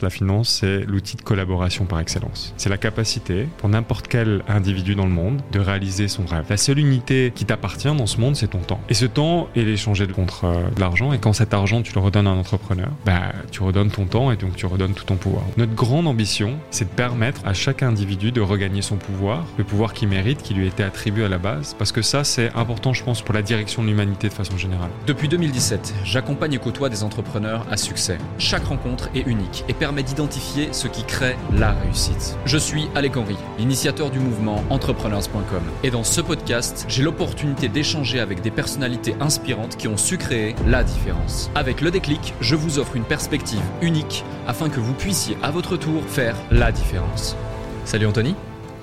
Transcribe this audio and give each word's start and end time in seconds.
La 0.00 0.10
finance, 0.10 0.48
c'est 0.60 0.84
l'outil 0.86 1.16
de 1.16 1.22
collaboration 1.22 1.84
par 1.84 1.98
excellence. 1.98 2.54
C'est 2.56 2.68
la 2.68 2.78
capacité 2.78 3.48
pour 3.56 3.68
n'importe 3.68 4.06
quel 4.06 4.42
individu 4.48 4.94
dans 4.94 5.06
le 5.06 5.12
monde 5.12 5.42
de 5.50 5.58
réaliser 5.58 6.06
son 6.06 6.24
rêve. 6.24 6.44
La 6.48 6.56
seule 6.56 6.78
unité 6.78 7.32
qui 7.34 7.44
t'appartient 7.44 7.88
dans 7.88 8.06
ce 8.06 8.20
monde, 8.20 8.36
c'est 8.36 8.48
ton 8.48 8.60
temps. 8.60 8.80
Et 8.88 8.94
ce 8.94 9.06
temps, 9.06 9.48
il 9.56 9.68
est 9.68 9.72
échangé 9.72 10.06
contre 10.06 10.44
euh, 10.44 10.70
de 10.70 10.80
l'argent. 10.80 11.12
Et 11.12 11.18
quand 11.18 11.32
cet 11.32 11.52
argent, 11.52 11.82
tu 11.82 11.92
le 11.94 12.00
redonnes 12.00 12.28
à 12.28 12.30
un 12.30 12.38
entrepreneur, 12.38 12.88
bah, 13.04 13.32
tu 13.50 13.62
redonnes 13.62 13.90
ton 13.90 14.06
temps 14.06 14.30
et 14.30 14.36
donc 14.36 14.54
tu 14.54 14.66
redonnes 14.66 14.94
tout 14.94 15.04
ton 15.04 15.16
pouvoir. 15.16 15.42
Notre 15.56 15.74
grande 15.74 16.06
ambition, 16.06 16.54
c'est 16.70 16.84
de 16.84 16.94
permettre 16.94 17.40
à 17.44 17.52
chaque 17.52 17.82
individu 17.82 18.30
de 18.30 18.40
regagner 18.40 18.82
son 18.82 18.96
pouvoir, 18.96 19.44
le 19.56 19.64
pouvoir 19.64 19.94
qu'il 19.94 20.08
mérite, 20.08 20.42
qui 20.42 20.54
lui 20.54 20.68
été 20.68 20.84
attribué 20.84 21.24
à 21.24 21.28
la 21.28 21.38
base. 21.38 21.74
Parce 21.76 21.90
que 21.90 22.02
ça, 22.02 22.22
c'est 22.22 22.52
important, 22.54 22.92
je 22.92 23.02
pense, 23.02 23.20
pour 23.20 23.34
la 23.34 23.42
direction 23.42 23.82
de 23.82 23.88
l'humanité 23.88 24.28
de 24.28 24.34
façon 24.34 24.56
générale. 24.56 24.90
Depuis 25.08 25.28
2017, 25.28 25.94
j'accompagne 26.04 26.52
et 26.52 26.58
côtoie 26.58 26.88
des 26.88 27.02
entrepreneurs 27.02 27.66
à 27.68 27.76
succès. 27.76 28.18
Chaque 28.38 28.64
rencontre 28.64 29.10
est 29.16 29.26
unique 29.26 29.64
et 29.68 29.72
permet 29.72 29.87
d'identifier 30.02 30.68
ce 30.72 30.88
qui 30.88 31.04
crée 31.04 31.36
la 31.52 31.72
réussite. 31.72 32.36
Je 32.44 32.58
suis 32.58 32.88
Alec 32.94 33.16
Henry, 33.16 33.36
l'initiateur 33.58 34.10
du 34.10 34.18
mouvement 34.18 34.64
entrepreneurs.com. 34.70 35.62
Et 35.82 35.90
dans 35.90 36.04
ce 36.04 36.20
podcast, 36.20 36.84
j'ai 36.88 37.02
l'opportunité 37.02 37.68
d'échanger 37.68 38.20
avec 38.20 38.40
des 38.40 38.50
personnalités 38.50 39.16
inspirantes 39.20 39.76
qui 39.76 39.88
ont 39.88 39.96
su 39.96 40.18
créer 40.18 40.54
la 40.66 40.84
différence. 40.84 41.50
Avec 41.54 41.80
le 41.80 41.90
déclic, 41.90 42.34
je 42.40 42.54
vous 42.54 42.78
offre 42.78 42.96
une 42.96 43.04
perspective 43.04 43.62
unique 43.82 44.24
afin 44.46 44.68
que 44.68 44.80
vous 44.80 44.94
puissiez 44.94 45.36
à 45.42 45.50
votre 45.50 45.76
tour 45.76 46.02
faire 46.04 46.36
la 46.50 46.72
différence. 46.72 47.36
Salut 47.84 48.06
Anthony. 48.06 48.34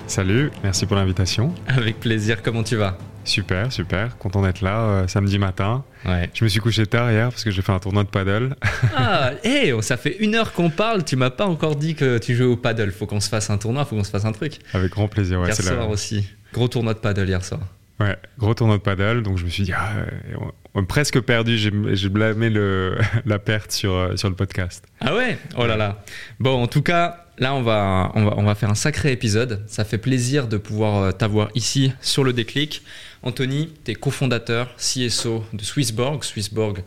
Salut, 0.06 0.52
merci 0.62 0.86
pour 0.86 0.96
l'invitation. 0.96 1.52
Avec 1.66 1.98
plaisir, 2.00 2.42
comment 2.42 2.62
tu 2.62 2.76
vas? 2.76 2.96
Super, 3.26 3.72
super. 3.72 4.16
Content 4.18 4.40
d'être 4.42 4.60
là 4.62 4.78
euh, 4.80 5.08
samedi 5.08 5.38
matin. 5.38 5.84
Ouais. 6.06 6.30
Je 6.32 6.44
me 6.44 6.48
suis 6.48 6.60
couché 6.60 6.86
tard 6.86 7.10
hier 7.10 7.28
parce 7.28 7.42
que 7.44 7.50
j'ai 7.50 7.60
fait 7.60 7.72
un 7.72 7.78
tournoi 7.80 8.04
de 8.04 8.08
paddle. 8.08 8.54
Ah, 8.96 9.32
hé, 9.44 9.74
ça 9.82 9.96
fait 9.96 10.16
une 10.20 10.34
heure 10.36 10.52
qu'on 10.52 10.70
parle, 10.70 11.04
tu 11.04 11.16
m'as 11.16 11.30
pas 11.30 11.46
encore 11.46 11.76
dit 11.76 11.94
que 11.96 12.18
tu 12.18 12.34
jouais 12.36 12.46
au 12.46 12.56
paddle. 12.56 12.92
Faut 12.92 13.06
qu'on 13.06 13.20
se 13.20 13.28
fasse 13.28 13.50
un 13.50 13.58
tournoi, 13.58 13.84
faut 13.84 13.96
qu'on 13.96 14.04
se 14.04 14.10
fasse 14.10 14.24
un 14.24 14.32
truc. 14.32 14.58
Avec 14.72 14.92
grand 14.92 15.08
plaisir. 15.08 15.40
Ouais, 15.40 15.46
hier 15.48 15.56
soir 15.56 15.76
la- 15.76 15.86
aussi. 15.86 16.28
Gros 16.54 16.68
tournoi 16.68 16.94
de 16.94 17.00
paddle 17.00 17.28
hier 17.28 17.44
soir. 17.44 17.60
ouais, 18.00 18.16
gros 18.38 18.54
tournoi 18.54 18.76
de 18.78 18.82
paddle. 18.82 19.22
Donc 19.24 19.38
je 19.38 19.44
me 19.44 19.50
suis 19.50 19.64
dit, 19.64 19.72
ah, 19.76 19.90
euh, 19.98 20.36
on, 20.74 20.84
presque 20.84 21.20
perdu. 21.20 21.58
J'ai 21.58 22.08
blâmé 22.08 22.48
le, 22.48 22.96
la 23.26 23.40
perte 23.40 23.72
sur, 23.72 23.92
euh, 23.92 24.16
sur 24.16 24.28
le 24.30 24.36
podcast. 24.36 24.84
Ah 25.00 25.14
ouais? 25.16 25.36
Oh 25.58 25.66
là 25.66 25.76
là. 25.76 26.04
Bon, 26.38 26.62
en 26.62 26.68
tout 26.68 26.82
cas, 26.82 27.24
là, 27.38 27.54
on 27.54 27.62
va, 27.62 28.12
on 28.14 28.24
va, 28.24 28.34
on 28.36 28.44
va 28.44 28.54
faire 28.54 28.70
un 28.70 28.74
sacré 28.76 29.10
épisode. 29.10 29.64
Ça 29.66 29.84
fait 29.84 29.98
plaisir 29.98 30.46
de 30.46 30.56
pouvoir 30.58 31.16
t'avoir 31.16 31.48
ici 31.56 31.92
sur 32.00 32.22
le 32.22 32.32
déclic. 32.32 32.82
Anthony, 33.22 33.72
tu 33.84 33.92
es 33.92 33.94
cofondateur 33.94 34.74
CSO 34.76 35.44
de 35.52 35.62
Swissborg. 35.62 36.22
Swissborg, 36.24 36.82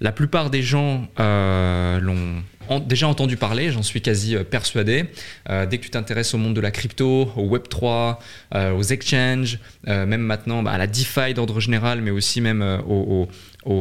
la 0.00 0.12
plupart 0.12 0.50
des 0.50 0.62
gens 0.62 1.08
euh, 1.20 2.00
l'ont 2.00 2.42
déjà 2.86 3.08
entendu 3.08 3.36
parler, 3.36 3.70
j'en 3.70 3.82
suis 3.82 4.00
quasi 4.00 4.36
euh, 4.36 4.44
persuadé. 4.44 5.06
Euh, 5.50 5.66
dès 5.66 5.78
que 5.78 5.84
tu 5.84 5.90
t'intéresses 5.90 6.34
au 6.34 6.38
monde 6.38 6.54
de 6.54 6.60
la 6.60 6.70
crypto, 6.70 7.30
au 7.36 7.56
Web3, 7.56 8.18
euh, 8.54 8.72
aux 8.72 8.82
exchanges, 8.82 9.58
même 9.86 10.22
maintenant 10.22 10.62
bah, 10.62 10.72
à 10.72 10.78
la 10.78 10.86
DeFi 10.86 11.34
d'ordre 11.34 11.60
général, 11.60 12.00
mais 12.00 12.10
aussi 12.10 12.40
même 12.40 12.62
au, 12.86 13.28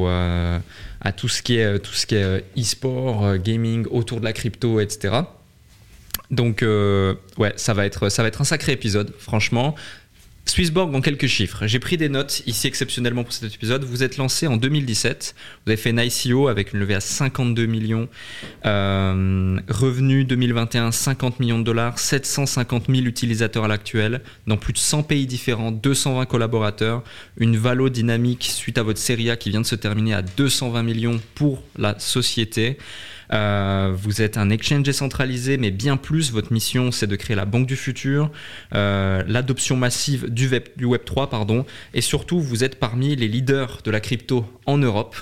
à 0.08 1.12
tout 1.16 1.30
ce 1.30 1.42
qui 1.42 1.56
est, 1.56 2.44
e-sport, 2.58 3.38
gaming 3.38 3.86
autour 3.90 4.20
de 4.20 4.26
la 4.26 4.34
crypto, 4.34 4.80
etc. 4.80 5.16
Donc, 6.32 6.64
ouais, 7.38 7.54
ça 7.56 7.74
va, 7.74 7.86
être, 7.86 8.10
ça 8.10 8.22
va 8.22 8.28
être 8.28 8.42
un 8.42 8.46
sacré 8.46 8.72
épisode, 8.72 9.14
franchement. 9.18 9.76
Swissborg 10.46 10.94
en 10.94 11.02
quelques 11.02 11.28
chiffres. 11.28 11.68
J'ai 11.68 11.80
pris 11.80 11.96
des 11.96 12.10
notes 12.10 12.44
ici 12.46 12.68
exceptionnellement 12.68 13.24
pour 13.24 13.32
cet 13.32 13.54
épisode. 13.54 13.86
Vous 13.86 14.04
êtes 14.04 14.18
lancé 14.18 14.46
en 14.46 14.58
2017. 14.58 15.36
Vous 15.66 15.72
avez 15.72 15.82
fait 15.82 15.92
une 15.92 16.00
ICO 16.00 16.50
avec 16.50 16.74
une 16.74 16.80
levée 16.80 16.96
à 16.96 17.00
52 17.00 17.66
millions. 17.66 18.10
Euh, 18.66 19.58
revenu 19.70 20.26
2021, 20.26 20.92
50 20.92 21.40
millions 21.40 21.60
de 21.60 21.64
dollars. 21.64 21.98
750 21.98 22.88
000 22.90 23.06
utilisateurs 23.06 23.64
à 23.64 23.68
l'actuel. 23.70 24.22
Dans 24.46 24.58
plus 24.58 24.74
de 24.74 24.80
100 24.80 25.04
pays 25.04 25.26
différents. 25.26 25.72
220 25.72 26.26
collaborateurs. 26.26 27.04
Une 27.38 27.56
valo 27.56 27.90
dynamique 27.90 28.44
suite 28.44 28.78
à 28.78 28.84
votre 28.84 29.00
série 29.00 29.30
A 29.30 29.38
qui 29.38 29.50
vient 29.50 29.62
de 29.62 29.66
se 29.66 29.76
terminer 29.76 30.14
à 30.14 30.22
220 30.22 30.84
millions 30.84 31.22
pour 31.36 31.64
la 31.78 31.98
société. 32.00 32.78
Euh, 33.32 33.94
vous 33.96 34.22
êtes 34.22 34.38
un 34.38 34.50
exchange 34.50 34.84
décentralisé, 34.84 35.58
mais 35.58 35.72
bien 35.72 35.98
plus, 35.98 36.32
votre 36.32 36.52
mission, 36.52 36.92
c'est 36.92 37.08
de 37.08 37.16
créer 37.16 37.36
la 37.36 37.46
banque 37.46 37.68
du 37.68 37.76
futur, 37.76 38.32
euh, 38.74 39.24
l'adoption 39.28 39.78
massive 39.78 40.30
du 40.30 40.50
Web, 40.50 40.64
du 40.76 40.86
Web 40.86 41.02
3, 41.06 41.30
pardon, 41.30 41.66
et 41.94 42.02
surtout, 42.02 42.40
vous 42.40 42.64
êtes 42.64 42.80
parmi 42.80 43.16
les 43.16 43.28
leaders 43.28 43.80
de 43.84 43.92
la 43.92 44.00
crypto 44.00 44.46
en 44.66 44.78
Europe. 44.78 45.16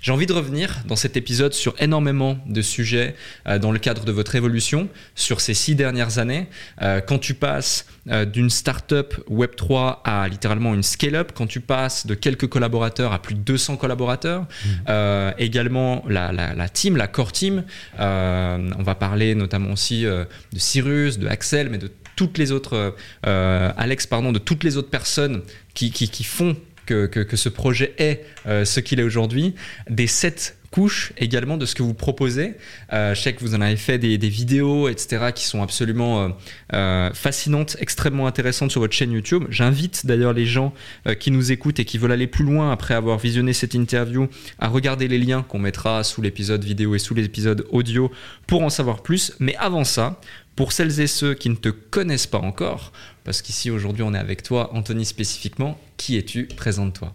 J'ai 0.00 0.12
envie 0.12 0.26
de 0.26 0.32
revenir 0.32 0.78
dans 0.86 0.94
cet 0.94 1.16
épisode 1.16 1.52
sur 1.54 1.74
énormément 1.80 2.38
de 2.46 2.62
sujets 2.62 3.16
euh, 3.48 3.58
dans 3.58 3.72
le 3.72 3.80
cadre 3.80 4.04
de 4.04 4.12
votre 4.12 4.36
évolution 4.36 4.88
sur 5.16 5.40
ces 5.40 5.54
six 5.54 5.74
dernières 5.74 6.18
années. 6.18 6.46
Euh, 6.82 7.00
quand 7.00 7.18
tu 7.18 7.34
passes 7.34 7.84
euh, 8.08 8.24
d'une 8.24 8.48
startup 8.48 9.14
Web3 9.28 9.98
à 10.04 10.28
littéralement 10.28 10.72
une 10.72 10.84
scale-up, 10.84 11.32
quand 11.34 11.48
tu 11.48 11.60
passes 11.60 12.06
de 12.06 12.14
quelques 12.14 12.46
collaborateurs 12.48 13.12
à 13.12 13.20
plus 13.20 13.34
de 13.34 13.40
200 13.40 13.76
collaborateurs, 13.76 14.46
euh, 14.88 15.32
également 15.36 16.04
la, 16.08 16.30
la- 16.30 16.54
la 16.54 16.68
team, 16.68 16.96
la 16.96 17.08
core 17.08 17.32
team. 17.32 17.64
On 17.98 18.82
va 18.84 18.94
parler 18.94 19.34
notamment 19.34 19.72
aussi 19.72 20.02
de 20.04 20.26
Cyrus, 20.56 21.18
de 21.18 21.26
Axel, 21.26 21.70
mais 21.70 21.78
de 21.78 21.90
toutes 22.16 22.38
les 22.38 22.52
autres, 22.52 22.94
Alex, 23.24 24.06
pardon, 24.06 24.32
de 24.32 24.38
toutes 24.38 24.64
les 24.64 24.76
autres 24.76 24.90
personnes 24.90 25.42
qui, 25.74 25.90
qui- 25.90 26.08
qui 26.08 26.24
font 26.24 26.56
que, 26.88 27.36
ce 27.36 27.48
projet 27.48 27.94
est 27.98 28.24
euh, 28.46 28.64
ce 28.64 28.80
qu'il 28.80 29.00
est 29.00 29.02
aujourd'hui. 29.02 29.54
Des 29.88 30.06
sept 30.06 30.56
couches 30.70 31.14
également 31.16 31.56
de 31.56 31.64
ce 31.64 31.74
que 31.74 31.82
vous 31.82 31.94
proposez. 31.94 32.54
Euh, 32.92 33.14
je 33.14 33.22
sais 33.22 33.32
que 33.32 33.40
vous 33.40 33.54
en 33.54 33.60
avez 33.62 33.76
fait 33.76 33.98
des, 33.98 34.16
vidéos, 34.28 34.88
etc., 34.88 35.30
qui 35.34 35.44
sont 35.44 35.62
absolument 35.62 36.34
euh, 36.74 37.10
fascinantes, 37.14 37.76
extrêmement 37.80 38.26
intéressantes 38.26 38.70
sur 38.70 38.82
votre 38.82 38.92
chaîne 38.92 39.12
YouTube. 39.12 39.44
J'invite 39.48 40.04
d'ailleurs 40.04 40.34
les 40.34 40.44
gens 40.44 40.74
qui 41.18 41.30
nous 41.30 41.52
écoutent 41.52 41.80
et 41.80 41.86
qui 41.86 41.96
veulent 41.96 42.12
aller 42.12 42.26
plus 42.26 42.44
loin 42.44 42.70
après 42.70 42.94
avoir 42.94 43.18
visionné 43.18 43.54
cette 43.54 43.74
interview 43.74 44.28
à 44.58 44.68
regarder 44.68 45.08
les 45.08 45.18
liens 45.18 45.42
qu'on 45.42 45.58
mettra 45.58 46.04
sous 46.04 46.20
l'épisode 46.20 46.62
vidéo 46.62 46.94
et 46.94 46.98
sous 46.98 47.14
l'épisode 47.14 47.66
audio 47.70 48.12
pour 48.46 48.62
en 48.62 48.68
savoir 48.68 49.02
plus. 49.02 49.32
Mais 49.40 49.56
avant 49.56 49.84
ça, 49.84 50.20
pour 50.58 50.72
celles 50.72 50.98
et 51.00 51.06
ceux 51.06 51.34
qui 51.34 51.50
ne 51.50 51.54
te 51.54 51.68
connaissent 51.68 52.26
pas 52.26 52.38
encore, 52.38 52.92
parce 53.28 53.42
qu'ici 53.42 53.70
aujourd'hui 53.70 54.02
on 54.04 54.14
est 54.14 54.18
avec 54.18 54.42
toi, 54.42 54.70
Anthony 54.74 55.04
spécifiquement, 55.04 55.78
qui 55.98 56.16
es-tu? 56.16 56.46
Présente-toi. 56.46 57.14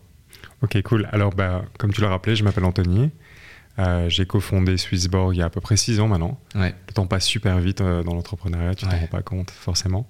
Ok, 0.62 0.80
cool. 0.84 1.10
Alors, 1.12 1.32
bah, 1.34 1.66
comme 1.80 1.92
tu 1.92 2.02
l'as 2.02 2.10
rappelé, 2.10 2.36
je 2.36 2.44
m'appelle 2.44 2.66
Anthony. 2.66 3.10
Euh, 3.80 4.08
j'ai 4.10 4.28
cofondé 4.28 4.78
Swissborg 4.78 5.34
il 5.36 5.40
y 5.40 5.42
a 5.42 5.46
à 5.46 5.50
peu 5.50 5.60
près 5.60 5.76
6 5.76 6.00
ans 6.02 6.08
maintenant. 6.08 6.40
Ouais. 6.54 6.76
Le 6.88 6.94
temps 6.94 7.08
passe 7.08 7.26
super 7.26 7.58
vite 7.58 7.82
euh, 7.82 8.04
dans 8.04 8.14
l'entrepreneuriat, 8.14 8.76
tu 8.76 8.86
t'en 8.86 8.92
Ouais. 8.92 9.00
rends 9.00 9.08
pas 9.08 9.24
compte 9.24 9.50
forcément. 9.50 10.08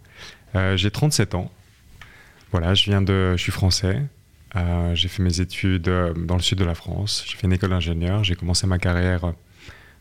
Euh, 0.55 0.75
j'ai 0.75 0.91
37 0.91 1.35
ans. 1.35 1.49
Voilà, 2.51 2.73
je 2.73 2.83
viens 2.83 3.01
de, 3.01 3.31
je 3.37 3.41
suis 3.41 3.53
français. 3.53 4.01
Euh, 4.57 4.93
j'ai 4.95 5.07
fait 5.07 5.23
mes 5.23 5.39
études 5.39 5.83
dans 6.17 6.35
le 6.35 6.41
sud 6.41 6.57
de 6.57 6.65
la 6.65 6.75
France. 6.75 7.23
J'ai 7.25 7.37
fait 7.37 7.47
une 7.47 7.53
école 7.53 7.69
d'ingénieur. 7.69 8.25
J'ai 8.25 8.35
commencé 8.35 8.67
ma 8.67 8.77
carrière 8.77 9.31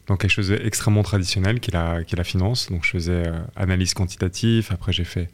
dans 0.09 0.17
quelque 0.17 0.33
chose 0.33 0.49
d'extrêmement 0.49 1.05
traditionnel 1.05 1.61
qui 1.61 1.71
est 1.71 1.75
la, 1.75 2.03
qui 2.03 2.17
est 2.17 2.19
la 2.19 2.25
finance. 2.25 2.71
Donc 2.73 2.85
je 2.85 2.91
faisais 2.91 3.23
analyse 3.55 3.95
quantitative. 3.95 4.67
Après 4.73 4.93
j'ai 4.93 5.05
fait 5.05 5.29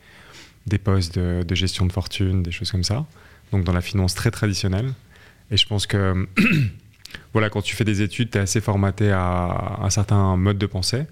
des 0.69 0.79
postes 0.79 1.19
de, 1.19 1.55
gestion 1.55 1.87
de 1.87 1.93
fortune, 1.93 2.43
des 2.43 2.51
choses 2.51 2.71
comme 2.71 2.85
ça. 2.85 3.07
Donc 3.53 3.65
dans 3.65 3.73
la 3.73 3.81
finance 3.81 4.15
très 4.15 4.31
traditionnelle. 4.31 4.93
Et 5.51 5.57
je 5.57 5.67
pense 5.67 5.87
que 5.87 6.27
voilà, 7.33 7.51
quand 7.51 7.63
tu 7.63 7.75
fais 7.75 7.85
des 7.85 8.03
études, 8.03 8.31
tu 8.31 8.39
es 8.39 8.41
assez 8.41 8.61
formaté 8.61 9.11
à 9.11 9.79
un 9.83 9.91
certain 9.91 10.37
mode 10.37 10.59
de 10.59 10.67
pensée. 10.67 11.07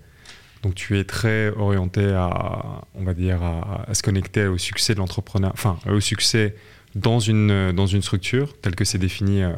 Donc 0.63 0.75
tu 0.75 0.99
es 0.99 1.05
très 1.05 1.51
orienté 1.51 2.13
à, 2.13 2.83
on 2.95 3.05
va 3.05 3.15
dire, 3.15 3.43
à, 3.43 3.93
se 3.95 4.03
connecter 4.03 4.47
au 4.47 4.59
succès 4.59 4.95
de 4.95 4.99
l'entrepreneur, 4.99 5.53
enfin 5.53 5.79
au 5.89 6.01
succès 6.01 6.57
dans 6.95 7.21
une, 7.21 7.73
dans 7.73 7.87
une 7.87 8.03
structure 8.03 8.59
telle 8.61 8.75
que 8.75 8.85
c'est 8.85 8.99
défini 8.99 9.43
euh, 9.43 9.53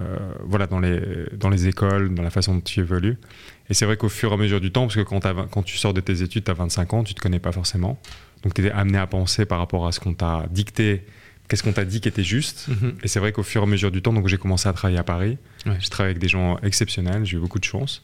euh, 0.00 0.16
voilà, 0.44 0.66
dans, 0.66 0.80
les, 0.80 1.00
dans 1.36 1.50
les 1.50 1.68
écoles, 1.68 2.14
dans 2.14 2.22
la 2.22 2.30
façon 2.30 2.54
dont 2.54 2.60
tu 2.60 2.80
évolues. 2.80 3.18
Et 3.68 3.74
c'est 3.74 3.84
vrai 3.84 3.96
qu'au 3.96 4.08
fur 4.08 4.30
et 4.30 4.34
à 4.34 4.36
mesure 4.36 4.60
du 4.60 4.72
temps, 4.72 4.82
parce 4.82 4.96
que 4.96 5.02
quand, 5.02 5.20
quand 5.50 5.62
tu 5.62 5.76
sors 5.76 5.92
de 5.92 6.00
tes 6.00 6.22
études, 6.22 6.44
tu 6.44 6.50
as 6.50 6.54
25 6.54 6.94
ans, 6.94 7.04
tu 7.04 7.12
ne 7.12 7.16
te 7.16 7.20
connais 7.20 7.38
pas 7.38 7.52
forcément. 7.52 7.98
Donc 8.42 8.54
tu 8.54 8.66
es 8.66 8.70
amené 8.70 8.98
à 8.98 9.06
penser 9.06 9.46
par 9.46 9.58
rapport 9.58 9.86
à 9.86 9.92
ce 9.92 10.00
qu'on 10.00 10.14
t'a 10.14 10.46
dicté, 10.50 11.04
qu'est-ce 11.48 11.62
qu'on 11.62 11.72
t'a 11.72 11.84
dit 11.84 12.00
qui 12.00 12.08
était 12.08 12.24
juste. 12.24 12.66
Et 13.02 13.08
c'est 13.08 13.20
vrai 13.20 13.32
qu'au 13.32 13.42
fur 13.42 13.60
et 13.62 13.64
à 13.64 13.68
mesure 13.68 13.90
du 13.90 14.02
temps, 14.02 14.12
donc 14.12 14.26
j'ai 14.28 14.38
commencé 14.38 14.68
à 14.68 14.72
travailler 14.72 14.98
à 14.98 15.04
Paris. 15.04 15.38
Ouais. 15.66 15.76
Je 15.80 15.88
travaille 15.90 16.10
avec 16.10 16.20
des 16.22 16.28
gens 16.28 16.58
exceptionnels, 16.62 17.24
j'ai 17.24 17.36
eu 17.36 17.40
beaucoup 17.40 17.58
de 17.58 17.64
chance. 17.64 18.02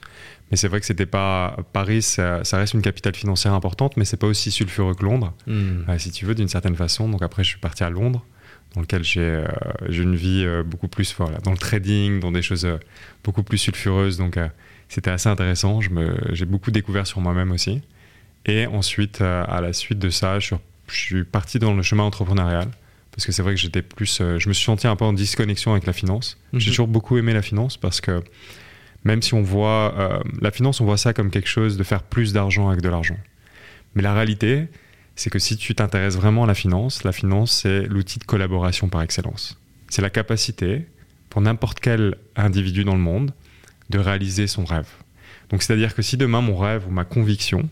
Mais 0.51 0.57
c'est 0.57 0.69
vrai 0.69 0.81
que 0.81 0.87
c'était 0.87 1.07
pas 1.07 1.57
Paris, 1.73 2.03
ça, 2.03 2.43
ça 2.45 2.57
reste 2.59 2.75
une 2.75 2.83
capitale 2.83 3.15
financière 3.15 3.53
importante, 3.53 3.97
mais 3.97 4.05
c'est 4.05 4.17
pas 4.17 4.27
aussi 4.27 4.51
sulfureux 4.51 4.95
que 4.95 5.05
Londres, 5.05 5.35
Hmm. 5.47 5.83
euh, 5.89 5.99
si 5.99 6.11
tu 6.11 6.25
veux, 6.25 6.35
d'une 6.35 6.49
certaine 6.49 6.77
façon. 6.77 7.09
Donc 7.09 7.23
après, 7.23 7.43
je 7.45 7.49
suis 7.51 7.59
parti 7.59 7.83
à 7.85 7.91
Londres, 7.91 8.25
dans 8.75 8.81
lequel 8.83 9.03
j'ai 9.03 9.21
euh, 9.21 9.45
j'ai 9.89 10.03
une 10.03 10.15
vie 10.17 10.45
euh, 10.47 10.63
beaucoup 10.63 10.89
plus 10.89 11.15
voilà, 11.19 11.39
dans 11.39 11.51
le 11.53 11.59
trading, 11.59 12.21
dans 12.21 12.31
des 12.33 12.43
choses 12.43 12.65
euh, 12.65 12.77
beaucoup 13.25 13.43
plus 13.43 13.59
sulfureuses. 13.59 14.19
Donc 14.19 14.39
c'était 14.89 15.11
assez 15.11 15.29
intéressant. 15.29 15.81
Je 15.81 15.91
me- 15.91 16.17
J'ai 16.33 16.45
beaucoup 16.47 16.71
découvert 16.71 17.07
sur 17.07 17.21
moi-même 17.21 17.51
aussi. 17.53 17.83
Et 18.49 18.67
ensuite, 18.67 19.21
euh, 19.21 19.45
à 19.47 19.61
la 19.61 19.73
suite 19.73 19.99
de 19.99 20.11
ça, 20.11 20.39
je 20.41 20.55
suis, 20.89 21.25
parti 21.25 21.59
dans 21.59 21.75
le 21.75 21.83
chemin 21.83 22.03
entrepreneurial. 22.05 22.69
Parce 23.13 23.27
que 23.27 23.33
c'est 23.33 23.43
vrai 23.43 23.55
que 23.55 23.61
j'étais 23.61 23.83
plus. 23.83 24.21
euh, 24.21 24.39
je 24.39 24.49
me 24.49 24.55
suis 24.55 24.65
senti 24.65 24.87
un 24.87 24.97
peu 24.97 25.05
en 25.05 25.13
disconnexion 25.13 25.73
avec 25.73 25.87
la 25.87 25.93
finance. 25.93 26.39
J'ai 26.55 26.59
Mhm. 26.59 26.65
toujours 26.73 26.89
beaucoup 26.89 27.19
aimé 27.19 27.33
la 27.35 27.43
finance 27.43 27.77
parce 27.77 28.01
que 28.01 28.23
Même 29.05 29.23
si 29.23 29.33
on 29.33 29.43
voit 29.43 29.95
euh, 29.97 30.19
la 30.41 30.51
finance, 30.51 30.81
on 30.81 30.85
voit 30.85 30.97
ça 30.97 31.13
comme 31.13 31.31
quelque 31.31 31.49
chose 31.49 31.77
de 31.77 31.85
faire 31.85 32.03
plus 32.03 32.33
d'argent 32.33 32.69
avec 32.69 32.83
de 32.83 32.89
l'argent. 32.89 33.17
Mais 33.95 34.03
la 34.03 34.13
réalité, 34.13 34.67
c'est 35.15 35.31
que 35.31 35.39
si 35.39 35.57
tu 35.57 35.73
t'intéresses 35.77 36.17
vraiment 36.17 36.43
à 36.45 36.47
la 36.49 36.55
finance, 36.55 37.05
la 37.05 37.13
finance, 37.13 37.53
c'est 37.53 37.83
l'outil 37.87 38.19
de 38.19 38.25
collaboration 38.25 38.89
par 38.89 39.03
excellence. 39.03 39.57
C'est 39.89 40.03
la 40.03 40.11
capacité 40.11 40.87
pour 41.31 41.41
n'importe 41.43 41.79
quel 41.79 42.17
individu 42.35 42.83
dans 42.83 42.95
le 42.95 43.01
monde 43.01 43.33
de 43.89 44.01
réaliser 44.01 44.49
son 44.49 44.65
rêve. 44.65 44.89
Donc 45.51 45.63
c'est-à-dire 45.63 45.95
que 45.95 46.03
si 46.03 46.17
demain 46.17 46.41
mon 46.41 46.57
rêve 46.59 46.83
ou 46.89 46.91
ma 46.91 47.05
conviction, 47.05 47.69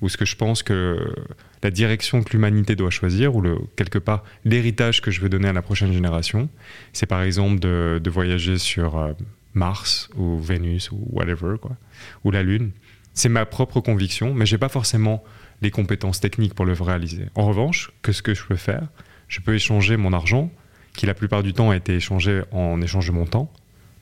ou 0.00 0.08
ce 0.08 0.16
que 0.16 0.24
je 0.24 0.36
pense 0.36 0.62
que 0.62 1.14
la 1.62 1.70
direction 1.70 2.22
que 2.22 2.32
l'humanité 2.32 2.76
doit 2.76 2.90
choisir, 2.90 3.34
ou 3.36 3.42
quelque 3.76 3.98
part 3.98 4.24
l'héritage 4.44 5.00
que 5.00 5.10
je 5.10 5.20
veux 5.20 5.28
donner 5.28 5.48
à 5.48 5.52
la 5.52 5.62
prochaine 5.62 5.92
génération, 5.92 6.48
c'est 6.92 7.06
par 7.06 7.22
exemple 7.22 7.60
de, 7.60 8.10
voyager 8.10 8.58
sur 8.58 8.98
euh, 8.98 9.12
Mars 9.54 10.08
ou 10.16 10.38
Vénus 10.38 10.90
ou 10.90 11.06
whatever, 11.10 11.56
quoi, 11.60 11.76
ou 12.24 12.30
la 12.30 12.42
Lune. 12.42 12.70
C'est 13.12 13.28
ma 13.28 13.44
propre 13.44 13.80
conviction, 13.80 14.34
mais 14.34 14.46
j'ai 14.46 14.58
pas 14.58 14.68
forcément 14.68 15.22
les 15.62 15.70
compétences 15.70 16.20
techniques 16.20 16.54
pour 16.54 16.64
le 16.64 16.72
réaliser. 16.72 17.26
En 17.34 17.46
revanche, 17.46 17.92
que 18.02 18.12
ce 18.12 18.22
que 18.22 18.34
je 18.34 18.44
peux 18.44 18.56
faire, 18.56 18.88
je 19.28 19.40
peux 19.40 19.54
échanger 19.54 19.96
mon 19.96 20.12
argent, 20.12 20.50
qui 20.94 21.06
la 21.06 21.14
plupart 21.14 21.42
du 21.42 21.52
temps 21.52 21.70
a 21.70 21.76
été 21.76 21.94
échangé 21.94 22.42
en 22.50 22.80
échange 22.80 23.06
de 23.06 23.12
mon 23.12 23.26
temps. 23.26 23.52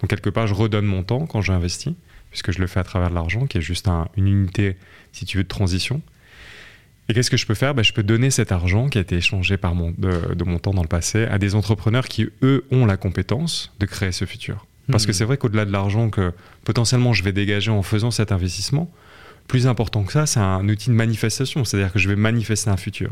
Donc 0.01 0.11
quelque 0.11 0.31
part, 0.31 0.47
je 0.47 0.55
redonne 0.55 0.87
mon 0.87 1.03
temps 1.03 1.27
quand 1.27 1.43
j'investis, 1.43 1.95
puisque 2.31 2.53
je 2.53 2.61
le 2.61 2.67
fais 2.67 2.81
à 2.81 2.85
travers 2.85 3.11
de 3.11 3.15
l'argent, 3.15 3.47
qui 3.47 3.59
est 3.59 3.63
juste 3.63 3.89
une 4.17 4.27
unité, 4.27 4.77
si 5.13 5.25
tu 5.25 5.39
veux, 5.39 5.45
de 5.45 5.49
transition. 5.49 6.03
Et 7.09 7.15
qu'est-ce 7.15 7.31
que 7.31 7.37
je 7.37 7.47
peux 7.47 7.55
faire? 7.55 7.75
Ben, 7.75 7.83
Je 7.83 7.93
peux 7.93 8.03
donner 8.03 8.31
cet 8.31 8.53
argent 8.53 8.89
qui 8.89 8.99
a 8.99 9.01
été 9.01 9.17
échangé 9.17 9.57
par 9.57 9.75
mon, 9.75 9.95
de, 9.97 10.45
mon 10.45 10.59
temps 10.59 10.75
dans 10.75 10.83
le 10.83 10.89
passé 10.89 11.25
à 11.25 11.39
des 11.39 11.55
entrepreneurs 11.55 12.07
qui, 12.07 12.29
eux, 12.43 12.65
ont 12.71 12.85
la 12.85 12.97
compétence 12.97 13.73
de 13.81 13.87
créer 13.87 14.13
ce 14.13 14.27
futur. 14.27 14.67
Parce 14.91 15.07
que 15.07 15.11
hmm. 15.11 15.15
c'est 15.15 15.25
vrai 15.25 15.37
qu'au-delà 15.37 15.65
de 15.65 15.73
l'argent 15.73 16.11
que 16.11 16.33
potentiellement 16.65 17.13
je 17.13 17.23
vais 17.23 17.33
dégager 17.33 17.71
en 17.71 17.83
faisant 17.83 18.11
cet 18.11 18.33
investissement, 18.33 18.91
plus 19.47 19.67
important 19.67 20.05
que 20.05 20.13
ça, 20.13 20.27
c'est 20.27 20.41
un 20.41 20.69
outil 20.69 20.91
de 20.91 20.95
manifestation. 20.95 21.65
C'est-à-dire 21.65 21.93
que 21.93 21.99
je 21.99 22.09
vais 22.09 22.17
manifester 22.17 22.71
un 22.71 22.77
futur. 22.77 23.11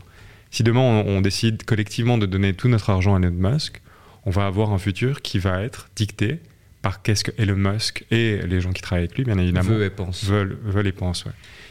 Si 0.51 0.63
demain 0.63 0.81
on, 0.81 1.21
décide 1.21 1.65
collectivement 1.65 2.19
de 2.19 2.27
donner 2.27 2.55
tout 2.55 2.69
notre 2.69 2.91
argent 2.91 3.15
à 3.15 3.19
Elon 3.19 3.33
Musk, 3.33 3.83
on 4.25 4.31
va 4.31 4.47
avoir 4.47 4.73
un 4.73 4.79
futur 4.79 5.23
qui 5.23 5.39
va 5.39 5.63
être 5.63 5.89
dicté 5.97 6.41
par 6.87 7.03
qu'est-ce 7.03 7.25
que 7.25 7.33
Elon 7.37 7.57
Musk 7.57 8.05
et 8.13 8.39
les 8.47 8.61
gens 8.61 8.71
qui 8.71 8.81
travaillent 8.81 9.07
avec 9.07 9.17
lui, 9.17 9.25
bien 9.25 9.39
évidemment, 9.39 9.71
veulent 9.71 9.83
et 9.83 9.91
pensent. 9.91 10.23
Veulent, 10.23 10.57
veulent 10.65 10.87
et 10.87 10.93
pensent 10.93 11.25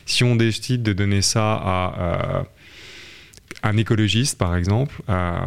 si 0.06 0.26
on 0.26 0.36
décide 0.36 0.84
de 0.84 0.92
donner 0.92 1.22
ça 1.22 1.54
à 1.54 1.96
euh, 2.00 2.44
un 3.64 3.78
écologiste, 3.78 4.38
par 4.38 4.58
exemple, 4.58 5.02
euh, 5.08 5.40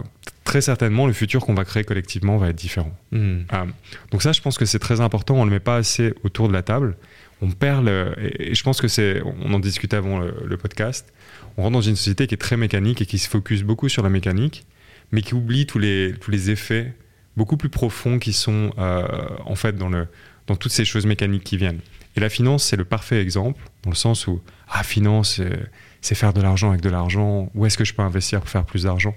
très 0.45 0.63
certainement 0.63 1.07
le 1.07 1.13
futur 1.13 1.45
qu'on 1.45 1.53
va 1.53 1.67
créer 1.67 1.85
collectivement 1.85 2.39
va 2.39 2.49
être 2.49 2.57
différent. 2.57 2.97
Hmm. 3.13 3.41
Euh, 3.53 3.65
donc 4.11 4.23
ça, 4.23 4.33
je 4.33 4.41
pense 4.41 4.57
que 4.57 4.65
c'est 4.65 4.79
très 4.79 5.03
important. 5.03 5.35
On 5.35 5.45
ne 5.45 5.51
le 5.51 5.57
met 5.57 5.61
pas 5.61 5.77
assez 5.77 6.15
autour 6.25 6.49
de 6.49 6.55
la 6.55 6.63
table. 6.63 6.97
On 7.43 7.51
perd 7.51 7.85
le, 7.85 8.15
et, 8.19 8.55
je 8.55 8.63
pense 8.63 8.81
que 8.81 8.89
c'est, 8.89 9.23
on 9.23 9.53
en 9.53 9.61
discutait 9.61 9.97
avant 9.97 10.19
le, 10.19 10.57
podcast. 10.57 11.13
On 11.59 11.63
rentre 11.63 11.75
dans 11.75 11.83
une 11.83 11.97
société 11.97 12.27
qui 12.27 12.35
est 12.35 12.39
très 12.39 12.57
mécanique 12.57 13.03
et 13.03 13.07
qui 13.07 13.19
se 13.19 13.29
focus 13.29 13.63
beaucoup 13.65 13.91
sur 13.91 14.03
la 14.03 14.09
mécanique, 14.09 14.65
mais 15.13 15.21
qui 15.21 15.35
oublie 15.35 15.67
tous 15.67 15.79
les, 15.79 16.15
tous 16.19 16.31
les 16.31 16.51
effets 16.51 16.95
beaucoup 17.39 17.57
plus 17.57 17.71
profonds 17.71 18.19
qui 18.19 18.35
sont 18.35 18.73
en 18.77 19.55
fait 19.55 19.77
dans, 19.77 19.89
le, 19.89 20.07
dans 20.47 20.57
toutes 20.57 20.73
ces 20.73 20.85
choses 20.85 21.07
mécaniques 21.07 21.45
qui 21.45 21.57
viennent. 21.57 21.81
Et 22.17 22.21
la 22.21 22.29
finance, 22.29 22.65
c'est 22.65 22.77
le 22.77 22.85
parfait 22.85 23.23
exemple, 23.23 23.63
dans 23.85 23.91
le 23.91 23.97
sens 23.97 24.27
où, 24.27 24.43
ah, 24.69 24.83
finance, 24.83 25.41
c'est 26.01 26.15
faire 26.15 26.33
de 26.33 26.41
l'argent 26.41 26.71
avec 26.71 26.81
de 26.81 26.91
l'argent, 26.91 27.51
où 27.55 27.65
est-ce 27.65 27.79
que 27.79 27.85
je 27.85 27.95
peux 27.95 28.03
investir 28.03 28.41
pour 28.41 28.51
faire 28.51 28.65
plus 28.65 28.83
d'argent? 28.85 29.15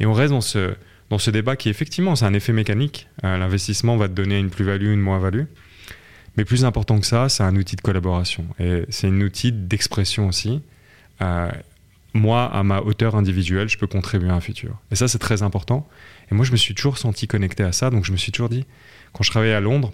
Et 0.00 0.06
on 0.06 0.12
reste 0.12 0.32
dans 0.32 0.40
ce, 0.40 0.74
dans 1.10 1.18
ce 1.18 1.30
débat 1.30 1.56
qui, 1.56 1.68
effectivement, 1.68 2.16
c'est 2.16 2.24
un 2.24 2.34
effet 2.34 2.52
mécanique. 2.52 3.08
Euh, 3.24 3.38
l'investissement 3.38 3.96
va 3.96 4.08
te 4.08 4.14
donner 4.14 4.38
une 4.38 4.50
plus-value, 4.50 4.92
une 4.92 5.00
moins-value. 5.00 5.44
Mais 6.36 6.44
plus 6.44 6.64
important 6.64 6.98
que 6.98 7.06
ça, 7.06 7.28
c'est 7.28 7.44
un 7.44 7.54
outil 7.56 7.76
de 7.76 7.80
collaboration. 7.80 8.44
Et 8.58 8.84
c'est 8.88 9.06
un 9.06 9.20
outil 9.20 9.52
d'expression 9.52 10.28
aussi. 10.28 10.62
Euh, 11.22 11.50
moi, 12.12 12.44
à 12.44 12.62
ma 12.62 12.80
hauteur 12.80 13.14
individuelle, 13.14 13.68
je 13.68 13.78
peux 13.78 13.86
contribuer 13.86 14.30
à 14.30 14.34
un 14.34 14.40
futur. 14.40 14.76
Et 14.90 14.96
ça, 14.96 15.06
c'est 15.06 15.18
très 15.18 15.42
important. 15.42 15.88
Et 16.30 16.34
moi, 16.34 16.44
je 16.44 16.52
me 16.52 16.56
suis 16.56 16.74
toujours 16.74 16.98
senti 16.98 17.26
connecté 17.26 17.62
à 17.62 17.72
ça. 17.72 17.90
Donc, 17.90 18.04
je 18.04 18.12
me 18.12 18.16
suis 18.16 18.32
toujours 18.32 18.48
dit, 18.48 18.64
quand 19.12 19.22
je 19.22 19.30
travaillais 19.30 19.54
à 19.54 19.60
Londres, 19.60 19.92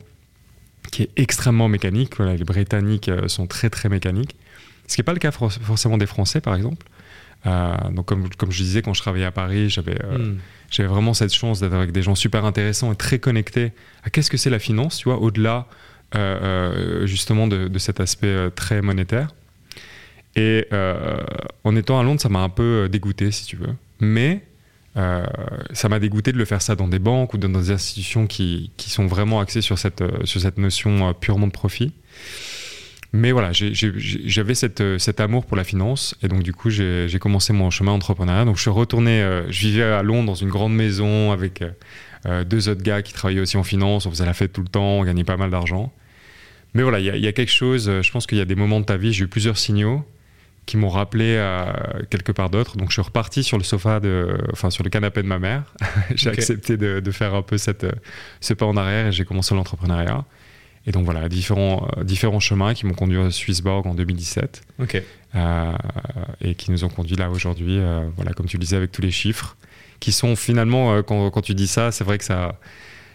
qui 0.90 1.02
est 1.02 1.10
extrêmement 1.16 1.68
mécanique. 1.68 2.18
les 2.18 2.44
Britanniques 2.44 3.08
euh, 3.08 3.28
sont 3.28 3.46
très 3.46 3.70
très 3.70 3.88
mécaniques. 3.88 4.36
Ce 4.86 4.96
qui 4.96 5.00
n'est 5.00 5.04
pas 5.04 5.12
le 5.12 5.18
cas 5.18 5.30
forcément 5.30 5.98
des 5.98 6.06
Français, 6.06 6.40
par 6.40 6.54
exemple. 6.54 6.86
Euh, 7.46 7.74
donc 7.92 8.06
comme, 8.06 8.28
comme 8.30 8.50
je 8.50 8.62
disais, 8.62 8.82
quand 8.82 8.92
je 8.92 9.00
travaillais 9.00 9.24
à 9.24 9.30
Paris, 9.30 9.70
j'avais 9.70 9.96
euh, 10.04 10.18
hmm. 10.18 10.38
j'avais 10.70 10.88
vraiment 10.88 11.14
cette 11.14 11.32
chance 11.32 11.60
d'être 11.60 11.72
avec 11.72 11.92
des 11.92 12.02
gens 12.02 12.14
super 12.14 12.44
intéressants 12.44 12.92
et 12.92 12.96
très 12.96 13.18
connectés 13.18 13.72
à 14.04 14.10
qu'est-ce 14.10 14.30
que 14.30 14.36
c'est 14.36 14.50
la 14.50 14.58
finance, 14.58 14.98
tu 14.98 15.04
vois, 15.04 15.18
au-delà 15.18 15.66
justement 17.04 17.46
de, 17.46 17.68
de, 17.68 17.78
cet 17.78 18.00
aspect 18.00 18.50
très 18.56 18.82
monétaire. 18.82 19.28
Et 20.34 20.66
en 21.62 21.76
étant 21.76 22.00
à 22.00 22.02
Londres, 22.02 22.20
ça 22.20 22.28
m'a 22.28 22.40
un 22.40 22.48
peu 22.48 22.88
dégoûté, 22.90 23.30
si 23.30 23.46
tu 23.46 23.54
veux. 23.54 23.76
Mais 24.00 24.44
euh, 24.96 25.24
ça 25.72 25.88
m'a 25.88 26.00
dégoûté 26.00 26.32
de 26.32 26.38
le 26.38 26.44
faire 26.44 26.62
ça 26.62 26.74
dans 26.74 26.88
des 26.88 26.98
banques 26.98 27.34
ou 27.34 27.38
dans 27.38 27.48
des 27.48 27.70
institutions 27.70 28.26
qui, 28.26 28.72
sont 28.78 29.06
vraiment 29.06 29.40
axées 29.40 29.60
sur 29.60 29.78
cette, 29.78 30.02
euh, 30.02 30.50
notion 30.56 31.08
euh, 31.08 31.12
purement 31.12 31.46
de 31.46 31.52
profit. 31.52 31.92
Mais 33.12 33.32
voilà, 33.32 33.50
j'avais 33.52 34.54
cet 34.54 35.20
amour 35.20 35.44
pour 35.44 35.56
la 35.56 35.64
finance 35.64 36.14
et 36.22 36.28
donc 36.28 36.44
du 36.44 36.52
coup 36.52 36.70
j'ai 36.70 37.18
commencé 37.20 37.52
mon 37.52 37.68
chemin 37.68 37.90
entrepreneurial. 37.90 38.46
Donc 38.46 38.54
je 38.54 38.60
suis 38.60 38.70
retourné, 38.70 39.20
je 39.48 39.60
vivais 39.62 39.82
à 39.82 40.04
Londres 40.04 40.26
dans 40.26 40.34
une 40.36 40.48
grande 40.48 40.76
maison 40.76 41.32
avec 41.32 41.64
deux 42.46 42.68
autres 42.68 42.84
gars 42.84 43.02
qui 43.02 43.12
travaillaient 43.12 43.40
aussi 43.40 43.56
en 43.56 43.64
finance. 43.64 44.06
On 44.06 44.10
faisait 44.10 44.26
la 44.26 44.32
fête 44.32 44.52
tout 44.52 44.62
le 44.62 44.68
temps, 44.68 45.00
on 45.00 45.04
gagnait 45.04 45.24
pas 45.24 45.36
mal 45.36 45.50
d'argent. 45.50 45.92
Mais 46.74 46.84
voilà, 46.84 47.00
il 47.00 47.06
y, 47.06 47.26
a 47.26 47.32
quelque 47.32 47.50
chose. 47.50 47.90
Je 48.00 48.10
pense 48.12 48.28
qu'il 48.28 48.38
y 48.38 48.42
a 48.42 48.44
des 48.44 48.54
moments 48.54 48.78
de 48.78 48.84
ta 48.84 48.96
vie. 48.96 49.12
J'ai 49.12 49.24
eu 49.24 49.26
plusieurs 49.28 49.58
signaux 49.58 50.04
qui 50.66 50.76
m'ont 50.76 50.88
rappelé 50.88 51.36
à 51.38 51.96
quelque 52.10 52.32
part 52.32 52.50
d'autre. 52.50 52.76
Donc 52.76 52.90
je 52.90 52.94
suis 52.94 53.02
reparti 53.02 53.42
sur 53.42 53.58
le 53.58 53.64
sofa, 53.64 53.98
de, 54.00 54.38
enfin 54.52 54.70
sur 54.70 54.84
le 54.84 54.90
canapé 54.90 55.22
de 55.22 55.26
ma 55.26 55.38
mère. 55.38 55.74
j'ai 56.14 56.30
accepté 56.30 56.76
de, 56.76 57.10
faire 57.10 57.34
un 57.34 57.42
peu 57.42 57.58
cette, 57.58 57.86
ce 58.40 58.54
pas 58.54 58.66
en 58.66 58.76
arrière 58.76 59.08
et 59.08 59.12
j'ai 59.12 59.24
commencé 59.24 59.54
l'entrepreneuriat. 59.54 60.24
Et 60.86 60.92
donc 60.92 61.04
voilà, 61.04 61.28
différents, 61.28 61.88
différents 62.02 62.40
chemins 62.40 62.72
qui 62.72 62.86
m'ont 62.86 62.94
conduit 62.94 63.20
à 63.20 63.30
Swissborg 63.30 63.86
en 63.86 63.94
2017 63.94 64.62
Ok. 64.78 65.02
Euh, 65.36 65.72
et 66.40 66.56
qui 66.56 66.72
nous 66.72 66.82
ont 66.82 66.88
conduit 66.88 67.14
là 67.14 67.30
aujourd'hui, 67.30 67.78
euh, 67.78 68.08
voilà, 68.16 68.32
comme 68.32 68.46
tu 68.46 68.56
le 68.56 68.62
disais, 68.62 68.76
avec 68.76 68.90
tous 68.90 69.02
les 69.02 69.12
chiffres, 69.12 69.56
qui 70.00 70.10
sont 70.10 70.34
finalement, 70.34 70.92
euh, 70.92 71.02
quand, 71.02 71.30
quand, 71.30 71.42
tu 71.42 71.54
dis 71.54 71.68
ça, 71.68 71.92
c'est 71.92 72.02
vrai 72.02 72.18
que 72.18 72.24
ça, 72.24 72.58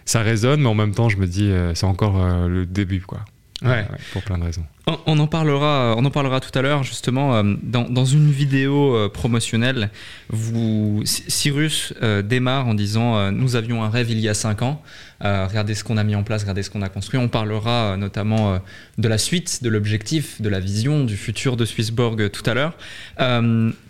ça 0.06 0.21
résonne, 0.21 0.62
mais 0.62 0.69
en 0.69 0.75
même 0.75 0.94
temps, 0.94 1.09
je 1.09 1.18
me 1.18 1.27
dis, 1.27 1.51
c'est 1.74 1.86
encore 1.86 2.48
le 2.48 2.65
début, 2.65 3.01
quoi. 3.01 3.19
Ouais. 3.65 3.85
pour 4.13 4.21
plein 4.21 4.38
de 4.38 4.44
raisons. 4.44 4.65
On, 5.07 5.17
en 5.17 5.25
parlera, 5.25 5.95
on 5.97 6.06
en 6.06 6.12
parlera 6.12 6.39
tout 6.39 6.57
à 6.57 6.62
l'heure 6.62 6.83
justement 6.83 7.35
euh, 7.35 7.56
dans, 7.63 7.89
dans, 7.89 8.06
une 8.06 8.29
vidéo 8.29 8.95
euh, 8.95 9.10
promotionnelle. 9.10 9.89
Vous, 10.29 11.01
Cyrus 11.05 11.93
euh, 12.03 12.22
démarre 12.22 12.67
en 12.67 12.75
disant 12.75 13.31
nous 13.31 13.55
avions 13.55 13.84
un 13.84 13.89
rêve 13.89 14.12
il 14.12 14.19
y 14.19 14.29
a 14.29 14.36
cinq 14.36 14.62
ans. 14.62 14.84
regardez 15.22 15.74
ce 15.74 15.84
qu'on 15.84 15.98
a 15.98 16.03
mis 16.03 16.13
en 16.13 16.22
place, 16.22 16.41
regardez 16.41 16.62
ce 16.62 16.69
qu'on 16.69 16.84
a 16.84 16.89
construit. 16.89 17.19
On 17.19 17.29
parlera 17.29 17.98
notamment 17.98 18.60
de 19.00 19.07
la 19.07 19.17
suite, 19.17 19.63
de 19.63 19.69
l'objectif, 19.69 20.39
de 20.39 20.50
la 20.50 20.60
vision, 20.60 21.03
du 21.03 21.17
futur 21.17 21.57
de 21.57 21.65
Swissborg 21.65 22.29
tout 22.29 22.43
à 22.48 22.53
l'heure. 22.53 22.77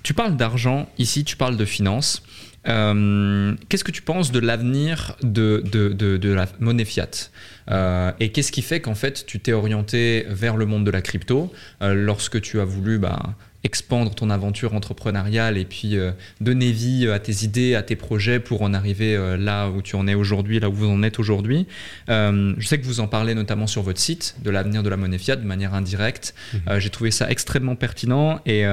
tu 0.03 0.13
parles 0.13 0.37
d'argent 0.37 0.87
ici, 0.97 1.25
tu 1.25 1.35
parles 1.35 1.57
de 1.57 1.65
finances. 1.65 2.23
Qu'est-ce 2.65 3.83
que 3.83 3.91
tu 3.91 4.01
penses 4.01 4.31
de 4.31 4.39
l'avenir 4.39 5.15
de, 5.21 5.61
de, 5.65 6.33
la 6.33 6.47
monnaie 6.59 6.85
fiat 6.85 7.29
euh, 7.69 8.11
et 8.19 8.31
qu'est-ce 8.31 8.51
qui 8.51 8.61
fait 8.61 8.79
qu'en 8.79 8.95
fait 8.95 9.25
tu 9.25 9.39
t'es 9.39 9.53
orienté 9.53 10.25
vers 10.29 10.57
le 10.57 10.65
monde 10.65 10.85
de 10.85 10.91
la 10.91 11.01
crypto 11.01 11.51
euh, 11.81 11.93
lorsque 11.93 12.41
tu 12.41 12.59
as 12.59 12.65
voulu 12.65 12.99
bah, 12.99 13.35
expandre 13.65 14.13
ton 14.13 14.29
aventure 14.29 14.75
entrepreneuriale 14.75 15.57
et 15.57 15.65
puis 15.65 15.97
euh, 15.97 16.11
donner 16.39 16.71
vie 16.71 17.09
à 17.09 17.17
tes 17.17 17.43
idées, 17.43 17.73
à 17.73 17.81
tes 17.81 17.95
projets 17.95 18.39
pour 18.39 18.61
en 18.61 18.75
arriver 18.75 19.15
euh, 19.15 19.37
là 19.37 19.69
où 19.69 19.81
tu 19.81 19.95
en 19.95 20.07
es 20.07 20.13
aujourd'hui, 20.13 20.59
là 20.59 20.69
où 20.69 20.73
vous 20.73 20.87
en 20.87 21.01
êtes 21.01 21.17
aujourd'hui. 21.17 21.65
Euh, 22.09 22.53
je 22.59 22.67
sais 22.67 22.79
que 22.79 22.85
vous 22.85 22.99
en 22.99 23.07
parlez 23.07 23.33
notamment 23.33 23.65
sur 23.65 23.81
votre 23.81 23.99
site 23.99 24.35
de 24.43 24.51
l'avenir 24.51 24.83
de 24.83 24.89
la 24.89 24.97
monnaie 24.97 25.17
fiat 25.17 25.35
de 25.35 25.45
manière 25.45 25.73
indirecte. 25.73 26.35
Mhm. 26.53 26.79
J'ai 26.79 26.91
trouvé 26.91 27.09
ça 27.09 27.29
extrêmement 27.29 27.75
pertinent 27.75 28.39
et, 28.45 28.63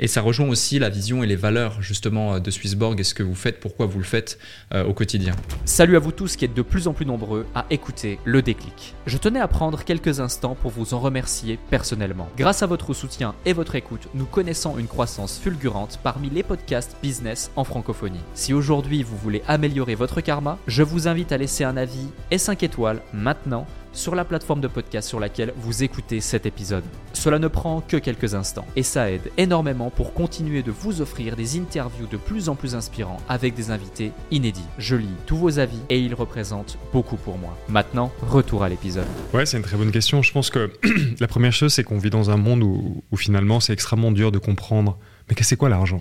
et, 0.00 0.08
ça 0.08 0.20
rejoint 0.20 0.48
aussi 0.48 0.78
la 0.80 0.88
vision 0.88 1.22
et 1.22 1.26
les 1.26 1.36
valeurs 1.36 1.80
justement 1.80 2.40
de 2.40 2.50
Swissborg 2.50 2.98
et 2.98 3.04
ce 3.04 3.14
que 3.14 3.22
vous 3.22 3.34
faites, 3.34 3.60
pourquoi 3.60 3.86
vous 3.86 3.98
le 3.98 4.04
faites 4.04 4.38
au 4.74 4.92
quotidien. 4.92 5.34
Salut 5.64 5.96
à 5.96 6.00
vous 6.00 6.12
tous 6.12 6.36
qui 6.36 6.44
êtes 6.44 6.54
de 6.54 6.62
plus 6.62 6.88
en 6.88 6.92
plus 6.92 7.06
nombreux 7.06 7.46
à 7.54 7.66
écouter 7.70 8.18
le 8.24 8.42
déclic. 8.42 8.94
Je 9.06 9.18
tenais 9.18 9.40
à 9.40 9.48
prendre 9.48 9.84
quelques 9.84 10.20
instants 10.20 10.56
pour 10.60 10.72
vous 10.72 10.94
en 10.94 11.00
remercier 11.00 11.58
personnellement. 11.70 12.28
Grâce 12.36 12.62
à 12.62 12.66
votre 12.66 12.92
soutien 12.94 13.34
et 13.46 13.52
votre 13.52 13.76
écoute, 13.76 14.08
nous 14.14 14.26
connaissant 14.32 14.78
une 14.78 14.88
croissance 14.88 15.38
fulgurante 15.38 16.00
parmi 16.02 16.30
les 16.30 16.42
podcasts 16.42 16.96
business 17.02 17.52
en 17.54 17.62
francophonie. 17.62 18.18
Si 18.34 18.52
aujourd'hui 18.52 19.04
vous 19.04 19.16
voulez 19.16 19.42
améliorer 19.46 19.94
votre 19.94 20.20
karma, 20.20 20.58
je 20.66 20.82
vous 20.82 21.06
invite 21.06 21.30
à 21.30 21.38
laisser 21.38 21.62
un 21.62 21.76
avis 21.76 22.08
et 22.32 22.38
5 22.38 22.64
étoiles 22.64 23.02
maintenant 23.12 23.66
sur 23.92 24.14
la 24.14 24.24
plateforme 24.24 24.60
de 24.60 24.68
podcast 24.68 25.08
sur 25.08 25.20
laquelle 25.20 25.52
vous 25.56 25.82
écoutez 25.82 26.20
cet 26.20 26.46
épisode. 26.46 26.84
Cela 27.12 27.38
ne 27.38 27.48
prend 27.48 27.80
que 27.80 27.96
quelques 27.96 28.34
instants 28.34 28.66
et 28.76 28.82
ça 28.82 29.10
aide 29.10 29.30
énormément 29.36 29.90
pour 29.90 30.14
continuer 30.14 30.62
de 30.62 30.70
vous 30.70 31.00
offrir 31.00 31.36
des 31.36 31.58
interviews 31.58 32.06
de 32.06 32.16
plus 32.16 32.48
en 32.48 32.54
plus 32.54 32.74
inspirants 32.74 33.18
avec 33.28 33.54
des 33.54 33.70
invités 33.70 34.12
inédits. 34.30 34.66
Je 34.78 34.96
lis 34.96 35.08
tous 35.26 35.36
vos 35.36 35.58
avis 35.58 35.80
et 35.88 36.00
ils 36.00 36.14
représentent 36.14 36.78
beaucoup 36.92 37.16
pour 37.16 37.38
moi. 37.38 37.56
Maintenant, 37.68 38.12
retour 38.22 38.64
à 38.64 38.68
l'épisode. 38.68 39.06
Ouais, 39.32 39.46
c'est 39.46 39.56
une 39.56 39.62
très 39.62 39.76
bonne 39.76 39.92
question. 39.92 40.22
Je 40.22 40.32
pense 40.32 40.50
que 40.50 40.72
la 41.20 41.28
première 41.28 41.52
chose, 41.52 41.72
c'est 41.72 41.84
qu'on 41.84 41.98
vit 41.98 42.10
dans 42.10 42.30
un 42.30 42.36
monde 42.36 42.62
où, 42.62 43.02
finalement 43.16 43.60
c'est 43.60 43.72
extrêmement 43.72 44.10
dur 44.10 44.32
de 44.32 44.38
comprendre 44.38 44.98
mais 45.28 45.36
c'est 45.40 45.56
quoi 45.56 45.68
l'argent? 45.68 46.00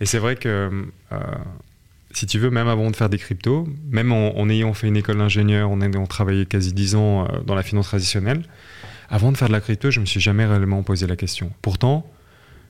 Et 0.00 0.06
c'est 0.06 0.18
vrai 0.18 0.36
que 0.36 0.88
euh, 1.12 1.16
si 2.14 2.26
tu 2.26 2.38
veux, 2.38 2.50
même 2.50 2.68
avant 2.68 2.90
de 2.90 2.96
faire 2.96 3.08
des 3.08 3.18
cryptos, 3.18 3.68
même 3.90 4.12
en, 4.12 4.48
ayant 4.48 4.72
fait 4.72 4.86
une 4.86 4.96
école 4.96 5.18
d'ingénieur, 5.18 5.70
en 5.70 5.80
ayant 5.80 6.06
travaillé 6.06 6.46
quasi 6.46 6.72
10 6.72 6.94
ans 6.94 7.24
euh, 7.24 7.40
dans 7.40 7.54
la 7.54 7.62
finance 7.62 7.88
traditionnelle, 7.88 8.42
avant 9.08 9.32
de 9.32 9.36
faire 9.36 9.48
de 9.48 9.52
la 9.52 9.60
crypto, 9.60 9.90
je 9.90 10.00
me 10.00 10.06
suis 10.06 10.20
jamais 10.20 10.46
réellement 10.46 10.82
posé 10.82 11.06
la 11.06 11.16
question. 11.16 11.50
Pourtant, 11.60 12.06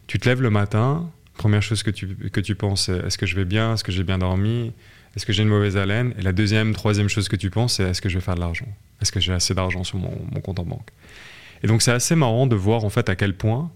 tu 0.06 0.18
te 0.18 0.28
lèves 0.28 0.42
le 0.42 0.50
matin, 0.50 1.10
première 1.36 1.62
chose 1.62 1.82
que 1.82 1.90
tu, 1.90 2.06
que 2.08 2.40
tu 2.40 2.54
penses, 2.54 2.86
c'est 2.86 3.06
est-ce 3.06 3.18
que 3.18 3.26
je 3.26 3.36
vais 3.36 3.44
bien, 3.44 3.74
est-ce 3.74 3.84
que 3.84 3.92
j'ai 3.92 4.02
bien 4.02 4.18
dormi, 4.18 4.72
est-ce 5.14 5.26
que 5.26 5.32
j'ai 5.32 5.42
une 5.42 5.48
mauvaise 5.48 5.76
haleine 5.76 6.14
Et 6.18 6.22
la 6.22 6.32
deuxième, 6.32 6.72
troisième 6.72 7.08
chose 7.08 7.28
que 7.28 7.36
tu 7.36 7.50
penses, 7.50 7.74
c'est 7.74 7.84
est-ce 7.84 8.02
que 8.02 8.08
je 8.08 8.16
vais 8.16 8.24
faire 8.24 8.34
de 8.34 8.40
l'argent? 8.40 8.66
Est-ce 9.00 9.12
que 9.12 9.20
j'ai 9.20 9.32
assez 9.32 9.54
d'argent 9.54 9.84
sur 9.84 9.98
mon, 9.98 10.12
mon, 10.32 10.40
compte 10.40 10.58
en 10.58 10.64
banque? 10.64 10.88
Et 11.62 11.66
donc 11.66 11.82
c'est 11.82 11.92
assez 11.92 12.16
marrant 12.16 12.46
de 12.46 12.56
voir 12.56 12.84
en 12.84 12.90
fait 12.90 13.08
à 13.08 13.16
quel 13.16 13.34
point 13.34 13.70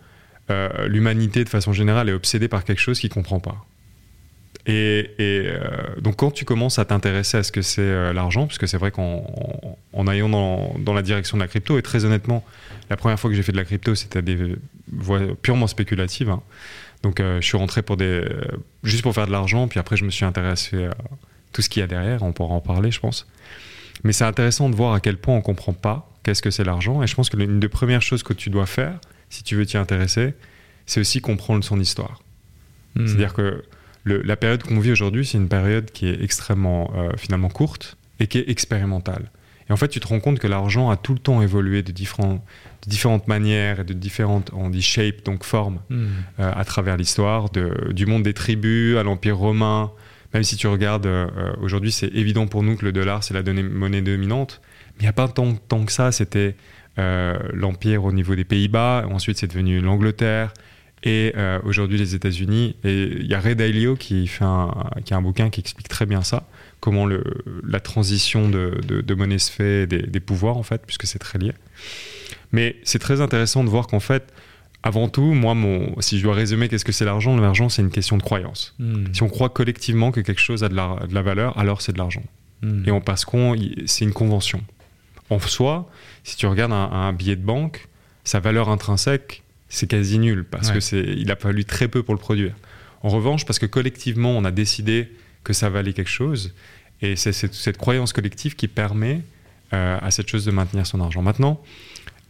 euh, 0.50 0.88
l'humanité 0.88 1.44
de 1.44 1.48
façon 1.48 1.72
générale 1.72 2.08
est 2.08 2.12
obsédée 2.12 2.48
par 2.48 2.64
quelque 2.64 2.80
chose 2.80 2.98
qu'il 2.98 3.10
ne 3.10 3.14
comprend 3.14 3.38
pas. 3.38 3.64
Et, 4.66 5.10
euh, 5.18 5.58
donc 6.00 6.16
quand 6.16 6.30
tu 6.30 6.44
commences 6.44 6.78
à 6.78 6.84
t'intéresser 6.84 7.38
à 7.38 7.42
ce 7.42 7.52
que 7.52 7.62
c'est 7.62 7.80
euh, 7.80 8.12
l'argent, 8.12 8.46
puisque 8.46 8.68
c'est 8.68 8.76
vrai 8.76 8.90
qu'en 8.90 9.24
en, 9.92 10.06
allant 10.06 10.28
dans, 10.78 10.94
la 10.94 11.02
direction 11.02 11.38
de 11.38 11.42
la 11.42 11.48
crypto, 11.48 11.78
et 11.78 11.82
très 11.82 12.04
honnêtement, 12.04 12.44
la 12.90 12.96
première 12.96 13.18
fois 13.18 13.30
que 13.30 13.36
j'ai 13.36 13.42
fait 13.42 13.52
de 13.52 13.56
la 13.56 13.64
crypto, 13.64 13.94
c'était 13.94 14.22
des 14.22 14.56
voies 14.92 15.20
purement 15.40 15.66
spéculatives. 15.66 16.30
Hein. 16.30 16.42
Donc 17.02 17.20
je 17.20 17.40
suis 17.40 17.56
rentré 17.56 17.82
pour 17.82 17.96
des, 17.96 18.24
juste 18.82 19.02
pour 19.02 19.14
faire 19.14 19.26
de 19.26 19.32
l'argent, 19.32 19.68
puis 19.68 19.78
après 19.78 19.96
je 19.96 20.04
me 20.04 20.10
suis 20.10 20.24
intéressé 20.24 20.84
à 20.86 20.94
tout 21.52 21.62
ce 21.62 21.68
qu'il 21.68 21.80
y 21.80 21.84
a 21.84 21.86
derrière, 21.86 22.22
on 22.22 22.32
pourra 22.32 22.54
en 22.54 22.60
parler 22.60 22.90
je 22.90 23.00
pense. 23.00 23.26
Mais 24.04 24.12
c'est 24.12 24.24
intéressant 24.24 24.68
de 24.68 24.74
voir 24.74 24.94
à 24.94 25.00
quel 25.00 25.16
point 25.16 25.34
on 25.34 25.38
ne 25.38 25.42
comprend 25.42 25.72
pas 25.72 26.10
qu'est-ce 26.24 26.42
que 26.42 26.50
c'est 26.50 26.64
l'argent, 26.64 27.02
et 27.02 27.06
je 27.06 27.14
pense 27.14 27.30
que 27.30 27.36
l'une 27.36 27.60
des 27.60 27.68
premières 27.68 28.02
choses 28.02 28.22
que 28.22 28.32
tu 28.32 28.50
dois 28.50 28.66
faire, 28.66 28.98
si 29.30 29.42
tu 29.42 29.56
veux 29.56 29.64
t'y 29.64 29.76
intéresser, 29.76 30.34
c'est 30.86 31.00
aussi 31.00 31.20
comprendre 31.20 31.64
son 31.64 31.80
histoire. 31.80 32.22
Hmm. 32.94 33.06
C'est-à-dire 33.06 33.34
que 33.34 33.64
la 34.08 34.36
période 34.36 34.62
qu'on 34.62 34.80
vit 34.80 34.92
aujourd'hui, 34.92 35.24
c'est 35.26 35.38
une 35.38 35.48
période 35.48 35.90
qui 35.90 36.08
est 36.08 36.22
extrêmement 36.22 36.90
euh, 36.96 37.10
finalement 37.16 37.48
courte 37.48 37.96
et 38.20 38.26
qui 38.26 38.38
est 38.38 38.48
expérimentale. 38.48 39.30
Et 39.68 39.72
en 39.72 39.76
fait, 39.76 39.88
tu 39.88 40.00
te 40.00 40.06
rends 40.06 40.20
compte 40.20 40.38
que 40.38 40.46
l'argent 40.46 40.90
a 40.90 40.96
tout 40.96 41.12
le 41.12 41.18
temps 41.18 41.42
évolué 41.42 41.82
de, 41.82 41.92
différents, 41.92 42.44
de 42.84 42.90
différentes 42.90 43.28
manières 43.28 43.80
et 43.80 43.84
de 43.84 43.92
différentes, 43.92 44.50
on 44.54 44.70
dit 44.70 44.82
shape, 44.82 45.24
donc 45.24 45.44
formes, 45.44 45.80
hmm. 45.90 46.06
euh, 46.40 46.52
à 46.54 46.64
travers 46.64 46.96
l'histoire, 46.96 47.50
du 47.50 48.06
monde 48.06 48.22
des 48.22 48.34
tribus 48.34 48.96
à 48.96 49.02
l'Empire 49.02 49.36
romain. 49.36 49.92
Même 50.34 50.42
si 50.42 50.56
tu 50.56 50.66
regardes, 50.66 51.06
euh, 51.06 51.28
aujourd'hui, 51.60 51.92
c'est 51.92 52.08
évident 52.08 52.46
pour 52.46 52.62
nous 52.62 52.76
que 52.76 52.84
le 52.84 52.92
dollar, 52.92 53.22
c'est 53.22 53.34
la 53.34 53.42
monnaie 53.62 54.02
dominante. 54.02 54.60
Mais 54.96 55.00
il 55.00 55.02
n'y 55.02 55.08
a 55.08 55.12
pas 55.12 55.28
tant, 55.28 55.54
tant 55.54 55.84
que 55.84 55.92
ça, 55.92 56.12
c'était 56.12 56.56
l'Empire 57.52 58.04
au 58.04 58.10
niveau 58.10 58.34
des 58.34 58.42
Pays-Bas, 58.42 59.06
ensuite 59.08 59.38
c'est 59.38 59.46
devenu 59.46 59.78
l'Angleterre, 59.80 60.52
et 61.02 61.32
euh, 61.36 61.58
aujourd'hui 61.64 61.98
les 61.98 62.14
États-Unis. 62.14 62.76
Et 62.84 63.04
il 63.20 63.26
y 63.26 63.34
a 63.34 63.40
Ray 63.40 63.56
Dalio 63.56 63.96
qui, 63.96 64.26
fait 64.26 64.44
un, 64.44 64.72
qui 65.04 65.14
a 65.14 65.16
un 65.16 65.22
bouquin 65.22 65.50
qui 65.50 65.60
explique 65.60 65.88
très 65.88 66.06
bien 66.06 66.22
ça, 66.22 66.48
comment 66.80 67.06
le, 67.06 67.22
la 67.66 67.80
transition 67.80 68.48
de, 68.48 68.80
de, 68.86 69.14
monnaie 69.14 69.38
se 69.38 69.50
fait, 69.50 69.86
des, 69.86 70.02
des, 70.02 70.20
pouvoirs 70.20 70.56
en 70.56 70.62
fait, 70.62 70.82
puisque 70.86 71.06
c'est 71.06 71.18
très 71.18 71.38
lié. 71.38 71.52
Mais 72.52 72.76
c'est 72.82 72.98
très 72.98 73.20
intéressant 73.20 73.64
de 73.64 73.68
voir 73.68 73.86
qu'en 73.86 74.00
fait, 74.00 74.32
avant 74.82 75.08
tout, 75.08 75.34
moi, 75.34 75.54
mon, 75.54 76.00
si 76.00 76.18
je 76.18 76.24
dois 76.24 76.34
résumer 76.34 76.68
qu'est-ce 76.68 76.84
que 76.84 76.92
c'est 76.92 77.04
l'argent, 77.04 77.36
l'argent 77.36 77.68
c'est 77.68 77.82
une 77.82 77.90
question 77.90 78.16
de 78.16 78.22
croyance. 78.22 78.74
Hmm. 78.78 79.06
Si 79.12 79.22
on 79.22 79.28
croit 79.28 79.48
collectivement 79.48 80.12
que 80.12 80.20
quelque 80.20 80.40
chose 80.40 80.64
a 80.64 80.68
de 80.68 80.74
la, 80.74 80.98
de 81.08 81.14
la 81.14 81.22
valeur, 81.22 81.58
alors 81.58 81.82
c'est 81.82 81.92
de 81.92 81.98
l'argent. 81.98 82.22
Hmm. 82.62 82.84
Et 82.86 82.90
on, 82.90 83.00
parce 83.00 83.24
qu'on 83.24 83.56
c'est 83.86 84.04
une 84.04 84.12
convention. 84.12 84.62
En 85.30 85.38
soi, 85.40 85.90
si 86.24 86.36
tu 86.36 86.46
regardes 86.46 86.72
un, 86.72 86.90
un 86.90 87.12
billet 87.12 87.36
de 87.36 87.44
banque, 87.44 87.88
sa 88.24 88.40
valeur 88.40 88.68
intrinsèque, 88.68 89.42
c'est 89.68 89.86
quasi 89.86 90.18
nul 90.18 90.44
parce 90.44 90.70
que 90.70 90.80
c'est, 90.80 91.00
il 91.00 91.30
a 91.30 91.36
fallu 91.36 91.64
très 91.64 91.88
peu 91.88 92.02
pour 92.02 92.14
le 92.14 92.20
produire. 92.20 92.54
En 93.02 93.10
revanche, 93.10 93.44
parce 93.44 93.58
que 93.58 93.66
collectivement, 93.66 94.30
on 94.30 94.44
a 94.44 94.50
décidé 94.50 95.12
que 95.44 95.52
ça 95.52 95.70
valait 95.70 95.92
quelque 95.92 96.10
chose, 96.10 96.54
et 97.00 97.16
c'est 97.16 97.32
cette, 97.32 97.76
croyance 97.76 98.12
collective 98.12 98.56
qui 98.56 98.66
permet 98.66 99.22
euh, 99.72 99.98
à 100.00 100.10
cette 100.10 100.28
chose 100.28 100.44
de 100.44 100.50
maintenir 100.50 100.86
son 100.86 101.00
argent. 101.00 101.22
Maintenant, 101.22 101.62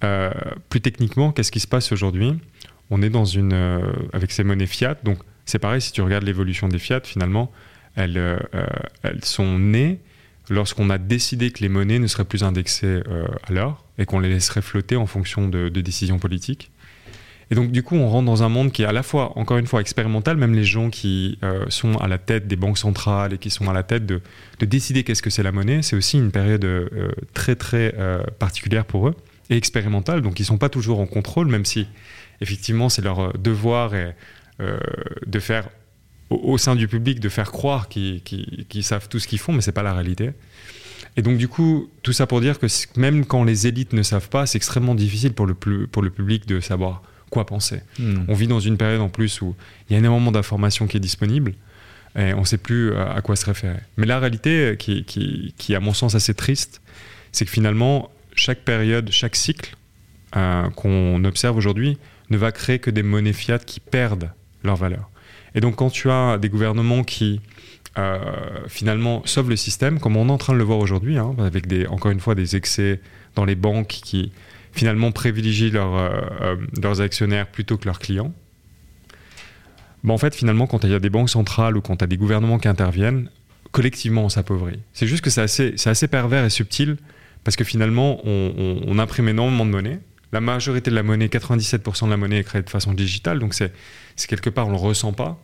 euh, 0.04 0.30
plus 0.68 0.80
techniquement, 0.80 1.33
qu'est-ce 1.33 1.50
qui 1.50 1.61
se 1.61 1.66
passe 1.66 1.90
aujourd'hui? 1.90 2.35
On 2.90 3.02
est 3.02 3.11
dans 3.11 3.25
une 3.25 3.54
euh, 3.54 3.80
avec 4.12 4.30
ces 4.30 4.45
monnaies 4.45 4.66
fiat, 4.66 4.99
donc 5.04 5.18
c'est 5.47 5.59
pareil. 5.59 5.80
Si 5.80 5.92
tu 5.92 6.02
regardes 6.02 6.25
l'évolution 6.25 6.68
des 6.68 6.78
fiat, 6.78 7.00
finalement, 7.04 7.50
elles, 7.97 8.38
elles 9.02 9.25
sont 9.25 9.59
nées 9.59 9.99
lorsqu'on 10.50 10.88
a 10.90 10.99
décidé 10.99 11.50
que 11.50 11.61
les 11.61 11.68
monnaies 11.68 11.99
ne 11.99 12.07
seraient 12.07 12.26
plus 12.26 12.45
indexées 12.45 13.02
à 13.42 13.52
l'or 13.52 13.85
et 13.97 14.04
qu'on 14.04 14.21
les 14.21 14.28
laisserait 14.28 14.62
flotter 14.62 14.95
en 14.95 15.07
fonction 15.07 15.49
de 15.49 15.68
décisions 15.68 16.18
politiques. 16.18 16.71
Et 17.50 17.54
donc, 17.54 17.72
du 17.72 17.82
coup, 17.82 17.96
on 17.96 18.08
rentre 18.08 18.26
dans 18.26 18.42
un 18.42 18.48
monde 18.48 18.72
qui 18.72 18.82
est 18.82 18.86
à 18.86 18.92
la 18.92 19.02
fois, 19.02 19.38
encore 19.38 19.56
une 19.56 19.66
fois, 19.66 19.80
expérimental. 19.80 20.36
Même 20.36 20.54
les 20.54 20.64
gens 20.64 20.90
qui 20.90 21.38
euh, 21.42 21.64
sont 21.70 21.96
à 21.96 22.06
la 22.06 22.18
tête 22.18 22.46
des 22.46 22.56
banques 22.56 22.76
centrales 22.76 23.32
et 23.32 23.38
qui 23.38 23.48
sont 23.48 23.68
à 23.70 23.72
la 23.72 23.82
tête 23.82 24.04
de, 24.04 24.20
de 24.58 24.66
décider 24.66 25.02
qu'est-ce 25.02 25.22
que 25.22 25.30
c'est 25.30 25.42
la 25.42 25.52
monnaie, 25.52 25.80
c'est 25.82 25.96
aussi 25.96 26.18
une 26.18 26.30
période 26.30 26.64
euh, 26.64 27.10
très, 27.32 27.56
très 27.56 27.94
euh, 27.98 28.22
particulière 28.38 28.84
pour 28.84 29.08
eux 29.08 29.14
et 29.48 29.56
expérimentale. 29.56 30.20
Donc, 30.20 30.38
ils 30.40 30.42
ne 30.42 30.46
sont 30.46 30.58
pas 30.58 30.68
toujours 30.68 31.00
en 31.00 31.06
contrôle, 31.06 31.48
même 31.48 31.64
si, 31.64 31.86
effectivement, 32.42 32.90
c'est 32.90 33.02
leur 33.02 33.32
devoir 33.38 33.92
de 34.58 35.40
faire, 35.40 35.70
au, 36.28 36.58
sein 36.58 36.76
du 36.76 36.86
public, 36.86 37.18
de 37.18 37.30
faire 37.30 37.50
croire 37.50 37.88
qu'ils 37.88 38.82
savent 38.82 39.08
tout 39.08 39.18
ce 39.18 39.26
qu'ils 39.26 39.38
font, 39.38 39.54
mais 39.54 39.62
ce 39.62 39.70
n'est 39.70 39.74
pas 39.74 39.82
la 39.82 39.94
réalité. 39.94 40.32
Et 41.16 41.22
donc, 41.22 41.38
du 41.38 41.48
coup, 41.48 41.88
tout 42.02 42.12
ça 42.12 42.26
pour 42.26 42.42
dire 42.42 42.58
que 42.58 42.66
même 42.98 43.24
quand 43.24 43.42
les 43.42 43.66
élites 43.66 43.94
ne 43.94 44.02
savent 44.02 44.28
pas, 44.28 44.44
c'est 44.44 44.56
extrêmement 44.56 44.94
difficile 44.94 45.32
pour 45.32 45.46
le, 45.46 45.54
pour 45.54 46.02
le 46.02 46.10
public 46.10 46.46
de 46.46 46.60
savoir 46.60 47.02
quoi 47.30 47.47
penser. 47.47 47.80
Hmm. 47.99 48.25
On 48.28 48.35
vit 48.35 48.47
dans 48.47 48.61
une 48.61 48.76
période 48.76 49.00
en 49.00 49.08
plus 49.08 49.40
où 49.40 49.54
il 49.88 49.92
y 49.92 49.97
a 49.97 49.99
énormément 49.99 50.32
d'informations 50.32 50.87
qui 50.87 50.97
est 50.97 51.00
disponible 51.00 51.54
et 52.16 52.35
on 52.35 52.40
ne 52.40 52.44
sait 52.44 52.58
plus 52.58 52.92
euh, 52.92 53.08
à 53.08 53.20
quoi 53.20 53.37
se 53.37 53.47
référer. 53.47 53.78
Mais 53.97 54.06
la 54.06 54.18
réalité, 54.18 54.76
qui, 54.78 55.04
qui, 55.04 55.54
qui 55.56 55.75
à 55.75 55.80
mon 55.80 55.92
sens 55.92 56.14
assez 56.14 56.35
triste, 56.35 56.80
c'est 57.32 57.44
que 57.44 57.50
finalement, 57.50 58.11
chaque 58.35 58.61
période, 58.61 59.11
chaque 59.11 59.37
cycle 59.37 59.76
euh, 60.37 60.68
qu'on 60.70 61.23
observe 61.25 61.56
aujourd'hui 61.56 61.99
ne 62.30 62.37
va 62.37 62.52
créer 62.52 62.78
que 62.78 62.90
des 62.90 63.02
monnaies 63.02 63.32
fiat 63.32 63.58
qui 63.58 63.80
perdent 63.80 64.30
leur 64.64 64.76
valeur. 64.76 65.11
Et 65.54 65.61
donc 65.61 65.76
quand 65.76 65.90
tu 65.90 66.11
as 66.11 66.38
des 66.38 66.49
gouvernements 66.49 67.04
qui 67.04 67.40
euh, 67.97 68.18
finalement 68.68 69.23
sauvent 69.25 69.49
le 69.49 69.56
système, 69.56 69.99
comme 69.99 70.16
on 70.16 70.28
est 70.28 70.32
en 70.32 70.38
train 70.38 70.52
de 70.52 70.58
le 70.58 70.64
voir 70.64 70.78
aujourd'hui, 70.78 71.18
hein, 71.18 71.35
avec 71.38 71.66
des, 71.66 71.87
encore 71.87 72.11
une 72.11 72.20
fois 72.20 72.35
des 72.35 72.54
excès 72.54 73.00
dans 73.35 73.44
les 73.44 73.54
banques 73.54 73.88
qui 73.88 74.32
finalement 74.78 75.11
privilégient 75.12 75.73
euh, 75.75 76.20
euh, 76.40 76.56
leurs 76.80 77.00
actionnaires 77.00 77.49
plutôt 77.49 77.76
que 77.76 77.87
leurs 77.87 77.99
clients. 77.99 78.32
En 80.08 80.16
fait, 80.16 80.35
finalement, 80.35 80.66
quand 80.66 80.85
il 80.85 80.90
y 80.90 80.94
a 80.94 81.00
des 81.00 81.11
banques 81.11 81.28
centrales 81.28 81.76
ou 81.76 81.82
quand 81.82 81.97
il 81.97 82.00
y 82.00 82.04
a 82.04 82.06
des 82.06 82.16
gouvernements 82.16 82.58
qui 82.58 82.68
interviennent, 82.68 83.28
collectivement, 83.73 84.25
on 84.25 84.28
s'appauvrit. 84.30 84.78
C'est 84.94 85.06
juste 85.06 85.23
que 85.23 85.28
c'est 85.28 85.42
assez, 85.42 86.08
pervers 86.08 86.44
et 86.44 86.50
subtil 86.50 86.97
parce 87.44 87.56
que 87.56 87.64
finalement, 87.64 88.20
on, 88.25 88.80
on, 88.87 88.99
imprime 88.99 89.28
énormément 89.28 89.66
de 89.66 89.70
monnaie. 89.70 90.00
La 90.32 90.40
majorité 90.40 90.90
de 90.90 90.94
la 90.94 91.02
monnaie, 91.02 91.26
97% 91.26 92.06
de 92.06 92.11
la 92.11 92.16
monnaie 92.16 92.38
est 92.38 92.44
créée 92.44 92.62
de 92.62 92.70
façon 92.70 92.94
digitale, 92.94 93.38
donc 93.38 93.52
c'est 93.54 93.73
quelque 94.28 94.50
part, 94.50 94.66
on 94.66 94.70
ne 94.70 94.76
le 94.76 94.80
ressent 94.80 95.12
pas. 95.12 95.38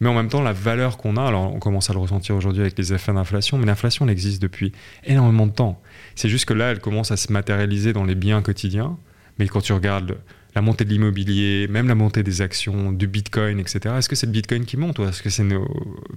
Mais 0.00 0.08
en 0.08 0.14
même 0.14 0.28
temps, 0.28 0.42
la 0.42 0.52
valeur 0.52 0.96
qu'on 0.96 1.16
a, 1.16 1.24
alors 1.24 1.54
on 1.54 1.58
commence 1.58 1.90
à 1.90 1.92
le 1.92 1.98
ressentir 1.98 2.34
aujourd'hui 2.34 2.62
avec 2.62 2.76
les 2.78 2.92
effets 2.92 3.12
d'inflation, 3.12 3.58
mais 3.58 3.66
l'inflation, 3.66 4.06
elle 4.06 4.12
existe 4.12 4.40
depuis 4.42 4.72
énormément 5.04 5.46
de 5.46 5.52
temps. 5.52 5.80
C'est 6.20 6.28
juste 6.28 6.44
que 6.44 6.52
là, 6.52 6.70
elle 6.70 6.80
commence 6.80 7.10
à 7.12 7.16
se 7.16 7.32
matérialiser 7.32 7.94
dans 7.94 8.04
les 8.04 8.14
biens 8.14 8.42
quotidiens. 8.42 8.98
Mais 9.38 9.48
quand 9.48 9.62
tu 9.62 9.72
regardes 9.72 10.18
la 10.54 10.60
montée 10.60 10.84
de 10.84 10.90
l'immobilier, 10.90 11.66
même 11.66 11.88
la 11.88 11.94
montée 11.94 12.22
des 12.22 12.42
actions, 12.42 12.92
du 12.92 13.06
bitcoin, 13.06 13.58
etc., 13.58 13.94
est-ce 13.96 14.08
que 14.10 14.16
c'est 14.16 14.26
le 14.26 14.32
bitcoin 14.32 14.66
qui 14.66 14.76
monte 14.76 14.98
ou 14.98 15.04
est-ce 15.04 15.22
que 15.22 15.30
c'est 15.30 15.44
nos, 15.44 15.66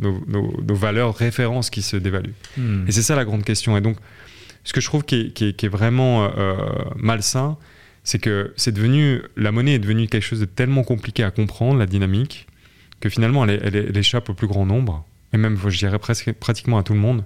nos, 0.01 0.75
valeurs 0.75 1.15
références 1.15 1.69
qui 1.69 1.81
se 1.81 1.95
dévaluent 1.95 2.33
hmm. 2.57 2.83
Et 2.85 2.91
c'est 2.91 3.01
ça 3.01 3.15
la 3.15 3.23
grande 3.23 3.45
question. 3.45 3.77
Et 3.77 3.81
donc, 3.81 3.95
ce 4.65 4.73
que 4.73 4.81
je 4.81 4.87
trouve 4.87 5.05
qui 5.05 5.33
est, 5.39 5.67
vraiment 5.69 6.25
euh, 6.37 6.53
malsain, 6.97 7.55
c'est 8.03 8.19
que 8.19 8.51
c'est 8.57 8.73
devenu, 8.73 9.21
la 9.37 9.53
monnaie 9.53 9.75
est 9.75 9.79
devenue 9.79 10.09
quelque 10.09 10.25
chose 10.25 10.41
de 10.41 10.45
tellement 10.45 10.83
compliqué 10.83 11.23
à 11.23 11.31
comprendre, 11.31 11.79
la 11.79 11.85
dynamique, 11.85 12.47
que 12.99 13.07
finalement, 13.07 13.45
elle, 13.45 13.97
échappe 13.97 14.27
au 14.27 14.33
plus 14.33 14.47
grand 14.47 14.65
nombre, 14.65 15.05
et 15.31 15.37
même, 15.37 15.57
je 15.65 15.77
dirais, 15.77 15.97
presque, 15.97 16.29
pratiquement 16.33 16.77
à 16.77 16.83
tout 16.83 16.93
le 16.93 16.99
monde. 16.99 17.23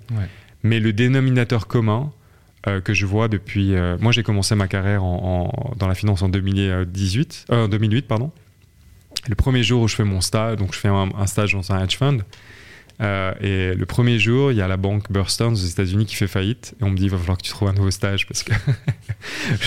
Mais 0.62 0.80
le 0.80 0.94
dénominateur 0.94 1.66
commun 1.66 2.12
euh, 2.66 2.82
que 2.82 2.94
je 2.94 3.06
vois 3.06 3.28
depuis... 3.28 3.76
Euh, 3.76 3.98
moi, 4.00 4.12
j'ai 4.12 4.24
commencé 4.24 4.56
ma 4.56 4.68
carrière 4.68 5.04
en, 5.04 5.74
dans 5.78 5.88
la 5.88 5.96
finance 5.96 6.22
en 6.22 6.30
2018, 6.30 7.48
2008. 7.70 8.04
Euh, 8.04 8.08
pardon. 8.08 8.32
Le 9.28 9.36
premier 9.36 9.64
jour 9.64 9.84
où 9.84 9.88
je 9.88 9.96
fais 9.96 10.04
mon 10.04 10.22
stage, 10.22 10.58
donc 10.58 10.74
je 10.74 10.80
fais 10.80 10.88
un, 10.88 11.28
stage 11.28 11.54
dans 11.54 11.72
un 11.72 11.84
hedge 11.84 11.98
fund, 11.98 12.20
et 13.00 13.74
le 13.76 13.86
premier 13.86 14.18
jour, 14.18 14.52
il 14.52 14.58
y 14.58 14.62
a 14.62 14.68
la 14.68 14.78
banque 14.78 15.12
Burstone 15.12 15.54
aux 15.54 15.56
États-Unis 15.56 16.06
qui 16.06 16.16
fait 16.16 16.28
faillite. 16.28 16.76
Et 16.80 16.84
on 16.84 16.90
me 16.90 16.98
dit, 16.98 17.04
il 17.04 17.10
va 17.10 17.18
falloir 17.18 17.38
que 17.38 17.44
tu 17.44 17.52
trouves 17.52 17.68
un 17.68 17.74
nouveau 17.74 17.92
stage 17.92 18.26
parce 18.26 18.44
que 18.44 18.54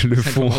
le 0.06 0.16
fonds, 0.16 0.50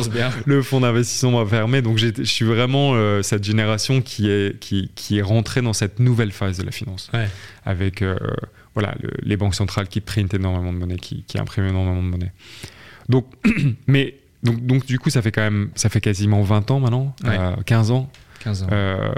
le 0.45 0.61
fonds 0.61 0.79
d'investissement 0.79 1.43
va 1.43 1.49
fermer. 1.49 1.81
Donc 1.81 1.97
je 1.97 2.23
suis 2.23 2.45
vraiment 2.45 2.93
cette 3.23 3.43
génération 3.43 4.01
qui 4.01 4.29
est, 4.29 4.59
qui, 4.59 4.91
qui 4.95 5.17
est 5.17 5.23
rentrée 5.23 5.61
dans 5.61 5.73
cette 5.73 5.99
nouvelle 5.99 6.31
phase 6.31 6.59
de 6.59 6.63
la 6.63 6.71
finance. 6.71 7.09
Ouais. 7.13 7.27
Avec 7.65 8.03
voilà, 8.73 8.95
le- 9.01 9.11
les 9.21 9.37
banques 9.37 9.55
centrales 9.55 9.87
qui 9.87 10.01
printent 10.01 10.33
énormément 10.33 10.71
de 10.73 10.77
monnaie, 10.77 10.97
qui, 10.97 11.23
qui 11.23 11.37
impriment 11.39 11.67
énormément 11.67 12.01
de 12.03 12.07
monnaie. 12.07 12.31
Donc, 13.09 13.25
mais, 13.87 14.15
donc, 14.43 14.65
donc 14.65 14.85
du 14.85 14.97
coup, 14.99 15.09
ça 15.09 15.21
fait 15.21 15.31
quand 15.31 15.41
même, 15.41 15.69
ça 15.75 15.89
fait 15.89 16.01
quasiment 16.01 16.41
20 16.41 16.71
ans 16.71 16.79
maintenant, 16.79 17.15
Ouais. 17.23 17.37
euh, 17.39 17.55
15 17.65 17.91
ans. 17.91 18.09
15 18.43 18.63
ans. 18.63 18.67
Euh, 18.71 19.11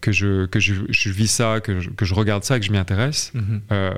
que, 0.00 0.10
je, 0.12 0.46
que 0.46 0.58
je, 0.58 0.74
je 0.88 1.10
vis 1.10 1.28
ça, 1.30 1.60
que 1.60 1.78
je, 1.80 1.90
que 1.90 2.04
je 2.04 2.14
regarde 2.14 2.42
ça, 2.42 2.58
que 2.58 2.64
je 2.66 2.72
m'y 2.72 2.78
intéresse, 2.78 3.30
Mhm. 3.34 3.60
euh, 3.72 3.94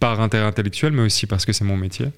par 0.00 0.20
intérêt 0.20 0.44
intellectuel, 0.46 0.92
mais 0.92 1.02
aussi 1.02 1.26
parce 1.26 1.44
que 1.46 1.52
c'est 1.52 1.64
mon 1.64 1.76
métier. 1.76 2.08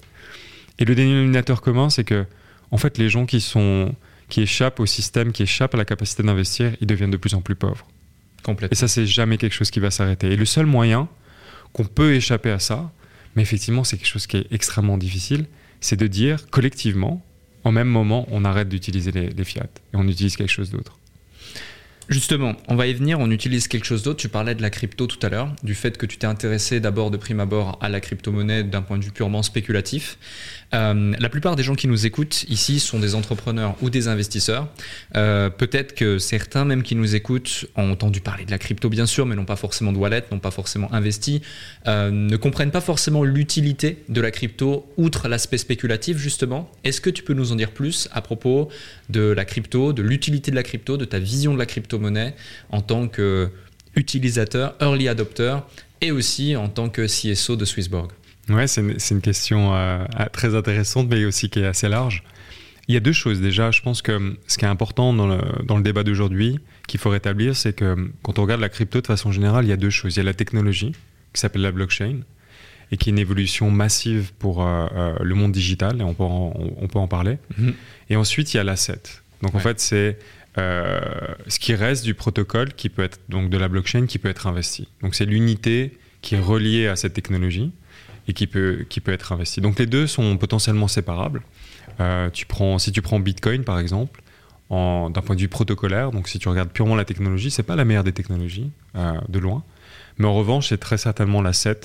Et 0.79 0.85
le 0.85 0.95
dénominateur 0.95 1.61
commun, 1.61 1.89
c'est 1.89 2.03
que, 2.03 2.25
en 2.71 2.77
fait, 2.77 2.97
les 2.97 3.09
gens 3.09 3.25
qui, 3.25 3.39
sont, 3.39 3.93
qui 4.27 4.41
échappent 4.41 4.79
au 4.79 4.85
système, 4.85 5.31
qui 5.31 5.43
échappent 5.43 5.75
à 5.75 5.77
la 5.77 5.85
capacité 5.85 6.23
d'investir, 6.23 6.75
ils 6.81 6.87
deviennent 6.87 7.11
de 7.11 7.17
plus 7.17 7.35
en 7.35 7.41
plus 7.41 7.55
pauvres. 7.55 7.85
Et 8.39 8.41
Complètement. 8.41 8.75
ça, 8.77 8.87
c'est 8.87 9.05
jamais 9.05 9.37
quelque 9.37 9.53
chose 9.53 9.71
qui 9.71 9.79
va 9.79 9.91
s'arrêter. 9.91 10.31
Et 10.31 10.35
le 10.35 10.45
seul 10.45 10.65
moyen 10.65 11.07
qu'on 11.75 11.83
peut 11.83 12.13
échapper 12.13 12.51
à 12.51 12.59
ça, 12.59 12.89
mais 13.35 13.41
effectivement, 13.41 13.83
c'est 13.83 13.97
quelque 13.97 14.07
chose 14.07 14.27
qui 14.27 14.37
est 14.37 14.47
extrêmement 14.51 14.97
difficile, 14.97 15.45
c'est 15.81 15.97
de 15.97 16.07
dire 16.07 16.49
collectivement, 16.49 17.21
en 17.65 17.73
même 17.73 17.89
moment, 17.89 18.25
on 18.31 18.45
arrête 18.45 18.69
d'utiliser 18.69 19.11
les, 19.11 19.29
les 19.29 19.43
fiat 19.43 19.67
et 19.93 19.97
on 19.97 20.07
utilise 20.07 20.37
quelque 20.37 20.53
chose 20.53 20.69
d'autre. 20.69 20.97
Justement, 22.07 22.55
on 22.69 22.75
va 22.75 22.87
y 22.87 22.93
venir, 22.93 23.19
on 23.19 23.29
utilise 23.29 23.67
quelque 23.67 23.83
chose 23.83 24.03
d'autre. 24.03 24.19
Tu 24.19 24.29
parlais 24.29 24.55
de 24.55 24.61
la 24.61 24.69
crypto 24.69 25.05
tout 25.05 25.17
à 25.25 25.29
l'heure, 25.29 25.53
du 25.63 25.75
fait 25.75 25.97
que 25.97 26.05
tu 26.05 26.17
t'es 26.17 26.27
intéressé 26.27 26.79
d'abord 26.79 27.11
de 27.11 27.17
prime 27.17 27.41
abord 27.41 27.77
à 27.81 27.89
la 27.89 27.99
crypto-monnaie 27.99 28.63
d'un 28.63 28.81
point 28.81 28.97
de 28.97 29.03
vue 29.03 29.11
purement 29.11 29.43
spéculatif. 29.43 30.17
Euh, 30.73 31.13
la 31.19 31.29
plupart 31.29 31.55
des 31.55 31.63
gens 31.63 31.75
qui 31.75 31.87
nous 31.87 32.05
écoutent 32.05 32.43
ici 32.49 32.79
sont 32.79 32.99
des 32.99 33.15
entrepreneurs 33.15 33.75
ou 33.81 33.89
des 33.89 34.07
investisseurs. 34.07 34.67
Euh, 35.15 35.49
Peut-être 35.49 35.95
que 35.95 36.17
certains 36.17 36.65
même 36.65 36.83
qui 36.83 36.95
nous 36.95 37.15
écoutent 37.15 37.65
ont 37.75 37.91
entendu 37.91 38.21
parler 38.21 38.45
de 38.45 38.51
la 38.51 38.57
crypto 38.57 38.89
bien 38.89 39.05
sûr, 39.05 39.25
mais 39.25 39.35
n'ont 39.35 39.45
pas 39.45 39.55
forcément 39.55 39.93
de 39.93 39.97
wallet, 39.97 40.23
n'ont 40.31 40.39
pas 40.39 40.51
forcément 40.51 40.91
investi, 40.93 41.41
euh, 41.87 42.11
ne 42.11 42.35
comprennent 42.37 42.71
pas 42.71 42.81
forcément 42.81 43.23
l'utilité 43.23 44.03
de 44.09 44.21
la 44.21 44.31
crypto 44.31 44.91
outre 44.97 45.27
l'aspect 45.27 45.57
spéculatif 45.57 46.17
justement. 46.17 46.69
Est-ce 46.83 47.01
que 47.01 47.09
tu 47.09 47.23
peux 47.23 47.33
nous 47.33 47.51
en 47.51 47.55
dire 47.55 47.71
plus 47.71 48.09
à 48.11 48.21
propos 48.21 48.69
de 49.09 49.21
la 49.21 49.45
crypto, 49.45 49.93
de 49.93 50.01
l'utilité 50.01 50.51
de 50.51 50.55
la 50.55 50.63
crypto, 50.63 50.97
de 50.97 51.05
ta 51.05 51.19
vision 51.19 51.53
de 51.53 51.59
la 51.59 51.65
crypto-monnaie 51.65 52.35
en 52.69 52.81
tant 52.81 53.07
qu'utilisateur, 53.07 54.75
early 54.81 55.07
adopter 55.07 55.57
et 56.01 56.11
aussi 56.11 56.55
en 56.55 56.67
tant 56.67 56.89
que 56.89 57.05
CSO 57.05 57.55
de 57.55 57.65
Swissborg? 57.65 58.11
Ouais, 58.49 58.67
c'est 58.67 58.81
une, 58.81 59.21
question 59.21 59.73
euh, 59.73 60.05
très 60.31 60.55
intéressante, 60.55 61.07
mais 61.09 61.25
aussi 61.25 61.49
qui 61.49 61.59
est 61.59 61.65
assez 61.65 61.89
large. 61.89 62.23
Il 62.87 62.93
y 62.93 62.97
a 62.97 62.99
deux 62.99 63.13
choses 63.13 63.41
déjà. 63.41 63.71
Je 63.71 63.81
pense 63.81 64.01
que 64.01 64.11
hum, 64.11 64.37
ce 64.47 64.57
qui 64.57 64.65
est 64.65 64.67
important 64.67 65.13
dans 65.13 65.27
le, 65.27 65.41
dans 65.63 65.77
le 65.77 65.83
débat 65.83 66.03
d'aujourd'hui, 66.03 66.59
qu'il 66.87 66.99
faut 66.99 67.09
rétablir, 67.09 67.55
c'est 67.55 67.73
que 67.73 67.93
hum, 67.93 68.11
quand 68.21 68.37
on 68.37 68.43
regarde 68.43 68.61
la 68.61 68.69
crypto 68.69 69.01
de 69.01 69.07
façon 69.07 69.31
générale, 69.31 69.65
il 69.65 69.69
y 69.69 69.73
a 69.73 69.77
deux 69.77 69.89
choses. 69.89 70.15
Il 70.15 70.19
y 70.19 70.21
a 70.21 70.25
la 70.25 70.33
technologie, 70.33 70.91
qui 71.33 71.41
s'appelle 71.41 71.63
la 71.63 71.71
blockchain, 71.71 72.19
et 72.91 72.97
qui 72.97 73.09
est 73.09 73.13
une 73.13 73.19
évolution 73.19 73.71
massive 73.71 74.31
pour 74.37 74.61
euh, 74.61 74.85
euh, 74.93 75.15
le 75.21 75.35
monde 75.35 75.51
digital, 75.51 75.99
et 75.99 76.03
on 76.03 76.13
peut 76.13 76.23
en, 76.23 76.53
on, 76.55 76.73
on 76.77 76.87
peut 76.87 76.99
en 76.99 77.07
parler. 77.07 77.39
Mhm. 77.57 77.73
Et 78.11 78.15
ensuite, 78.15 78.53
il 78.53 78.57
y 78.57 78.59
a 78.59 78.63
l'asset. 78.63 79.01
Donc 79.41 79.55
en 79.55 79.59
fait, 79.59 79.79
c'est 79.79 80.17
euh, 80.57 80.99
ce 81.47 81.59
qui 81.59 81.75
reste 81.75 82.05
du 82.05 82.13
protocole 82.13 82.73
qui 82.73 82.89
peut 82.89 83.03
être 83.03 83.19
donc 83.29 83.49
de 83.49 83.57
la 83.57 83.67
blockchain 83.67 84.05
qui 84.05 84.17
peut 84.17 84.29
être 84.29 84.47
investi. 84.47 84.87
Donc 85.01 85.15
c'est 85.15 85.25
l'unité 85.25 85.97
qui 86.21 86.35
est 86.35 86.39
reliée 86.39 86.87
à 86.87 86.95
cette 86.95 87.13
technologie 87.13 87.71
et 88.27 88.33
qui 88.33 88.47
peut, 88.47 88.85
qui 88.89 88.99
peut 88.99 89.11
être 89.11 89.31
investie. 89.31 89.61
Donc 89.61 89.79
les 89.79 89.85
deux 89.85 90.07
sont 90.07 90.37
potentiellement 90.37 90.87
séparables. 90.87 91.41
Euh, 91.99 92.29
tu 92.29 92.45
prends, 92.45 92.79
si 92.79 92.91
tu 92.91 93.01
prends 93.01 93.19
Bitcoin 93.19 93.63
par 93.63 93.79
exemple, 93.79 94.21
d'un 94.69 95.11
point 95.11 95.35
de 95.35 95.41
vue 95.41 95.47
protocolaire, 95.47 96.11
donc 96.11 96.27
si 96.27 96.39
tu 96.39 96.49
regardes 96.49 96.69
purement 96.69 96.95
la 96.95 97.05
technologie, 97.05 97.51
c'est 97.51 97.63
pas 97.63 97.75
la 97.75 97.85
meilleure 97.85 98.03
des 98.03 98.13
technologies, 98.13 98.71
euh, 98.95 99.13
de 99.29 99.39
loin. 99.39 99.63
Mais 100.17 100.25
en 100.25 100.33
revanche, 100.33 100.69
c'est 100.69 100.79
très 100.79 100.97
certainement 100.97 101.41
l'asset 101.41 101.79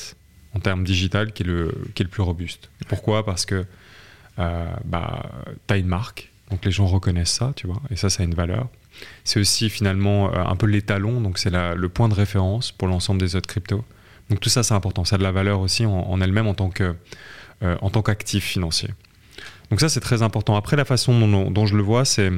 en 0.54 0.60
termes 0.60 0.82
digital 0.82 1.32
qui 1.32 1.42
est 1.42 1.46
le, 1.46 1.72
qui 1.94 2.02
est 2.02 2.04
le 2.04 2.10
plus 2.10 2.22
robuste. 2.22 2.70
Pourquoi? 2.88 3.24
Parce 3.24 3.44
que 3.44 3.66
euh, 4.38 4.66
bah, 4.84 5.30
tu 5.68 5.74
as 5.74 5.76
une 5.76 5.86
marque, 5.86 6.32
donc 6.50 6.64
les 6.64 6.70
gens 6.70 6.86
reconnaissent 6.86 7.34
ça, 7.34 7.52
tu 7.54 7.66
vois, 7.66 7.82
et 7.90 7.96
ça, 7.96 8.08
ça 8.08 8.22
a 8.22 8.26
une 8.26 8.34
valeur. 8.34 8.68
C'est 9.24 9.40
aussi 9.40 9.70
finalement 9.70 10.34
un 10.34 10.56
peu 10.56 10.66
l'étalon, 10.66 11.20
donc 11.20 11.38
c'est 11.38 11.50
le 11.50 11.88
point 11.88 12.08
de 12.08 12.14
référence 12.14 12.72
pour 12.72 12.88
l'ensemble 12.88 13.20
des 13.20 13.36
autres 13.36 13.48
cryptos. 13.48 13.84
Donc 14.30 14.40
tout 14.40 14.48
ça, 14.48 14.62
c'est 14.62 14.74
important. 14.74 15.04
Ça 15.04 15.16
a 15.16 15.18
de 15.18 15.24
la 15.24 15.32
valeur 15.32 15.60
aussi 15.60 15.84
en, 15.84 15.92
en 15.92 16.20
elle-même 16.20 16.46
en 16.46 16.54
tant 16.54 16.70
que, 16.70 16.94
euh, 17.62 17.76
en 17.82 17.90
tant 17.90 18.00
qu'actif 18.00 18.44
financier. 18.44 18.88
Donc 19.70 19.80
ça, 19.80 19.88
c'est 19.88 20.00
très 20.00 20.22
important. 20.22 20.56
Après, 20.56 20.76
la 20.76 20.84
façon 20.84 21.18
dont, 21.18 21.50
dont 21.50 21.66
je 21.66 21.76
le 21.76 21.82
vois, 21.82 22.04
c'est 22.04 22.30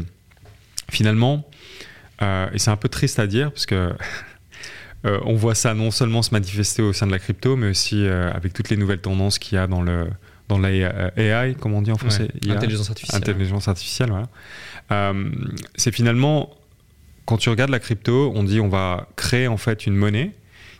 finalement, 0.90 1.48
euh, 2.22 2.48
et 2.52 2.58
c'est 2.58 2.70
un 2.70 2.76
peu 2.76 2.88
triste 2.88 3.18
à 3.18 3.26
dire, 3.26 3.52
parce 3.52 3.66
que 3.66 3.92
euh, 5.06 5.20
on 5.24 5.34
voit 5.34 5.54
ça 5.54 5.74
non 5.74 5.90
seulement 5.90 6.22
se 6.22 6.32
manifester 6.32 6.82
au 6.82 6.92
sein 6.92 7.06
de 7.06 7.12
la 7.12 7.18
crypto, 7.18 7.56
mais 7.56 7.68
aussi 7.68 8.06
avec 8.06 8.52
toutes 8.52 8.70
les 8.70 8.76
nouvelles 8.76 9.00
tendances 9.00 9.38
qu'il 9.38 9.56
y 9.56 9.58
a 9.58 9.66
dans 9.66 9.82
le 9.82 10.08
dans 10.48 10.58
la 10.58 10.70
AI, 11.16 11.54
comme 11.54 11.72
on 11.72 11.80
dit 11.80 11.92
en 11.92 11.96
français, 11.96 12.28
Ouais. 12.44 12.50
Intelligence 12.50 12.90
artificielle. 12.90 13.22
Intelligence 13.22 13.68
artificielle, 13.68 14.10
voilà. 14.10 15.14
C'est 15.76 15.92
finalement, 15.92 16.50
quand 17.24 17.38
tu 17.38 17.48
regardes 17.48 17.70
la 17.70 17.78
crypto, 17.78 18.32
on 18.34 18.42
dit 18.42 18.60
on 18.60 18.68
va 18.68 19.08
créer 19.16 19.46
en 19.48 19.56
fait 19.56 19.86
une 19.86 19.94
monnaie 19.94 20.32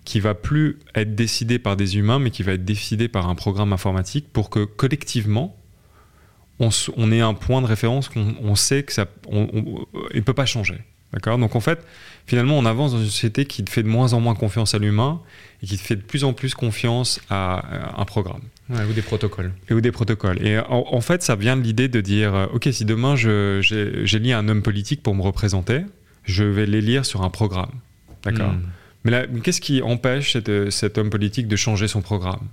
qui 0.05 0.21
va 0.21 0.35
plus 0.35 0.79
être 0.95 1.15
décidée 1.15 1.59
par 1.59 1.77
des 1.77 1.97
humains, 1.97 2.19
mais 2.19 2.31
qui 2.31 2.43
va 2.43 2.53
être 2.53 2.65
décidée 2.65 3.09
par 3.09 3.29
un 3.29 3.35
programme 3.35 3.73
informatique 3.73 4.27
pour 4.33 4.51
que 4.51 4.65
collectivement, 4.65 5.57
on, 6.59 6.71
on 6.97 7.13
ait 7.13 7.21
un 7.21 7.35
point 7.35 7.61
de 7.63 7.67
référence 7.67 8.09
qu'on 8.09 8.35
on 8.43 8.55
sait 8.55 8.83
que 8.83 8.93
ça, 8.93 9.07
on, 9.29 9.49
on- 9.53 9.87
il 10.15 10.23
peut 10.23 10.35
pas 10.35 10.47
changer. 10.47 10.79
D'accord? 11.13 11.37
Donc 11.37 11.55
en 11.57 11.61
fait, 11.61 11.85
finalement, 12.27 12.59
on 12.59 12.65
avance 12.65 12.93
dans 12.93 12.99
une 12.99 13.05
société 13.07 13.45
qui 13.45 13.63
te 13.65 13.71
fait 13.71 13.83
de 13.83 13.89
moins 13.89 14.15
en 14.15 14.21
moins 14.21 14.35
confiance 14.35 14.75
à 14.75 14.79
l'humain 14.79 15.21
et 15.63 15.67
qui 15.67 15.77
te 15.77 15.83
fait 15.83 15.97
de 15.97 16.01
plus 16.01 16.25
en 16.25 16.33
plus 16.33 16.55
confiance 16.55 17.21
à, 17.29 17.59
à 17.97 18.01
un 18.01 18.05
programme 18.07 18.41
Ouais, 18.71 18.83
ou 18.89 18.93
des 18.95 19.03
protocoles. 19.03 19.53
et 19.69 19.75
ou 19.75 19.83
des 19.83 19.93
protocoles. 19.93 20.45
Et 20.47 20.59
en, 20.59 20.87
en 20.91 21.01
fait, 21.03 21.23
ça 21.23 21.37
vient 21.37 21.57
de 21.59 21.63
l'idée 21.63 21.89
de 21.89 22.01
dire, 22.01 22.35
euh, 22.35 22.47
ok, 22.55 22.69
si 22.73 22.87
demain 22.87 23.15
lié 24.19 24.33
un 24.33 24.49
homme 24.49 24.63
politique 24.63 25.03
pour 25.03 25.15
me 25.15 25.21
représenter, 25.23 25.83
je 26.25 26.45
vais 26.45 26.65
les 26.65 26.81
lire 26.81 27.05
sur 27.05 27.23
un 27.23 27.29
programme. 27.31 27.73
D'accord? 28.25 28.53
Hmm. 28.53 28.63
Mais 29.05 29.27
qu'est-ce 29.43 29.61
qui 29.61 29.83
empêche 29.83 30.33
cet, 30.33 30.71
cet 30.71 30.99
homme 30.99 31.11
politique 31.11 31.49
de 31.49 31.57
changer 31.57 31.89
son 31.89 32.03
programme? 32.03 32.47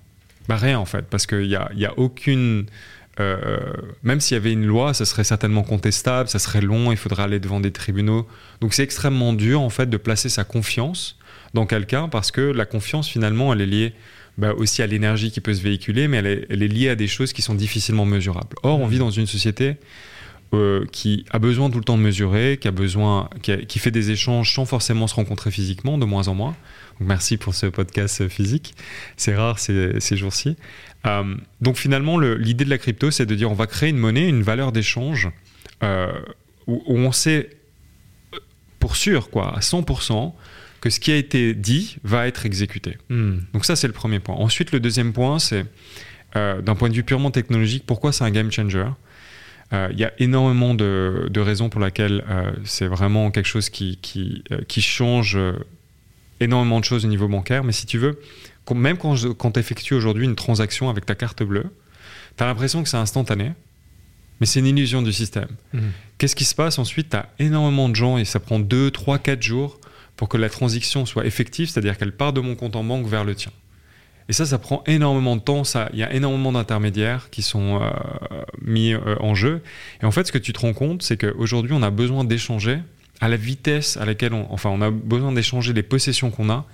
Bah, 0.47 0.55
Rien 0.55 0.79
en 0.79 0.85
fait, 0.85 1.05
parce 1.09 1.27
qu'il 1.27 1.47
n'y 1.47 1.55
a, 1.55 1.69
y 1.75 1.85
a 1.85 1.97
aucune... 1.97 2.65
euh, 3.19 3.59
même 4.01 4.19
s'il 4.19 4.35
y 4.35 4.38
avait 4.38 4.53
une 4.53 4.65
loi, 4.65 4.93
ça 4.93 5.05
serait 5.05 5.23
certainement 5.23 5.63
contestable, 5.63 6.27
ça 6.29 6.39
serait 6.39 6.62
long, 6.62 6.91
il 6.91 6.97
faudrait 6.97 7.23
aller 7.23 7.39
devant 7.39 7.59
des 7.59 7.71
tribunaux. 7.71 8.27
Donc 8.62 8.73
c'est 8.73 8.83
extrêmement 8.83 9.33
dur 9.33 9.62
en 9.62 9.69
fait 9.69 9.89
de 9.89 9.97
placer 9.97 10.29
sa 10.29 10.43
confiance 10.43 11.17
dans 11.53 11.65
quelqu'un 11.65 12.09
parce 12.09 12.31
que 12.31 12.41
la 12.41 12.65
confiance 12.65 13.07
finalement 13.07 13.53
elle 13.53 13.62
est 13.62 13.65
liée 13.65 13.93
bah, 14.38 14.53
aussi 14.55 14.81
à 14.81 14.88
l'énergie 14.88 15.31
qui 15.31 15.41
peut 15.41 15.53
se 15.53 15.62
véhiculer, 15.62 16.07
mais 16.07 16.17
elle 16.17 16.63
est 16.63 16.67
liée 16.67 16.89
à 16.89 16.95
des 16.95 17.07
choses 17.07 17.33
qui 17.33 17.41
sont 17.41 17.55
difficilement 17.55 18.05
mesurables. 18.05 18.55
Or, 18.63 18.79
on 18.79 18.88
vit 18.88 18.99
dans 18.99 19.12
une 19.12 19.27
société 19.27 19.75
euh, 20.53 20.85
qui 20.91 21.25
a 21.29 21.38
besoin 21.39 21.69
tout 21.69 21.77
le 21.77 21.83
temps 21.83 21.97
de 21.97 22.03
mesurer, 22.03 22.57
qui 22.59 22.67
a 22.67 22.71
besoin, 22.71 23.29
qui, 23.43 23.51
a- 23.51 23.57
qui 23.57 23.77
fait 23.79 23.91
des 23.91 24.09
échanges 24.12 24.53
sans 24.53 24.65
forcément 24.65 25.05
se 25.07 25.13
rencontrer 25.15 25.51
physiquement, 25.51 25.97
de 25.97 26.05
moins 26.05 26.27
en 26.27 26.33
moins. 26.33 26.55
Donc, 26.99 27.07
merci 27.07 27.38
pour 27.38 27.53
ce 27.53 27.67
podcast 27.67 28.21
euh, 28.21 28.29
physique. 28.29 28.73
C'est 29.15 29.35
rare 29.35 29.59
ces, 29.59 29.99
ces 29.99 30.17
jours-ci. 30.17 30.57
Euh, 31.05 31.35
donc 31.62 31.77
finalement, 31.77 32.17
le- 32.17 32.35
l'idée 32.35 32.65
de 32.65 32.69
la 32.69 32.77
crypto, 32.79 33.12
c'est 33.12 33.25
de 33.27 33.35
dire 33.35 33.49
on 33.51 33.53
va 33.55 33.67
créer 33.67 33.89
une 33.89 33.97
monnaie, 33.97 34.27
une 34.27 34.41
valeur 34.41 34.71
d'échange 34.71 35.29
euh, 35.83 36.12
où, 36.67 36.81
où 36.88 36.97
on 36.97 37.12
sait 37.12 37.51
pour 38.79 38.95
sûr, 38.95 39.29
quoi, 39.29 39.55
à 39.55 39.59
100%, 39.59 40.33
que 40.81 40.89
ce 40.89 40.99
qui 40.99 41.12
a 41.12 41.15
été 41.17 41.53
dit 41.53 41.97
va 42.03 42.27
être 42.27 42.45
exécuté. 42.45 42.97
Hmm. 43.09 43.39
Donc 43.53 43.65
ça, 43.65 43.75
c'est 43.75 43.88
le 43.88 43.93
premier 43.93 44.19
point. 44.19 44.35
Ensuite, 44.35 44.71
le 44.71 44.79
deuxième 44.79 45.13
point, 45.13 45.38
c'est 45.39 45.65
d'un 46.35 46.75
point 46.75 46.89
de 46.89 46.93
vue 46.93 47.03
purement 47.03 47.31
technologique, 47.31 47.83
pourquoi 47.88 48.12
c'est 48.13 48.23
un 48.23 48.29
game 48.31 48.51
changer? 48.51 48.85
Il 49.71 49.99
y 49.99 50.03
a 50.03 50.12
énormément 50.17 50.73
de, 50.73 51.27
de 51.29 51.39
raisons 51.39 51.69
pour 51.69 51.79
lesquelles 51.79 52.23
euh, 52.27 52.51
c'est 52.65 52.88
vraiment 52.88 53.29
quelque 53.29 53.45
chose 53.45 53.69
qui, 53.69 53.99
qui, 54.01 54.43
euh, 54.51 54.62
qui 54.67 54.82
change 54.82 55.36
euh, 55.36 55.53
énormément 56.39 56.79
de 56.79 56.86
choses 56.86 57.05
au 57.05 57.08
niveau 57.08 57.27
bancaire. 57.27 57.63
Mais 57.63 57.71
si 57.71 57.86
tu 57.86 57.99
veux, 57.99 58.19
même 58.73 58.97
quand, 58.97 59.15
tu 59.51 59.60
effectues 59.60 59.93
aujourd'hui 59.93 60.25
une 60.25 60.36
transaction 60.36 60.89
avec 60.89 61.05
ta 61.05 61.15
carte 61.15 61.43
bleue, 61.43 61.65
tu 62.38 62.43
as 62.43 62.47
l'impression 62.47 62.84
que 62.84 62.89
c'est 62.89 62.97
instantané, 62.97 63.53
mais 64.39 64.45
c'est 64.45 64.60
une 64.60 64.67
illusion 64.67 65.01
du 65.01 65.13
système. 65.13 65.49
Mhm. 65.73 65.91
Qu'est-ce 66.17 66.36
qui 66.36 66.45
se 66.45 66.55
passe 66.55 66.79
ensuite? 66.79 67.10
Tu 67.10 67.17
as 67.17 67.29
énormément 67.39 67.89
de 67.89 67.95
gens 67.95 68.17
et 68.17 68.25
ça 68.25 68.39
prend 68.39 68.60
2, 68.60 68.91
3, 68.91 69.19
4 69.19 69.41
jours 69.41 69.79
pour 70.15 70.29
que 70.29 70.38
la 70.38 70.49
transaction 70.49 71.05
soit 71.05 71.25
effective, 71.25 71.69
c'est-à-dire 71.69 71.97
qu'elle 71.97 72.12
part 72.12 72.34
de 72.34 72.41
mon 72.41 72.55
compte 72.55 72.75
en 72.75 72.84
banque 72.84 73.08
vers 73.08 73.23
le 73.23 73.36
tien. 73.36 73.51
Et 74.29 74.33
ça, 74.33 74.45
ça 74.45 74.59
prend 74.59 74.83
énormément 74.85 75.35
de 75.35 75.41
temps. 75.41 75.63
Il 75.91 75.99
y 75.99 76.03
a 76.03 76.13
énormément 76.13 76.51
d'intermédiaires 76.51 77.29
qui 77.31 77.41
sont 77.41 77.81
euh, 77.81 77.89
mis 78.61 78.93
euh, 78.93 79.15
en 79.19 79.33
jeu. 79.35 79.61
Et 80.01 80.05
en 80.05 80.11
fait, 80.11 80.27
ce 80.27 80.31
que 80.31 80.37
tu 80.37 80.53
te 80.53 80.59
rends 80.59 80.73
compte, 80.73 81.01
c'est 81.01 81.17
qu'aujourd'hui, 81.17 81.73
on 81.73 81.81
a 81.81 81.89
besoin 81.89 82.23
d'échanger 82.23 82.79
à 83.21 83.27
la 83.27 83.35
vitesse 83.37 83.97
à 83.97 84.05
laquelle 84.05 84.33
on, 84.33 84.45
enfin, 84.51 84.69
on 84.69 84.81
a 84.81 84.91
besoin 84.91 85.31
d'échanger 85.31 85.73
les 85.73 85.83
possessions 85.83 86.29
qu'on 86.29 86.49
a 86.49 86.65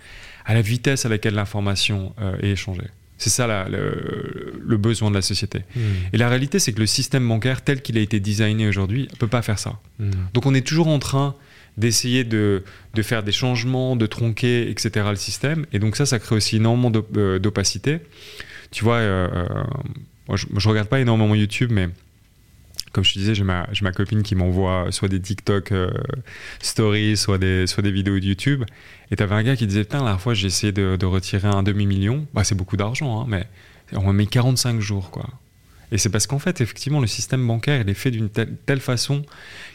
à 0.46 0.54
la 0.54 0.62
vitesse 0.62 1.06
à 1.06 1.10
laquelle 1.10 1.34
l'information 1.34 2.14
euh, 2.22 2.38
est 2.42 2.50
échangée. 2.52 2.90
C'est 3.18 3.30
ça 3.30 3.48
la- 3.48 3.70
le, 3.70 4.54
le 4.62 4.78
besoin 4.78 5.10
de 5.10 5.16
la 5.16 5.22
société. 5.22 5.60
Hmm. 5.76 5.80
Et 6.12 6.18
la 6.18 6.28
réalité, 6.28 6.60
c'est 6.60 6.74
que 6.74 6.82
le 6.82 6.86
système 6.86 7.26
bancaire 7.28 7.64
tel 7.64 7.82
qu'il 7.82 7.98
a 7.98 8.02
été 8.02 8.20
designé 8.20 8.68
aujourd'hui 8.68 9.08
ne 9.12 9.18
peut 9.18 9.28
pas 9.28 9.42
faire 9.42 9.58
ça. 9.60 9.80
Hmm. 10.00 10.12
Donc 10.34 10.46
on 10.46 10.54
est 10.54 10.68
toujours 10.68 10.90
en 10.90 11.00
train 11.00 11.34
d'essayer 11.78 12.24
de, 12.24 12.64
de 12.94 13.02
faire 13.02 13.24
des 13.24 13.32
changements, 13.32 13.96
de 13.96 14.06
tronquer, 14.06 14.70
etc. 14.70 15.08
le 15.10 15.16
système. 15.16 15.66
Et 15.74 15.80
donc 15.80 15.96
ça, 15.96 16.06
ça 16.06 16.20
crée 16.20 16.36
aussi 16.36 16.58
énormément 16.58 16.92
euh, 17.18 17.40
d'opacité. 17.40 18.00
Tu 18.72 18.84
vois, 18.84 18.98
euh, 18.98 19.28
euh, 20.30 20.36
je, 20.36 20.46
je 20.56 20.70
regarde 20.70 20.88
pas 20.88 21.00
énormément 21.00 21.36
YouTube, 21.36 21.72
mais 21.72 21.90
comme 22.92 23.04
je 23.04 23.14
te 23.14 23.20
disais, 23.20 23.36
j'ai 23.36 23.44
ma, 23.44 23.68
ma 23.82 23.92
copine 23.92 24.24
qui 24.24 24.36
m'envoie 24.36 24.88
soit 24.92 25.10
des 25.10 25.20
TikTok 25.20 25.74
stories, 26.62 27.18
soit 27.18 27.38
des, 27.38 27.68
soit 27.68 27.84
des 27.84 27.92
vidéos 27.92 28.20
de 28.20 28.26
YouTube. 28.26 28.64
Et 29.12 29.18
t'avais 29.18 29.36
un 29.36 29.44
gars 29.44 29.58
qui 29.58 29.68
disait, 29.68 29.84
putain, 29.84 29.98
la 29.98 30.04
dernière 30.06 30.22
fois, 30.22 30.34
j'ai 30.34 30.48
essayé 30.48 30.72
de, 30.72 30.96
de 30.96 31.06
retirer 31.06 31.50
un 31.50 31.62
demi-million. 31.62 32.26
Bah, 32.34 32.46
c'est 32.46 32.56
beaucoup 32.56 32.78
d'argent, 32.78 33.22
hein, 33.22 33.26
mais 33.28 33.48
on 33.92 34.14
met 34.14 34.26
45 34.28 34.80
jours, 34.80 35.12
quoi. 35.12 35.28
Et 35.96 35.98
c'est 35.98 36.10
parce 36.10 36.28
qu'en 36.28 36.40
fait, 36.40 36.60
effectivement, 36.60 37.00
le 37.00 37.08
système 37.08 37.48
bancaire, 37.48 37.80
il 37.80 37.90
est 37.90 37.94
fait 37.94 38.12
d'une 38.12 38.28
telle, 38.28 38.54
telle 38.66 38.82
façon 38.82 39.22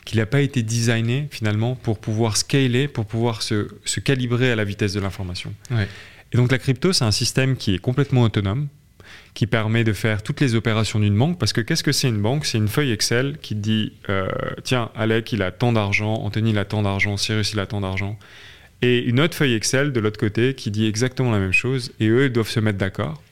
qu'il 0.04 0.18
n'a 0.18 0.26
pas 0.26 0.42
été 0.42 0.62
designé, 0.62 1.28
finalement, 1.30 1.76
pour 1.76 1.98
pouvoir 1.98 2.36
scaler, 2.36 2.88
pour 2.88 3.06
pouvoir 3.06 3.40
se, 3.40 3.68
se 3.86 4.00
calibrer 4.00 4.52
à 4.52 4.54
la 4.54 4.64
vitesse 4.64 4.92
de 4.92 5.00
l'information. 5.00 5.54
Ouais. 5.70 5.88
Et 6.30 6.36
donc, 6.36 6.52
la 6.52 6.58
crypto, 6.58 6.92
c'est 6.92 7.06
un 7.06 7.10
système 7.10 7.56
qui 7.56 7.74
est 7.74 7.78
complètement 7.78 8.20
autonome, 8.20 8.68
qui 9.32 9.46
permet 9.46 9.82
de 9.82 9.94
faire 9.94 10.22
toutes 10.22 10.42
les 10.42 10.54
opérations 10.54 11.00
d'une 11.00 11.16
banque. 11.16 11.38
Parce 11.38 11.54
que 11.54 11.62
qu'est-ce 11.62 11.82
que 11.82 11.92
c'est 11.92 12.10
une 12.10 12.20
banque? 12.20 12.44
C'est 12.44 12.58
une 12.58 12.68
feuille 12.68 12.92
Excel 12.92 13.38
qui 13.40 13.54
dit 13.54 13.94
euh, 14.10 14.28
tiens, 14.62 14.90
Alec, 14.94 15.32
il 15.32 15.40
a 15.40 15.50
tant 15.50 15.72
d'argent, 15.72 16.16
Anthony, 16.16 16.50
il 16.50 16.58
a 16.58 16.66
tant 16.66 16.82
d'argent, 16.82 17.16
Cyrus, 17.16 17.54
il 17.54 17.60
a 17.60 17.66
tant 17.66 17.80
d'argent. 17.80 18.18
Et 18.82 18.98
une 18.98 19.20
autre 19.20 19.34
feuille 19.34 19.54
Excel 19.54 19.94
de 19.94 20.00
l'autre 20.00 20.20
côté 20.20 20.52
qui 20.52 20.70
dit 20.70 20.84
exactement 20.84 21.32
la 21.32 21.38
même 21.38 21.54
chose. 21.54 21.92
Et 21.98 22.08
eux, 22.08 22.26
ils 22.26 22.32
doivent 22.32 22.50
se 22.50 22.60
mettre 22.60 22.76
d'accord. 22.76 23.22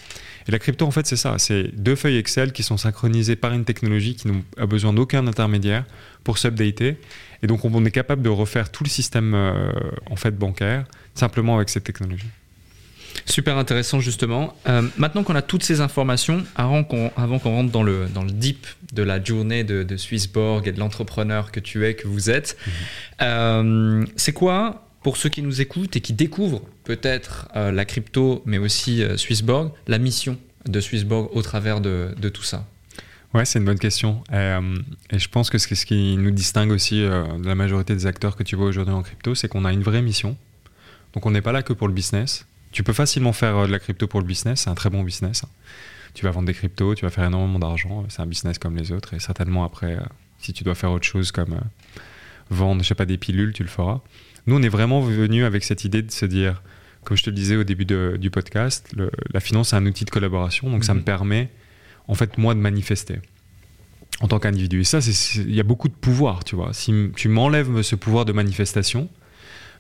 Et 0.49 0.51
la 0.51 0.59
crypto, 0.59 0.87
en 0.87 0.91
fait, 0.91 1.07
c'est 1.07 1.17
ça. 1.17 1.35
C'est 1.39 1.65
deux 1.75 1.95
feuilles 1.95 2.17
Excel 2.17 2.53
qui 2.53 2.63
sont 2.63 2.79
synchronisées 2.79 3.37
par 3.37 3.53
une 3.53 3.65
technologie 3.67 4.17
qui 4.17 4.29
n'a 4.29 4.67
besoin 4.67 4.95
d'aucun 4.95 5.27
intermédiaire 5.27 5.85
pour 6.25 6.39
s'updater. 6.39 6.97
Et 7.43 7.47
donc, 7.47 7.65
on 7.65 7.85
est 7.85 7.91
capable 7.91 8.23
de 8.23 8.31
refaire 8.31 8.73
tout 8.73 8.83
le 8.83 8.89
système 8.89 9.35
euh, 9.35 9.71
en 10.11 10.17
fait 10.17 10.37
bancaire 10.37 10.85
simplement 11.15 11.57
avec 11.57 11.69
cette 11.69 11.85
technologie. 11.85 12.29
Super 13.27 13.59
intéressant 13.59 14.01
justement. 14.01 14.55
Euh, 14.69 14.83
maintenant 14.97 15.23
qu'on 15.23 15.35
a 15.35 15.43
toutes 15.43 15.63
ces 15.63 15.81
informations, 15.81 16.45
avant 16.57 16.85
qu'on 16.85 17.11
avant 17.17 17.39
qu'on 17.39 17.51
rentre 17.51 17.73
dans 17.73 17.83
le, 17.83 18.07
dans 18.07 18.23
le 18.23 18.31
deep 18.31 18.67
de 18.93 19.03
la 19.03 19.23
journée 19.23 19.65
de, 19.65 19.83
de 19.83 19.97
Swissborg 19.97 20.67
et 20.67 20.73
de 20.73 20.79
l'entrepreneur 20.79 21.51
que 21.51 21.61
tu 21.61 21.85
es, 21.85 21.95
que 21.95 22.07
vous 22.07 22.31
êtes, 22.31 22.57
euh, 23.21 24.05
c'est 24.17 24.33
quoi, 24.33 24.88
pour 25.03 25.17
ceux 25.17 25.29
qui 25.29 25.43
nous 25.43 25.61
écoutent 25.61 25.97
et 25.97 26.01
qui 26.01 26.13
découvrent 26.13 26.63
peut-être 26.85 27.49
euh, 27.57 27.71
la 27.71 27.85
crypto, 27.85 28.43
mais 28.47 28.59
aussi 28.59 29.03
euh, 29.03 29.17
Swissborg, 29.17 29.73
la 29.87 29.99
mission 29.99 30.39
de 30.67 30.81
Swissborg 30.81 31.31
au 31.35 31.43
travers 31.43 31.81
de, 31.81 32.15
tout 32.33 32.43
ça 32.43 32.67
Ouais, 33.35 33.45
c'est 33.45 33.59
une 33.59 33.65
bonne 33.65 33.79
question. 33.79 34.23
Euh, 34.33 34.77
et 35.11 35.19
je 35.19 35.29
pense 35.29 35.51
que 35.51 35.59
ce, 35.59 35.67
qui- 35.87 36.17
nous 36.17 36.31
distingue 36.31 36.71
aussi 36.71 37.01
de 37.01 37.47
la 37.47 37.55
majorité 37.55 37.95
des 37.95 38.07
acteurs 38.07 38.37
que 38.37 38.43
tu 38.43 38.57
vois 38.57 38.67
aujourd'hui 38.67 38.95
en 38.95 39.03
crypto, 39.03 39.35
c'est 39.35 39.49
qu'on 39.49 39.65
a 39.65 39.73
une 39.73 39.83
vraie 39.83 40.03
mission. 40.03 40.37
Donc 41.15 41.27
on 41.27 41.31
n'est 41.31 41.43
pas 41.43 41.53
là 41.53 41.63
que 41.63 41.73
pour 41.73 41.89
le 41.89 41.95
business. 41.95 42.47
Tu 42.73 42.83
peux 42.83 42.93
facilement 42.93 43.33
faire 43.33 43.67
de 43.67 43.73
la 43.73 43.79
crypto 43.79 44.07
pour 44.07 44.21
le 44.21 44.27
business, 44.27 44.63
c'est 44.63 44.71
un 44.71 44.75
très 44.75 44.91
bon 44.91 45.03
business. 45.03 45.43
Tu 46.15 46.25
vas 46.25 46.31
vendre 46.33 46.47
des 46.47 46.55
cryptos, 46.55 46.95
tu 46.95 47.05
vas 47.05 47.11
faire 47.11 47.25
énormément 47.25 47.59
d'argent, 47.59 48.05
c'est 48.09 48.21
un 48.21 48.27
business 48.27 48.59
comme 48.59 48.77
les 48.77 48.93
autres. 48.93 49.15
Et 49.15 49.21
certainement 49.21 49.65
après, 49.65 49.99
si 50.39 50.53
tu 50.53 50.65
dois 50.65 50.75
faire 50.75 50.91
autre 50.91 51.07
chose 51.07 51.31
comme 51.33 51.59
vendre, 52.51 52.83
je 52.83 52.89
sais 52.89 52.95
pas, 52.95 53.07
des 53.07 53.19
pilules, 53.19 53.53
tu 53.53 53.63
le 53.63 53.69
feras. 53.69 54.01
Nous, 54.47 54.57
on 54.57 54.63
est 54.63 54.69
vraiment 54.69 55.01
venu 55.01 55.45
avec 55.45 55.65
cette 55.65 55.85
idée 55.85 56.03
de 56.03 56.11
se 56.11 56.25
dire, 56.27 56.63
comme 57.05 57.17
je 57.17 57.23
te 57.23 57.31
le 57.31 57.37
disais 57.37 57.57
au 57.57 57.65
début 57.65 57.85
de- 57.85 58.17
du 58.21 58.31
podcast, 58.31 58.89
le- 58.97 59.11
la 59.33 59.41
finance, 59.41 59.71
c'est 59.71 59.77
un 59.77 59.87
outil 59.87 60.05
de 60.05 60.11
collaboration. 60.11 60.71
Donc 60.71 60.85
ça 60.85 60.95
Mhm. 60.95 61.01
me 61.01 61.05
permet, 61.05 61.51
en 62.07 62.15
fait, 62.15 62.39
moi, 62.39 62.55
de 62.55 62.61
manifester 62.61 63.21
en 64.21 64.29
tant 64.29 64.39
qu'individu. 64.39 64.81
Et 64.81 64.85
ça, 64.85 64.99
il 65.37 65.55
y 65.55 65.61
a 65.61 65.65
beaucoup 65.65 65.89
de 65.89 65.95
pouvoir, 65.95 66.45
tu 66.45 66.57
vois. 66.57 66.73
Si 66.73 66.93
tu 67.15 67.29
m'enlèves 67.29 67.83
ce 67.83 67.95
pouvoir 67.95 68.25
de 68.25 68.33
manifestation, 68.33 69.09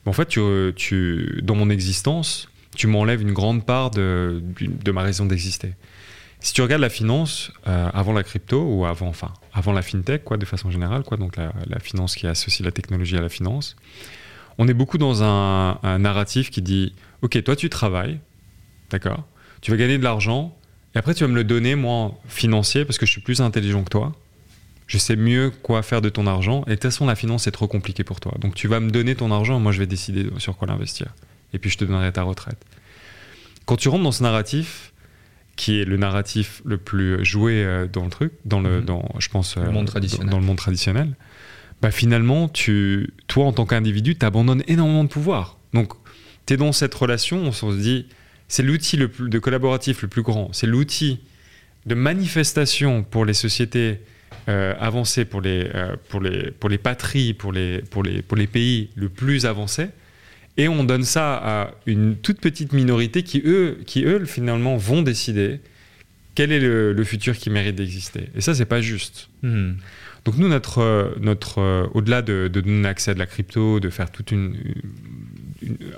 ben, 0.05 0.11
en 0.11 0.12
fait, 0.12 0.27
tu, 0.29 0.40
tu, 0.77 1.40
dans 1.42 1.55
mon 1.55 1.71
existence, 1.71 2.49
tu 2.77 2.87
m'enlèves 2.87 3.23
une 3.23 3.33
grande 3.33 3.64
part 3.66 3.90
de, 3.90 4.42
de 4.61 4.90
ma 4.92 5.03
raison 5.03 5.25
d'exister. 5.27 5.73
Si 6.40 6.53
tu 6.53 6.62
regardes 6.62 6.83
la 6.83 6.88
finance 6.90 7.51
euh, 7.66 7.90
avant 7.92 8.12
la 8.12 8.23
crypto 8.23 8.62
ou 8.62 8.85
avant, 8.87 9.09
enfin, 9.09 9.33
avant 9.53 9.73
la 9.73 9.83
fintech, 9.83 10.23
quoi, 10.23 10.37
de 10.37 10.44
façon 10.44 10.71
générale, 10.71 11.03
quoi, 11.03 11.16
donc 11.16 11.37
la, 11.37 11.53
la 11.66 11.81
finance 11.81 12.14
qui 12.14 12.29
associe 12.29 12.64
la 12.64 12.71
technologie 12.71 13.16
à 13.16 13.21
la 13.21 13.29
finance, 13.29 13.75
on 14.59 14.68
est 14.68 14.75
beaucoup 14.75 14.99
dans 14.99 15.23
un, 15.23 15.79
un 15.83 15.99
narratif 15.99 16.51
qui 16.51 16.62
dit, 16.62 16.94
ok, 17.23 17.42
toi 17.42 17.57
tu 17.57 17.68
travailles, 17.71 18.18
d'accord, 18.90 19.25
tu 19.61 19.71
vas 19.71 19.77
gagner 19.77 19.99
de 19.99 20.05
l'argent, 20.05 20.57
et 20.94 20.99
après 20.99 21.14
tu 21.14 21.25
vas 21.25 21.29
me 21.29 21.35
le 21.37 21.44
donner 21.44 21.75
moi 21.75 22.18
financier 22.29 22.85
parce 22.85 22.99
que 22.99 23.07
je 23.07 23.12
suis 23.12 23.21
plus 23.21 23.40
intelligent 23.40 23.83
que 23.85 23.90
toi. 23.90 24.14
Je 24.87 24.97
sais 24.97 25.16
mieux 25.16 25.51
quoi 25.51 25.83
faire 25.83 26.01
de 26.01 26.09
ton 26.09 26.27
argent. 26.27 26.62
Et 26.66 26.71
de 26.71 26.75
toute 26.77 26.85
façon, 26.85 27.05
la 27.05 27.14
finance, 27.14 27.42
c'est 27.42 27.51
trop 27.51 27.68
compliqué 27.68 28.05
pour 28.05 28.21
toi. 28.21 28.33
Donc, 28.40 28.55
tu 28.55 28.68
vas 28.68 28.81
me 28.81 28.90
donner 28.90 29.14
ton 29.14 29.31
argent, 29.31 29.61
moi, 29.61 29.71
je 29.71 29.81
vais 29.81 29.87
décider 29.87 30.27
sur 30.38 30.57
quoi 30.57 30.66
l'investir. 30.66 31.14
Et 31.53 31.59
puis, 31.59 31.68
je 31.68 31.77
te 31.77 31.85
donnerai 31.85 32.11
ta 32.11 32.23
retraite. 32.23 32.57
Quand 33.66 33.77
tu 33.77 33.90
rentres 33.90 34.05
dans 34.05 34.12
ce 34.12 34.23
narratif, 34.23 34.94
qui 35.57 35.79
est 35.79 35.85
le 35.85 35.99
narratif 35.99 36.62
le 36.64 36.79
plus 36.79 37.23
joué 37.23 37.62
euh, 37.62 37.87
dans 37.87 38.05
le 38.05 38.11
truc, 38.11 38.33
dans 38.47 38.61
le, 38.61 38.79
Mhm. 38.79 38.85
dans, 38.87 39.05
je 39.18 39.29
pense, 39.29 39.57
Le 39.57 39.62
euh. 39.62 39.66
Dans, 39.66 40.38
le 40.38 40.44
monde 40.47 40.57
traditionnel, 40.57 41.16
bah, 41.83 41.91
finalement, 41.91 42.49
tu, 42.49 43.11
toi, 43.27 43.47
en 43.47 43.53
tant 43.53 43.67
qu'individu, 43.67 44.17
tu 44.17 44.27
abandonnes 44.27 44.62
énormément 44.67 45.05
de 45.05 45.09
pouvoir. 45.09 45.59
Donc, 45.73 45.93
tu 46.47 46.55
es 46.55 46.57
dans 46.57 46.73
cette 46.73 46.95
relation, 46.95 47.43
on 47.43 47.53
se 47.53 47.67
dit, 47.77 48.07
c'est 48.49 48.62
l'outil 48.62 48.97
de 48.97 49.38
collaboratif 49.38 50.03
le 50.03 50.09
plus 50.09 50.23
grand. 50.23 50.53
C'est 50.53 50.67
l'outil 50.67 51.21
de 51.87 51.95
manifestation 51.95 53.03
pour 53.03 53.25
les 53.25 53.35
sociétés 53.35 54.01
euh, 54.49 54.75
avancées, 54.81 55.25
pour 55.25 55.41
les, 55.41 55.69
euh, 55.75 55.97
pour, 56.09 56.21
les, 56.21 56.51
pour 56.51 56.71
les 56.71 56.79
patries, 56.79 57.35
pour 57.35 57.53
les, 57.53 57.83
pour, 57.91 58.03
les, 58.03 58.23
pour 58.23 58.37
les 58.37 58.47
pays 58.47 58.91
le 58.95 59.09
plus 59.09 59.47
avancés. 59.47 59.88
Et 60.57 60.69
on 60.69 60.85
donne 60.85 61.05
ça 61.05 61.37
à 61.37 61.71
une 61.87 62.17
toute 62.17 62.41
petite 62.41 62.73
minorité 62.73 63.23
qui, 63.23 63.43
eux, 63.45 63.79
qui, 63.87 64.05
eux 64.05 64.25
finalement, 64.25 64.77
vont 64.77 65.03
décider 65.03 65.61
quel 66.35 66.51
est 66.51 66.61
le, 66.61 66.93
le 66.93 67.05
futur 67.05 67.37
qui 67.37 67.51
mérite 67.51 67.77
d'exister. 67.77 68.31
Et 68.35 68.41
ça, 68.41 68.55
c'est 68.55 68.64
pas 68.64 68.81
juste. 68.81 69.29
Hmm. 69.43 69.75
Donc 70.29 70.37
nous, 70.37 70.49
notre, 70.49 70.83
euh, 70.83 71.14
notre, 71.23 71.62
euh, 71.62 71.87
au-delà 71.95 72.21
de, 72.21 72.49
donner 72.49 72.87
accès 72.87 73.12
à 73.12 73.14
de 73.14 73.19
la 73.19 73.25
crypto, 73.25 73.81
de 73.81 73.88
faire 73.88 74.11
toute 74.11 74.31
une, 74.31 74.59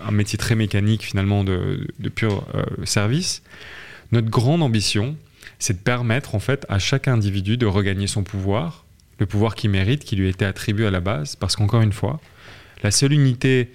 un 0.06 0.12
métier 0.12 0.38
très 0.38 0.54
mécanique 0.54 1.02
finalement 1.02 1.42
de, 1.42 1.88
de 1.98 2.08
pur 2.08 2.46
euh, 2.54 2.62
service, 2.84 3.42
notre 4.12 4.28
grande 4.28 4.62
ambition, 4.62 5.16
c'est 5.58 5.72
de 5.72 5.82
permettre 5.82 6.36
en 6.36 6.38
fait 6.38 6.64
à 6.68 6.78
chaque 6.78 7.08
individu 7.08 7.56
de 7.56 7.66
regagner 7.66 8.06
son 8.06 8.22
pouvoir, 8.22 8.84
le 9.18 9.26
pouvoir 9.26 9.56
qu'il 9.56 9.70
mérite, 9.70 10.04
qui 10.04 10.14
lui 10.14 10.28
été 10.28 10.44
attribué 10.44 10.86
à 10.86 10.92
la 10.92 11.00
base, 11.00 11.34
parce 11.34 11.56
qu'encore 11.56 11.82
une 11.82 11.92
fois, 11.92 12.20
la 12.84 12.92
seule 12.92 13.12
unité 13.12 13.72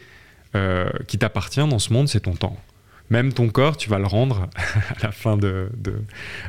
qui 1.07 1.17
t'appartient 1.17 1.59
dans 1.67 1.79
ce 1.79 1.91
monde, 1.91 2.07
c'est 2.07 2.21
ton 2.21 2.35
temps. 2.35 2.57
Même 3.09 3.33
ton 3.33 3.49
corps, 3.49 3.75
tu 3.75 3.89
vas 3.89 3.99
le 3.99 4.05
rendre 4.05 4.47
à 4.65 5.03
la 5.03 5.11
fin 5.11 5.35
de, 5.35 5.67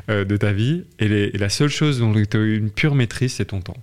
de, 0.07 0.37
ta 0.37 0.53
vie. 0.53 0.85
Et, 0.99 1.37
la 1.37 1.49
seule 1.49 1.67
chose 1.67 1.99
dont 1.99 2.13
tu 2.13 2.37
as 2.37 2.39
une 2.39 2.69
pure 2.69 2.95
maîtrise, 2.95 3.33
c'est 3.33 3.47
ton 3.47 3.59
temps. 3.59 3.75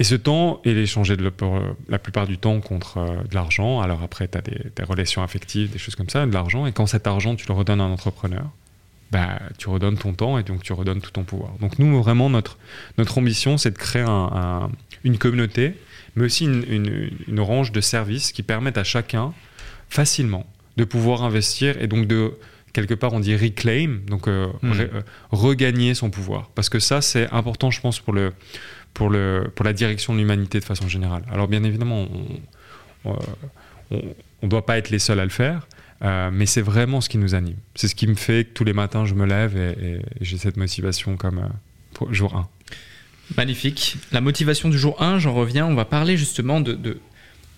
Et 0.00 0.04
ce 0.04 0.14
temps, 0.14 0.60
il 0.64 0.78
est 0.78 0.82
échangé 0.84 1.16
de 1.16 1.24
la, 1.24 1.30
pour 1.30 1.60
la 1.88 1.98
plupart 1.98 2.26
du 2.28 2.38
temps 2.38 2.60
contre 2.60 2.98
euh, 2.98 3.22
de 3.28 3.34
l'argent. 3.34 3.80
Alors 3.80 4.02
après, 4.02 4.28
tu 4.28 4.38
as 4.38 4.40
des, 4.42 4.58
des 4.76 4.82
relations 4.84 5.22
affectives, 5.22 5.70
des 5.72 5.78
choses 5.78 5.96
comme 5.96 6.08
ça, 6.08 6.24
de 6.24 6.32
l'argent. 6.32 6.66
Et 6.66 6.72
quand 6.72 6.86
cet 6.86 7.06
argent, 7.08 7.34
tu 7.34 7.46
le 7.48 7.54
redonnes 7.54 7.80
à 7.80 7.84
un 7.84 7.90
entrepreneur, 7.90 8.44
bah, 9.10 9.40
tu 9.58 9.68
redonnes 9.68 9.98
ton 9.98 10.12
temps 10.12 10.38
et 10.38 10.44
donc 10.44 10.62
tu 10.62 10.72
redonnes 10.72 11.00
tout 11.00 11.10
ton 11.10 11.24
pouvoir. 11.24 11.50
Donc 11.60 11.78
nous, 11.80 12.00
vraiment, 12.02 12.30
notre, 12.30 12.58
notre 12.96 13.18
ambition, 13.18 13.58
c'est 13.58 13.70
de 13.72 13.78
créer 13.78 14.02
un- 14.02 14.30
un- 14.34 14.70
une 15.02 15.18
communauté, 15.18 15.74
mais 16.14 16.26
aussi 16.26 16.44
une, 16.44 16.64
une, 16.68 17.10
une 17.26 17.40
range 17.40 17.72
de 17.72 17.80
services 17.80 18.30
qui 18.32 18.42
permettent 18.42 18.78
à 18.78 18.84
chacun, 18.84 19.32
facilement, 19.88 20.46
de 20.76 20.84
pouvoir 20.84 21.22
investir 21.24 21.80
et 21.82 21.86
donc 21.88 22.06
de, 22.06 22.32
quelque 22.72 22.94
part, 22.94 23.12
on 23.14 23.20
dit 23.20 23.34
reclaim, 23.34 23.98
donc 24.06 24.28
euh, 24.28 24.46
re- 24.62 24.80
euh, 24.92 25.00
regagner 25.32 25.94
son 25.94 26.10
pouvoir. 26.10 26.50
Parce 26.54 26.68
que 26.68 26.78
ça, 26.78 27.00
c'est 27.00 27.28
important, 27.32 27.70
je 27.70 27.80
pense, 27.80 27.98
pour, 28.00 28.12
le, 28.12 28.32
pour, 28.98 29.10
le, 29.10 29.50
pour 29.54 29.64
la 29.64 29.72
direction 29.72 30.12
de 30.12 30.18
l'humanité 30.18 30.58
de 30.58 30.64
façon 30.64 30.88
générale. 30.88 31.22
Alors 31.30 31.46
bien 31.46 31.62
évidemment, 31.62 32.08
on 33.04 33.14
ne 34.42 34.48
doit 34.48 34.66
pas 34.66 34.76
être 34.76 34.90
les 34.90 34.98
seuls 34.98 35.20
à 35.20 35.24
le 35.24 35.30
faire, 35.30 35.68
euh, 36.02 36.30
mais 36.32 36.46
c'est 36.46 36.62
vraiment 36.62 37.00
ce 37.00 37.08
qui 37.08 37.16
nous 37.16 37.36
anime. 37.36 37.54
C'est 37.76 37.86
ce 37.86 37.94
qui 37.94 38.08
me 38.08 38.16
fait 38.16 38.44
que 38.44 38.50
tous 38.54 38.64
les 38.64 38.72
matins, 38.72 39.06
je 39.06 39.14
me 39.14 39.24
lève 39.24 39.56
et, 39.56 40.00
j'ai 40.20 40.36
cette 40.36 40.56
motivation 40.56 41.16
comme 41.16 41.38
euh, 41.38 41.48
pour 41.94 42.12
jour 42.12 42.34
1. 42.34 42.48
Magnifique. 43.36 43.98
La 44.10 44.20
motivation 44.20 44.68
du 44.68 44.78
jour 44.78 45.00
1, 45.00 45.20
j'en 45.20 45.32
reviens. 45.32 45.64
On 45.66 45.74
va 45.74 45.84
parler 45.84 46.16
justement 46.16 46.60
de, 46.60 46.98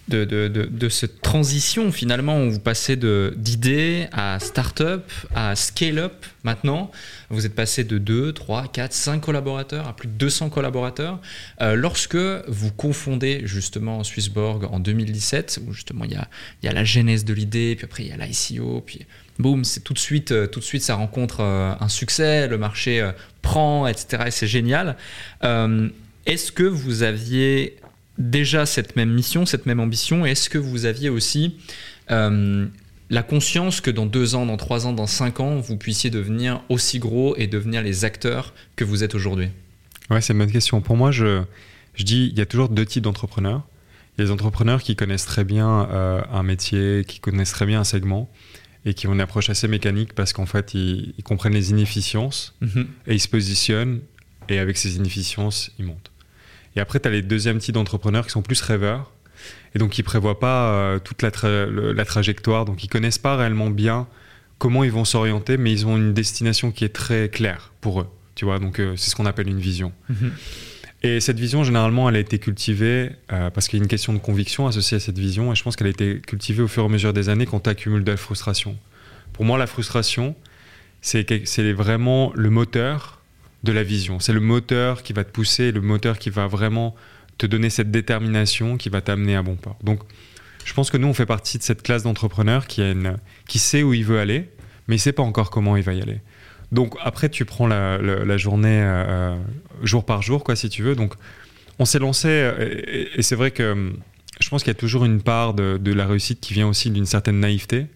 de, 0.09 0.25
de, 0.25 0.49
de, 0.49 0.89
cette 0.89 1.23
transition 1.23 1.93
finalement 1.93 2.43
où 2.43 2.51
vous 2.51 2.61
passez 2.61 2.97
d'idée 2.97 4.09
à 4.13 4.39
start-up, 4.41 5.11
à 5.35 5.55
scale-up 5.55 6.27
maintenant. 6.43 6.91
Vous 7.31 7.47
êtes 7.47 7.55
passé 7.55 7.85
de 7.85 7.99
2, 7.99 8.33
3, 8.33 8.69
4, 8.69 8.93
5 8.93 9.21
collaborateurs 9.21 9.87
à 9.87 9.95
plus 9.95 10.09
de 10.09 10.13
200 10.15 10.51
collaborateurs. 10.51 11.21
Euh, 11.61 11.77
lorsque 11.77 12.17
vous 12.17 12.73
confondez 12.73 13.43
justement 13.45 14.03
Swissborg 14.03 14.65
en 14.65 14.81
2017, 14.81 15.61
où 15.67 15.73
justement 15.73 16.05
il 16.05 16.13
y 16.13 16.17
a, 16.17 16.29
il 16.63 16.67
y 16.67 16.69
a 16.69 16.73
la 16.73 16.85
genèse 16.85 17.25
de 17.25 17.33
l'idée, 17.33 17.77
puis 17.77 17.85
après 17.85 18.05
il 18.05 18.09
y 18.09 18.13
a 18.13 18.17
l'ICO, 18.17 18.83
puis 18.85 19.07
boum, 19.39 19.65
c'est 19.65 19.81
tout 19.81 19.95
de 19.95 19.99
suite, 19.99 20.33
euh, 20.33 20.47
tout 20.47 20.61
de 20.61 20.65
suite 20.65 20.83
ça 20.83 20.97
rencontre 20.97 21.41
euh, 21.41 21.73
un 21.79 21.89
succès, 21.89 22.49
le 22.49 22.59
marché 22.59 23.09
prend, 23.43 23.87
etc. 23.87 24.25
Et 24.27 24.31
c'est 24.31 24.47
génial. 24.47 24.97
Est-ce 26.27 26.53
que 26.53 26.65
vous 26.65 27.03
aviez 27.03 27.77
déjà 28.21 28.67
cette 28.67 28.95
même 28.95 29.11
mission, 29.11 29.47
cette 29.47 29.67
même 29.67 29.81
ambition 29.81 30.25
Est-ce 30.25 30.49
que 30.49 30.59
vous 30.59 30.85
aviez 30.85 31.09
aussi 31.09 31.57
euh, 32.11 32.67
la 33.09 33.23
conscience 33.23 33.81
que 33.81 33.91
dans 33.91 34.07
deux 34.07 34.35
ans, 34.35 34.47
dans 34.47 34.57
trois 34.57 34.87
ans, 34.87 34.93
dans 34.93 35.07
cinq 35.07 35.41
ans, 35.41 35.57
vous 35.57 35.77
puissiez 35.77 36.11
devenir 36.11 36.63
aussi 36.69 36.99
gros 36.99 37.35
et 37.37 37.47
devenir 37.47 37.83
les 37.83 38.05
acteurs 38.05 38.55
que 38.77 38.85
vous 38.85 39.03
êtes 39.03 39.15
aujourd'hui? 39.15 39.49
Ouais, 40.11 40.21
c'est 40.21 40.33
une 40.33 40.39
bonne 40.39 40.53
question. 40.53 40.81
Pour 40.81 40.97
moi, 40.97 41.11
je, 41.11 41.43
je 41.95 42.05
dis, 42.05 42.29
il 42.31 42.39
y 42.39 42.43
a 42.43 42.47
toujours 42.47 42.69
deux 42.69 42.87
types 42.87 43.03
d'entrepreneurs. 43.03 43.63
Il 44.17 44.21
y 44.21 44.23
a 44.23 44.25
les 44.27 44.31
entrepreneurs 44.31 44.83
qui 44.83 44.97
connaissent 44.97 45.25
très 45.25 45.45
bien 45.45 45.89
euh, 45.91 46.21
un 46.31 46.43
métier, 46.43 47.05
qui 47.07 47.21
connaissent 47.21 47.53
très 47.53 47.67
bien 47.67 47.81
un 47.81 47.85
segment 47.85 48.31
et 48.85 48.95
qui 48.95 49.07
ont 49.07 49.13
une 49.13 49.21
approche 49.21 49.51
assez 49.51 49.69
mécanique 49.69 50.15
parce 50.15 50.33
qu'en 50.33 50.47
fait, 50.47 50.75
ils, 50.75 51.15
comprennent 51.25 51.55
les 51.55 51.71
inefficiences 51.71 52.57
mhm. 52.61 52.87
et 53.07 53.15
ils 53.15 53.21
se 53.21 53.29
positionnent 53.29 54.01
et 54.49 54.59
avec 54.59 54.77
ces 54.77 54.97
inefficiences, 54.97 55.71
ils 55.79 55.85
montent. 55.85 56.10
Et 56.77 56.81
après, 56.81 57.01
tu 57.01 57.09
as 57.09 57.11
les 57.11 57.23
deuxièmes 57.23 57.59
types 57.59 57.75
d'entrepreneurs 57.75 58.27
qui 58.27 58.33
sont 58.33 58.43
plus 58.43 58.61
rêveurs 58.61 59.13
et 59.75 59.79
donc 59.79 59.91
qui 59.91 60.03
prévoient 60.03 60.39
pas 60.39 60.71
euh, 60.71 60.99
toute 60.99 61.23
la, 61.23 61.31
la, 61.93 62.05
trajectoire, 62.05 62.65
donc 62.65 62.85
ils 62.85 62.89
connaissent 62.89 63.19
pas 63.19 63.37
réellement 63.37 63.71
bien 63.71 64.07
comment 64.59 64.85
ils 64.85 64.93
vont 64.93 65.05
s'orienter, 65.05 65.57
mais 65.57 65.73
ils 65.73 65.87
ont 65.87 65.97
une 65.97 66.13
destination 66.13 66.71
qui 66.71 66.85
est 66.85 66.91
très 66.91 67.29
claire 67.29 67.73
pour 67.81 68.01
eux. 68.01 68.07
Tu 68.35 68.45
vois, 68.45 68.59
donc 68.59 68.79
euh, 68.79 68.95
c'est 68.97 69.11
ce 69.11 69.17
qu'on 69.17 69.27
appelle 69.27 69.49
une 69.49 69.59
vision. 69.59 69.93
Mhm. 70.09 70.33
Et 71.03 71.21
cette 71.21 71.39
vision, 71.39 71.65
généralement, 71.65 72.11
elle 72.11 72.17
a 72.17 72.19
été 72.19 72.39
cultivée 72.39 73.13
euh, 73.33 73.49
parce 73.49 73.69
qu'il 73.69 73.79
y 73.79 73.81
a 73.81 73.85
une 73.85 73.89
question 73.89 74.13
de 74.13 74.19
conviction 74.19 74.67
associée 74.67 74.99
à 74.99 75.01
cette 75.01 75.19
vision, 75.19 75.53
et 75.53 75.55
je 75.55 75.63
pense 75.63 75.77
qu'elle 75.77 75.87
a 75.87 75.91
été 75.91 76.21
cultivée 76.21 76.63
au 76.63 76.69
fur 76.69 76.83
et 76.83 76.87
à 76.87 76.89
mesure 76.89 77.15
des 77.15 77.31
années 77.31 77.47
quand 77.47 77.61
tu 77.61 77.71
accumules 77.71 78.05
de 78.05 78.11
la 78.11 78.19
frustration. 78.19 78.77
Pour 79.33 79.47
moi, 79.47 79.57
la 79.57 79.67
frustration, 79.67 80.35
c'est 81.01 81.73
vraiment 81.73 82.33
le 82.35 82.51
moteur 82.51 83.20
de 83.63 83.73
la 83.73 83.83
vision. 83.83 84.21
C'est 84.21 84.33
le 84.33 84.41
moteur 84.41 85.03
qui 85.03 85.13
va 85.13 85.25
te 85.25 85.31
pousser, 85.31 85.73
le 85.73 85.81
moteur 85.81 86.19
qui 86.19 86.31
va 86.31 86.47
vraiment 86.47 86.95
te 87.39 87.47
donner 87.47 87.71
cette 87.71 87.91
détermination 87.91 88.77
qui 88.77 88.89
va 88.89 89.01
t'amener 89.01 89.37
à 89.37 89.43
bon 89.43 89.57
port. 89.57 89.79
Donc, 89.83 90.01
je 90.65 90.75
pense 90.75 90.91
que 90.91 90.97
nous, 90.97 91.09
on 91.09 91.15
fait 91.15 91.27
partie 91.27 91.59
de 91.59 91.63
cette 91.63 91.83
classe 91.83 92.03
d'entrepreneurs 92.03 92.67
qui, 92.67 92.83
qui 93.49 93.59
sait 93.59 93.83
où 93.83 93.95
il 93.95 94.05
veut 94.05 94.19
aller, 94.19 94.51
mais 94.89 94.97
il 94.97 94.99
sait 94.99 95.13
pas 95.13 95.23
encore 95.23 95.51
comment 95.51 95.77
il 95.77 95.83
va 95.83 95.95
y 95.95 96.03
aller. 96.03 96.21
Donc, 96.73 96.95
après, 97.03 97.29
tu 97.29 97.45
prends 97.45 97.67
la, 97.67 98.37
journée 98.37 98.81
euh, 98.83 99.37
jour 99.83 100.05
par 100.05 100.23
jour, 100.23 100.45
quoi, 100.45 100.55
si 100.55 100.69
tu 100.69 100.83
veux. 100.83 100.95
Donc, 100.95 101.15
on 101.79 101.85
s'est 101.85 101.99
lancé, 101.99 102.29
euh, 102.29 103.09
et, 103.17 103.23
c'est 103.23 103.37
vrai 103.37 103.51
que 103.51 103.73
hum, 103.73 103.97
je 104.41 104.49
pense 104.49 104.63
qu'il 104.63 104.71
y 104.71 104.77
a 104.77 104.79
toujours 104.79 105.05
une 105.05 105.23
part 105.23 105.55
de, 105.55 105.93
la 105.93 106.07
réussite 106.07 106.41
qui 106.41 106.55
vient 106.55 106.69
aussi 106.69 106.91
d'une 106.91 107.07
certaine 107.07 107.41
naïveté, 107.41 107.87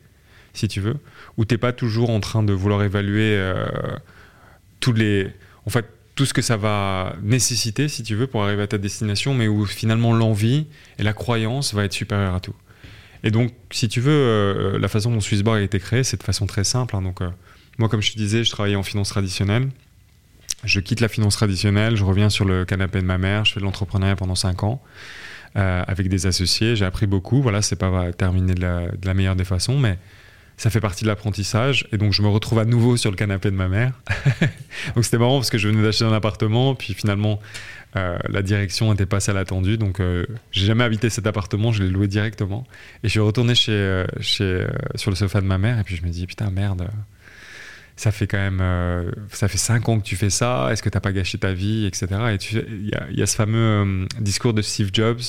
si 0.52 0.68
tu 0.68 0.80
veux, 0.80 0.96
où 1.36 1.44
tu 1.44 1.54
n'es 1.54 1.58
pas 1.58 1.72
toujours 1.72 2.10
en 2.10 2.20
train 2.20 2.42
de 2.42 2.52
vouloir 2.52 2.82
évaluer 2.82 3.36
euh, 3.36 3.66
tous 4.80 4.92
les 4.92 5.30
en 5.66 5.70
fait, 5.70 5.86
tout 6.14 6.26
ce 6.26 6.34
que 6.34 6.42
ça 6.42 6.56
va 6.56 7.16
nécessiter, 7.22 7.88
si 7.88 8.02
tu 8.02 8.14
veux, 8.14 8.26
pour 8.26 8.44
arriver 8.44 8.62
à 8.62 8.66
ta 8.66 8.78
destination, 8.78 9.34
mais 9.34 9.48
où 9.48 9.66
finalement 9.66 10.12
l'envie 10.12 10.66
et 10.98 11.02
la 11.02 11.12
croyance 11.12 11.74
va 11.74 11.84
être 11.84 11.92
supérieure 11.92 12.34
à 12.34 12.40
tout. 12.40 12.54
Et 13.24 13.30
donc, 13.30 13.52
si 13.70 13.88
tu 13.88 14.00
veux, 14.00 14.12
euh, 14.12 14.78
la 14.78 14.88
façon 14.88 15.10
dont 15.10 15.20
Swissborg 15.20 15.58
a 15.58 15.62
été 15.62 15.80
créé, 15.80 16.04
c'est 16.04 16.18
de 16.18 16.22
façon 16.22 16.46
très 16.46 16.62
simple. 16.62 16.94
Hein. 16.94 17.02
donc, 17.02 17.20
euh, 17.22 17.30
moi, 17.78 17.88
comme 17.88 18.02
je 18.02 18.12
te 18.12 18.18
disais, 18.18 18.44
je 18.44 18.50
travaillais 18.50 18.76
en 18.76 18.82
finance 18.82 19.08
traditionnelle. 19.08 19.70
Je 20.62 20.80
quitte 20.80 21.00
la 21.00 21.08
finance 21.08 21.34
traditionnelle, 21.34 21.96
je 21.96 22.04
reviens 22.04 22.30
sur 22.30 22.44
le 22.44 22.64
canapé 22.64 23.00
de 23.00 23.06
ma 23.06 23.18
mère, 23.18 23.44
je 23.44 23.52
fais 23.52 23.60
de 23.60 23.64
l'entrepreneuriat 23.64 24.16
pendant 24.16 24.34
5 24.34 24.62
ans 24.62 24.82
euh, 25.56 25.82
avec 25.86 26.08
des 26.08 26.26
associés. 26.26 26.76
J'ai 26.76 26.84
appris 26.84 27.06
beaucoup. 27.06 27.42
Voilà, 27.42 27.60
c'est 27.60 27.76
pas 27.76 28.12
terminé 28.12 28.54
de 28.54 28.60
la, 28.60 28.88
de 28.88 29.06
la 29.06 29.14
meilleure 29.14 29.36
des 29.36 29.44
façons, 29.44 29.78
mais 29.78 29.98
ça 30.56 30.70
fait 30.70 30.80
partie 30.80 31.04
de 31.04 31.08
l'apprentissage. 31.08 31.86
Et 31.92 31.98
donc, 31.98 32.12
je 32.12 32.22
me 32.22 32.28
retrouve 32.28 32.58
à 32.58 32.64
nouveau 32.64 32.96
sur 32.96 33.10
le 33.10 33.16
canapé 33.16 33.50
de 33.50 33.56
ma 33.56 33.68
mère. 33.68 33.92
donc, 34.94 35.04
c'était 35.04 35.18
marrant 35.18 35.38
parce 35.38 35.50
que 35.50 35.58
je 35.58 35.68
venais 35.68 35.82
d'acheter 35.82 36.04
un 36.04 36.12
appartement. 36.12 36.74
Puis 36.74 36.94
finalement, 36.94 37.40
euh, 37.96 38.18
la 38.28 38.42
direction 38.42 38.90
n'était 38.90 39.06
pas 39.06 39.20
celle 39.20 39.36
attendue. 39.36 39.78
Donc, 39.78 40.00
euh, 40.00 40.24
j'ai 40.52 40.66
jamais 40.66 40.84
habité 40.84 41.10
cet 41.10 41.26
appartement. 41.26 41.72
Je 41.72 41.82
l'ai 41.82 41.90
loué 41.90 42.06
directement. 42.06 42.66
Et 43.02 43.08
je 43.08 43.10
suis 43.10 43.20
retourné 43.20 43.54
chez, 43.54 43.72
euh, 43.72 44.06
chez, 44.20 44.66
sur 44.94 45.10
le 45.10 45.16
sofa 45.16 45.40
de 45.40 45.46
ma 45.46 45.58
mère. 45.58 45.78
Et 45.80 45.82
puis, 45.82 45.96
je 45.96 46.02
me 46.02 46.10
dis, 46.10 46.26
putain, 46.26 46.50
merde. 46.50 46.88
Ça 47.96 48.10
fait 48.10 48.26
quand 48.26 48.38
même, 48.38 48.60
ça 49.30 49.46
fait 49.46 49.56
cinq 49.56 49.88
ans 49.88 50.00
que 50.00 50.04
tu 50.04 50.16
fais 50.16 50.30
ça. 50.30 50.66
Est-ce 50.72 50.82
que 50.82 50.88
tu 50.88 50.96
n'as 50.96 51.00
pas 51.00 51.12
gâché 51.12 51.38
ta 51.38 51.52
vie, 51.52 51.86
etc. 51.86 52.08
Et 52.32 52.38
il 52.68 52.90
y, 53.12 53.22
a 53.22 53.26
ce 53.26 53.36
fameux 53.36 54.08
discours 54.18 54.52
de 54.52 54.62
Steve 54.62 54.90
Jobs 54.92 55.20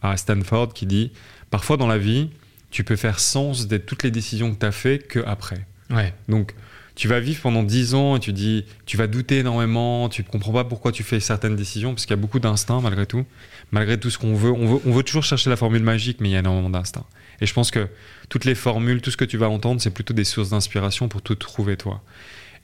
à 0.00 0.16
Stanford 0.16 0.72
qui 0.72 0.86
dit, 0.86 1.12
parfois 1.50 1.76
dans 1.76 1.86
la 1.86 1.98
vie, 1.98 2.30
tu 2.70 2.84
peux 2.84 2.96
faire 2.96 3.18
sens 3.18 3.66
de 3.66 3.76
toutes 3.76 4.02
les 4.02 4.10
décisions 4.10 4.54
que 4.54 4.58
tu 4.58 4.66
as 4.66 4.72
fait 4.72 4.98
que 4.98 5.20
après. 5.26 5.66
Ouais. 5.90 6.12
Donc, 6.28 6.54
tu 6.98 7.06
vas 7.06 7.20
vivre 7.20 7.40
pendant 7.40 7.62
10 7.62 7.94
ans 7.94 8.16
et 8.16 8.20
tu 8.20 8.32
dis, 8.32 8.64
tu 8.84 8.96
vas 8.96 9.06
douter 9.06 9.38
énormément, 9.38 10.08
tu 10.08 10.22
ne 10.22 10.26
comprends 10.26 10.52
pas 10.52 10.64
pourquoi 10.64 10.90
tu 10.90 11.04
fais 11.04 11.20
certaines 11.20 11.54
décisions, 11.54 11.94
parce 11.94 12.06
qu'il 12.06 12.10
y 12.10 12.18
a 12.18 12.20
beaucoup 12.20 12.40
d'instinct 12.40 12.80
malgré 12.80 13.06
tout. 13.06 13.24
Malgré 13.70 14.00
tout 14.00 14.10
ce 14.10 14.18
qu'on 14.18 14.34
veut, 14.34 14.50
on, 14.50 14.74
veut, 14.74 14.80
on 14.84 14.92
veut 14.92 15.04
toujours 15.04 15.22
chercher 15.22 15.48
la 15.48 15.56
formule 15.56 15.82
magique, 15.82 16.18
mais 16.20 16.30
il 16.30 16.32
y 16.32 16.36
a 16.36 16.40
énormément 16.40 16.70
d'instinct. 16.70 17.04
Et 17.40 17.46
je 17.46 17.54
pense 17.54 17.70
que 17.70 17.88
toutes 18.28 18.44
les 18.44 18.56
formules, 18.56 19.00
tout 19.00 19.12
ce 19.12 19.16
que 19.16 19.24
tu 19.24 19.36
vas 19.36 19.48
entendre, 19.48 19.80
c'est 19.80 19.92
plutôt 19.92 20.12
des 20.12 20.24
sources 20.24 20.50
d'inspiration 20.50 21.08
pour 21.08 21.22
tout 21.22 21.36
trouver 21.36 21.76
toi. 21.76 22.02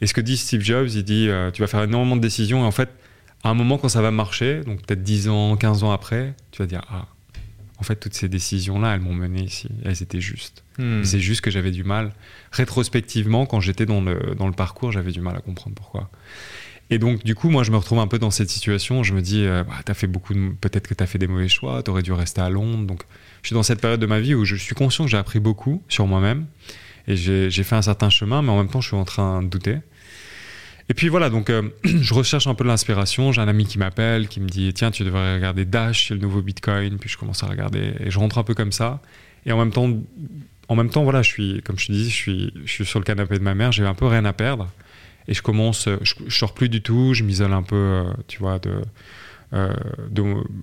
Et 0.00 0.08
ce 0.08 0.14
que 0.14 0.20
dit 0.20 0.36
Steve 0.36 0.62
Jobs, 0.62 0.88
il 0.88 1.04
dit, 1.04 1.28
euh, 1.28 1.52
tu 1.52 1.62
vas 1.62 1.68
faire 1.68 1.84
énormément 1.84 2.16
de 2.16 2.20
décisions, 2.20 2.64
et 2.64 2.66
en 2.66 2.72
fait, 2.72 2.88
à 3.44 3.50
un 3.50 3.54
moment 3.54 3.78
quand 3.78 3.88
ça 3.88 4.02
va 4.02 4.10
marcher, 4.10 4.62
donc 4.62 4.84
peut-être 4.84 5.04
10 5.04 5.28
ans, 5.28 5.56
15 5.56 5.84
ans 5.84 5.92
après, 5.92 6.34
tu 6.50 6.60
vas 6.60 6.66
dire, 6.66 6.82
ah, 6.90 7.06
en 7.84 7.86
fait, 7.86 7.96
toutes 7.96 8.14
ces 8.14 8.30
décisions-là, 8.30 8.94
elles 8.94 9.02
m'ont 9.02 9.12
mené 9.12 9.42
ici. 9.42 9.68
Elles 9.84 10.02
étaient 10.02 10.22
justes. 10.22 10.64
Hmm. 10.78 11.04
C'est 11.04 11.20
juste 11.20 11.42
que 11.42 11.50
j'avais 11.50 11.70
du 11.70 11.84
mal. 11.84 12.14
Rétrospectivement, 12.50 13.44
quand 13.44 13.60
j'étais 13.60 13.84
dans 13.84 14.00
le, 14.00 14.34
dans 14.38 14.46
le 14.46 14.54
parcours, 14.54 14.90
j'avais 14.90 15.12
du 15.12 15.20
mal 15.20 15.36
à 15.36 15.40
comprendre 15.40 15.76
pourquoi. 15.76 16.08
Et 16.88 16.98
donc, 16.98 17.24
du 17.24 17.34
coup, 17.34 17.50
moi, 17.50 17.62
je 17.62 17.70
me 17.70 17.76
retrouve 17.76 17.98
un 17.98 18.06
peu 18.06 18.18
dans 18.18 18.30
cette 18.30 18.48
situation. 18.48 19.02
Je 19.02 19.12
me 19.12 19.20
dis, 19.20 19.44
euh, 19.44 19.64
bah, 19.64 19.74
as 19.86 19.92
fait 19.92 20.06
beaucoup 20.06 20.32
peut-être 20.62 20.88
que 20.88 20.94
tu 20.94 21.04
as 21.04 21.06
fait 21.06 21.18
des 21.18 21.26
mauvais 21.26 21.48
choix, 21.48 21.82
tu 21.82 21.90
aurais 21.90 22.02
dû 22.02 22.12
rester 22.12 22.40
à 22.40 22.48
Londres. 22.48 22.86
Donc, 22.86 23.02
je 23.42 23.48
suis 23.48 23.54
dans 23.54 23.62
cette 23.62 23.82
période 23.82 24.00
de 24.00 24.06
ma 24.06 24.18
vie 24.18 24.34
où 24.34 24.46
je 24.46 24.56
suis 24.56 24.74
conscient 24.74 25.04
que 25.04 25.10
j'ai 25.10 25.18
appris 25.18 25.40
beaucoup 25.40 25.82
sur 25.90 26.06
moi-même. 26.06 26.46
Et 27.06 27.16
j'ai 27.16 27.50
fait 27.64 27.76
un 27.76 27.82
certain 27.82 28.08
chemin, 28.08 28.40
mais 28.40 28.48
en 28.48 28.56
même 28.56 28.68
temps, 28.68 28.80
je 28.80 28.88
suis 28.88 28.96
en 28.96 29.04
train 29.04 29.42
de 29.42 29.48
douter. 29.48 29.76
Et 30.88 30.94
puis 30.94 31.08
voilà, 31.08 31.30
donc 31.30 31.50
euh, 31.50 31.62
je 31.84 32.14
recherche 32.14 32.46
un 32.46 32.54
peu 32.54 32.64
de 32.64 32.68
l'inspiration. 32.68 33.32
J'ai 33.32 33.40
un 33.40 33.48
ami 33.48 33.66
qui 33.66 33.78
m'appelle, 33.78 34.28
qui 34.28 34.40
me 34.40 34.48
dit 34.48 34.72
Tiens, 34.74 34.90
tu 34.90 35.04
devrais 35.04 35.34
regarder 35.34 35.64
Dash, 35.64 36.08
c'est 36.08 36.14
le 36.14 36.20
nouveau 36.20 36.42
Bitcoin. 36.42 36.98
Puis 36.98 37.08
je 37.08 37.16
commence 37.16 37.42
à 37.42 37.46
regarder 37.46 37.94
et 38.00 38.10
je 38.10 38.18
rentre 38.18 38.38
un 38.38 38.44
peu 38.44 38.54
comme 38.54 38.72
ça. 38.72 39.00
Et 39.46 39.52
en 39.52 39.58
même 39.58 39.72
temps, 39.72 39.90
en 40.68 40.76
même 40.76 40.90
temps 40.90 41.04
voilà, 41.04 41.22
je 41.22 41.28
suis, 41.28 41.62
comme 41.62 41.78
je 41.78 41.86
te 41.86 41.92
dis, 41.92 42.10
je 42.10 42.14
suis, 42.14 42.52
je 42.64 42.70
suis 42.70 42.86
sur 42.86 42.98
le 42.98 43.04
canapé 43.04 43.38
de 43.38 43.42
ma 43.42 43.54
mère, 43.54 43.72
j'ai 43.72 43.84
un 43.84 43.94
peu 43.94 44.06
rien 44.06 44.24
à 44.24 44.32
perdre. 44.32 44.70
Et 45.26 45.34
je 45.34 45.42
commence, 45.42 45.88
je, 46.02 46.14
je 46.26 46.36
sors 46.36 46.52
plus 46.52 46.68
du 46.68 46.82
tout, 46.82 47.14
je 47.14 47.24
m'isole 47.24 47.54
un 47.54 47.62
peu, 47.62 47.76
euh, 47.76 48.04
tu 48.28 48.38
vois, 48.38 48.58
de, 48.58 48.82
euh, 49.52 49.72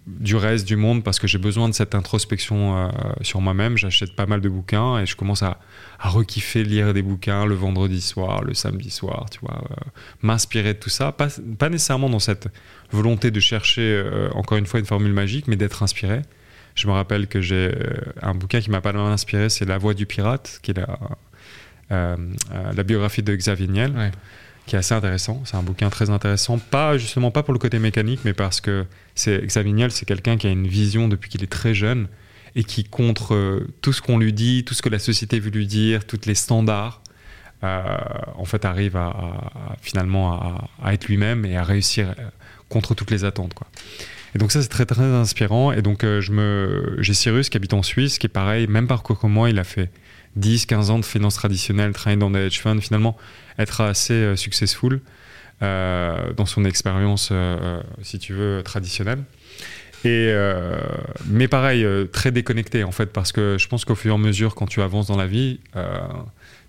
du 0.05 0.35
reste 0.35 0.67
du 0.67 0.75
monde 0.75 1.03
parce 1.03 1.19
que 1.19 1.27
j'ai 1.27 1.37
besoin 1.37 1.69
de 1.69 1.73
cette 1.73 1.95
introspection 1.95 2.77
euh, 2.77 2.89
sur 3.21 3.39
moi-même. 3.39 3.77
J'achète 3.77 4.15
pas 4.15 4.25
mal 4.25 4.41
de 4.41 4.49
bouquins 4.49 4.99
et 4.99 5.05
je 5.05 5.15
commence 5.15 5.43
à, 5.43 5.59
à 5.99 6.09
rekiffer 6.09 6.63
lire 6.63 6.93
des 6.93 7.01
bouquins 7.01 7.45
le 7.45 7.55
vendredi 7.55 8.01
soir, 8.01 8.43
le 8.43 8.53
samedi 8.53 8.89
soir, 8.89 9.27
tu 9.29 9.39
vois, 9.41 9.63
euh, 9.71 9.75
m'inspirer 10.21 10.73
de 10.73 10.79
tout 10.79 10.89
ça. 10.89 11.11
Pas, 11.11 11.29
pas, 11.57 11.69
nécessairement 11.69 12.09
dans 12.09 12.19
cette 12.19 12.49
volonté 12.91 13.31
de 13.31 13.39
chercher 13.39 14.03
encore 14.33 14.57
une 14.57 14.65
fois 14.65 14.79
une 14.79 14.85
formule 14.85 15.13
magique, 15.13 15.47
mais 15.47 15.55
d'être 15.55 15.83
inspiré. 15.83 16.21
Je 16.75 16.87
me 16.87 16.91
rappelle 16.91 17.27
que 17.27 17.39
j'ai 17.39 17.73
un 18.21 18.33
bouquin 18.33 18.59
qui 18.59 18.69
m'a 18.69 18.81
pas 18.81 18.91
mal 18.91 19.05
inspiré, 19.05 19.49
c'est 19.49 19.65
La 19.65 19.77
Voix 19.77 19.93
du 19.93 20.05
pirate, 20.05 20.59
qui 20.61 20.71
est 20.71 20.77
la, 20.77 20.99
la 21.89 22.83
biographie 22.83 23.23
de 23.23 23.33
Xavier 23.33 23.67
Niel 23.67 24.11
qui 24.65 24.75
est 24.75 24.79
assez 24.79 24.93
intéressant. 24.93 25.41
C'est 25.45 25.55
un 25.55 25.63
bouquin 25.63 25.89
très 25.89 26.09
intéressant, 26.09 26.57
pas 26.57 26.97
justement 26.97 27.31
pas 27.31 27.43
pour 27.43 27.53
le 27.53 27.59
côté 27.59 27.79
mécanique, 27.79 28.21
mais 28.25 28.33
parce 28.33 28.61
que 28.61 28.85
Xavier 29.17 29.89
c'est 29.89 30.05
quelqu'un 30.05 30.37
qui 30.37 30.47
a 30.47 30.51
une 30.51 30.67
vision 30.67 31.07
depuis 31.07 31.29
qu'il 31.29 31.43
est 31.43 31.51
très 31.51 31.73
jeune 31.73 32.07
et 32.55 32.63
qui 32.63 32.83
contre 32.83 33.33
euh, 33.33 33.67
tout 33.81 33.93
ce 33.93 34.01
qu'on 34.01 34.17
lui 34.17 34.33
dit, 34.33 34.63
tout 34.65 34.73
ce 34.73 34.81
que 34.81 34.89
la 34.89 34.99
société 34.99 35.39
veut 35.39 35.51
lui 35.51 35.67
dire, 35.67 36.05
tous 36.05 36.25
les 36.25 36.35
standards, 36.35 37.01
euh, 37.63 37.97
en 38.35 38.45
fait 38.45 38.65
arrive 38.65 38.97
à, 38.97 39.51
finalement 39.81 40.69
à, 40.81 40.93
être 40.93 41.07
lui-même 41.07 41.45
et 41.45 41.57
à 41.57 41.63
réussir 41.63 42.09
euh, 42.17 42.29
contre 42.69 42.93
toutes 42.93 43.11
les 43.11 43.23
attentes, 43.23 43.53
quoi. 43.53 43.67
Et 44.33 44.37
donc 44.37 44.51
ça 44.51 44.61
c'est 44.61 44.69
très 44.69 44.85
très 44.85 45.03
inspirant. 45.03 45.73
Et 45.73 45.81
donc 45.81 46.03
je 46.03 46.31
me, 46.31 46.95
j'ai 46.99 47.13
Cyrus 47.13 47.49
qui 47.49 47.57
habite 47.57 47.73
en 47.73 47.83
Suisse, 47.83 48.17
qui 48.17 48.27
est 48.27 48.29
pareil, 48.29 48.65
même 48.67 48.87
parcours 48.87 49.19
que 49.19 49.27
moi, 49.27 49.49
il 49.49 49.59
a 49.59 49.65
fait 49.65 49.91
10, 50.35 50.65
15 50.65 50.89
ans 50.91 50.99
de 50.99 51.05
finance 51.05 51.35
traditionnelle, 51.35 51.93
travailler 51.93 52.19
dans 52.19 52.31
des 52.31 52.39
hedge 52.39 52.59
funds, 52.59 52.79
finalement 52.81 53.17
être 53.59 53.81
assez 53.81 54.13
euh, 54.13 54.35
successful 54.35 55.01
euh, 55.61 56.33
dans 56.33 56.45
son 56.45 56.65
expérience, 56.65 57.29
euh, 57.31 57.81
si 58.01 58.17
tu 58.19 58.33
veux, 58.33 58.61
traditionnelle. 58.63 59.19
Et, 60.03 60.29
euh, 60.31 60.79
mais 61.27 61.47
pareil, 61.47 61.85
euh, 61.85 62.05
très 62.05 62.31
déconnecté 62.31 62.83
en 62.83 62.91
fait, 62.91 63.07
parce 63.07 63.31
que 63.31 63.57
je 63.59 63.67
pense 63.67 63.85
qu'au 63.85 63.93
fur 63.93 64.13
et 64.13 64.15
à 64.15 64.17
mesure, 64.17 64.55
quand 64.55 64.65
tu 64.65 64.81
avances 64.81 65.07
dans 65.07 65.17
la 65.17 65.27
vie, 65.27 65.59
euh, 65.75 65.99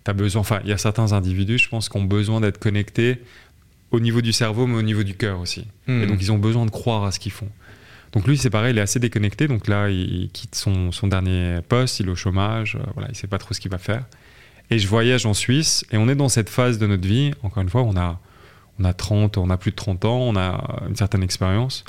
as 0.07 0.12
besoin. 0.12 0.40
Enfin, 0.40 0.61
il 0.64 0.68
y 0.68 0.72
a 0.72 0.79
certains 0.79 1.12
individus, 1.12 1.59
je 1.59 1.68
pense, 1.68 1.88
qui 1.88 1.96
ont 1.96 2.05
besoin 2.05 2.40
d'être 2.40 2.59
connectés 2.59 3.22
au 3.90 4.01
niveau 4.01 4.20
du 4.20 4.33
cerveau, 4.33 4.66
mais 4.66 4.77
au 4.77 4.83
niveau 4.83 5.03
du 5.03 5.14
cœur 5.14 5.40
aussi. 5.40 5.66
Hmm. 5.87 6.03
Et 6.03 6.07
donc, 6.07 6.18
ils 6.20 6.33
ont 6.33 6.38
besoin 6.38 6.66
de 6.66 6.70
croire 6.70 7.05
à 7.05 7.12
ce 7.12 7.18
qu'ils 7.18 7.33
font. 7.33 7.48
Donc, 8.12 8.27
lui, 8.27 8.37
c'est 8.37 8.51
pareil, 8.51 8.75
il 8.75 8.79
est 8.79 8.83
assez 8.83 8.98
déconnecté. 8.98 9.48
Donc 9.48 9.68
là, 9.68 9.88
il, 9.88 10.29
quitte 10.33 10.55
son, 10.55 10.92
son 10.92 11.09
dernier 11.09 11.61
poste, 11.68 12.01
il 12.01 12.09
est 12.09 12.11
au 12.11 12.16
chômage, 12.16 12.77
euh, 12.77 12.85
voilà, 12.94 13.09
il 13.11 13.16
sait 13.16 13.27
pas 13.27 13.38
trop 13.38 13.55
ce 13.55 13.61
qu'il 13.61 13.70
va 13.70 13.79
faire. 13.79 14.05
Et 14.70 14.79
je 14.79 14.87
voyage 14.87 15.27
en 15.27 15.35
Suisse, 15.35 15.85
et 15.92 15.96
on 15.96 16.09
est 16.09 16.14
dans 16.14 16.29
cette 16.29 16.48
phase 16.48 16.79
de 16.79 16.87
notre 16.87 17.07
vie. 17.07 17.33
Encore 17.42 17.62
une 17.62 17.68
fois, 17.68 17.83
on 17.83 17.96
a, 17.96 18.20
on 18.79 18.85
a 18.85 18.92
30, 18.92 19.38
on 19.38 19.51
a 19.51 19.57
plus 19.57 19.70
de 19.70 19.77
30 19.77 20.05
ans, 20.05 20.18
on 20.18 20.37
a 20.37 20.83
une 20.88 20.96
certaine 20.96 21.22
expérience 21.22 21.85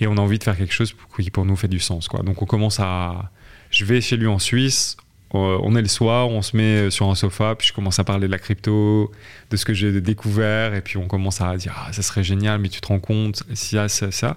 et 0.00 0.06
on 0.06 0.16
a 0.16 0.20
envie 0.20 0.38
de 0.38 0.44
faire 0.44 0.56
quelque 0.56 0.72
chose 0.72 0.94
qui 1.18 1.30
pour 1.30 1.44
nous 1.44 1.56
fait 1.56 1.68
du 1.68 1.80
sens. 1.80 2.08
Quoi. 2.08 2.22
Donc 2.22 2.42
on 2.42 2.46
commence 2.46 2.80
à... 2.80 3.30
Je 3.70 3.84
vais 3.84 4.00
chez 4.00 4.16
lui 4.16 4.26
en 4.26 4.38
Suisse, 4.38 4.96
euh, 5.34 5.58
on 5.62 5.74
est 5.74 5.82
le 5.82 5.88
soir, 5.88 6.28
on 6.28 6.42
se 6.42 6.56
met 6.56 6.90
sur 6.90 7.10
un 7.10 7.14
sofa, 7.14 7.56
puis 7.56 7.68
je 7.68 7.72
commence 7.72 7.98
à 7.98 8.04
parler 8.04 8.26
de 8.26 8.32
la 8.32 8.38
crypto, 8.38 9.10
de 9.50 9.56
ce 9.56 9.64
que 9.64 9.74
j'ai 9.74 10.00
découvert, 10.00 10.74
et 10.74 10.80
puis 10.80 10.96
on 10.96 11.08
commence 11.08 11.40
à 11.40 11.56
dire, 11.56 11.74
ah, 11.76 11.92
ça 11.92 12.02
serait 12.02 12.22
génial, 12.22 12.60
mais 12.60 12.68
tu 12.68 12.80
te 12.80 12.86
rends 12.86 13.00
compte, 13.00 13.42
ça, 13.54 13.88
ça, 13.88 14.12
ça. 14.12 14.36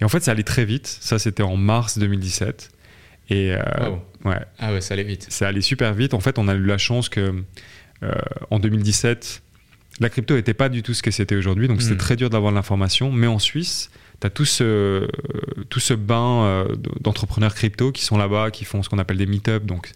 Et 0.00 0.04
en 0.04 0.08
fait, 0.08 0.20
ça 0.20 0.32
allait 0.32 0.42
très 0.42 0.64
vite. 0.64 0.86
Ça, 0.86 1.18
c'était 1.18 1.42
en 1.42 1.56
mars 1.56 1.98
2017. 1.98 2.70
Et 3.30 3.52
euh, 3.52 3.60
Wow. 3.88 4.30
ouais, 4.30 4.40
Ah 4.58 4.72
ouais, 4.72 4.80
ça 4.80 4.94
allait 4.94 5.02
vite. 5.04 5.26
ça 5.30 5.48
allait 5.48 5.60
super 5.60 5.94
vite. 5.94 6.14
En 6.14 6.20
fait, 6.20 6.38
on 6.38 6.48
a 6.48 6.54
eu 6.54 6.64
la 6.64 6.78
chance 6.78 7.08
que 7.08 7.42
euh, 8.02 8.12
en 8.50 8.58
2017, 8.58 9.42
la 10.00 10.08
crypto 10.10 10.34
n'était 10.34 10.54
pas 10.54 10.68
du 10.68 10.82
tout 10.82 10.94
ce 10.94 11.02
que 11.02 11.10
c'était 11.10 11.34
aujourd'hui, 11.36 11.66
donc 11.68 11.80
c'était 11.82 11.96
très 11.96 12.16
dur 12.16 12.28
d'avoir 12.30 12.52
de 12.52 12.56
l'information. 12.56 13.10
Mais 13.10 13.26
en 13.26 13.38
Suisse, 13.38 13.90
tu 14.20 14.26
as 14.26 14.30
tout 14.30 14.44
ce, 14.44 15.08
tout 15.70 15.80
ce 15.80 15.94
bain 15.94 16.44
euh, 16.44 16.76
d'entrepreneurs 17.00 17.54
crypto 17.54 17.90
qui 17.92 18.04
sont 18.04 18.18
là-bas, 18.18 18.50
qui 18.50 18.64
font 18.64 18.82
ce 18.82 18.88
qu'on 18.90 18.98
appelle 18.98 19.16
des 19.16 19.26
meet-up. 19.26 19.64
Donc, 19.64 19.92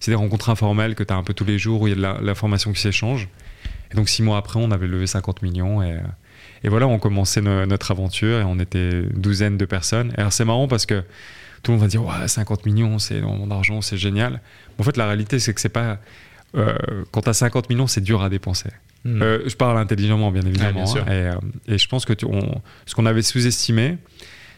c'est 0.00 0.10
des 0.10 0.16
rencontres 0.16 0.50
informelles 0.50 0.94
que 0.96 1.04
tu 1.04 1.12
as 1.14 1.16
un 1.16 1.22
peu 1.22 1.32
tous 1.32 1.44
les 1.44 1.58
jours 1.58 1.80
où 1.82 1.86
il 1.86 1.90
y 1.98 2.04
a 2.04 2.18
de 2.18 2.24
l'information 2.26 2.72
qui 2.72 2.80
s'échange. 2.80 3.28
Et 3.92 3.94
donc, 3.94 4.08
six 4.08 4.22
mois 4.22 4.36
après, 4.38 4.58
on 4.60 4.70
avait 4.72 4.88
levé 4.88 5.06
50 5.06 5.40
millions. 5.42 5.82
Et, 5.82 5.92
euh, 5.92 5.98
et 6.64 6.68
voilà, 6.68 6.88
on 6.88 6.98
commençait 6.98 7.40
no- 7.42 7.66
notre 7.66 7.90
aventure 7.92 8.40
et 8.40 8.44
on 8.44 8.58
était 8.58 8.90
une 8.90 9.08
douzaine 9.20 9.56
de 9.56 9.64
personnes. 9.66 10.12
Et 10.16 10.20
alors, 10.20 10.32
c'est 10.32 10.44
marrant 10.44 10.66
parce 10.66 10.86
que 10.86 11.02
tout 11.62 11.70
le 11.70 11.76
monde 11.76 11.82
va 11.82 11.88
dire 11.88 12.04
ouais, 12.04 12.26
50 12.26 12.66
millions, 12.66 12.98
c'est 12.98 13.16
énormément 13.16 13.46
d'argent, 13.46 13.80
c'est 13.80 13.96
génial. 13.96 14.40
En 14.78 14.82
fait, 14.82 14.96
la 14.96 15.06
réalité, 15.06 15.38
c'est 15.38 15.54
que 15.54 15.60
c'est 15.60 15.68
pas. 15.68 15.98
euh, 16.56 16.74
quand 17.10 17.22
tu 17.22 17.28
as 17.30 17.34
50 17.34 17.68
millions, 17.70 17.86
c'est 17.86 18.00
dur 18.00 18.22
à 18.22 18.28
dépenser. 18.28 18.70
Hmm. 19.04 19.20
Euh, 19.22 19.42
je 19.46 19.54
parle 19.56 19.76
intelligemment, 19.78 20.30
bien 20.30 20.42
évidemment. 20.42 20.84
bien 20.92 21.02
hein, 21.02 21.06
et, 21.08 21.12
euh, 21.12 21.74
et 21.74 21.78
je 21.78 21.88
pense 21.88 22.04
que 22.06 22.12
tu- 22.14 22.24
on- 22.26 22.60
ce 22.86 22.94
qu'on 22.94 23.06
avait 23.06 23.22
sous-estimé, 23.22 23.98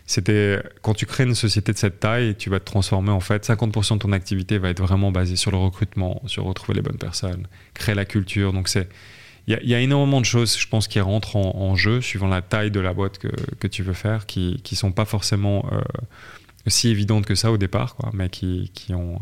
c'était 0.06 0.62
quand 0.82 0.94
tu 0.94 1.04
crées 1.06 1.24
une 1.24 1.34
société 1.34 1.72
de 1.72 1.78
cette 1.78 1.98
taille, 1.98 2.36
tu 2.36 2.48
vas 2.50 2.60
te 2.60 2.64
transformer 2.64 3.10
en 3.10 3.18
fait. 3.20 3.44
50% 3.44 3.94
de 3.96 4.00
ton 4.00 4.12
activité 4.12 4.58
va 4.58 4.68
être 4.70 4.80
vraiment 4.82 5.10
basée 5.10 5.34
sur 5.36 5.50
le 5.50 5.56
recrutement, 5.56 6.22
sur 6.26 6.44
retrouver 6.44 6.76
les 6.76 6.82
bonnes 6.82 6.98
personnes, 6.98 7.46
créer 7.74 7.94
la 7.96 8.04
culture. 8.04 8.52
Donc 8.52 8.68
c'est 8.68 8.88
il 9.46 9.52
y, 9.52 9.56
a- 9.56 9.62
il 9.62 9.68
y 9.68 9.74
a 9.74 9.80
énormément 9.80 10.20
de 10.20 10.26
choses, 10.26 10.58
je 10.58 10.66
pense, 10.68 10.88
qui 10.88 11.00
rentrent 11.00 11.36
en, 11.36 11.56
en 11.56 11.76
jeu 11.76 12.00
suivant 12.00 12.28
la 12.28 12.42
taille 12.42 12.70
de 12.70 12.80
la 12.80 12.92
boîte 12.92 13.18
que, 13.18 13.28
que 13.60 13.66
tu 13.68 13.82
veux 13.82 13.92
faire, 13.94 14.26
qui 14.26 14.60
qui 14.64 14.74
sont 14.76 14.92
pas 14.92 15.04
forcément 15.04 15.64
euh, 15.72 15.80
si 16.66 16.88
évidentes 16.88 17.26
que 17.26 17.34
ça 17.36 17.52
au 17.52 17.58
départ, 17.58 17.94
quoi, 17.94 18.10
mais 18.12 18.28
qui, 18.28 18.70
qui 18.74 18.92
ont 18.94 19.20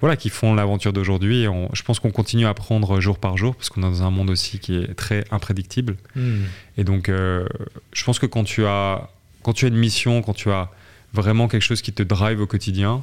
voilà, 0.00 0.16
qui 0.16 0.28
font 0.28 0.54
l'aventure 0.54 0.92
d'aujourd'hui. 0.92 1.46
Je 1.72 1.82
pense 1.82 1.98
qu'on 1.98 2.10
continue 2.10 2.44
à 2.46 2.50
apprendre 2.50 3.00
jour 3.00 3.18
par 3.18 3.36
jour 3.38 3.56
parce 3.56 3.70
qu'on 3.70 3.80
est 3.80 3.84
dans 3.90 4.02
un 4.02 4.10
monde 4.10 4.28
aussi 4.30 4.58
qui 4.58 4.76
est 4.76 4.94
très 4.94 5.24
imprédictible. 5.30 5.96
Hmm. 6.14 6.42
Et 6.76 6.84
donc, 6.84 7.08
euh, 7.08 7.46
je 7.92 8.04
pense 8.04 8.18
que 8.18 8.26
quand 8.26 8.44
tu 8.44 8.64
as 8.66 9.08
quand 9.42 9.54
tu 9.54 9.64
as 9.64 9.68
une 9.68 9.76
mission, 9.76 10.20
quand 10.22 10.34
tu 10.34 10.50
as 10.50 10.70
vraiment 11.14 11.48
quelque 11.48 11.62
chose 11.62 11.80
qui 11.82 11.92
te 11.92 12.02
drive 12.02 12.40
au 12.40 12.46
quotidien, 12.46 13.02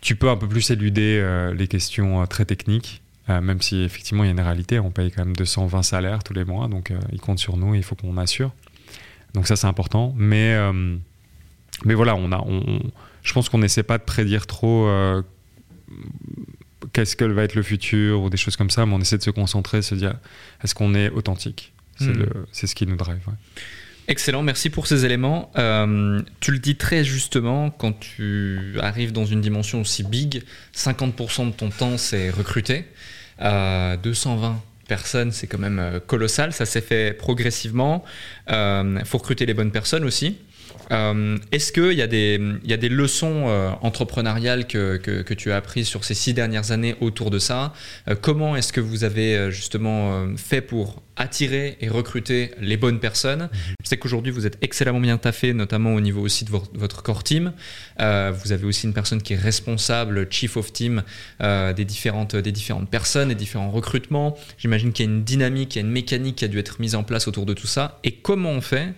tu 0.00 0.16
peux 0.16 0.28
un 0.30 0.36
peu 0.36 0.48
plus 0.48 0.70
éluder 0.70 1.18
euh, 1.22 1.52
les 1.54 1.68
questions 1.68 2.22
euh, 2.22 2.26
très 2.26 2.44
techniques. 2.46 3.02
Euh, 3.30 3.40
même 3.40 3.60
si 3.62 3.82
effectivement 3.82 4.24
il 4.24 4.26
y 4.26 4.30
a 4.30 4.32
une 4.32 4.40
réalité, 4.40 4.78
on 4.78 4.90
paye 4.90 5.10
quand 5.10 5.24
même 5.24 5.34
220 5.36 5.82
salaires 5.82 6.22
tous 6.22 6.34
les 6.34 6.44
mois, 6.44 6.68
donc 6.68 6.90
euh, 6.90 6.98
ils 7.12 7.20
comptent 7.20 7.38
sur 7.38 7.56
nous, 7.56 7.74
et 7.74 7.78
il 7.78 7.84
faut 7.84 7.94
qu'on 7.94 8.16
assure. 8.18 8.52
Donc 9.34 9.46
ça 9.46 9.56
c'est 9.56 9.66
important. 9.66 10.14
Mais 10.16 10.54
euh, 10.54 10.96
mais 11.84 11.94
voilà, 11.94 12.14
on 12.16 12.30
a, 12.32 12.38
on, 12.38 12.62
on- 12.66 12.90
je 13.22 13.32
pense 13.32 13.48
qu'on 13.48 13.58
n'essaie 13.58 13.82
pas 13.82 13.96
de 13.98 14.02
prédire 14.04 14.46
trop 14.46 14.86
qu'est-ce 16.92 17.16
que 17.16 17.24
va 17.24 17.42
être 17.44 17.54
le 17.54 17.62
futur 17.62 18.22
ou 18.22 18.30
des 18.30 18.36
choses 18.36 18.56
comme 18.56 18.70
ça, 18.70 18.86
mais 18.86 18.94
on 18.94 19.00
essaie 19.00 19.18
de 19.18 19.22
se 19.22 19.30
concentrer, 19.30 19.82
se 19.82 19.94
dire 19.94 20.14
est-ce 20.62 20.74
qu'on 20.74 20.94
est 20.94 21.10
authentique? 21.10 21.72
C'est 21.98 22.12
c'est 22.52 22.66
ce 22.66 22.74
qui 22.74 22.86
nous 22.86 22.96
drive. 22.96 23.20
ouais. 23.26 23.34
Excellent, 24.08 24.42
merci 24.42 24.68
pour 24.68 24.86
ces 24.86 25.06
éléments. 25.06 25.50
Euh, 25.56 26.20
tu 26.40 26.50
le 26.52 26.58
dis 26.58 26.76
très 26.76 27.04
justement, 27.04 27.70
quand 27.70 27.98
tu 27.98 28.74
arrives 28.80 29.12
dans 29.12 29.24
une 29.24 29.40
dimension 29.40 29.80
aussi 29.80 30.02
big, 30.02 30.42
50% 30.76 31.46
de 31.46 31.52
ton 31.52 31.70
temps 31.70 31.96
c'est 31.96 32.28
recruter. 32.30 32.84
Euh, 33.42 33.96
220 33.96 34.60
personnes, 34.88 35.32
c'est 35.32 35.46
quand 35.46 35.58
même 35.58 35.78
euh, 35.78 36.00
colossal. 36.00 36.52
Ça 36.52 36.66
s'est 36.66 36.80
fait 36.80 37.12
progressivement. 37.12 38.04
Il 38.48 39.02
faut 39.04 39.18
recruter 39.18 39.46
les 39.46 39.54
bonnes 39.54 39.72
personnes 39.72 40.04
aussi. 40.04 40.38
Euh, 40.92 41.38
Est-ce 41.52 41.72
qu'il 41.72 41.92
y, 41.92 42.02
a 42.02 42.06
des- 42.06 42.40
il 42.64 42.70
y 42.70 42.72
a 42.72 42.76
des 42.76 42.88
leçons 42.88 43.44
euh, 43.48 43.70
entrepreneuriales 43.82 44.66
que, 44.66 44.96
que- 44.96 45.22
que 45.22 45.34
tu 45.34 45.50
as 45.52 45.56
apprises 45.56 45.86
sur 45.88 46.04
ces 46.04 46.14
six 46.14 46.34
dernières 46.34 46.70
années 46.72 46.96
autour 47.00 47.30
de 47.30 47.38
ça? 47.38 47.72
Euh, 48.08 48.14
Comment 48.20 48.56
est-ce 48.56 48.72
que 48.72 48.80
vous 48.80 49.04
avez 49.04 49.36
euh, 49.36 49.50
justement 49.50 50.12
euh, 50.14 50.36
fait 50.36 50.60
pour 50.60 51.02
attirer 51.16 51.76
et 51.80 51.88
recruter 51.88 52.50
les 52.60 52.76
bonnes 52.76 52.98
personnes? 53.00 53.48
Je 53.82 53.88
sais 53.88 53.96
qu'aujourd'hui 53.96 54.32
vous 54.32 54.46
êtes 54.46 54.58
excellemment 54.62 55.00
bien 55.00 55.16
taffé, 55.18 55.52
notamment 55.54 55.94
au 55.94 56.00
niveau 56.00 56.20
aussi 56.22 56.44
de 56.44 56.50
vo- 56.50 56.64
votre 56.74 57.02
core 57.02 57.22
team. 57.22 57.52
Euh, 58.00 58.32
vous 58.44 58.52
avez 58.52 58.64
aussi 58.66 58.86
une 58.86 58.94
personne 58.94 59.22
qui 59.22 59.34
est 59.34 59.36
responsable, 59.38 60.26
chief 60.30 60.56
of 60.56 60.72
team, 60.72 61.02
euh, 61.40 61.72
des, 61.72 61.84
différentes, 61.84 62.34
des 62.36 62.52
différentes 62.52 62.90
personnes, 62.90 63.28
des 63.28 63.34
différents 63.34 63.70
recrutements. 63.70 64.36
J'imagine 64.58 64.92
qu'il 64.92 65.06
y 65.06 65.08
a 65.08 65.12
une 65.12 65.24
dynamique, 65.24 65.76
il 65.76 65.78
y 65.78 65.82
a 65.82 65.86
une 65.86 65.92
mécanique 65.92 66.36
qui 66.36 66.44
a 66.44 66.48
dû 66.48 66.58
être 66.58 66.80
mise 66.80 66.94
en 66.94 67.04
place 67.04 67.28
autour 67.28 67.46
de 67.46 67.54
tout 67.54 67.66
ça. 67.66 67.98
Et 68.04 68.12
comment 68.12 68.50
on 68.50 68.60
fait 68.60 68.92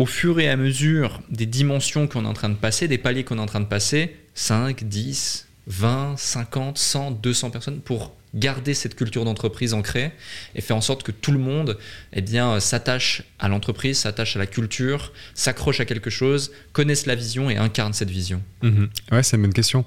au 0.00 0.06
fur 0.06 0.40
et 0.40 0.48
à 0.48 0.56
mesure 0.56 1.20
des 1.28 1.44
dimensions 1.44 2.08
qu'on 2.08 2.24
est 2.24 2.28
en 2.28 2.32
train 2.32 2.48
de 2.48 2.54
passer, 2.54 2.88
des 2.88 2.96
paliers 2.96 3.22
qu'on 3.22 3.36
est 3.36 3.42
en 3.42 3.46
train 3.46 3.60
de 3.60 3.66
passer, 3.66 4.16
5, 4.32 4.84
10, 4.84 5.46
20, 5.66 6.14
50, 6.16 6.78
100, 6.78 7.10
200 7.10 7.50
personnes, 7.50 7.80
pour 7.80 8.16
garder 8.34 8.72
cette 8.72 8.96
culture 8.96 9.26
d'entreprise 9.26 9.74
ancrée 9.74 10.12
et 10.54 10.62
faire 10.62 10.78
en 10.78 10.80
sorte 10.80 11.02
que 11.02 11.12
tout 11.12 11.32
le 11.32 11.38
monde 11.38 11.76
eh 12.14 12.22
bien, 12.22 12.52
euh, 12.52 12.60
s'attache 12.60 13.24
à 13.38 13.48
l'entreprise, 13.48 13.98
s'attache 13.98 14.36
à 14.36 14.38
la 14.38 14.46
culture, 14.46 15.12
s'accroche 15.34 15.80
à 15.80 15.84
quelque 15.84 16.08
chose, 16.08 16.50
connaisse 16.72 17.04
la 17.04 17.14
vision 17.14 17.50
et 17.50 17.58
incarne 17.58 17.92
cette 17.92 18.10
vision. 18.10 18.42
Mhm. 18.62 18.88
Ouais, 19.12 19.22
c'est 19.22 19.36
une 19.36 19.42
bonne 19.42 19.52
question. 19.52 19.84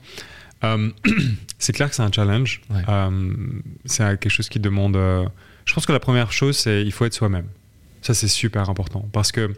Euh, 0.64 0.92
c'est 1.58 1.74
clair 1.74 1.90
que 1.90 1.96
c'est 1.96 2.04
un 2.04 2.12
challenge. 2.12 2.62
Ouais. 2.70 2.84
Euh, 2.88 3.34
c'est 3.86 4.04
quelque 4.20 4.30
chose 4.30 4.48
qui 4.48 4.60
demande. 4.60 4.96
euh, 4.96 5.26
je 5.66 5.74
pense 5.74 5.88
que 5.88 5.92
la 5.92 6.00
première 6.00 6.32
chose, 6.32 6.56
c'est 6.56 6.84
il 6.84 6.92
faut 6.92 7.06
être 7.06 7.16
soi-même. 7.16 7.48
Ça, 8.04 8.14
c'est 8.14 8.28
super 8.28 8.70
important 8.70 9.10
parce 9.12 9.32
que 9.32 9.50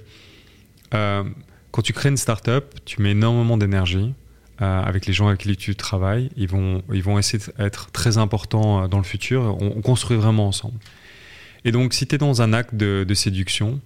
euh, 0.95 1.23
quand 1.71 1.81
tu 1.81 1.93
crées 1.93 2.09
une 2.09 2.17
startup, 2.17 2.63
tu 2.85 3.01
mets 3.01 3.11
énormément 3.11 3.57
d'énergie 3.57 4.13
euh, 4.61 4.81
avec 4.81 5.05
les 5.05 5.13
gens 5.13 5.27
avec 5.27 5.41
qui 5.41 5.55
tu 5.57 5.75
travailles. 5.75 6.29
Ils 6.37 6.47
vont, 6.47 6.81
ils 6.93 7.03
vont 7.03 7.19
essayer 7.19 7.43
d'être 7.57 7.91
très 7.91 8.17
importants 8.17 8.83
euh, 8.83 8.87
dans 8.87 8.97
le 8.97 9.03
futur. 9.03 9.57
On, 9.59 9.73
on 9.75 9.81
construit 9.81 10.17
vraiment 10.17 10.47
ensemble. 10.47 10.79
Et 11.65 11.71
donc, 11.71 11.93
si 11.93 12.07
tu 12.07 12.15
es 12.15 12.17
dans 12.17 12.41
un 12.41 12.53
acte 12.53 12.75
de, 12.75 13.13
séduction, 13.13 13.81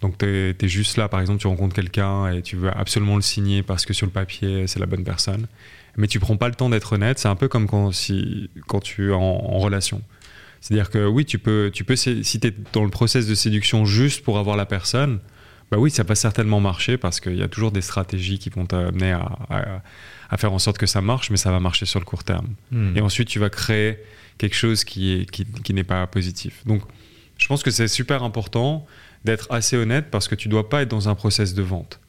donc 0.00 0.18
tu 0.18 0.26
es, 0.26 0.68
juste 0.68 0.96
là, 0.96 1.08
par 1.08 1.20
exemple, 1.20 1.40
tu 1.40 1.46
rencontres 1.46 1.74
quelqu'un 1.74 2.32
et 2.32 2.42
tu 2.42 2.56
veux 2.56 2.70
absolument 2.76 3.16
le 3.16 3.22
signer 3.22 3.62
parce 3.62 3.84
que 3.84 3.92
sur 3.92 4.06
le 4.06 4.12
papier, 4.12 4.66
c'est 4.66 4.80
la 4.80 4.86
bonne 4.86 5.04
personne, 5.04 5.46
mais 5.96 6.06
tu 6.06 6.20
prends 6.20 6.36
pas 6.36 6.48
le 6.48 6.54
temps 6.54 6.70
d'être 6.70 6.94
honnête, 6.94 7.18
c'est 7.18 7.28
un 7.28 7.36
peu 7.36 7.48
comme 7.48 7.66
quand, 7.66 7.92
si, 7.92 8.48
quand 8.66 8.80
tu 8.80 9.10
es 9.10 9.14
en, 9.14 9.20
en 9.20 9.58
relation. 9.58 10.00
C'est-à-dire 10.60 10.90
que 10.90 11.06
oui, 11.06 11.24
tu 11.24 11.38
peux, 11.38 11.70
tu 11.72 11.84
peux 11.84 11.96
si 11.96 12.22
tu 12.22 12.46
es 12.46 12.54
dans 12.72 12.82
le 12.82 12.90
process 12.90 13.26
de 13.26 13.34
séduction 13.34 13.84
juste 13.84 14.24
pour 14.24 14.38
avoir 14.38 14.56
la 14.56 14.66
personne, 14.66 15.20
bah 15.70 15.78
oui, 15.78 15.90
ça 15.90 16.02
va 16.02 16.14
certainement 16.14 16.60
marcher 16.60 16.96
parce 16.96 17.20
qu'il 17.20 17.36
y 17.36 17.42
a 17.42 17.48
toujours 17.48 17.72
des 17.72 17.82
stratégies 17.82 18.38
qui 18.38 18.48
vont 18.48 18.64
t'amener 18.64 19.12
à, 19.12 19.38
à, 19.50 19.82
à, 20.30 20.36
faire 20.36 20.52
en 20.52 20.58
sorte 20.58 20.78
que 20.78 20.86
ça 20.86 21.00
marche, 21.00 21.30
mais 21.30 21.36
ça 21.36 21.50
va 21.50 21.60
marcher 21.60 21.84
sur 21.84 22.00
le 22.00 22.06
court 22.06 22.24
terme. 22.24 22.48
Hmm. 22.70 22.96
Et 22.96 23.00
ensuite, 23.00 23.28
tu 23.28 23.38
vas 23.38 23.50
créer 23.50 23.98
quelque 24.38 24.56
chose 24.56 24.84
qui, 24.84 25.12
est, 25.12 25.30
qui, 25.30 25.44
qui 25.44 25.74
n'est 25.74 25.84
pas 25.84 26.06
positif. 26.06 26.62
Donc, 26.64 26.82
je 27.36 27.46
pense 27.48 27.62
que 27.62 27.70
c'est 27.70 27.88
super 27.88 28.22
important 28.22 28.86
d'être 29.24 29.46
assez 29.50 29.76
honnête 29.76 30.06
parce 30.10 30.28
que 30.28 30.34
tu 30.34 30.48
dois 30.48 30.68
pas 30.68 30.82
être 30.82 30.88
dans 30.88 31.08
un 31.08 31.14
process 31.14 31.54
de 31.54 31.62
vente. 31.62 32.00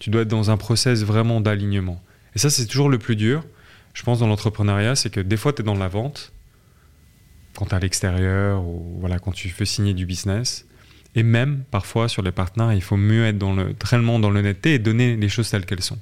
Tu 0.00 0.10
dois 0.10 0.22
être 0.22 0.28
dans 0.28 0.50
un 0.50 0.56
process 0.56 1.02
vraiment 1.02 1.40
d'alignement. 1.40 2.02
Et 2.34 2.38
ça, 2.38 2.50
c'est 2.50 2.66
toujours 2.66 2.88
le 2.88 2.98
plus 2.98 3.16
dur, 3.16 3.44
je 3.92 4.02
pense, 4.02 4.18
dans 4.18 4.26
l'entrepreneuriat, 4.26 4.96
c'est 4.96 5.10
que 5.10 5.20
des 5.20 5.36
fois, 5.36 5.52
tu 5.52 5.62
es 5.62 5.64
dans 5.64 5.74
la 5.74 5.88
vente, 5.88 6.32
quand 7.54 7.66
tu 7.66 7.70
es 7.72 7.74
à 7.74 7.78
l'extérieur, 7.80 8.64
ou 8.64 8.96
voilà, 8.98 9.18
quand 9.18 9.32
tu 9.32 9.48
fais 9.50 9.64
signer 9.64 9.94
du 9.94 10.04
business. 10.04 10.66
Et 11.14 11.22
même, 11.22 11.62
parfois, 11.70 12.08
sur 12.08 12.22
les 12.22 12.32
partenaires, 12.32 12.72
il 12.72 12.82
faut 12.82 12.96
mieux 12.96 13.26
être 13.26 13.38
dans 13.38 13.54
le, 13.54 13.74
réellement 13.82 14.18
dans 14.18 14.30
l'honnêteté 14.30 14.74
et 14.74 14.78
donner 14.78 15.16
les 15.16 15.28
choses 15.28 15.48
telles 15.48 15.64
qu'elles 15.66 15.82
sont. 15.82 15.98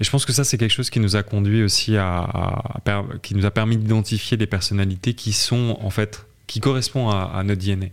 Et 0.00 0.04
je 0.04 0.10
pense 0.10 0.26
que 0.26 0.32
ça, 0.32 0.42
c'est 0.42 0.58
quelque 0.58 0.72
chose 0.72 0.90
qui 0.90 0.98
nous 0.98 1.14
a 1.14 1.22
conduit 1.22 1.62
aussi 1.62 1.96
à, 1.96 2.18
à, 2.18 2.80
à 2.84 3.04
qui 3.22 3.34
nous 3.36 3.46
a 3.46 3.50
permis 3.50 3.76
d'identifier 3.76 4.36
des 4.36 4.46
personnalités 4.46 5.14
qui 5.14 5.32
sont, 5.32 5.78
en 5.80 5.90
fait, 5.90 6.26
qui 6.48 6.60
correspondent 6.60 7.14
à, 7.14 7.24
à 7.26 7.42
notre 7.44 7.64
DNA. 7.64 7.86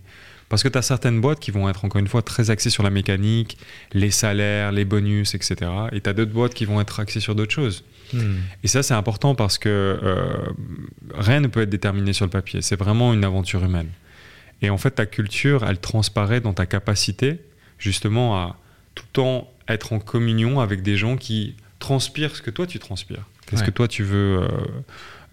Parce 0.51 0.63
que 0.63 0.67
tu 0.67 0.77
as 0.77 0.81
certaines 0.81 1.21
boîtes 1.21 1.39
qui 1.39 1.49
vont 1.51 1.69
être 1.69 1.85
encore 1.85 1.99
une 1.99 2.09
fois 2.09 2.21
très 2.23 2.49
axées 2.49 2.69
sur 2.69 2.83
la 2.83 2.89
mécanique, 2.89 3.57
les 3.93 4.11
salaires, 4.11 4.73
les 4.73 4.83
bonus, 4.83 5.33
etc. 5.33 5.55
Et 5.93 6.01
tu 6.01 6.09
as 6.09 6.13
d'autres 6.13 6.33
boîtes 6.33 6.53
qui 6.53 6.65
vont 6.65 6.81
être 6.81 6.99
axées 6.99 7.21
sur 7.21 7.35
d'autres 7.35 7.53
choses. 7.53 7.85
Hmm. 8.11 8.35
Et 8.61 8.67
ça, 8.67 8.83
c'est 8.83 8.93
important 8.93 9.33
parce 9.33 9.57
que 9.57 9.69
euh, 9.69 10.35
rien 11.13 11.39
ne 11.39 11.47
peut 11.47 11.61
être 11.61 11.69
déterminé 11.69 12.11
sur 12.11 12.25
le 12.25 12.31
papier. 12.31 12.61
C'est 12.61 12.75
vraiment 12.75 13.13
une 13.13 13.23
aventure 13.23 13.63
humaine. 13.63 13.87
Et 14.61 14.69
en 14.69 14.77
fait, 14.77 14.91
ta 14.91 15.05
culture, 15.05 15.65
elle 15.67 15.79
transparaît 15.79 16.39
dans 16.41 16.53
ta 16.53 16.65
capacité, 16.65 17.39
justement, 17.79 18.37
à 18.37 18.57
tout 18.95 19.03
le 19.07 19.13
temps 19.13 19.51
être 19.67 19.93
en 19.93 19.99
communion 19.99 20.59
avec 20.59 20.81
des 20.83 20.97
gens 20.97 21.17
qui 21.17 21.55
transpirent 21.79 22.35
ce 22.35 22.41
que 22.41 22.51
toi, 22.51 22.67
tu 22.67 22.77
transpires. 22.79 23.25
Qu'est-ce 23.47 23.61
Ouais. 23.61 23.67
que 23.67 23.71
toi, 23.71 23.87
tu 23.87 24.03
veux 24.03 24.41
euh, 24.43 24.47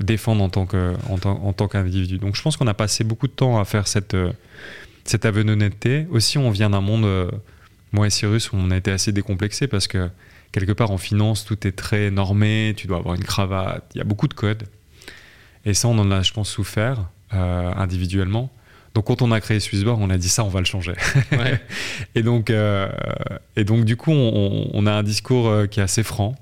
défendre 0.01 0.43
en 0.43 0.49
tant 0.49 0.65
que- 0.67 0.95
en 1.11 1.19
tant- 1.19 1.43
en 1.45 1.53
tant 1.53 1.69
qu'individu. 1.69 2.19
Donc, 2.19 2.37
je 2.37 2.43
pense 2.43 2.57
qu'on 2.57 2.67
a 2.67 2.75
passé 2.75 3.05
beaucoup 3.05 3.27
de 3.27 3.33
temps 3.33 3.61
à 3.61 3.65
faire 3.65 3.87
cette, 3.87 4.15
euh, 4.15 4.33
cette 5.05 5.25
aveu 5.27 5.45
d'honnêteté. 5.45 6.07
Aussi, 6.11 6.39
on 6.39 6.51
vient 6.51 6.71
d'un 6.71 6.81
monde, 6.81 7.05
euh, 7.05 7.31
moi 7.93 8.07
et 8.07 8.11
Cyrus, 8.11 8.53
où 8.53 8.57
on 8.57 8.71
a 8.71 8.77
été 8.77 8.91
assez 8.91 9.13
décomplexé 9.13 9.67
parce 9.67 9.87
que 9.89 10.09
quelque 10.53 10.73
part 10.73 10.91
en 10.91 10.99
finance, 10.99 11.45
tout 11.45 11.67
est 11.67 11.73
très 11.73 12.11
normé, 12.11 12.73
tu 12.77 12.87
dois 12.87 12.99
avoir 12.99 13.15
une 13.15 13.25
cravate, 13.25 13.85
il 13.95 13.99
y 13.99 14.01
a 14.01 14.05
beaucoup 14.05 14.29
de 14.29 14.35
codes. 14.35 14.65
Et 15.67 15.75
ça, 15.75 15.89
on 15.89 15.99
en 15.99 16.11
a, 16.11 16.23
je 16.23 16.33
pense, 16.33 16.49
souffert 16.49 17.11
individuellement. 17.31 18.51
Donc, 18.99 19.05
quand 19.07 19.23
on 19.23 19.31
a 19.31 19.41
créé 19.41 19.61
Swissborg, 19.61 20.01
on 20.03 20.11
a 20.11 20.19
dit 20.19 20.29
ça, 20.29 20.43
on 20.43 20.49
va 20.49 20.59
le 20.59 20.65
changer. 20.67 20.95
Ouais. 21.31 21.61
et, 22.17 22.25
donc, 22.25 22.51
euh, 22.51 22.89
et 23.55 23.63
donc, 23.63 23.85
du 23.85 23.95
coup, 23.95 24.11
on, 24.11 24.69
on 24.75 24.87
a 24.87 24.93
un 24.93 25.05
discours 25.05 25.47
euh, 25.49 25.67
qui 25.67 25.79
est 25.79 25.85
assez 25.85 26.03
franc. 26.03 26.35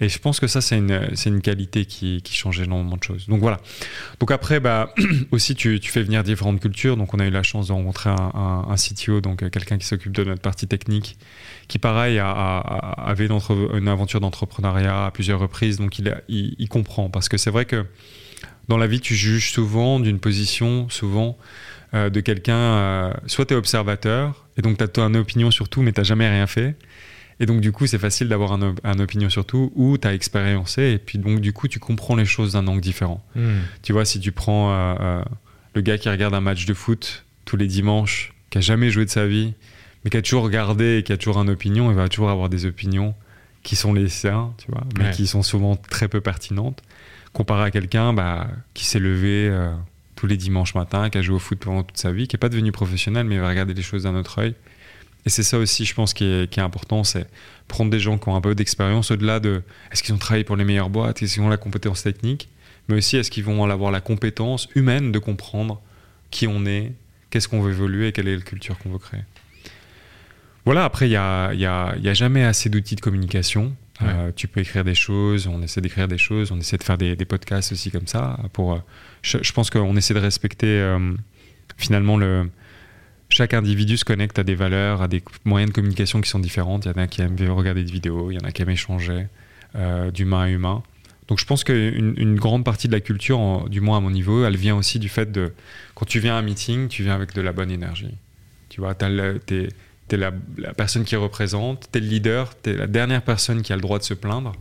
Et 0.00 0.08
je 0.08 0.18
pense 0.18 0.40
que 0.40 0.48
ça, 0.48 0.60
c'est 0.60 0.76
une, 0.76 1.08
une 1.26 1.40
qualité 1.40 1.84
qui, 1.84 2.20
qui 2.22 2.34
change 2.34 2.58
énormément 2.60 2.96
de 2.96 3.02
choses. 3.04 3.28
Donc 3.28 3.38
voilà. 3.38 3.60
Donc 4.18 4.32
après, 4.32 4.58
bah, 4.58 4.92
aussi, 5.30 5.54
tu, 5.54 5.78
tu 5.78 5.92
fais 5.92 6.02
venir 6.02 6.24
différentes 6.24 6.58
cultures. 6.58 6.96
Donc 6.96 7.14
on 7.14 7.20
a 7.20 7.26
eu 7.26 7.30
la 7.30 7.44
chance 7.44 7.68
de 7.68 7.72
rencontrer 7.72 8.10
un, 8.10 8.32
un- 8.34 8.66
un 8.70 8.74
CTO, 8.74 9.20
donc 9.20 9.44
euh, 9.44 9.50
quelqu'un 9.50 9.78
qui 9.78 9.86
s'occupe 9.86 10.10
de 10.10 10.24
notre 10.24 10.42
partie 10.42 10.66
technique, 10.66 11.16
qui 11.68 11.78
pareil 11.78 12.18
a- 12.18 12.28
a- 12.28 13.08
avait 13.08 13.26
une, 13.28 13.86
aventure 13.86 14.18
d'entrepreneuriat 14.18 15.06
à 15.06 15.10
plusieurs 15.12 15.38
reprises. 15.38 15.76
Donc 15.78 15.96
il, 16.00 16.08
a- 16.08 16.22
il, 16.28 16.56
il 16.58 16.68
comprend. 16.68 17.08
Parce 17.08 17.28
que 17.28 17.36
c'est 17.36 17.50
vrai 17.50 17.64
que 17.64 17.86
dans 18.66 18.78
la 18.78 18.88
vie, 18.88 18.98
tu 19.00 19.14
juges 19.14 19.52
souvent 19.52 20.00
d'une 20.00 20.18
position, 20.18 20.88
souvent 20.90 21.38
euh, 21.94 22.10
de 22.10 22.20
quelqu'un, 22.20 22.56
euh, 22.56 23.12
soit 23.26 23.46
tu 23.46 23.54
es 23.54 23.56
observateur, 23.56 24.46
et 24.56 24.62
donc 24.62 24.76
tu 24.78 25.00
as 25.00 25.04
une 25.04 25.16
opinion 25.16 25.50
sur 25.50 25.68
tout, 25.68 25.82
mais 25.82 25.92
tu 25.92 26.04
jamais 26.04 26.28
rien 26.28 26.46
fait. 26.46 26.76
Et 27.40 27.46
donc, 27.46 27.60
du 27.60 27.72
coup, 27.72 27.86
c'est 27.86 27.98
facile 27.98 28.28
d'avoir 28.28 28.52
un, 28.52 28.62
op- 28.62 28.80
un 28.84 28.98
opinion 29.00 29.28
sur 29.28 29.44
tout, 29.44 29.72
ou 29.74 29.98
tu 29.98 30.06
as 30.06 30.14
expériencé, 30.14 30.82
et 30.92 30.98
puis 30.98 31.18
donc, 31.18 31.40
du 31.40 31.52
coup, 31.52 31.66
tu 31.68 31.80
comprends 31.80 32.14
les 32.16 32.24
choses 32.24 32.52
d'un 32.52 32.66
angle 32.68 32.80
différent. 32.80 33.24
Hmm. 33.34 33.58
Tu 33.82 33.92
vois, 33.92 34.04
si 34.04 34.20
tu 34.20 34.30
prends 34.32 34.72
euh, 34.72 35.22
le 35.74 35.80
gars 35.80 35.98
qui 35.98 36.08
regarde 36.08 36.34
un 36.34 36.40
match 36.40 36.64
de 36.66 36.74
foot 36.74 37.24
tous 37.44 37.56
les 37.56 37.66
dimanches, 37.66 38.32
qui 38.50 38.58
a 38.58 38.60
jamais 38.60 38.90
joué 38.90 39.04
de 39.04 39.10
sa 39.10 39.26
vie, 39.26 39.54
mais 40.04 40.10
qui 40.10 40.16
a 40.16 40.22
toujours 40.22 40.44
regardé 40.44 40.98
et 40.98 41.02
qui 41.02 41.12
a 41.12 41.16
toujours 41.16 41.38
une 41.42 41.50
opinion, 41.50 41.90
il 41.90 41.96
va 41.96 42.08
toujours 42.08 42.30
avoir 42.30 42.48
des 42.48 42.66
opinions 42.66 43.14
qui 43.64 43.74
sont 43.76 43.92
les 43.92 44.08
siens, 44.08 44.52
tu 44.58 44.70
vois, 44.70 44.84
mais 44.96 45.06
Ouais. 45.06 45.10
qui 45.10 45.26
sont 45.26 45.42
souvent 45.42 45.74
très 45.74 46.06
peu 46.06 46.20
pertinentes, 46.20 46.82
comparé 47.32 47.64
à 47.64 47.70
quelqu'un 47.72 48.12
bah, 48.12 48.46
qui 48.74 48.84
s'est 48.84 49.00
levé 49.00 49.48
tous 50.24 50.28
les 50.28 50.38
dimanches 50.38 50.74
matins, 50.74 51.10
qui 51.10 51.18
a 51.18 51.22
joué 51.22 51.36
au 51.36 51.38
foot 51.38 51.58
pendant 51.58 51.82
toute 51.82 51.98
sa 51.98 52.10
vie, 52.10 52.26
qui 52.26 52.34
n'est 52.34 52.38
pas 52.38 52.48
devenu 52.48 52.72
professionnel, 52.72 53.26
mais 53.26 53.36
va 53.36 53.50
regarder 53.50 53.74
les 53.74 53.82
choses 53.82 54.04
d'un 54.04 54.14
autre 54.14 54.38
œil. 54.38 54.54
Et 55.26 55.28
c'est 55.28 55.42
ça 55.42 55.58
aussi, 55.58 55.84
je 55.84 55.94
pense, 55.94 56.14
qui 56.14 56.24
est, 56.24 56.58
important, 56.58 57.04
c'est 57.04 57.28
prendre 57.68 57.90
des 57.90 58.00
gens 58.00 58.16
qui 58.16 58.26
ont 58.30 58.34
un 58.34 58.40
peu 58.40 58.54
d'expérience 58.54 59.10
au-delà 59.10 59.38
de 59.38 59.62
est-ce 59.92 60.02
qu'ils 60.02 60.14
ont 60.14 60.18
travaillé 60.18 60.42
pour 60.42 60.56
les 60.56 60.64
meilleures 60.64 60.88
boîtes, 60.88 61.22
est-ce 61.22 61.34
qu'ils 61.34 61.42
ont 61.42 61.50
la 61.50 61.58
compétence 61.58 62.02
technique, 62.02 62.48
mais 62.88 62.96
aussi 62.96 63.18
est-ce 63.18 63.30
qu'ils 63.30 63.44
vont 63.44 63.62
avoir 63.70 63.90
la 63.90 64.00
compétence 64.00 64.66
humaine 64.74 65.12
de 65.12 65.18
comprendre 65.18 65.82
qui 66.30 66.46
on 66.46 66.64
est, 66.64 66.92
qu'est-ce 67.28 67.46
qu'on 67.46 67.60
veut 67.60 67.72
évoluer 67.72 68.08
et 68.08 68.12
quelle 68.12 68.28
est 68.28 68.36
la 68.36 68.42
culture 68.42 68.78
qu'on 68.78 68.92
veut 68.92 68.98
créer. 68.98 69.24
Voilà, 70.64 70.86
après, 70.86 71.04
il 71.04 71.10
n'y 71.10 71.16
y 71.16 71.66
a 71.66 72.14
jamais 72.14 72.44
assez 72.44 72.70
d'outils 72.70 72.96
de 72.96 73.02
communication. 73.02 73.76
Euh, 74.02 74.32
tu 74.34 74.48
peux 74.48 74.60
écrire 74.60 74.84
des 74.84 74.94
choses, 74.94 75.46
on 75.46 75.62
essaie 75.62 75.80
d'écrire 75.80 76.08
des 76.08 76.18
choses, 76.18 76.50
on 76.50 76.58
essaie 76.58 76.76
de 76.76 76.82
faire 76.82 76.98
des, 76.98 77.16
podcasts 77.24 77.72
aussi 77.72 77.90
comme 77.90 78.06
ça. 78.06 78.38
Pour, 78.52 78.74
euh, 78.74 78.78
je, 79.22 79.52
pense 79.52 79.70
qu'on 79.70 79.96
essaie 79.96 80.14
de 80.14 80.18
respecter 80.18 80.66
euh, 80.66 81.12
finalement 81.76 82.16
le, 82.16 82.50
chaque 83.28 83.54
individu 83.54 83.96
se 83.96 84.04
connecte 84.04 84.38
à 84.38 84.44
des 84.44 84.54
valeurs, 84.54 85.02
à 85.02 85.08
des 85.08 85.22
moyens 85.44 85.70
de 85.70 85.74
communication 85.74 86.20
qui 86.20 86.28
sont 86.28 86.38
différentes. 86.38 86.86
Il 86.86 86.88
y 86.88 86.98
en 86.98 87.02
a 87.02 87.06
qui 87.06 87.22
aiment 87.22 87.36
regarder 87.50 87.84
des 87.84 87.92
vidéos, 87.92 88.30
il 88.30 88.34
y 88.34 88.38
en 88.38 88.46
a 88.46 88.52
qui 88.52 88.62
aiment 88.62 88.70
échanger 88.70 89.26
euh, 89.76 90.10
d'humain 90.10 90.42
à 90.42 90.48
humain. 90.48 90.82
Donc 91.28 91.40
je 91.40 91.46
pense 91.46 91.64
qu'une 91.64 92.14
une 92.16 92.36
grande 92.36 92.64
partie 92.64 92.86
de 92.86 92.92
la 92.92 93.00
culture, 93.00 93.68
du 93.70 93.80
moins 93.80 93.98
à 93.98 94.00
mon 94.00 94.10
niveau, 94.10 94.44
elle 94.44 94.56
vient 94.56 94.76
aussi 94.76 94.98
du 94.98 95.08
fait 95.08 95.32
de 95.32 95.52
quand 95.94 96.04
tu 96.04 96.18
viens 96.18 96.34
à 96.34 96.38
un 96.38 96.42
meeting, 96.42 96.88
tu 96.88 97.02
viens 97.02 97.14
avec 97.14 97.32
de 97.32 97.40
la 97.40 97.52
bonne 97.52 97.70
énergie. 97.70 98.14
Tu 98.68 98.80
vois, 98.80 98.94
tu 98.94 99.68
es, 100.10 100.16
la, 100.16 100.32
la 100.58 100.72
personne 100.74 101.04
qui 101.04 101.16
représente, 101.16 101.88
tu 101.92 101.98
es 101.98 102.00
le 102.00 102.08
leader, 102.08 102.52
tu 102.62 102.70
es 102.70 102.74
la 102.76 102.86
dernière 102.86 103.22
personne 103.22 103.62
qui 103.62 103.72
a 103.72 103.76
le 103.76 103.82
droit 103.82 103.98
de 103.98 104.04
se 104.04 104.14
plaindre. 104.14 104.52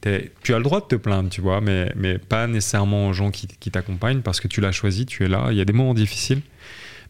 T'es- 0.00 0.30
tu 0.42 0.52
as 0.54 0.58
le 0.58 0.64
droit 0.64 0.80
de 0.80 0.86
te 0.86 0.96
plaindre, 0.96 1.30
tu 1.30 1.40
vois, 1.40 1.60
mais, 1.60 1.92
mais 1.96 2.18
pas 2.18 2.46
nécessairement 2.46 3.08
aux 3.08 3.12
gens 3.12 3.30
qui, 3.30 3.46
qui 3.46 3.70
t'accompagnent 3.70 4.20
parce 4.20 4.40
que 4.40 4.48
tu 4.48 4.60
l'as 4.60 4.72
choisi, 4.72 5.06
tu 5.06 5.24
es 5.24 5.28
là. 5.28 5.48
Il 5.50 5.56
y 5.56 5.60
a 5.60 5.64
des 5.64 5.72
moments 5.72 5.94
difficiles, 5.94 6.42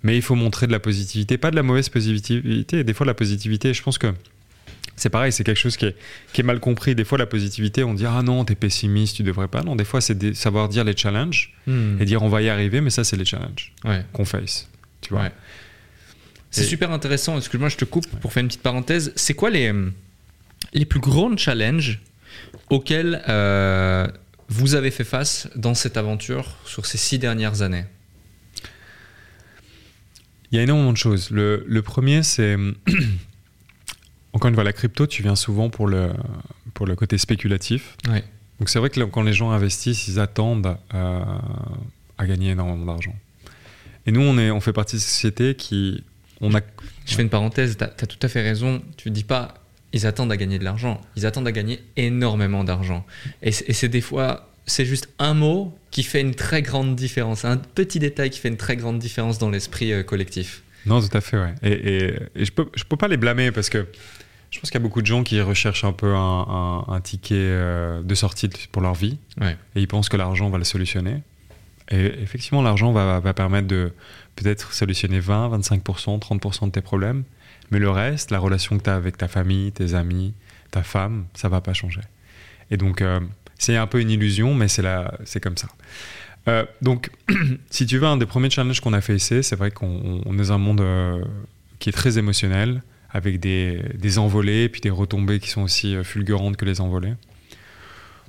mais 0.03 0.17
il 0.17 0.23
faut 0.23 0.35
montrer 0.37 0.67
de 0.67 0.73
la 0.73 0.79
positivité, 0.81 1.37
pas 1.39 1.51
de 1.51 1.57
la 1.57 1.63
mauvaise 1.63 1.89
positivité. 1.89 2.85
Des 2.85 2.95
fois, 2.95 3.07
la 3.07 3.15
positivité, 3.15 3.75
je 3.75 3.83
pense 3.83 3.99
que 3.99 4.13
c'est 4.95 5.11
pareil, 5.11 5.31
c'est 5.33 5.45
quelque 5.45 5.59
chose 5.59 5.77
qui 5.77 5.87
est, 5.87 5.97
qui 6.33 6.41
est 6.41 6.45
mal 6.45 6.59
compris. 6.61 6.95
Des 6.95 7.05
fois, 7.05 7.19
la 7.19 7.27
positivité, 7.27 7.85
on 7.85 7.93
dit 7.93 8.07
Ah 8.07 8.23
non, 8.23 8.45
t'es 8.45 8.55
pessimiste, 8.55 9.17
tu 9.17 9.23
devrais 9.25 9.49
pas. 9.49 9.63
Non, 9.63 9.77
des 9.77 9.85
fois, 9.85 10.01
c'est 10.01 10.35
savoir 10.35 10.69
dire 10.69 10.85
les 10.85 10.97
challenges 10.97 11.53
Hmm. 11.67 12.01
et 12.01 12.05
dire 12.05 12.23
On 12.23 12.29
va 12.29 12.41
y 12.43 12.49
arriver, 12.49 12.81
mais 12.81 12.91
ça, 12.91 13.03
c'est 13.05 13.17
les 13.17 13.25
challenges 13.25 13.73
Ouais. 13.85 14.05
qu'on 14.13 14.25
face. 14.25 14.71
Tu 15.03 15.11
vois 15.13 15.25
Ouais. 15.25 15.33
C'est 16.63 16.69
super 16.69 16.91
intéressant. 16.91 17.37
Excuse-moi, 17.37 17.69
je 17.69 17.77
te 17.77 17.85
coupe 17.85 18.07
pour 18.21 18.33
faire 18.33 18.43
une 18.43 18.49
petite 18.49 18.63
parenthèse. 18.63 19.13
C'est 19.17 19.35
quoi 19.35 19.51
les, 19.51 19.73
les 20.73 20.85
plus 20.85 21.01
grands 21.01 21.37
challenges 21.37 22.01
auxquels 22.71 23.23
euh, 23.29 24.07
vous 24.49 24.75
avez 24.75 24.91
fait 24.91 25.05
face 25.05 25.49
dans 25.57 25.75
cette 25.75 25.97
aventure 25.97 26.57
sur 26.65 26.87
ces 26.87 26.99
six 26.99 27.19
dernières 27.19 27.63
années? 27.63 27.85
Il 30.51 30.57
y 30.57 30.59
a 30.61 30.63
énormément 30.63 30.93
de 30.93 30.97
choses. 30.97 31.31
Le, 31.31 31.65
le 31.67 31.83
premier, 31.83 32.23
c'est. 32.23 32.57
Encore 34.33 34.49
une 34.49 34.55
fois, 34.55 34.65
la 34.65 34.73
crypto, 34.73 35.07
tu 35.07 35.23
viens 35.23 35.35
souvent 35.37 35.71
pour 35.71 35.87
le, 35.87 36.13
pour 36.75 36.87
le 36.87 36.95
côté 36.95 37.19
spéculatif. 37.19 37.97
Ouais. 38.09 38.23
Donc, 38.59 38.69
c'est 38.69 38.79
vrai 38.79 38.91
que 38.91 39.01
quand 39.05 39.23
les 39.23 39.33
gens 39.33 39.51
investissent, 39.51 40.09
ils 40.09 40.21
attendent 40.21 40.77
euh, 40.95 41.25
à 42.19 42.27
gagner 42.27 42.51
énormément 42.51 42.87
d'argent. 42.87 43.15
Et 44.07 44.13
nous, 44.13 44.21
on, 44.21 44.39
est, 44.39 44.51
on 44.51 44.61
fait 44.61 44.73
partie 44.73 44.97
de 44.97 45.01
cette 45.01 45.11
société 45.11 45.55
qui. 45.55 46.05
On 46.41 46.55
a, 46.55 46.61
Je 47.07 47.15
fais 47.15 47.23
une 47.23 47.31
parenthèse, 47.31 47.77
tu 47.79 47.85
as, 47.85 47.89
tout 47.89 48.19
à 48.23 48.29
fait 48.29 48.43
raison. 48.43 48.83
Tu 48.97 49.11
dis 49.11 49.25
pas 49.25 49.55
ils 49.93 50.07
attendent 50.07 50.33
à 50.33 50.37
gagner 50.37 50.59
de 50.59 50.65
l'argent, 50.65 51.01
ils 51.17 51.25
attendent 51.25 51.47
à 51.47 51.53
gagner 51.53 51.81
énormément 51.97 52.65
d'argent. 52.65 53.07
Et 53.43 53.53
c'est 53.53 53.69
et 53.71 53.73
c'est 53.73 53.89
des 53.89 54.01
fois, 54.03 54.51
c'est 54.67 54.85
juste 54.85 55.09
un 55.19 55.33
mot 55.33 55.75
qui 55.91 56.03
fait 56.03 56.21
une 56.21 56.35
très 56.35 56.61
grande 56.61 56.97
différence, 56.97 57.45
un 57.47 57.57
petit 57.57 57.99
détail 57.99 58.29
qui 58.31 58.39
fait 58.41 58.49
une 58.49 58.59
très 58.59 58.77
grande 58.77 58.99
différence 58.99 59.39
dans 59.39 59.49
l'esprit 59.49 59.93
euh, 59.93 60.03
collectif. 60.03 60.63
Non, 60.85 61.01
tout 61.01 61.17
à 61.17 61.21
fait, 61.23 61.39
ouais. 61.39 61.55
Et, 61.63 61.71
et- 61.73 62.15
et 62.35 62.45
je 62.45 62.53
peux, 62.53 62.67
je 62.75 62.85
peux 62.85 62.97
pas 62.97 63.09
les 63.09 63.17
blâmer 63.17 63.53
parce 63.53 63.71
que 63.71 63.87
je 64.51 64.61
pense 64.61 64.71
qu'il 64.71 64.79
y 64.79 64.83
a 64.83 64.87
beaucoup 64.87 65.01
de 65.03 65.07
gens 65.07 65.23
qui 65.23 65.41
recherchent 65.41 65.85
un 65.85 65.93
peu 65.93 66.15
un, 66.15 66.47
un- 66.89 66.93
un 66.93 67.01
ticket 67.01 67.35
euh, 67.39 68.03
de 68.03 68.15
sortie 68.15 68.51
pour 68.71 68.83
leur 68.83 68.95
vie 68.95 69.17
Ouais. 69.41 69.57
et 69.77 69.81
ils 69.81 69.89
pensent 69.89 70.09
que 70.11 70.17
l'argent 70.19 70.51
va 70.51 70.59
le 70.59 70.65
solutionner. 70.65 71.23
Et 71.91 72.05
effectivement, 72.21 72.61
l'argent 72.63 72.93
va, 72.93 73.21
va 73.21 73.33
permettre 73.33 73.69
de 73.69 73.93
peut-être 74.37 74.73
solutionner 74.73 75.19
20, 75.21 75.59
25%, 75.59 76.21
30% 76.21 76.67
de 76.67 76.71
tes 76.71 76.81
problèmes. 76.81 77.25
Mais 77.71 77.79
le 77.79 77.91
reste, 77.91 78.31
la 78.31 78.39
relation 78.39 78.79
que 78.79 78.85
tu 78.85 78.91
as 78.91 78.95
avec 78.95 79.17
ta 79.17 79.29
famille, 79.29 79.73
tes 79.73 79.95
amis, 79.95 80.35
ta 80.71 80.83
femme, 80.83 81.27
ça 81.35 81.49
va 81.49 81.61
pas 81.61 81.73
changer. 81.73 82.03
Et 82.71 82.77
donc, 82.77 83.03
euh, 83.03 83.21
c'est 83.59 83.77
un 83.77 83.87
peu 83.87 84.01
une 84.01 84.11
illusion, 84.11 84.55
mais 84.55 84.69
c'est 84.69 85.41
comme 85.41 85.57
ça. 85.57 85.69
Euh, 86.49 86.65
donc, 86.81 87.11
si 87.71 87.87
tu 87.87 87.99
veux, 87.99 88.07
un 88.07 88.17
des 88.17 88.27
premiers 88.27 88.51
challenges 88.51 88.81
qu'on 88.81 88.93
a 88.93 89.01
fait 89.01 89.17
ici, 89.17 89.43
c'est 89.43 89.57
vrai 89.57 89.71
qu'on 89.71 90.23
on 90.25 90.35
est 90.35 90.37
dans 90.37 90.53
un 90.53 90.59
monde 90.59 90.81
euh, 90.81 91.25
qui 91.79 91.89
est 91.89 91.93
très 91.93 92.19
émotionnel, 92.19 92.83
avec 93.11 93.41
des, 93.41 93.83
des 93.95 94.19
envolées, 94.19 94.69
puis 94.69 94.81
des 94.81 94.91
retombées 94.91 95.41
qui 95.41 95.49
sont 95.49 95.63
aussi 95.63 95.97
fulgurantes 96.05 96.57
que 96.57 96.65
les 96.65 96.81
envolées. 96.81 97.15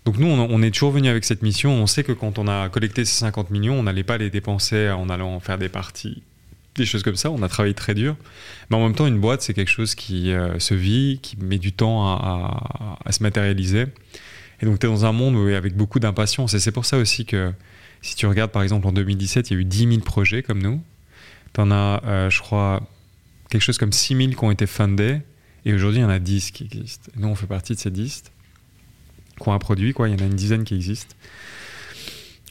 Donc 0.08 0.20
nous, 0.20 0.28
on, 0.28 0.62
est 0.62 0.72
toujours 0.72 0.91
venu 0.91 1.10
avec 1.10 1.26
cette 1.26 1.41
mission. 1.41 1.70
On 1.70 1.86
sait 1.86 2.01
que 2.01 2.14
quand 2.14 2.39
on 2.39 2.47
a 2.47 2.70
collecté 2.70 3.03
ces 3.03 3.20
50 3.20 3.49
millions, 3.49 3.78
on 3.78 3.84
n'allait 3.84 4.05
pas 4.05 4.18
les 4.18 4.30
dépenser 4.30 4.89
en 4.89 5.10
allant 5.10 5.38
faire 5.41 5.58
des 5.58 5.68
parties, 5.68 6.24
des 6.76 6.86
choses 6.86 7.03
comme 7.03 7.18
ça. 7.18 7.30
On 7.30 7.43
a 7.43 7.49
travaillé 7.49 7.74
très 7.74 7.93
dur. 7.93 8.16
Mais 8.70 8.78
en 8.78 8.84
même 8.84 8.95
temps, 8.95 9.05
une 9.05 9.20
boîte, 9.20 9.41
c'est 9.41 9.53
quelque 9.53 9.70
chose 9.70 9.95
qui 9.95 10.32
euh, 10.32 10.60
se 10.60 10.74
vit, 10.74 11.20
qui 11.22 11.36
met 11.36 11.58
du 11.58 11.74
temps 11.74 12.08
à 12.08 13.12
se 13.12 13.22
matérialiser. 13.22 13.88
Et 14.62 14.66
donc, 14.66 14.80
tu 14.80 14.86
es 14.86 14.89
dans 14.89 15.05
un 15.05 15.12
monde 15.12 15.36
où- 15.36 15.53
avec 15.53 15.76
beaucoup 15.76 15.99
d'impatience. 15.99 16.53
Et 16.53 16.60
c'est 16.62 16.72
pour 16.72 16.86
ça 16.86 16.97
aussi 16.97 17.26
que 17.26 17.51
si 18.01 18.16
tu 18.16 18.28
regardes, 18.28 18.51
par 18.51 18.64
exemple, 18.64 18.88
en 18.88 18.93
2017, 18.93 19.51
il 19.51 19.55
y 19.55 19.58
a 19.58 19.60
eu 19.60 19.66
10 19.66 19.89
000 19.89 19.99
projets 19.99 20.41
comme 20.41 20.64
nous. 20.64 20.82
Tu 21.53 21.60
en 21.60 21.70
as, 21.70 22.01
euh, 22.05 22.30
je 22.30 22.39
crois, 22.39 22.82
quelque 23.49 23.62
chose 23.62 23.78
comme 23.78 23.91
6 23.91 24.16
000 24.16 24.30
qui 24.30 24.43
ont 24.45 24.51
été 24.51 24.68
fundés. 24.68 25.20
Et 25.66 25.74
aujourd'hui, 25.74 25.99
il 25.99 26.03
y 26.03 26.05
en 26.05 26.10
a 26.10 26.20
10 26.20 26.51
qui 26.51 26.64
existent. 26.64 27.12
Et 27.14 27.20
nous, 27.20 27.28
on 27.28 27.36
fait 27.36 27.45
partie 27.45 27.74
de 27.76 27.80
ces 27.80 27.91
10 27.91 28.24
qui 29.40 29.48
ont 29.50 29.54
un 29.54 29.60
produit. 29.60 29.94
Quoi. 29.94 30.10
Il 30.10 30.20
y 30.20 30.22
en 30.22 30.24
a 30.26 30.28
une 30.28 30.36
dizaine 30.36 30.64
qui 30.64 30.76
existent. 30.76 31.16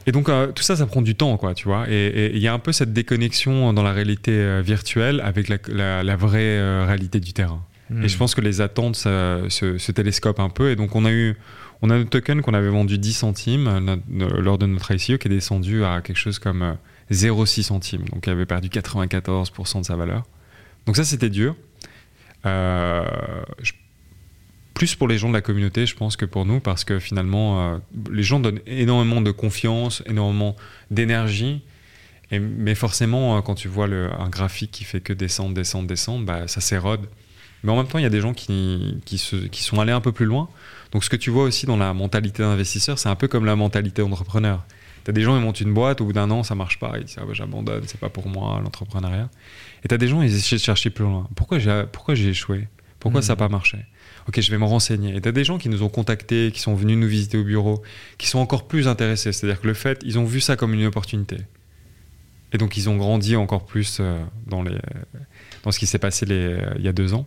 Et 0.09 0.13
donc 0.13 0.29
euh, 0.29 0.53
tout 0.53 0.63
ça, 0.63 0.77
ça 0.77 0.87
prend 0.87 1.03
du 1.03 1.17
temps, 1.17 1.37
quoi, 1.37 1.53
tu 1.55 1.65
vois. 1.67 1.87
Et 1.91 2.31
il 2.33 2.39
y 2.41 2.47
a 2.47 2.53
un 2.53 2.61
peu 2.61 2.71
cette 2.73 2.93
déconnexion 2.93 3.73
dans 3.73 3.83
la 3.83 3.93
réalité 3.93 4.31
euh, 4.33 4.63
virtuelle 4.65 5.21
avec 5.21 5.49
la, 5.49 5.57
la- 5.69 6.03
la 6.05 6.17
vraie 6.17 6.59
euh, 6.59 6.85
réalité 6.87 7.19
du 7.19 7.33
terrain. 7.33 7.65
Hmm. 7.91 8.05
Et 8.05 8.09
je 8.09 8.17
pense 8.17 8.35
que 8.35 8.41
les 8.41 8.61
attentes 8.61 8.95
ça, 8.97 9.41
se, 9.49 9.79
se 9.79 9.93
télescopent 9.93 10.39
un 10.41 10.49
peu. 10.49 10.71
Et 10.71 10.77
donc 10.77 10.95
on 10.95 11.05
a 11.05 11.11
eu, 11.11 11.35
on 11.83 11.91
a 11.91 11.99
notre 11.99 12.11
token 12.11 12.41
qu'on 12.43 12.55
avait 12.55 12.69
vendu 12.69 12.99
10 12.99 13.13
centimes 13.15 13.99
lors 14.39 14.59
de 14.59 14.67
notre 14.67 14.93
ICO 14.93 15.19
qui 15.19 15.27
est 15.27 15.31
descendu 15.31 15.85
à 15.85 16.01
quelque 16.03 16.19
chose 16.19 16.39
comme 16.39 16.63
euh, 16.63 16.73
0,6 17.11 17.63
centimes. 17.65 18.05
Donc 18.13 18.27
il 18.29 18.31
avait 18.31 18.47
perdu 18.47 18.69
94% 18.69 19.81
de 19.81 19.85
sa 19.85 19.97
valeur. 19.97 20.23
Donc 20.87 20.97
ça 20.97 21.03
c'était 21.05 21.31
dur. 21.31 21.57
Euh, 22.45 23.05
je- 23.61 23.73
plus 24.77 24.95
pour 24.95 25.09
les 25.09 25.17
gens 25.17 25.29
de 25.29 25.33
la 25.33 25.41
communauté, 25.41 25.87
je 25.87 25.97
pense, 25.97 26.17
que 26.17 26.27
pour 26.27 26.45
nous, 26.45 26.61
parce 26.61 26.85
que 26.85 26.99
finalement, 26.99 27.49
euh, 27.73 27.79
les 28.13 28.23
gens 28.23 28.41
donnent 28.41 28.61
énormément 28.67 29.23
de 29.23 29.31
confiance, 29.31 30.03
énormément 30.07 30.55
d'énergie. 30.91 31.63
Mais 32.31 32.75
forcément, 32.75 33.37
euh, 33.39 33.41
quand 33.41 33.55
tu 33.55 33.69
vois 33.69 33.87
un 33.87 34.29
graphique 34.29 34.71
qui 34.73 34.85
fait 34.85 35.01
que 35.01 35.13
descendre, 35.15 35.55
descendre, 35.55 35.87
descendre, 35.89 36.27
bah, 36.27 36.47
ça 36.47 36.61
s'érode. 36.61 37.09
Mais 37.63 37.73
en 37.73 37.77
même 37.77 37.87
temps, 37.87 37.99
il 37.99 38.03
y 38.03 38.07
a 38.07 38.11
des 38.11 38.21
gens 38.21 38.35
qui, 38.35 39.01
se- 39.17 39.49
sont 39.53 39.81
allés 39.81 39.93
un 39.93 40.01
peu 40.03 40.13
plus 40.13 40.27
loin. 40.27 40.49
Donc 40.93 41.05
ce 41.05 41.11
que 41.11 41.17
tu 41.17 41.31
vois 41.31 41.45
aussi 41.45 41.65
dans 41.67 41.77
la 41.79 41.95
mentalité 41.95 42.43
d'investisseur, 42.43 42.99
c'est 42.99 43.09
un 43.09 43.15
peu 43.17 43.29
comme 43.29 43.45
la 43.47 43.57
mentalité 43.57 44.03
d'entrepreneur. 44.03 44.65
Tu 45.05 45.11
as 45.11 45.13
des 45.13 45.23
gens, 45.23 45.37
ils 45.37 45.43
montent 45.43 45.61
une 45.61 45.73
boîte, 45.73 46.01
au 46.01 46.05
bout 46.05 46.13
d'un 46.13 46.31
an, 46.31 46.43
ça 46.43 46.55
marche 46.55 46.79
pas, 46.79 46.93
ils 46.99 47.05
disent 47.05 47.17
ah, 47.19 47.25
bah, 47.25 47.33
j'abandonne, 47.33 47.85
c'est 47.87 47.99
pas 48.01 48.09
pour 48.11 48.29
moi, 48.29 48.61
l'entrepreneuriat. 48.63 49.31
Et 49.85 49.89
tu 49.89 49.95
as 49.95 49.99
des 49.99 50.09
gens, 50.09 50.21
ils 50.21 50.35
essaient 50.35 50.57
de 50.57 50.61
chercher 50.61 50.91
plus 50.91 51.05
loin. 51.05 51.29
Pourquoi 51.35 51.59
j'ai 51.59 52.29
échoué? 52.29 52.69
Pourquoi 53.07 53.23
ça 53.23 53.33
n'a 53.33 53.37
pas 53.37 53.49
marché? 53.49 53.79
Ok, 54.29 54.41
je 54.41 54.51
vais 54.51 54.59
me 54.59 54.65
renseigner. 54.65 55.15
Et 55.15 55.21
tu 55.21 55.29
as 55.29 55.33
des 55.33 55.45
gens 55.45 55.59
qui 55.59 55.69
nous 55.69 55.83
ont 55.85 55.89
contactés, 55.89 56.51
qui 56.53 56.61
sont 56.61 56.75
venus 56.75 56.99
nous 56.99 57.07
visiter 57.07 57.39
au 57.39 57.45
bureau, 57.45 57.83
qui 58.19 58.27
sont 58.27 58.41
encore 58.41 58.67
plus 58.67 58.89
intéressés. 58.89 59.33
C'est-à-dire 59.33 59.61
que 59.61 59.67
le 59.69 59.75
fait, 59.75 60.01
ils 60.05 60.19
ont 60.19 60.25
vu 60.25 60.41
ça 60.41 60.57
comme 60.57 60.75
une 60.75 60.85
opportunité. 60.87 61.37
Et 62.53 62.59
donc 62.59 62.77
ils 62.77 62.89
ont 62.89 62.97
grandi 62.97 63.37
encore 63.37 63.65
plus 63.65 63.99
euh, 64.01 64.19
dans, 64.47 64.63
les, 64.63 64.77
dans 65.63 65.71
ce 65.71 65.79
qui 65.79 65.87
s'est 65.87 65.99
passé 65.99 66.27
les, 66.27 66.35
euh, 66.35 66.75
il 66.77 66.85
y 66.85 66.89
a 66.89 66.93
deux 66.93 67.15
ans. 67.15 67.27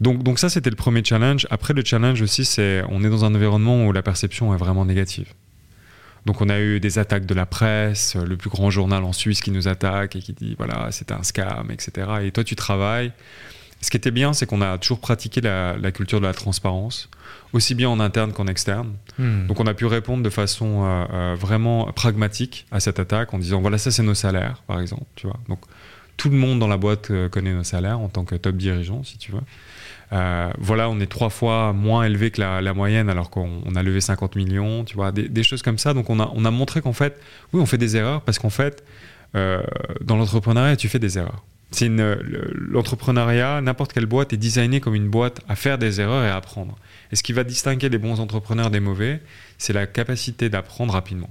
Donc, 0.00 0.22
donc 0.22 0.38
ça, 0.38 0.48
c'était 0.48 0.70
le 0.70 0.76
premier 0.76 1.04
challenge. 1.04 1.46
Après, 1.50 1.74
le 1.74 1.84
challenge 1.84 2.22
aussi, 2.22 2.44
c'est 2.44 2.82
on 2.88 3.04
est 3.04 3.10
dans 3.10 3.24
un 3.24 3.34
environnement 3.34 3.86
où 3.86 3.92
la 3.92 4.02
perception 4.02 4.54
est 4.54 4.58
vraiment 4.58 4.86
négative. 4.86 5.34
Donc 6.24 6.40
on 6.40 6.48
a 6.48 6.60
eu 6.60 6.80
des 6.80 6.98
attaques 6.98 7.26
de 7.26 7.34
la 7.34 7.46
presse, 7.46 8.16
le 8.16 8.36
plus 8.36 8.50
grand 8.50 8.70
journal 8.70 9.04
en 9.04 9.12
Suisse 9.12 9.40
qui 9.40 9.50
nous 9.50 9.68
attaque 9.68 10.16
et 10.16 10.20
qui 10.20 10.32
dit 10.32 10.54
voilà, 10.56 10.90
c'était 10.92 11.14
un 11.14 11.22
scam, 11.22 11.70
etc. 11.70 12.08
Et 12.22 12.32
toi, 12.32 12.44
tu 12.44 12.56
travailles. 12.56 13.12
Ce 13.80 13.90
qui 13.90 13.96
était 13.96 14.10
bien, 14.10 14.32
c'est 14.32 14.46
qu'on 14.46 14.60
a 14.60 14.76
toujours 14.78 14.98
pratiqué 15.00 15.40
la, 15.40 15.76
la 15.76 15.92
culture 15.92 16.20
de 16.20 16.26
la 16.26 16.34
transparence, 16.34 17.08
aussi 17.52 17.74
bien 17.76 17.88
en 17.88 18.00
interne 18.00 18.32
qu'en 18.32 18.46
externe. 18.48 18.94
Hmm. 19.18 19.46
Donc 19.46 19.60
on 19.60 19.66
a 19.66 19.74
pu 19.74 19.86
répondre 19.86 20.22
de 20.22 20.30
façon 20.30 20.84
euh, 20.84 21.04
euh, 21.12 21.36
vraiment 21.38 21.92
pragmatique 21.92 22.66
à 22.72 22.80
cette 22.80 22.98
attaque 22.98 23.32
en 23.34 23.38
disant 23.38 23.60
voilà 23.60 23.78
ça 23.78 23.90
c'est 23.90 24.02
nos 24.02 24.14
salaires 24.14 24.62
par 24.66 24.80
exemple 24.80 25.04
tu 25.16 25.26
vois 25.26 25.38
donc 25.48 25.60
tout 26.16 26.30
le 26.30 26.36
monde 26.36 26.58
dans 26.58 26.66
la 26.68 26.76
boîte 26.76 27.10
euh, 27.12 27.28
connaît 27.28 27.52
nos 27.52 27.62
salaires 27.64 28.00
en 28.00 28.08
tant 28.08 28.24
que 28.24 28.34
top 28.34 28.56
dirigeant 28.56 29.02
si 29.04 29.16
tu 29.18 29.32
veux 29.32 29.40
Euh, 30.10 30.50
voilà 30.58 30.88
on 30.88 30.98
est 31.00 31.06
trois 31.06 31.28
fois 31.28 31.74
moins 31.74 32.02
élevé 32.04 32.30
que 32.30 32.40
la, 32.40 32.62
la 32.62 32.72
moyenne 32.72 33.10
alors 33.10 33.28
qu'on 33.28 33.60
on 33.66 33.74
a 33.76 33.82
levé 33.82 34.00
50 34.00 34.36
millions 34.36 34.82
tu 34.84 34.94
vois 34.96 35.12
des, 35.12 35.28
des 35.28 35.42
choses 35.42 35.60
comme 35.60 35.76
ça 35.76 35.92
donc 35.92 36.08
on 36.08 36.18
a, 36.18 36.30
on 36.34 36.46
a 36.46 36.50
montré 36.50 36.80
qu'en 36.80 36.94
fait 36.94 37.20
oui 37.52 37.60
on 37.60 37.66
fait 37.66 37.76
des 37.76 37.94
erreurs 37.94 38.22
parce 38.22 38.38
qu'en 38.38 38.48
fait 38.50 38.82
euh, 39.34 39.62
dans 40.00 40.16
l'entrepreneuriat 40.16 40.76
tu 40.76 40.88
fais 40.88 40.98
des 40.98 41.18
erreurs 41.18 41.44
c'est 41.70 41.88
le- 41.88 42.50
l'entrepreneuriat 42.70 43.60
n'importe 43.60 43.92
quelle 43.92 44.06
boîte 44.06 44.32
est 44.32 44.36
designée 44.38 44.80
comme 44.80 44.94
une 44.94 45.08
boîte 45.08 45.40
à 45.48 45.56
faire 45.56 45.78
des 45.78 46.00
erreurs 46.00 46.24
et 46.24 46.28
à 46.28 46.36
apprendre 46.36 46.76
et 47.12 47.16
ce 47.16 47.22
qui 47.22 47.32
va 47.32 47.44
distinguer 47.44 47.88
les 47.88 47.98
bons 47.98 48.20
entrepreneurs 48.20 48.70
des 48.70 48.80
mauvais, 48.80 49.20
c'est 49.56 49.72
la 49.72 49.86
capacité 49.86 50.50
d'apprendre 50.50 50.92
rapidement. 50.92 51.30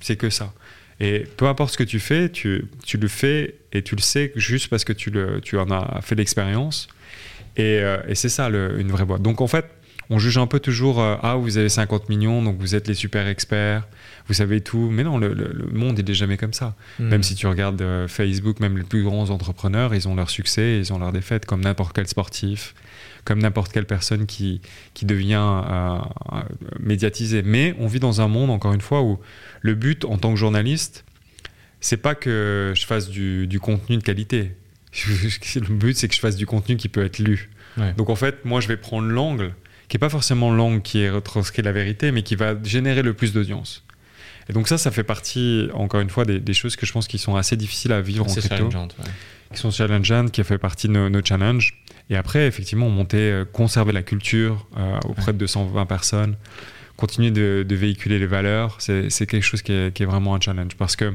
C'est 0.00 0.16
que 0.16 0.28
ça. 0.28 0.52
Et 1.00 1.20
peu 1.38 1.46
importe 1.46 1.72
ce 1.72 1.78
que 1.78 1.84
tu 1.84 2.00
fais, 2.00 2.28
tu, 2.30 2.66
tu 2.84 2.98
le 2.98 3.08
fais 3.08 3.54
et 3.72 3.82
tu 3.82 3.96
le 3.96 4.02
sais 4.02 4.30
juste 4.36 4.68
parce 4.68 4.84
que 4.84 4.92
tu, 4.92 5.10
tu 5.42 5.56
en 5.58 5.70
as 5.70 6.00
fait 6.02 6.14
l'expérience. 6.16 6.88
Et, 7.56 7.80
euh, 7.80 7.96
et 8.06 8.14
c'est 8.14 8.28
ça 8.28 8.48
une 8.48 8.90
vraie 8.92 9.06
boîte. 9.06 9.22
Donc 9.22 9.40
en 9.40 9.46
fait, 9.46 9.64
on 10.10 10.18
juge 10.18 10.38
un 10.38 10.46
peu 10.46 10.60
toujours 10.60 11.00
euh, 11.00 11.16
ah 11.22 11.36
vous 11.36 11.58
avez 11.58 11.68
50 11.68 12.08
millions 12.08 12.42
donc 12.42 12.56
vous 12.58 12.74
êtes 12.74 12.86
les 12.88 12.94
super 12.94 13.26
experts, 13.26 13.86
vous 14.28 14.34
savez 14.34 14.60
tout. 14.60 14.88
Mais 14.90 15.02
non, 15.04 15.18
le, 15.18 15.34
le- 15.34 15.52
le 15.52 15.66
monde 15.78 15.98
il 15.98 16.08
est 16.10 16.14
jamais 16.14 16.36
comme 16.36 16.52
ça. 16.52 16.74
Hmm. 16.98 17.08
Même 17.08 17.22
si 17.22 17.34
tu 17.34 17.46
regardes 17.46 17.80
euh, 17.82 18.08
Facebook, 18.08 18.60
même 18.60 18.76
les 18.78 18.84
plus 18.84 19.02
grands 19.02 19.30
entrepreneurs, 19.30 19.94
ils 19.94 20.06
ont 20.08 20.14
leur 20.14 20.30
succès, 20.30 20.78
ils 20.78 20.92
ont 20.92 20.98
leurs 20.98 21.12
défaites, 21.12 21.46
comme 21.46 21.60
n'importe 21.62 21.94
quel 21.94 22.06
sportif, 22.06 22.74
comme 23.24 23.40
n'importe 23.40 23.72
quelle 23.72 23.86
personne 23.86 24.26
qui, 24.26 24.60
qui 24.94 25.04
devient 25.06 25.34
euh, 25.68 25.98
euh, 26.32 26.40
médiatisée. 26.80 27.42
Mais 27.42 27.74
on 27.78 27.86
vit 27.86 28.00
dans 28.00 28.20
un 28.20 28.28
monde, 28.28 28.50
encore 28.50 28.72
une 28.74 28.80
fois, 28.80 29.02
où 29.02 29.18
le 29.60 29.74
but 29.74 30.04
en 30.04 30.18
tant 30.18 30.30
que 30.32 30.36
journaliste, 30.38 31.04
c'est 31.80 31.96
pas 31.98 32.14
que 32.14 32.72
je 32.74 32.86
fasse 32.86 33.08
du, 33.08 33.46
du 33.46 33.60
contenu 33.60 33.96
de 33.96 34.02
qualité. 34.02 34.52
le 35.06 35.74
but, 35.74 35.96
c'est 35.96 36.08
que 36.08 36.14
je 36.14 36.20
fasse 36.20 36.36
du 36.36 36.46
contenu 36.46 36.76
qui 36.76 36.88
peut 36.88 37.04
être 37.04 37.18
lu. 37.18 37.50
Ouais. 37.76 37.92
Donc 37.94 38.08
en 38.10 38.16
fait, 38.16 38.44
moi, 38.44 38.60
je 38.60 38.68
vais 38.68 38.76
prendre 38.76 39.08
l'angle 39.08 39.52
qui 39.88 39.96
est 39.96 40.00
pas 40.00 40.08
forcément 40.08 40.52
l'angle 40.52 40.82
qui 40.82 41.00
est 41.00 41.10
retranscrit 41.10 41.62
la 41.62 41.72
vérité, 41.72 42.12
mais 42.12 42.22
qui 42.22 42.34
va 42.36 42.54
générer 42.62 43.02
le 43.02 43.14
plus 43.14 43.32
d'audience. 43.32 43.84
Et 44.48 44.52
donc 44.52 44.68
ça, 44.68 44.78
ça 44.78 44.90
fait 44.90 45.02
partie, 45.02 45.68
encore 45.74 46.00
une 46.00 46.10
fois, 46.10 46.24
des, 46.24 46.38
des 46.40 46.54
choses 46.54 46.76
que 46.76 46.86
je 46.86 46.92
pense 46.92 47.08
qui 47.08 47.18
sont 47.18 47.36
assez 47.36 47.56
difficiles 47.56 47.92
à 47.92 48.00
vivre 48.00 48.24
en 48.24 48.28
C'est 48.28 48.48
crypto 48.48 48.68
ouais. 48.68 48.86
qui 49.52 49.58
sont 49.58 49.70
challengeantes, 49.70 50.30
qui 50.30 50.42
fait 50.44 50.58
partie 50.58 50.86
de 50.88 50.92
nos, 50.92 51.08
nos 51.08 51.24
challenges. 51.24 51.82
Et 52.10 52.16
après, 52.16 52.46
effectivement, 52.46 52.88
monter, 52.88 53.18
euh, 53.32 53.44
conserver 53.44 53.92
la 53.92 54.02
culture 54.02 54.66
euh, 54.76 54.98
auprès 55.08 55.32
de 55.32 55.38
220 55.38 55.86
personnes, 55.86 56.36
continuer 56.96 57.32
de, 57.32 57.64
de 57.68 57.74
véhiculer 57.74 58.18
les 58.18 58.26
valeurs, 58.26 58.76
c'est 58.78 59.10
c'est 59.10 59.26
quelque 59.26 59.42
chose 59.42 59.62
qui 59.62 59.72
est, 59.72 59.92
qui 59.92 60.04
est 60.04 60.06
vraiment 60.06 60.36
un 60.36 60.40
challenge. 60.40 60.76
Parce 60.76 60.94
que, 60.94 61.14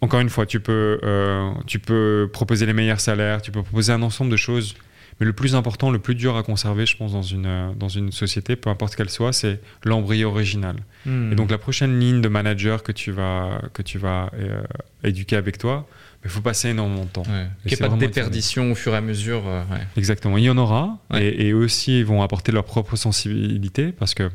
encore 0.00 0.20
une 0.20 0.30
fois, 0.30 0.46
tu 0.46 0.60
peux, 0.60 1.00
euh, 1.02 1.50
tu 1.66 1.80
peux 1.80 2.30
proposer 2.32 2.66
les 2.66 2.72
meilleurs 2.72 3.00
salaires, 3.00 3.42
tu 3.42 3.50
peux 3.50 3.62
proposer 3.62 3.92
un 3.92 4.02
ensemble 4.02 4.30
de 4.30 4.36
choses. 4.36 4.76
Mais 5.20 5.26
le 5.26 5.32
plus 5.34 5.54
important, 5.54 5.90
le 5.90 5.98
plus 5.98 6.14
dur 6.14 6.36
à 6.36 6.42
conserver, 6.42 6.86
je 6.86 6.96
pense, 6.96 7.12
dans 7.12 7.22
une, 7.22 7.44
euh, 7.46 7.72
dans 7.74 7.88
une 7.90 8.10
société, 8.10 8.56
peu 8.56 8.70
importe 8.70 8.96
qu'elle 8.96 9.10
soit, 9.10 9.32
c'est 9.34 9.60
l'embryo 9.84 10.30
original. 10.30 10.76
Hmm. 11.04 11.30
Et 11.32 11.34
donc 11.34 11.50
la 11.50 11.58
prochaine 11.58 12.00
ligne 12.00 12.22
de 12.22 12.28
manager 12.28 12.82
que 12.82 12.90
tu 12.92 13.10
vas, 13.12 13.60
que 13.74 13.82
tu 13.82 13.98
vas 13.98 14.30
euh, 14.34 14.62
éduquer 15.04 15.36
avec 15.36 15.58
toi, 15.58 15.86
il 16.24 16.30
faut 16.30 16.40
passer 16.40 16.68
énormément 16.70 17.04
de 17.04 17.10
temps. 17.10 17.22
Ouais. 17.22 17.46
Qu'il 17.66 17.78
n'y 17.78 17.84
ait 17.84 17.88
pas 17.88 17.94
de 17.94 18.00
déperdition 18.00 18.72
au 18.72 18.74
fur 18.74 18.94
et 18.94 18.96
à 18.96 19.00
mesure. 19.02 19.42
euh, 19.46 19.62
ouais. 19.70 19.86
Exactement, 19.96 20.38
il 20.38 20.44
y 20.44 20.50
en 20.50 20.56
aura, 20.58 20.98
Ouais. 21.10 21.24
et, 21.26 21.48
et 21.48 21.52
eux 21.52 21.64
aussi 21.64 21.98
ils 22.00 22.04
vont 22.06 22.22
apporter 22.22 22.50
leur 22.52 22.64
propre 22.64 22.96
sensibilité, 22.96 23.92
parce 23.92 24.14
que 24.14 24.30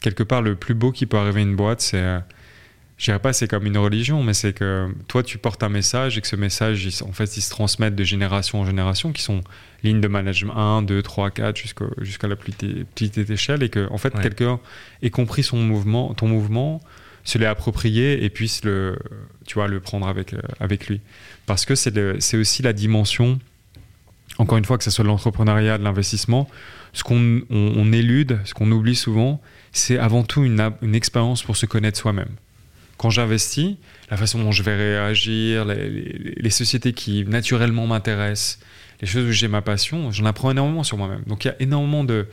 quelque 0.00 0.22
part 0.22 0.40
le 0.42 0.54
plus 0.54 0.74
beau 0.74 0.90
qui 0.92 1.04
peut 1.06 1.18
arriver 1.18 1.40
à 1.40 1.42
une 1.42 1.56
boîte, 1.56 1.80
c'est, 1.82 1.98
euh, 1.98 2.18
je 2.96 3.04
dirais 3.06 3.18
pas 3.18 3.32
c'est 3.34 3.48
comme 3.48 3.66
une 3.66 3.78
religion, 3.78 4.22
mais 4.22 4.34
c'est 4.34 4.52
que 4.54 4.88
toi 5.08 5.22
tu 5.22 5.36
portes 5.38 5.62
un 5.62 5.68
message 5.68 6.16
et 6.16 6.20
que 6.22 6.26
ce 6.28 6.36
message, 6.36 6.84
il 6.84 7.04
en 7.06 7.12
fait, 7.12 7.36
il 7.36 7.40
se 7.42 7.50
transmet 7.50 7.90
de 7.90 8.04
génération 8.04 8.60
en 8.60 8.66
génération, 8.66 9.12
qui 9.12 9.22
sont 9.22 9.42
lignes 9.82 10.00
de 10.00 10.08
management 10.08 10.54
1, 10.56 10.82
2, 10.82 11.02
3, 11.02 11.30
4, 11.30 11.56
jusqu'au- 11.56 11.90
jusqu'à 12.00 12.28
la 12.28 12.36
plus 12.36 12.52
petite 12.52 13.18
échelle, 13.30 13.62
et 13.62 13.68
que 13.68 13.88
en 13.90 13.98
fait 13.98 14.14
Ouais. 14.14 14.22
quelqu'un 14.22 14.60
ait 15.02 15.10
compris 15.10 15.42
son 15.42 15.58
mouvement, 15.58 16.12
ton 16.14 16.28
mouvement, 16.28 16.80
se 17.24 17.36
l'est 17.38 17.46
approprié 17.46 18.24
et 18.24 18.30
puisse 18.30 18.64
le, 18.64 18.96
tu 19.46 19.54
vois, 19.54 19.68
le 19.68 19.78
prendre 19.80 20.08
avec, 20.08 20.32
euh, 20.34 20.38
avec 20.58 20.88
lui. 20.88 21.00
Parce 21.46 21.64
que 21.66 21.74
c'est 21.74 22.36
aussi 22.36 22.62
la 22.62 22.72
dimension 22.72 23.38
encore 24.38 24.56
une 24.56 24.64
fois, 24.64 24.78
que 24.78 24.84
ce 24.84 24.90
soit 24.90 25.02
de 25.02 25.08
l'entrepreneuriat, 25.08 25.76
de 25.76 25.84
l'investissement, 25.84 26.48
ce 26.94 27.02
qu'on 27.04 27.42
on, 27.50 27.72
on 27.76 27.92
élude, 27.92 28.38
ce 28.44 28.54
qu'on 28.54 28.70
oublie 28.72 28.96
souvent, 28.96 29.40
c'est 29.72 29.98
avant 29.98 30.22
tout 30.22 30.44
une, 30.44 30.72
expérience 30.94 31.42
pour 31.42 31.56
se 31.58 31.66
connaître 31.66 31.98
soi-même. 31.98 32.30
Quand 32.96 33.10
j'investis, 33.10 33.76
la 34.10 34.16
façon 34.16 34.42
dont 34.42 34.50
je 34.52 34.62
vais 34.62 34.76
réagir, 34.76 35.64
les, 35.66 35.90
les- 35.90 36.34
les 36.36 36.50
sociétés 36.50 36.92
qui 36.94 37.24
naturellement 37.26 37.86
m'intéressent, 37.86 38.60
les 39.00 39.06
choses 39.06 39.28
où 39.28 39.32
j'ai 39.32 39.48
ma 39.48 39.62
passion, 39.62 40.10
j'en 40.12 40.24
apprends 40.26 40.50
énormément 40.50 40.84
sur 40.84 40.96
moi-même. 40.98 41.22
Donc 41.26 41.44
il 41.44 41.48
y 41.48 41.50
a 41.50 41.56
énormément 41.60 42.04
de... 42.04 42.26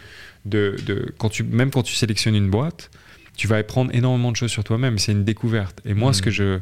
de, 0.45 0.75
de- 0.85 1.13
quand 1.17 1.29
tu, 1.29 1.43
même 1.43 1.71
quand 1.71 1.83
tu 1.83 1.95
sélectionnes 1.95 2.35
une 2.35 2.49
boîte, 2.49 2.89
tu 3.35 3.47
vas 3.47 3.57
apprendre 3.57 3.91
énormément 3.93 4.31
de 4.31 4.35
choses 4.35 4.51
sur 4.51 4.63
toi-même. 4.63 4.97
C'est 4.97 5.11
une 5.11 5.23
découverte. 5.23 5.79
Et 5.85 5.93
moi, 5.93 6.13
ce 6.13 6.21
que 6.21 6.31
je... 6.31 6.59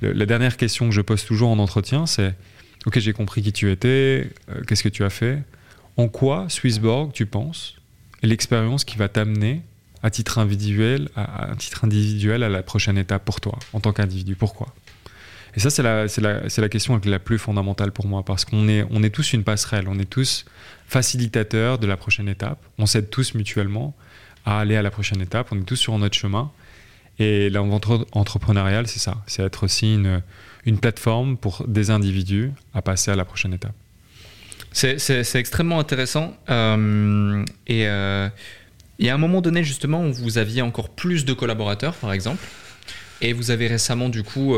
le- 0.00 0.12
la 0.12 0.26
dernière 0.26 0.56
question 0.56 0.88
que 0.88 0.94
je 0.94 1.00
pose 1.00 1.24
toujours 1.24 1.50
en 1.50 1.58
entretien, 1.58 2.06
c'est 2.06 2.34
Ok, 2.86 2.98
j'ai 2.98 3.14
compris 3.14 3.40
qui 3.40 3.50
tu 3.52 3.70
étais, 3.70 4.28
euh, 4.50 4.62
qu'est-ce 4.66 4.82
que 4.82 4.90
tu 4.90 5.04
as 5.04 5.10
fait. 5.10 5.42
En 5.96 6.08
quoi, 6.08 6.46
Swissborg, 6.50 7.12
tu 7.12 7.24
penses, 7.24 7.76
est 8.22 8.26
l'expérience 8.26 8.84
qui 8.84 8.98
va 8.98 9.08
t'amener 9.08 9.62
à 10.02 10.10
titre 10.10 10.38
individuel, 10.38 11.08
à, 11.16 11.52
à 11.52 11.56
titre 11.56 11.84
individuel 11.84 12.42
à 12.42 12.50
la 12.50 12.62
prochaine 12.62 12.98
étape 12.98 13.24
pour 13.24 13.40
toi, 13.40 13.58
en 13.72 13.80
tant 13.80 13.94
qu'individu? 13.94 14.34
Pourquoi? 14.34 14.74
Et 15.56 15.60
ça, 15.60 15.70
c'est 15.70 15.82
la, 15.82 16.68
question 16.68 17.00
la 17.04 17.18
plus 17.18 17.38
fondamentale 17.38 17.92
pour 17.92 18.06
moi, 18.06 18.24
parce 18.24 18.44
qu'on 18.44 18.68
est, 18.68 19.10
tous 19.10 19.32
une 19.32 19.44
passerelle, 19.44 19.86
on 19.88 19.98
est 19.98 20.10
tous 20.10 20.44
facilitateurs 20.86 21.78
de 21.78 21.86
la 21.86 21.96
prochaine 21.96 22.28
étape, 22.28 22.58
on 22.78 22.86
s'aide 22.86 23.08
tous 23.08 23.34
mutuellement 23.34 23.94
à 24.44 24.60
aller 24.60 24.76
à 24.76 24.82
la 24.82 24.90
prochaine 24.90 25.20
étape, 25.20 25.48
on 25.52 25.58
est 25.58 25.64
tous 25.64 25.76
sur 25.76 25.96
notre 25.98 26.16
chemin. 26.16 26.50
Et 27.20 27.48
l'aventure 27.50 28.04
entrepreneuriale, 28.12 28.88
c'est 28.88 28.98
ça, 28.98 29.22
c'est 29.26 29.44
être 29.44 29.64
aussi 29.64 29.94
une, 29.94 30.78
plateforme 30.80 31.36
pour 31.36 31.64
des 31.68 31.90
individus 31.90 32.50
à 32.74 32.82
passer 32.82 33.12
à 33.12 33.16
la 33.16 33.24
prochaine 33.24 33.54
étape. 33.54 33.74
C'est- 34.72 35.36
extrêmement 35.36 35.78
intéressant. 35.78 36.36
Euh, 36.50 37.44
et 37.68 37.86
euh, 37.86 38.28
y 38.98 39.08
a 39.08 39.14
un 39.14 39.18
moment 39.18 39.40
donné, 39.40 39.62
justement, 39.62 40.04
où 40.04 40.12
vous 40.12 40.38
aviez 40.38 40.62
encore 40.62 40.88
plus 40.88 41.24
de 41.24 41.32
collaborateurs, 41.32 41.94
par 41.94 42.12
exemple. 42.12 42.42
Et 43.24 43.32
vous 43.32 43.50
avez 43.50 43.66
récemment 43.68 44.10
du 44.10 44.22
coup 44.22 44.54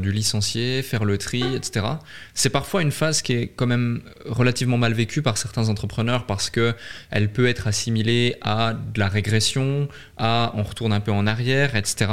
dû 0.00 0.12
licencier, 0.12 0.82
faire 0.82 1.04
le 1.04 1.16
tri, 1.16 1.42
etc. 1.54 1.86
C'est 2.34 2.50
parfois 2.50 2.82
une 2.82 2.92
phase 2.92 3.22
qui 3.22 3.32
est 3.32 3.46
quand 3.48 3.66
même 3.66 4.02
relativement 4.26 4.76
mal 4.76 4.92
vécue 4.92 5.22
par 5.22 5.38
certains 5.38 5.70
entrepreneurs 5.70 6.26
parce 6.26 6.50
que 6.50 6.74
elle 7.10 7.32
peut 7.32 7.48
être 7.48 7.66
assimilée 7.66 8.36
à 8.42 8.74
de 8.74 9.00
la 9.00 9.08
régression, 9.08 9.88
à 10.18 10.52
on 10.54 10.62
retourne 10.62 10.92
un 10.92 11.00
peu 11.00 11.12
en 11.12 11.26
arrière, 11.26 11.76
etc. 11.76 12.10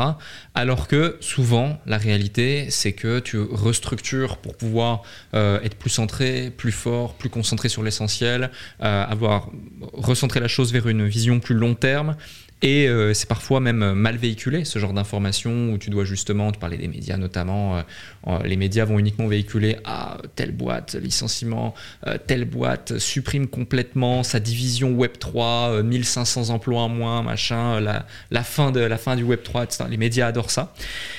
Alors 0.55 0.87
que 0.87 1.17
souvent 1.19 1.77
la 1.85 1.97
réalité 1.97 2.67
c'est 2.69 2.93
que 2.93 3.19
tu 3.19 3.37
restructures 3.39 4.37
pour 4.37 4.55
pouvoir 4.55 5.03
être 5.33 5.75
plus 5.75 5.89
centré, 5.89 6.51
plus 6.55 6.71
fort, 6.71 7.15
plus 7.15 7.29
concentré 7.29 7.67
sur 7.67 7.83
l'essentiel, 7.83 8.49
avoir 8.79 9.51
recentrer 9.93 10.39
la 10.39 10.47
chose 10.47 10.71
vers 10.71 10.87
une 10.87 11.05
vision 11.05 11.41
plus 11.41 11.55
long 11.55 11.75
terme 11.75 12.15
et 12.63 12.87
euh, 12.87 13.13
c'est 13.13 13.29
parfois 13.29 13.59
même 13.59 13.93
mal 13.93 14.17
véhiculé, 14.17 14.65
ce 14.65 14.79
genre 14.79 14.93
d'informations 14.93 15.69
où 15.69 15.77
tu 15.77 15.91
dois 15.91 16.05
justement, 16.05 16.51
tu 16.51 16.57
parlais 16.57 16.77
des 16.77 16.87
médias 16.87 17.17
notamment, 17.17 17.83
euh, 18.27 18.39
les 18.45 18.55
médias 18.55 18.83
vont 18.83 18.97
uniquement 18.97 19.27
véhiculer 19.27 19.77
ah, 19.85 20.17
telle 20.35 20.53
boîte, 20.53 20.95
licenciement, 20.95 21.75
euh, 22.07 22.17
telle 22.25 22.45
boîte 22.45 22.97
supprime 22.97 23.47
complètement 23.47 24.23
sa 24.23 24.39
division 24.39 24.91
Web3, 24.91 25.83
1500 25.83 26.49
emplois 26.49 26.81
en 26.81 26.89
moins, 26.89 27.21
machin, 27.21 27.79
la, 27.79 28.43
fin 28.43 28.71
de, 28.71 28.79
la 28.79 28.97
fin 28.97 29.15
du 29.15 29.23
Web3, 29.23 29.65
etc. 29.65 29.83
Les 29.87 29.97
médias 29.97 30.25
adorent 30.25 30.49
ça. 30.49 30.73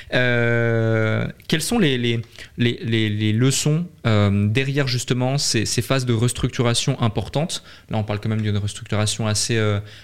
quelles 0.09 1.61
sont 1.61 1.79
les, 1.79 1.97
les, 1.97 2.21
les, 2.57 3.09
les 3.09 3.33
leçons 3.33 3.85
derrière 4.03 4.87
justement 4.87 5.37
ces, 5.37 5.65
ces, 5.65 5.81
phases 5.81 6.05
de 6.05 6.13
restructuration 6.13 7.01
importantes? 7.01 7.63
Là, 7.89 7.97
on 7.97 8.03
parle 8.03 8.19
quand 8.19 8.29
même 8.29 8.41
d'une 8.41 8.57
restructuration 8.57 9.25
assez, 9.25 9.57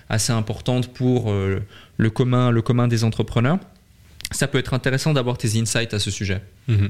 assez 0.09 0.31
importante 0.31 0.93
pour 0.93 1.24
euh, 1.29 1.59
le, 1.97 2.09
commun, 2.09 2.51
le 2.51 2.61
commun 2.61 2.87
des 2.87 3.03
entrepreneurs. 3.03 3.59
Ça 4.31 4.47
peut 4.47 4.57
être 4.57 4.73
intéressant 4.73 5.13
d'avoir 5.13 5.37
tes 5.37 5.59
insights 5.59 5.93
à 5.93 5.99
ce 5.99 6.11
sujet. 6.11 6.41
Mhm. 6.67 6.89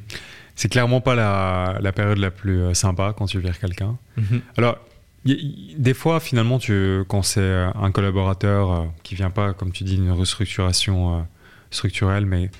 C'est 0.55 0.69
clairement 0.69 1.01
pas 1.01 1.15
la, 1.15 1.91
période 1.91 2.17
la 2.17 2.31
plus 2.31 2.61
euh, 2.61 2.73
sympa 2.73 3.13
quand 3.17 3.25
tu 3.25 3.39
vires 3.39 3.59
quelqu'un. 3.59 3.97
Mhm. 4.17 4.41
Alors, 4.57 4.77
des 5.25 5.93
fois, 5.93 6.19
finalement, 6.19 6.59
tu, 6.59 7.03
quand 7.07 7.23
c'est 7.23 7.65
un 7.75 7.91
collaborateur 7.91 8.71
euh, 8.71 8.85
qui 9.03 9.15
vient 9.15 9.31
pas, 9.31 9.53
comme 9.53 9.71
tu 9.71 9.83
dis, 9.83 9.97
d'une 9.97 10.11
restructuration 10.11 11.25
structurelle, 11.71 12.25
mais 12.25 12.51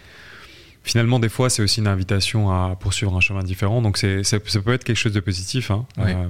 finalement, 0.83 1.19
des 1.19 1.29
fois, 1.29 1.49
c'est 1.49 1.61
aussi 1.61 1.79
une 1.79 1.87
invitation 1.87 2.51
à 2.51 2.75
poursuivre 2.75 3.15
un 3.15 3.21
chemin 3.21 3.43
différent. 3.43 3.81
Donc, 3.81 3.97
ça 3.97 4.39
peut 4.39 4.73
être 4.73 4.83
quelque 4.83 4.97
chose 4.97 5.13
de 5.13 5.19
positif, 5.19 5.71
hein, 5.71 5.85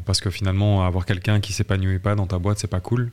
parce 0.06 0.20
que 0.20 0.30
finalement, 0.30 0.86
avoir 0.86 1.06
quelqu'un 1.06 1.40
qui 1.40 1.54
s'épanouit 1.54 2.00
pas 2.00 2.16
dans 2.16 2.28
ta 2.28 2.38
boîte, 2.38 2.60
c'est 2.60 2.68
pas 2.68 2.82
cool 2.82 3.12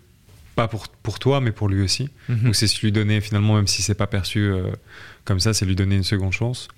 pas 0.54 0.68
pour, 0.68 0.88
pour 0.88 1.18
toi, 1.18 1.40
mais 1.40 1.52
pour 1.52 1.68
lui 1.68 1.82
aussi. 1.82 2.10
Mhm. 2.28 2.44
Donc 2.44 2.56
c'est 2.56 2.82
lui 2.82 2.92
donner, 2.92 3.20
finalement, 3.20 3.56
même 3.56 3.66
si 3.66 3.82
c'est 3.82 3.94
pas 3.94 4.06
perçu 4.06 4.40
euh, 4.40 4.70
comme 5.24 5.40
ça, 5.40 5.54
c'est 5.54 5.64
lui 5.64 5.76
donner 5.76 5.96
une 5.96 6.02
seconde 6.02 6.32
chance. 6.32 6.68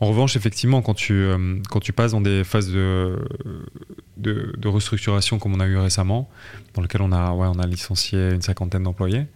En 0.00 0.06
revanche, 0.06 0.36
effectivement, 0.36 0.80
quand 0.80 0.94
tu, 0.94 1.12
euh, 1.12 1.56
quand 1.70 1.80
tu 1.80 1.92
passes 1.92 2.12
dans 2.12 2.20
des 2.20 2.44
phases 2.44 2.70
de, 2.70 3.18
de, 4.16 4.68
restructuration 4.68 5.40
comme 5.40 5.54
on 5.54 5.60
a 5.60 5.66
eu 5.66 5.76
récemment, 5.76 6.30
dans 6.74 6.82
lequel 6.82 7.02
on 7.02 7.10
a, 7.10 7.32
ouais, 7.32 7.48
on 7.48 7.58
a 7.58 7.66
licencié 7.66 8.30
une 8.30 8.42
cinquantaine 8.42 8.84
d'employés, 8.84 9.26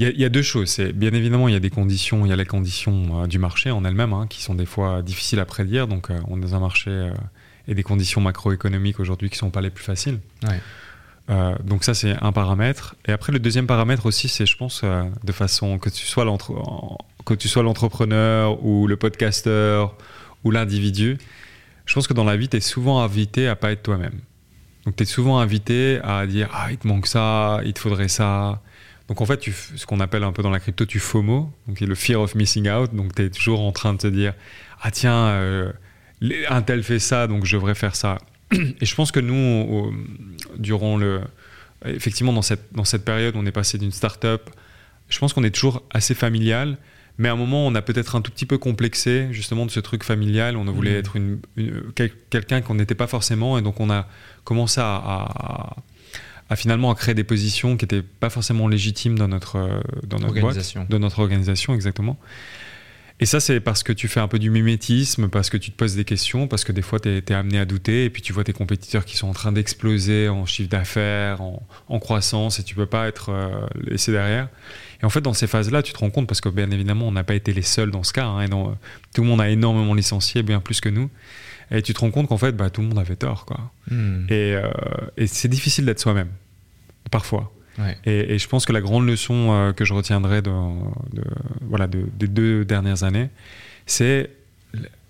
il 0.00 0.08
y, 0.16 0.24
a 0.24 0.28
deux 0.28 0.42
choses. 0.42 0.68
C'est 0.68 0.92
bien 0.92 1.12
évidemment, 1.12 1.48
il 1.48 1.54
y 1.54 1.56
a 1.56 1.60
des 1.60 1.70
conditions, 1.70 2.24
il 2.24 2.28
y 2.28 2.32
a 2.32 2.36
les 2.36 2.46
conditions 2.46 3.22
euh, 3.22 3.26
du 3.26 3.40
marché 3.40 3.72
en 3.72 3.84
elles-mêmes, 3.84 4.12
hein, 4.12 4.26
qui 4.28 4.42
sont 4.42 4.54
des 4.54 4.66
fois 4.66 5.02
difficiles 5.02 5.40
à 5.40 5.44
prédire. 5.44 5.88
Donc, 5.88 6.10
on 6.28 6.38
est 6.38 6.40
dans 6.40 6.54
un 6.54 6.60
marché 6.60 7.10
et 7.66 7.74
des 7.74 7.82
conditions 7.82 8.20
macroéconomiques 8.20 9.00
aujourd'hui 9.00 9.28
qui 9.28 9.36
sont 9.36 9.50
pas 9.50 9.60
les 9.60 9.70
plus 9.70 9.82
faciles. 9.82 10.20
Ouais. 10.44 10.60
Euh, 11.30 11.54
donc 11.62 11.84
ça 11.84 11.94
c'est 11.94 12.16
un 12.22 12.32
paramètre. 12.32 12.96
Et 13.06 13.12
après 13.12 13.32
le 13.32 13.38
deuxième 13.38 13.66
paramètre 13.66 14.06
aussi 14.06 14.28
c'est 14.28 14.46
je 14.46 14.56
pense 14.56 14.80
euh, 14.84 15.04
de 15.24 15.32
façon 15.32 15.78
que 15.78 15.90
tu 15.90 16.06
sois 16.06 16.24
l'entrepreneur 16.24 18.64
ou 18.64 18.86
le 18.86 18.96
podcasteur 18.96 19.94
ou 20.44 20.50
l'individu, 20.50 21.18
je 21.84 21.94
pense 21.94 22.06
que 22.06 22.14
dans 22.14 22.24
la 22.24 22.36
vie 22.36 22.48
tu 22.48 22.56
es 22.56 22.60
souvent 22.60 23.02
invité 23.02 23.48
à 23.48 23.56
pas 23.56 23.72
être 23.72 23.82
toi-même. 23.82 24.20
Donc 24.86 24.96
tu 24.96 25.02
es 25.02 25.06
souvent 25.06 25.38
invité 25.38 26.00
à 26.02 26.26
dire 26.26 26.48
ah 26.52 26.68
il 26.70 26.78
te 26.78 26.86
manque 26.86 27.06
ça, 27.06 27.60
il 27.64 27.74
te 27.74 27.80
faudrait 27.80 28.08
ça. 28.08 28.62
Donc 29.08 29.20
en 29.20 29.26
fait 29.26 29.44
ce 29.76 29.84
qu'on 29.84 30.00
appelle 30.00 30.24
un 30.24 30.32
peu 30.32 30.42
dans 30.42 30.50
la 30.50 30.60
crypto 30.60 30.86
tu 30.86 30.98
FOMO, 30.98 31.52
donc 31.66 31.80
le 31.80 31.94
fear 31.94 32.22
of 32.22 32.34
missing 32.34 32.70
out. 32.70 32.94
Donc 32.94 33.14
tu 33.14 33.24
es 33.24 33.30
toujours 33.30 33.60
en 33.60 33.72
train 33.72 33.92
de 33.92 33.98
te 33.98 34.06
dire 34.06 34.32
ah 34.80 34.90
tiens 34.90 35.26
euh, 35.26 35.72
un 36.48 36.62
tel 36.62 36.82
fait 36.82 36.98
ça 36.98 37.26
donc 37.26 37.44
je 37.44 37.56
devrais 37.56 37.74
faire 37.74 37.96
ça. 37.96 38.16
Et 38.80 38.86
je 38.86 38.94
pense 38.94 39.12
que 39.12 39.20
nous, 39.20 39.92
durant 40.58 40.96
le. 40.96 41.20
Effectivement, 41.84 42.32
dans 42.32 42.42
cette, 42.42 42.72
dans 42.72 42.84
cette 42.84 43.04
période, 43.04 43.34
on 43.36 43.46
est 43.46 43.52
passé 43.52 43.78
d'une 43.78 43.92
start-up. 43.92 44.50
Je 45.08 45.18
pense 45.18 45.32
qu'on 45.32 45.44
est 45.44 45.50
toujours 45.54 45.82
assez 45.90 46.14
familial, 46.14 46.76
mais 47.18 47.28
à 47.28 47.32
un 47.32 47.36
moment, 47.36 47.66
on 47.66 47.74
a 47.74 47.82
peut-être 47.82 48.16
un 48.16 48.20
tout 48.20 48.32
petit 48.32 48.46
peu 48.46 48.58
complexé 48.58 49.28
justement 49.30 49.64
de 49.64 49.70
ce 49.70 49.80
truc 49.80 50.02
familial. 50.02 50.56
On 50.56 50.64
voulait 50.64 50.94
mmh. 50.94 50.98
être 50.98 51.16
une, 51.16 51.40
quelqu'un 52.30 52.60
qu'on 52.60 52.74
n'était 52.74 52.96
pas 52.96 53.06
forcément, 53.06 53.58
et 53.58 53.62
donc 53.62 53.80
on 53.80 53.90
a 53.90 54.08
commencé 54.44 54.80
à, 54.80 55.76
à, 56.48 56.56
finalement 56.56 56.90
à 56.90 56.94
créer 56.94 57.14
des 57.14 57.24
positions 57.24 57.76
qui 57.76 57.84
n'étaient 57.84 58.02
pas 58.02 58.30
forcément 58.30 58.66
légitimes 58.68 59.18
dans 59.18 59.28
notre, 59.28 59.82
dans 60.04 60.18
notre 60.18 60.36
organisation. 60.36 60.86
dans 60.88 60.98
notre 60.98 61.20
organisation, 61.20 61.74
exactement. 61.74 62.18
Et 63.20 63.26
ça, 63.26 63.40
c'est 63.40 63.58
parce 63.58 63.82
que 63.82 63.92
tu 63.92 64.06
fais 64.06 64.20
un 64.20 64.28
peu 64.28 64.38
du 64.38 64.48
mimétisme, 64.48 65.28
parce 65.28 65.50
que 65.50 65.56
tu 65.56 65.72
te 65.72 65.76
poses 65.76 65.96
des 65.96 66.04
questions, 66.04 66.46
parce 66.46 66.62
que 66.64 66.70
des 66.70 66.82
fois, 66.82 67.00
tu 67.00 67.08
es, 67.08 67.32
amené 67.32 67.58
à 67.58 67.64
douter, 67.64 68.04
et 68.04 68.10
puis 68.10 68.22
tu 68.22 68.32
vois 68.32 68.44
tes 68.44 68.52
compétiteurs 68.52 69.04
qui 69.04 69.16
sont 69.16 69.28
en 69.28 69.32
train 69.32 69.50
d'exploser 69.50 70.28
en 70.28 70.46
chiffre 70.46 70.68
d'affaires, 70.68 71.40
en, 71.40 71.98
croissance, 71.98 72.60
et 72.60 72.62
tu 72.62 72.76
peux 72.76 72.86
pas 72.86 73.08
être 73.08 73.30
euh, 73.30 73.66
laissé 73.74 74.12
derrière. 74.12 74.48
Et 75.02 75.04
en 75.04 75.10
fait, 75.10 75.20
dans 75.20 75.32
ces 75.32 75.48
phases-là, 75.48 75.82
tu 75.82 75.92
te 75.92 75.98
rends 75.98 76.10
compte, 76.10 76.28
parce 76.28 76.40
que 76.40 76.48
bien 76.48 76.70
évidemment, 76.70 77.08
on 77.08 77.12
n'a 77.12 77.24
pas 77.24 77.34
été 77.34 77.52
les 77.52 77.62
seuls 77.62 77.90
dans 77.90 78.04
ce 78.04 78.12
cas, 78.12 78.26
hein, 78.26 78.44
et 78.44 78.48
tout 78.48 79.22
le 79.22 79.28
monde 79.28 79.40
a 79.40 79.48
énormément 79.48 79.94
licencié, 79.94 80.44
bien 80.44 80.60
plus 80.60 80.80
que 80.80 80.88
nous. 80.88 81.10
Et 81.72 81.82
tu 81.82 81.92
te 81.94 82.00
rends 82.00 82.12
compte 82.12 82.28
qu'en 82.28 82.38
fait, 82.38 82.52
bah, 82.52 82.70
tout 82.70 82.80
le 82.82 82.86
monde 82.86 82.98
avait 82.98 83.16
tort. 83.16 83.44
Quoi. 83.44 83.70
Hmm. 83.90 84.26
Et, 84.30 84.54
euh, 84.54 84.70
et 85.16 85.26
c'est 85.26 85.48
difficile 85.48 85.84
d'être 85.84 86.00
soi-même, 86.00 86.30
parfois. 87.10 87.52
Et, 88.04 88.38
je 88.38 88.48
pense 88.48 88.66
que 88.66 88.72
la 88.72 88.80
grande 88.80 89.06
leçon 89.06 89.52
euh, 89.52 89.72
que 89.72 89.84
je 89.84 89.94
retiendrai 89.94 90.42
de, 90.42 90.50
voilà, 91.68 91.86
des 91.86 92.28
deux 92.28 92.64
dernières 92.64 93.04
années, 93.04 93.30
c'est 93.86 94.30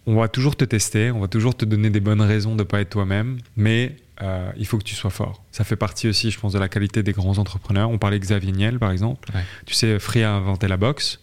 on 0.09 0.17
va 0.17 0.29
toujours 0.29 0.57
te 0.57 0.65
tester, 0.65 1.11
on 1.11 1.21
va 1.21 1.29
toujours 1.29 1.55
te 1.55 1.67
donner 1.67 1.91
des 1.91 2.01
bonnes 2.01 2.23
raisons 2.23 2.53
de 2.53 2.61
ne 2.61 2.63
pas 2.63 2.81
être 2.81 2.89
toi-même, 2.89 3.39
mais 3.57 3.95
euh, 4.23 4.51
il 4.57 4.67
faut 4.67 4.79
que 4.79 4.85
tu 4.85 4.95
sois 4.95 5.11
fort. 5.11 5.45
Ça 5.53 5.65
fait 5.65 5.77
partie 5.77 6.09
aussi, 6.09 6.31
je 6.31 6.41
pense, 6.41 6.55
de 6.55 6.59
la 6.59 6.71
qualité 6.71 7.03
des 7.03 7.13
grands 7.13 7.37
entrepreneurs. 7.37 7.91
On 7.91 7.99
parlait 7.99 8.19
de 8.19 8.25
Xavier 8.25 8.53
Niel, 8.53 8.79
par 8.79 8.91
exemple. 8.91 9.29
Tu 9.67 9.75
sais, 9.75 9.99
Free 9.99 10.23
a 10.23 10.33
inventé 10.33 10.67
la 10.67 10.79
boxe. 10.79 11.21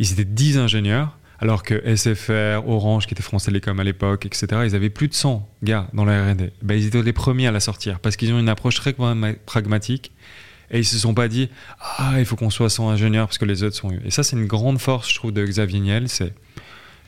Ils 0.00 0.12
étaient 0.12 0.24
10 0.24 0.58
ingénieurs, 0.58 1.16
alors 1.38 1.62
que 1.62 1.80
SFR, 1.94 2.68
Orange, 2.68 3.06
qui 3.06 3.14
était 3.14 3.22
France 3.22 3.44
Télécom 3.44 3.78
à 3.78 3.84
l'époque, 3.84 4.26
etc., 4.26 4.62
ils 4.64 4.74
avaient 4.74 4.90
plus 4.90 5.06
de 5.06 5.14
100 5.14 5.48
gars 5.62 5.86
dans 5.92 6.04
la 6.04 6.32
R&D. 6.32 6.52
Ben, 6.62 6.76
ils 6.76 6.86
étaient 6.86 7.02
les 7.02 7.12
premiers 7.12 7.46
à 7.46 7.52
la 7.52 7.60
sortir, 7.60 8.00
parce 8.00 8.16
qu'ils 8.16 8.32
ont 8.32 8.40
une 8.40 8.48
approche 8.48 8.74
très 8.74 8.96
pragmatique 9.46 10.10
et 10.70 10.78
ils 10.78 10.84
se 10.84 10.98
sont 10.98 11.14
pas 11.14 11.28
dit 11.28 11.48
ah 11.80 12.14
il 12.18 12.24
faut 12.24 12.36
qu'on 12.36 12.50
soit 12.50 12.70
sans 12.70 12.90
ingénieur 12.90 13.26
parce 13.26 13.38
que 13.38 13.44
les 13.44 13.62
autres 13.62 13.76
sont 13.76 13.90
et 14.04 14.10
ça 14.10 14.22
c'est 14.22 14.36
une 14.36 14.46
grande 14.46 14.78
force 14.78 15.10
je 15.10 15.14
trouve 15.14 15.32
de 15.32 15.44
Xavier 15.44 15.80
Niel 15.80 16.08
c'est 16.08 16.32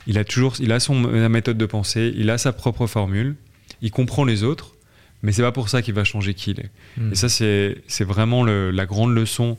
il 0.07 0.19
a 0.19 0.25
toujours 0.25 0.55
il 0.61 0.73
a 0.73 0.81
son 0.81 0.95
méthode 1.29 1.59
de 1.59 1.67
pensée 1.67 2.13
il 2.17 2.31
a 2.31 2.39
sa 2.39 2.53
propre 2.53 2.87
formule 2.87 3.37
il 3.83 3.91
comprend 3.91 4.25
les 4.25 4.43
autres 4.43 4.75
mais 5.23 5.33
c'est 5.33 5.43
pas 5.43 5.53
pour 5.53 5.69
ça 5.69 5.83
qu'il 5.83 5.95
va 5.95 6.05
changer 6.05 6.35
qui 6.35 6.53
il 6.53 6.61
est. 6.61 6.71
Hmm. 6.97 7.13
et 7.13 7.15
ça 7.15 7.29
c'est 7.29 7.79
c'est 7.87 8.05
vraiment 8.05 8.43
le, 8.43 8.71
la 8.71 8.87
grande 8.87 9.15
leçon 9.15 9.59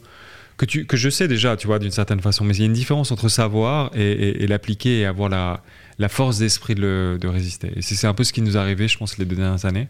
que 0.58 0.66
tu 0.66 0.86
que 0.86 0.98
je 0.98 1.10
sais 1.10 1.28
déjà 1.28 1.56
tu 1.56 1.68
vois 1.68 1.80
d'une 1.80 1.92
certaine 1.92 2.20
façon. 2.20 2.44
Mais 2.44 2.56
il 2.56 2.60
y 2.60 2.64
a 2.64 2.66
une 2.66 2.74
différence 2.74 3.12
entre 3.12 3.30
savoir 3.30 3.92
et, 3.96 4.44
et, 4.44 4.48
l'appliquer 4.48 5.02
et 5.02 5.06
avoir 5.06 5.30
la 5.30 5.64
la 5.98 6.10
force 6.10 6.40
d'esprit 6.40 6.76
de, 6.76 7.18
de, 7.20 7.28
résister. 7.28 7.72
Et 7.76 7.82
c'est 7.82 8.08
un 8.08 8.14
peu 8.14 8.24
ce 8.24 8.34
qui 8.34 8.42
nous 8.42 8.58
est 8.58 8.60
arrivé 8.60 8.88
je 8.88 8.98
pense 8.98 9.18
les 9.18 9.26
deux 9.26 9.36
dernières 9.36 9.66
années. 9.66 9.88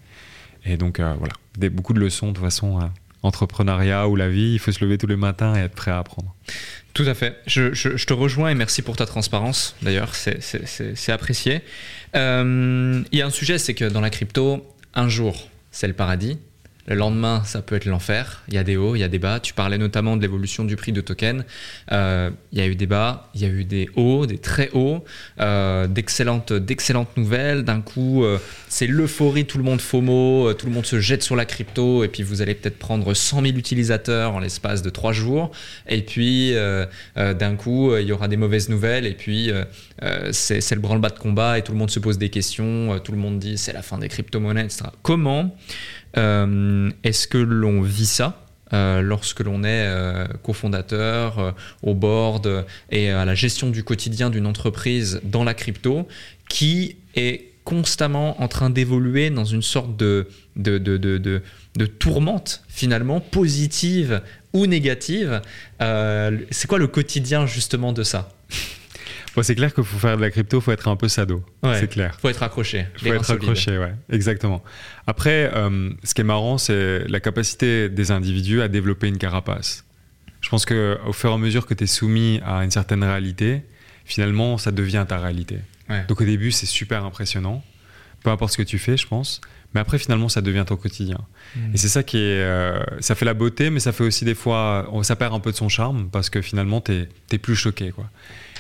Et 0.66 0.78
donc 0.78 1.00
euh, 1.00 1.14
voilà. 1.18 1.34
Des, 1.58 1.70
beaucoup 1.70 1.94
de 1.94 2.00
leçons 2.00 2.28
de 2.28 2.34
toute 2.34 2.44
façon 2.44 2.80
entrepreneuriat 3.24 4.08
ou 4.08 4.16
la 4.16 4.30
vie, 4.30 4.54
il 4.54 4.60
faut 4.60 4.72
se 4.72 4.84
lever 4.84 4.98
tous 4.98 5.08
les 5.08 5.16
matins 5.16 5.56
et 5.56 5.60
être 5.60 5.76
prêt 5.76 5.92
à 5.92 6.00
apprendre. 6.00 6.36
Tout 6.94 7.06
à 7.06 7.14
fait. 7.14 7.38
Je, 7.48 8.04
te 8.04 8.14
rejoins 8.14 8.50
et 8.50 8.56
merci 8.56 8.82
pour 8.82 8.98
ta 8.98 9.06
transparence. 9.06 9.76
D'ailleurs, 9.82 10.14
c'est 10.16 11.12
apprécié. 11.12 11.62
Euh, 12.16 13.02
il 13.12 13.20
y 13.20 13.22
a 13.22 13.26
un 13.26 13.32
sujet, 13.32 13.58
c'est 13.58 13.74
que 13.74 13.86
dans 13.86 14.02
la 14.02 14.10
crypto, 14.10 14.66
un 14.94 15.08
jour, 15.08 15.50
c'est 15.72 15.88
le 15.88 15.94
paradis, 15.94 16.38
le 16.92 16.98
lendemain, 16.98 17.42
ça 17.46 17.62
peut 17.62 17.76
être 17.76 17.86
l'enfer. 17.86 18.44
Il 18.50 18.54
y 18.54 18.58
a 18.58 18.64
des 18.64 18.76
hauts, 18.76 18.96
il 18.96 19.00
y 19.00 19.04
a 19.04 19.08
des 19.08 19.18
bas. 19.18 19.40
Tu 19.40 19.54
parlais 19.54 19.78
notamment 19.78 20.18
de 20.18 20.22
l'évolution 20.22 20.66
du 20.66 20.76
prix 20.76 20.92
de 20.92 21.00
token. 21.00 21.46
Euh, 21.92 22.30
il 22.52 22.60
y 22.60 22.62
a 22.62 22.68
eu 22.68 22.76
des 22.76 22.86
bas, 22.86 23.30
il 23.34 23.42
y 23.42 23.46
a 23.46 23.48
eu 23.48 23.64
des 23.64 23.90
hauts, 23.96 24.26
des 24.26 24.38
très 24.38 24.70
hauts, 24.74 25.04
euh, 25.40 25.88
d'excellentes, 25.88 26.52
d'excellentes 26.52 27.16
nouvelles. 27.16 27.64
D'un 27.64 27.80
coup, 27.80 28.26
euh, 28.26 28.40
c'est 28.68 28.88
l'euphorie, 28.88 29.46
tout 29.46 29.58
le 29.58 29.64
monde 29.64 29.80
FOMO, 29.80 30.54
tout 30.54 30.66
le 30.66 30.74
monde 30.74 30.86
se 30.86 31.00
jette 31.00 31.24
sur 31.24 31.38
la 31.38 31.46
crypto. 31.46 32.04
Et 32.04 32.10
puis, 32.10 32.24
vous 32.24 32.42
allez 32.42 32.56
peut-être 32.56 32.78
prendre 32.78 33.14
100 33.14 33.42
000 33.42 33.58
utilisateurs 33.58 34.34
en 34.34 34.40
l'espace 34.40 34.82
de 34.82 34.90
trois 34.90 35.14
jours. 35.14 35.52
Et 35.88 36.02
puis, 36.02 36.54
d'un 37.16 37.56
coup, 37.56 37.96
il 37.96 38.06
y 38.06 38.12
aura 38.12 38.28
des 38.28 38.38
mauvaises 38.38 38.68
nouvelles. 38.68 39.06
Et 39.06 39.14
puis, 39.14 39.50
c'est, 40.32 40.60
c'est 40.60 40.76
le 40.76 40.82
branle-bas 40.82 41.10
de 41.10 41.20
combat 41.20 41.58
et 41.58 41.62
tout 41.62 41.72
le 41.72 41.78
monde 41.78 41.92
se 41.92 42.00
pose 42.00 42.18
des 42.18 42.30
questions. 42.30 43.00
tout 43.00 43.14
le 43.14 43.18
monde 43.18 43.40
dit 43.40 43.58
c'est 43.58 43.74
la 43.74 43.82
fin 43.82 43.98
des 43.98 44.10
crypto-monnaies, 44.10 44.66
etc. 44.66 44.86
Comment 45.04 45.56
est-ce 46.16 47.28
que 47.28 47.38
l'on 47.38 47.82
vit 47.82 48.06
ça 48.06 48.42
euh, 48.74 49.02
lorsque 49.02 49.42
l'on 49.42 49.64
est 49.64 49.86
euh, 49.86 50.26
cofondateur, 50.44 51.40
euh, 51.40 51.52
au 51.84 51.94
board 51.94 52.66
et 52.90 53.10
à 53.10 53.26
la 53.26 53.36
gestion 53.36 53.70
du 53.70 53.84
quotidien 53.84 54.30
d'une 54.30 54.48
entreprise 54.48 55.20
dans 55.24 55.44
la 55.44 55.54
crypto 55.54 56.08
qui 56.48 56.96
est 57.16 57.52
constamment 57.66 58.42
en 58.42 58.48
train 58.48 58.70
d'évoluer 58.70 59.30
dans 59.30 59.44
une 59.44 59.62
sorte 59.62 59.98
de 59.98 60.28
tourmente 62.00 62.64
finalement 62.70 63.20
positive 63.20 64.22
ou 64.54 64.66
négative. 64.68 65.42
c'est 65.80 66.68
quoi 66.68 66.80
le 66.80 66.88
quotidien 66.88 67.46
justement 67.46 67.94
de 67.94 68.04
ça? 68.04 68.30
C'est 69.42 69.56
clair 69.56 69.74
qu'il 69.74 69.84
faut 69.84 69.98
faire 69.98 70.18
de 70.18 70.22
la 70.22 70.30
crypto, 70.30 70.58
il 70.60 70.62
faut 70.62 70.72
être 70.72 70.88
un 70.88 70.96
peu 70.96 71.08
sado. 71.08 71.44
c'est 71.64 71.90
clair. 71.90 72.18
faut 72.20 72.30
être 72.30 72.44
accroché. 72.44 72.86
faut 72.98 73.14
être 73.14 73.32
accroché, 73.32 73.78
ouais, 73.78 73.94
exactement. 74.10 74.64
Après, 75.08 75.52
euh, 75.54 75.92
ce 76.04 76.14
qui 76.14 76.22
est 76.22 76.26
marrant, 76.26 76.58
c'est 76.58 77.08
la 77.08 77.20
capacité 77.20 77.90
des 77.90 78.12
individus 78.12 78.62
à 78.62 78.68
développer 78.68 79.08
une 79.08 79.18
carapace. 79.18 79.86
Je 80.42 80.50
pense 80.50 80.66
qu'au 80.66 81.14
fur 81.14 81.30
et 81.30 81.34
à 81.34 81.38
mesure 81.38 81.66
que 81.66 81.74
tu 81.74 81.84
es 81.84 81.88
soumis 81.88 82.42
à 82.46 82.64
une 82.64 82.72
certaine 82.72 83.04
réalité, 83.04 83.62
finalement, 84.06 84.58
ça 84.58 84.72
devient 84.72 85.06
ta 85.08 85.20
réalité. 85.20 85.60
Donc 86.08 86.22
au 86.22 86.26
début, 86.26 86.52
c'est 86.52 86.66
super 86.66 87.04
impressionnant, 87.04 87.64
peu 88.24 88.30
importe 88.30 88.54
ce 88.54 88.58
que 88.58 88.64
tu 88.64 88.80
fais, 88.80 88.96
je 88.96 89.08
pense. 89.08 89.42
Mais 89.74 89.80
après, 89.80 89.98
finalement, 89.98 90.30
ça 90.30 90.42
devient 90.42 90.66
ton 90.68 90.76
quotidien. 90.76 91.20
Hmm. 91.56 91.74
Et 91.74 91.78
c'est 91.78 91.88
ça 91.88 92.04
qui 92.04 92.18
est. 92.18 92.42
Euh, 92.42 92.82
ça 93.00 93.16
fait 93.16 93.26
la 93.26 93.34
beauté, 93.34 93.70
mais 93.70 93.80
ça 93.80 93.92
fait 93.92 94.04
aussi 94.04 94.26
des 94.26 94.36
fois. 94.36 94.90
Ça 95.04 95.16
perd 95.16 95.34
un 95.34 95.40
peu 95.40 95.52
de 95.52 95.56
son 95.56 95.70
charme 95.70 96.10
parce 96.12 96.30
que 96.30 96.42
finalement, 96.42 96.82
tu 96.82 97.08
es, 97.32 97.38
plus 97.38 97.56
choqué. 97.56 97.92
Quoi. 97.92 98.10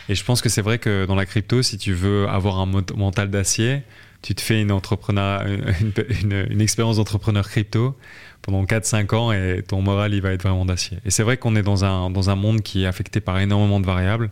Et 0.09 0.15
je 0.15 0.23
pense 0.23 0.41
que 0.41 0.49
c'est 0.49 0.61
vrai 0.61 0.79
que 0.79 1.05
dans 1.05 1.15
la 1.15 1.25
crypto, 1.25 1.61
si 1.61 1.77
tu 1.77 1.93
veux 1.93 2.27
avoir 2.27 2.59
un 2.59 2.65
mental 2.95 3.29
d'acier, 3.29 3.83
tu 4.21 4.35
te 4.35 4.41
fais 4.41 4.61
une, 4.61 4.71
expérience 6.61 6.97
d'entrepreneur 6.97 7.47
crypto 7.47 7.97
pendant 8.41 8.63
4-5 8.63 9.15
ans 9.15 9.31
et 9.31 9.63
ton 9.67 9.81
moral, 9.81 10.13
il 10.13 10.21
va 10.21 10.31
être 10.31 10.43
vraiment 10.43 10.65
d'acier. 10.65 10.97
Et 11.05 11.11
c'est 11.11 11.23
vrai 11.23 11.37
qu'on 11.37 11.55
est 11.55 11.63
dans 11.63 11.85
un, 11.85 12.09
dans 12.09 12.29
un 12.29 12.35
monde 12.35 12.61
qui 12.61 12.83
est 12.83 12.87
affecté 12.87 13.19
par 13.19 13.39
énormément 13.39 13.79
de 13.79 13.85
variables, 13.85 14.29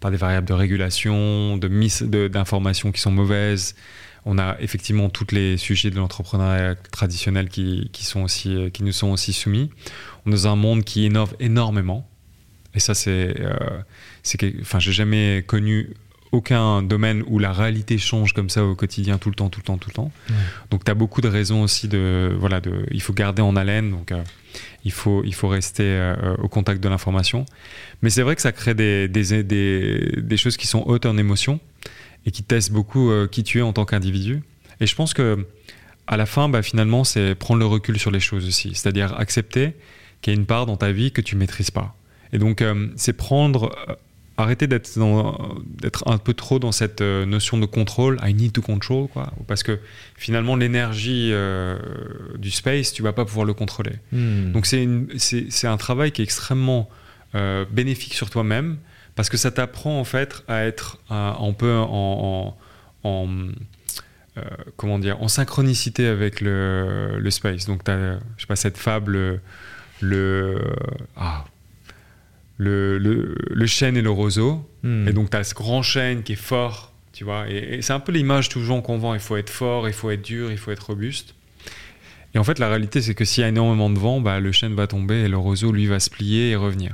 par 0.00 0.10
des 0.10 0.16
variables 0.16 0.46
de 0.46 0.54
régulation, 0.54 1.56
de 1.56 2.28
d'informations 2.28 2.92
qui 2.92 3.00
sont 3.00 3.10
mauvaises. 3.10 3.74
On 4.24 4.38
a 4.38 4.56
effectivement 4.60 5.08
tous 5.08 5.28
les 5.32 5.56
sujets 5.56 5.90
de 5.90 5.96
l'entrepreneuriat 5.96 6.74
traditionnel 6.74 7.48
qui, 7.48 7.90
qui, 7.92 8.04
sont 8.04 8.22
aussi, 8.22 8.70
qui 8.72 8.82
nous 8.82 8.92
sont 8.92 9.08
aussi 9.08 9.32
soumis. 9.32 9.70
On 10.26 10.30
est 10.30 10.34
dans 10.34 10.48
un 10.48 10.56
monde 10.56 10.84
qui 10.84 11.06
innove 11.06 11.34
énormément. 11.40 12.08
Et 12.74 12.80
ça, 12.80 12.94
c'est... 12.94 13.40
Euh, 13.40 13.80
c'est 14.22 14.54
enfin, 14.60 14.78
j'ai 14.78 14.92
jamais 14.92 15.44
connu 15.46 15.90
aucun 16.32 16.82
domaine 16.82 17.22
où 17.26 17.38
la 17.38 17.52
réalité 17.52 17.98
change 17.98 18.32
comme 18.32 18.50
ça 18.50 18.64
au 18.64 18.74
quotidien 18.74 19.18
tout 19.18 19.28
le 19.28 19.34
temps, 19.34 19.48
tout 19.48 19.60
le 19.60 19.64
temps, 19.64 19.78
tout 19.78 19.90
le 19.90 19.94
temps. 19.94 20.12
Donc 20.70 20.84
tu 20.84 20.90
as 20.90 20.94
beaucoup 20.94 21.20
de 21.20 21.28
raisons 21.28 21.62
aussi 21.62 21.88
de 21.88 22.34
voilà 22.38 22.60
de 22.60 22.86
il 22.90 23.00
faut 23.00 23.12
garder 23.12 23.42
en 23.42 23.56
haleine 23.56 23.90
donc 23.90 24.12
euh, 24.12 24.22
il 24.84 24.92
faut 24.92 25.22
il 25.24 25.34
faut 25.34 25.48
rester 25.48 25.84
euh, 25.84 26.36
au 26.38 26.48
contact 26.48 26.82
de 26.82 26.88
l'information. 26.88 27.46
Mais 28.02 28.10
c'est 28.10 28.22
vrai 28.22 28.36
que 28.36 28.42
ça 28.42 28.52
crée 28.52 28.74
des 28.74 29.08
des, 29.08 29.42
des, 29.42 30.12
des, 30.16 30.36
choses 30.36 30.56
qui 30.56 30.66
sont 30.66 30.82
hautes 30.86 31.06
en 31.06 31.16
émotion 31.16 31.60
et 32.26 32.30
qui 32.30 32.42
testent 32.42 32.72
beaucoup 32.72 33.10
euh, 33.10 33.26
qui 33.26 33.42
tu 33.42 33.58
es 33.58 33.62
en 33.62 33.72
tant 33.72 33.84
qu'individu. 33.84 34.42
Et 34.80 34.86
je 34.86 34.94
pense 34.94 35.14
que 35.14 35.46
à 36.06 36.16
la 36.16 36.26
fin 36.26 36.48
bah, 36.48 36.62
finalement 36.62 37.04
c'est 37.04 37.34
prendre 37.34 37.60
le 37.60 37.66
recul 37.66 37.98
sur 37.98 38.10
les 38.10 38.20
choses 38.20 38.46
aussi, 38.46 38.74
c'est-à-dire 38.74 39.18
accepter 39.18 39.72
qu'il 40.20 40.32
y 40.32 40.36
a 40.36 40.38
une 40.38 40.46
part 40.46 40.66
dans 40.66 40.76
ta 40.76 40.92
vie 40.92 41.12
que 41.12 41.20
tu 41.20 41.36
maîtrises 41.36 41.70
pas. 41.70 41.94
Et 42.32 42.38
donc 42.38 42.62
c'est 42.96 43.14
prendre 43.14 43.74
arrêter 44.38 44.68
d'être 44.68 46.06
un 46.06 46.18
peu 46.18 46.32
trop 46.32 46.60
dans 46.60 46.70
cette 46.70 47.00
euh, 47.00 47.26
notion 47.26 47.58
de 47.58 47.66
contrôle, 47.66 48.18
I 48.22 48.32
need 48.32 48.52
to 48.52 48.62
control, 48.62 49.08
quoi, 49.08 49.32
parce 49.48 49.64
que 49.64 49.80
finalement 50.16 50.54
l'énergie 50.54 51.30
euh, 51.32 51.76
du 52.38 52.52
space, 52.52 52.92
tu 52.92 53.02
vas 53.02 53.12
pas 53.12 53.24
pouvoir 53.24 53.44
le 53.44 53.52
contrôler. 53.52 53.96
Hmm. 54.12 54.52
Donc 54.52 54.66
c'est 54.66 55.66
un 55.66 55.76
travail 55.76 56.12
qui 56.12 56.22
est 56.22 56.24
extrêmement 56.24 56.88
euh, 57.34 57.64
bénéfique 57.70 58.14
sur 58.14 58.30
toi-même, 58.30 58.78
parce 59.16 59.28
que 59.28 59.36
ça 59.36 59.50
t'apprend 59.50 59.98
en 59.98 60.04
fait 60.04 60.44
à 60.46 60.64
être 60.64 60.98
un 61.10 61.52
peu 61.52 61.74
en, 61.76 62.56
comment 64.76 64.98
dire, 65.00 65.20
en 65.20 65.26
synchronicité 65.26 66.06
avec 66.06 66.40
le, 66.40 67.18
le 67.18 67.30
space. 67.32 67.66
Donc 67.66 67.82
tu 67.82 67.90
as, 67.90 68.20
je 68.36 68.42
sais 68.42 68.46
pas, 68.46 68.54
cette 68.54 68.78
fable, 68.78 69.40
le... 70.00 70.62
Ah, 71.16 71.44
le, 72.58 72.98
le, 72.98 73.66
chêne 73.66 73.96
et 73.96 74.02
le 74.02 74.10
roseau. 74.10 74.68
Hmm. 74.82 75.08
Et 75.08 75.12
donc, 75.12 75.30
tu 75.30 75.36
as 75.36 75.44
ce 75.44 75.54
grand 75.54 75.82
chêne 75.82 76.22
qui 76.22 76.32
est 76.32 76.36
fort, 76.36 76.92
tu 77.12 77.24
vois. 77.24 77.48
Et, 77.48 77.80
c'est 77.82 77.92
un 77.92 78.00
peu 78.00 78.12
l'image 78.12 78.48
toujours 78.48 78.82
qu'on 78.82 78.98
vend. 78.98 79.14
Il 79.14 79.20
faut 79.20 79.36
être 79.36 79.50
fort, 79.50 79.88
il 79.88 79.94
faut 79.94 80.10
être 80.10 80.22
dur, 80.22 80.50
il 80.50 80.58
faut 80.58 80.70
être 80.70 80.86
robuste. 80.86 81.34
Et 82.34 82.38
en 82.38 82.44
fait, 82.44 82.58
la 82.58 82.68
réalité, 82.68 83.00
c'est 83.00 83.14
que 83.14 83.24
s'il 83.24 83.42
y 83.42 83.44
a 83.44 83.48
énormément 83.48 83.88
de 83.88 83.98
vent, 83.98 84.20
bah, 84.20 84.40
le 84.40 84.52
chêne 84.52 84.74
va 84.74 84.86
tomber 84.86 85.22
et 85.22 85.28
le 85.28 85.38
roseau, 85.38 85.72
lui, 85.72 85.86
va 85.86 85.98
se 86.00 86.10
plier 86.10 86.50
et 86.50 86.56
revenir. 86.56 86.92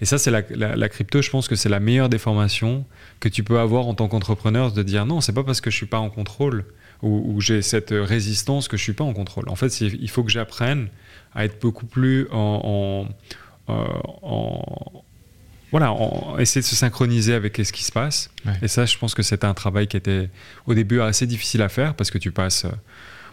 Et 0.00 0.04
ça, 0.04 0.18
c'est 0.18 0.30
la, 0.30 0.42
la, 0.54 0.88
crypto, 0.88 1.20
je 1.22 1.30
pense 1.30 1.48
que 1.48 1.56
c'est 1.56 1.68
la 1.68 1.80
meilleure 1.80 2.08
déformation 2.08 2.84
que 3.18 3.28
tu 3.28 3.42
peux 3.42 3.58
avoir 3.58 3.88
en 3.88 3.94
tant 3.94 4.06
qu'entrepreneur, 4.06 4.70
de 4.72 4.84
dire 4.84 5.06
non, 5.06 5.20
c'est 5.20 5.32
pas 5.32 5.42
parce 5.42 5.60
que 5.60 5.72
je 5.72 5.76
suis 5.76 5.86
pas 5.86 5.98
en 5.98 6.08
contrôle 6.08 6.64
ou, 7.02 7.40
j'ai 7.40 7.62
cette 7.62 7.90
résistance 7.90 8.68
que 8.68 8.76
je 8.76 8.82
suis 8.82 8.92
pas 8.92 9.04
en 9.04 9.12
contrôle. 9.12 9.48
En 9.48 9.56
fait, 9.56 9.80
il 9.80 10.10
faut 10.10 10.22
que 10.22 10.30
j'apprenne 10.30 10.88
à 11.34 11.44
être 11.44 11.60
beaucoup 11.60 11.86
plus 11.86 12.26
en 12.30 13.06
en, 13.68 15.04
voilà, 15.70 15.94
essayer 16.38 16.62
de 16.62 16.66
se 16.66 16.76
synchroniser 16.76 17.34
avec 17.34 17.56
ce 17.56 17.72
qui 17.72 17.84
se 17.84 17.92
passe. 17.92 18.30
Et 18.62 18.68
ça, 18.68 18.86
je 18.86 18.96
pense 18.96 19.14
que 19.14 19.22
c'était 19.22 19.46
un 19.46 19.54
travail 19.54 19.86
qui 19.86 19.96
était 19.96 20.30
au 20.66 20.74
début 20.74 21.00
assez 21.00 21.26
difficile 21.26 21.62
à 21.62 21.68
faire 21.68 21.94
parce 21.94 22.10
que 22.10 22.18
tu 22.18 22.30
passes 22.30 22.64
euh, 22.64 22.70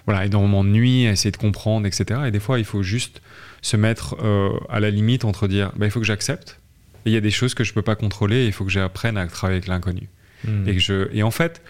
voilà, 0.06 0.26
énormément 0.26 0.64
de 0.64 0.70
nuits 0.70 1.08
à 1.08 1.12
essayer 1.12 1.32
de 1.32 1.38
comprendre, 1.38 1.88
etc. 1.88 2.22
Et 2.28 2.32
des 2.32 2.40
fois, 2.40 2.60
il 2.60 2.66
faut 2.66 2.84
juste 2.84 3.22
se 3.62 3.78
mettre 3.78 4.18
euh, 4.22 4.50
à 4.70 4.80
la 4.80 4.90
limite 4.90 5.26
entre 5.26 5.48
dire 5.48 5.72
bah, 5.76 5.86
il 5.86 5.92
faut 5.92 6.00
que 6.00 6.06
j'accepte. 6.06 6.60
Et 7.06 7.12
il 7.12 7.14
y 7.14 7.18
a 7.18 7.22
des 7.22 7.32
choses 7.32 7.54
que 7.54 7.64
je 7.64 7.72
ne 7.72 7.76
peux 7.76 7.82
pas 7.82 7.96
contrôler 7.96 8.38
et 8.38 8.46
il 8.48 8.52
faut 8.52 8.66
que 8.66 8.72
j'apprenne 8.72 9.18
à 9.18 9.26
travailler 9.28 9.58
avec 9.58 9.68
l'inconnu. 9.68 10.10
Hmm. 10.44 10.68
Et, 10.68 10.80
je, 10.80 11.08
et 11.14 11.24
en 11.24 11.32
fait, 11.32 11.62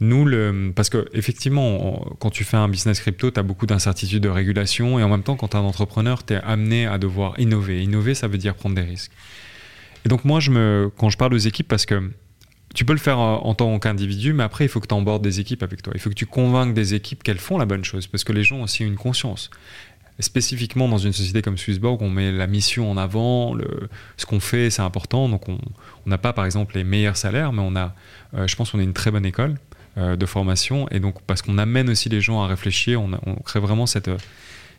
nous, 0.00 0.24
le, 0.24 0.72
parce 0.74 0.88
que 0.88 1.06
effectivement, 1.12 2.16
quand 2.20 2.30
tu 2.30 2.44
fais 2.44 2.56
un 2.56 2.68
business 2.68 3.00
crypto, 3.00 3.30
tu 3.30 3.38
as 3.38 3.42
beaucoup 3.42 3.66
d'incertitudes 3.66 4.22
de 4.22 4.30
régulation 4.30 4.98
et 4.98 5.02
en 5.02 5.10
même 5.10 5.22
temps, 5.22 5.36
quand 5.36 5.48
tu 5.48 5.56
es 5.56 5.60
un 5.60 5.64
entrepreneur, 5.64 6.24
tu 6.24 6.32
es 6.32 6.36
amené 6.38 6.86
à 6.86 6.96
devoir 6.96 7.38
innover. 7.38 7.82
Innover, 7.82 8.14
ça 8.14 8.26
veut 8.26 8.38
dire 8.38 8.54
prendre 8.54 8.74
des 8.74 8.82
risques. 8.82 9.12
Et 10.06 10.08
donc 10.08 10.24
moi, 10.24 10.40
je 10.40 10.50
me, 10.50 10.90
quand 10.96 11.10
je 11.10 11.18
parle 11.18 11.34
aux 11.34 11.38
équipes, 11.38 11.68
parce 11.68 11.84
que 11.84 12.10
tu 12.74 12.86
peux 12.86 12.94
le 12.94 12.98
faire 12.98 13.18
en 13.18 13.54
tant 13.54 13.78
qu'individu, 13.78 14.32
mais 14.32 14.44
après, 14.44 14.64
il 14.64 14.68
faut 14.68 14.80
que 14.80 14.86
tu 14.86 14.94
embordes 14.94 15.22
des 15.22 15.40
équipes 15.40 15.62
avec 15.62 15.82
toi. 15.82 15.92
Il 15.94 16.00
faut 16.00 16.08
que 16.08 16.14
tu 16.14 16.26
convainques 16.26 16.72
des 16.72 16.94
équipes 16.94 17.22
qu'elles 17.22 17.38
font 17.38 17.58
la 17.58 17.66
bonne 17.66 17.84
chose, 17.84 18.06
parce 18.06 18.24
que 18.24 18.32
les 18.32 18.44
gens 18.44 18.56
ont 18.56 18.62
aussi 18.62 18.84
une 18.84 18.96
conscience. 18.96 19.50
spécifiquement 20.20 20.88
dans 20.88 20.98
une 20.98 21.12
société 21.12 21.42
comme 21.42 21.58
Swissborg, 21.58 22.00
on 22.00 22.10
met 22.10 22.30
la 22.30 22.46
mission 22.46 22.90
en 22.90 22.96
avant, 22.96 23.56
ce 24.16 24.24
qu'on 24.24 24.40
fait, 24.40 24.70
c'est 24.70 24.82
important. 24.82 25.28
Donc 25.28 25.48
on 25.48 25.58
n'a 26.06 26.18
pas, 26.18 26.32
par 26.32 26.44
exemple, 26.44 26.76
les 26.76 26.84
meilleurs 26.84 27.16
salaires, 27.16 27.52
mais 27.52 27.62
on 27.62 27.76
a, 27.76 27.94
euh, 28.34 28.46
je 28.46 28.56
pense 28.56 28.70
qu'on 28.70 28.80
est 28.80 28.84
une 28.84 28.94
très 28.94 29.10
bonne 29.10 29.26
école. 29.26 29.56
Euh, 30.00 30.16
de 30.16 30.24
formation. 30.24 30.88
Et 30.90 30.98
donc, 30.98 31.20
parce 31.26 31.42
qu'on 31.42 31.58
amène 31.58 31.90
aussi 31.90 32.08
les 32.08 32.20
gens 32.20 32.40
à 32.42 32.46
réfléchir, 32.46 33.02
on, 33.02 33.34
crée 33.44 33.60
vraiment 33.60 33.86
cette, 33.86 34.10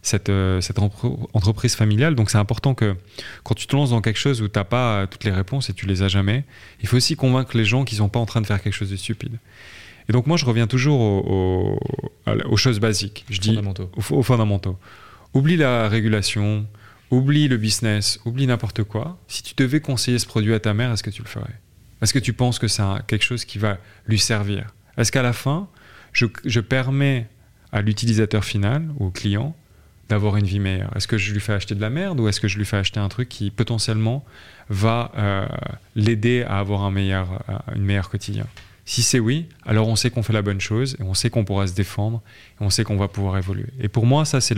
cette, 0.01 0.31
cette 0.61 0.79
entreprise 0.79 1.75
familiale. 1.75 2.15
Donc, 2.15 2.31
c'est 2.31 2.39
important 2.39 2.73
que 2.73 2.95
quand 3.43 3.53
tu 3.53 3.67
te 3.67 3.75
lances 3.75 3.91
dans 3.91 4.01
quelque 4.01 4.17
chose 4.17 4.41
où 4.41 4.47
tu 4.47 4.57
n'as 4.57 4.63
pas 4.63 5.05
toutes 5.07 5.23
les 5.23 5.31
réponses 5.31 5.69
et 5.69 5.73
tu 5.73 5.85
les 5.85 6.01
as 6.01 6.07
jamais, 6.07 6.43
il 6.81 6.87
faut 6.87 6.97
aussi 6.97 7.15
convaincre 7.15 7.55
les 7.55 7.65
gens 7.65 7.83
qu'ils 7.83 7.99
sont 7.99 8.09
pas 8.09 8.19
en 8.19 8.25
train 8.25 8.41
de 8.41 8.47
faire 8.47 8.61
quelque 8.63 8.73
chose 8.73 8.89
de 8.89 8.95
stupide. 8.95 9.37
Et 10.09 10.13
donc, 10.13 10.25
moi, 10.25 10.37
je 10.37 10.45
reviens 10.45 10.65
toujours 10.65 10.99
aux, 10.99 11.77
choses 12.57 12.79
basiques. 12.79 13.25
Je 13.29 13.39
dis 13.39 13.59
aux, 14.11 14.23
fondamentaux. 14.23 14.79
Oublie 15.33 15.57
la 15.57 15.87
régulation, 15.87 16.65
oublie 17.11 17.47
le 17.47 17.57
business, 17.57 18.19
oublie 18.25 18.47
n'importe 18.47 18.83
quoi. 18.83 19.19
Si 19.27 19.43
tu 19.43 19.53
devais 19.55 19.81
conseiller 19.81 20.17
ce 20.17 20.25
produit 20.25 20.53
à 20.53 20.59
ta 20.59 20.73
mère, 20.73 20.91
est-ce 20.91 21.03
que 21.03 21.11
tu 21.11 21.21
le 21.21 21.27
ferais? 21.27 21.59
Est-ce 22.01 22.13
que 22.13 22.19
tu 22.19 22.33
penses 22.33 22.57
que 22.57 22.67
c'est 22.67 22.83
quelque 23.05 23.23
chose 23.23 23.45
qui 23.45 23.59
va 23.59 23.77
lui 24.07 24.17
servir? 24.17 24.73
Est-ce 24.97 25.11
qu'à 25.11 25.21
la 25.21 25.33
fin, 25.33 25.67
je, 26.13 26.59
permets 26.59 27.27
à 27.71 27.81
l'utilisateur 27.81 28.43
final 28.43 28.89
au 28.99 29.09
client 29.09 29.55
d'avoir 30.09 30.37
une 30.37 30.45
vie 30.45 30.59
meilleure? 30.59 30.95
Est-ce 30.95 31.07
que 31.07 31.17
je 31.17 31.33
lui 31.33 31.39
fais 31.39 31.53
acheter 31.53 31.75
de 31.75 31.81
la 31.81 31.89
merde 31.89 32.19
ou 32.19 32.27
est-ce 32.27 32.39
que 32.39 32.47
je 32.47 32.57
lui 32.57 32.65
fais 32.65 32.77
acheter 32.77 32.99
un 32.99 33.09
truc 33.09 33.29
qui 33.29 33.49
potentiellement 33.51 34.25
va 34.69 35.11
euh, 35.17 35.47
l'aider 35.95 36.43
à 36.43 36.59
avoir 36.59 36.83
un 36.83 36.91
meilleur, 36.91 37.43
euh, 37.49 37.75
une 37.75 38.01
quotidien 38.01 38.45
Si 38.85 39.01
c'est 39.01 39.19
oui, 39.19 39.47
alors 39.65 39.87
on 39.87 39.95
sait 39.95 40.09
qu'on 40.09 40.23
fait 40.23 40.33
la 40.33 40.41
bonne 40.41 40.61
chose 40.61 40.97
et 40.99 41.03
on 41.03 41.13
sait 41.13 41.29
qu'on 41.29 41.45
pourra 41.45 41.67
se 41.67 41.73
défendre 41.73 42.21
et 42.59 42.63
on 42.63 42.69
sait 42.69 42.83
qu'on 42.83 42.97
va 42.97 43.07
pouvoir 43.07 43.37
évoluer. 43.37 43.67
Et 43.79 43.87
pour 43.87 44.05
moi, 44.05 44.25
ça, 44.25 44.41
c'est, 44.41 44.55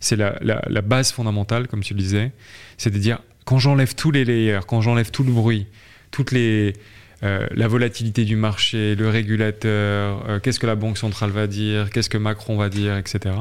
c'est 0.00 0.16
la, 0.16 0.38
la, 0.40 0.82
base 0.82 1.12
fondamentale, 1.12 1.68
comme 1.68 1.82
tu 1.82 1.94
le 1.94 2.00
disais, 2.00 2.32
c'est 2.78 2.90
de 2.90 2.98
dire 2.98 3.18
quand 3.44 3.58
j'enlève 3.58 3.94
tous 3.94 4.10
les 4.10 4.24
layers, 4.24 4.60
quand 4.66 4.80
j'enlève 4.80 5.10
tout 5.10 5.22
le 5.22 5.32
bruit, 5.32 5.66
toutes 6.10 6.32
les, 6.32 6.72
euh, 7.22 7.46
la 7.54 7.66
volatilité 7.66 8.24
du 8.24 8.36
marché, 8.36 8.94
le 8.94 9.08
régulateur, 9.08 10.22
euh, 10.28 10.38
qu'est-ce 10.40 10.60
que 10.60 10.66
la 10.66 10.74
Banque 10.74 10.98
centrale 10.98 11.30
va 11.30 11.46
dire, 11.46 11.90
qu'est-ce 11.90 12.10
que 12.10 12.18
Macron 12.18 12.56
va 12.56 12.68
dire, 12.68 12.96
etc. 12.96 13.34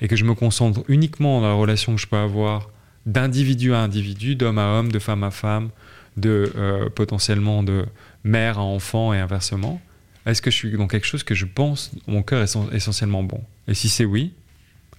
Et 0.00 0.08
que 0.08 0.16
je 0.16 0.24
me 0.24 0.34
concentre 0.34 0.82
uniquement 0.88 1.40
dans 1.40 1.48
la 1.48 1.54
relation 1.54 1.94
que 1.94 2.00
je 2.00 2.08
peux 2.08 2.16
avoir 2.16 2.70
d'individu 3.06 3.72
à 3.72 3.80
individu, 3.80 4.34
d'homme 4.34 4.58
à 4.58 4.78
homme, 4.78 4.90
de 4.90 4.98
femme 4.98 5.22
à 5.22 5.30
femme, 5.30 5.70
de 6.16 6.52
euh, 6.56 6.88
potentiellement 6.90 7.62
de 7.62 7.86
mère 8.24 8.58
à 8.58 8.62
enfant 8.62 9.12
et 9.12 9.18
inversement. 9.18 9.80
Est-ce 10.26 10.42
que 10.42 10.50
je 10.50 10.56
suis 10.56 10.72
dans 10.72 10.88
quelque 10.88 11.06
chose 11.06 11.22
que 11.22 11.34
je 11.34 11.44
pense, 11.44 11.92
mon 12.06 12.22
cœur 12.22 12.42
est 12.42 12.56
essentiellement 12.74 13.22
bon? 13.22 13.42
Et 13.68 13.74
si 13.74 13.88
c'est 13.88 14.04
oui, 14.04 14.32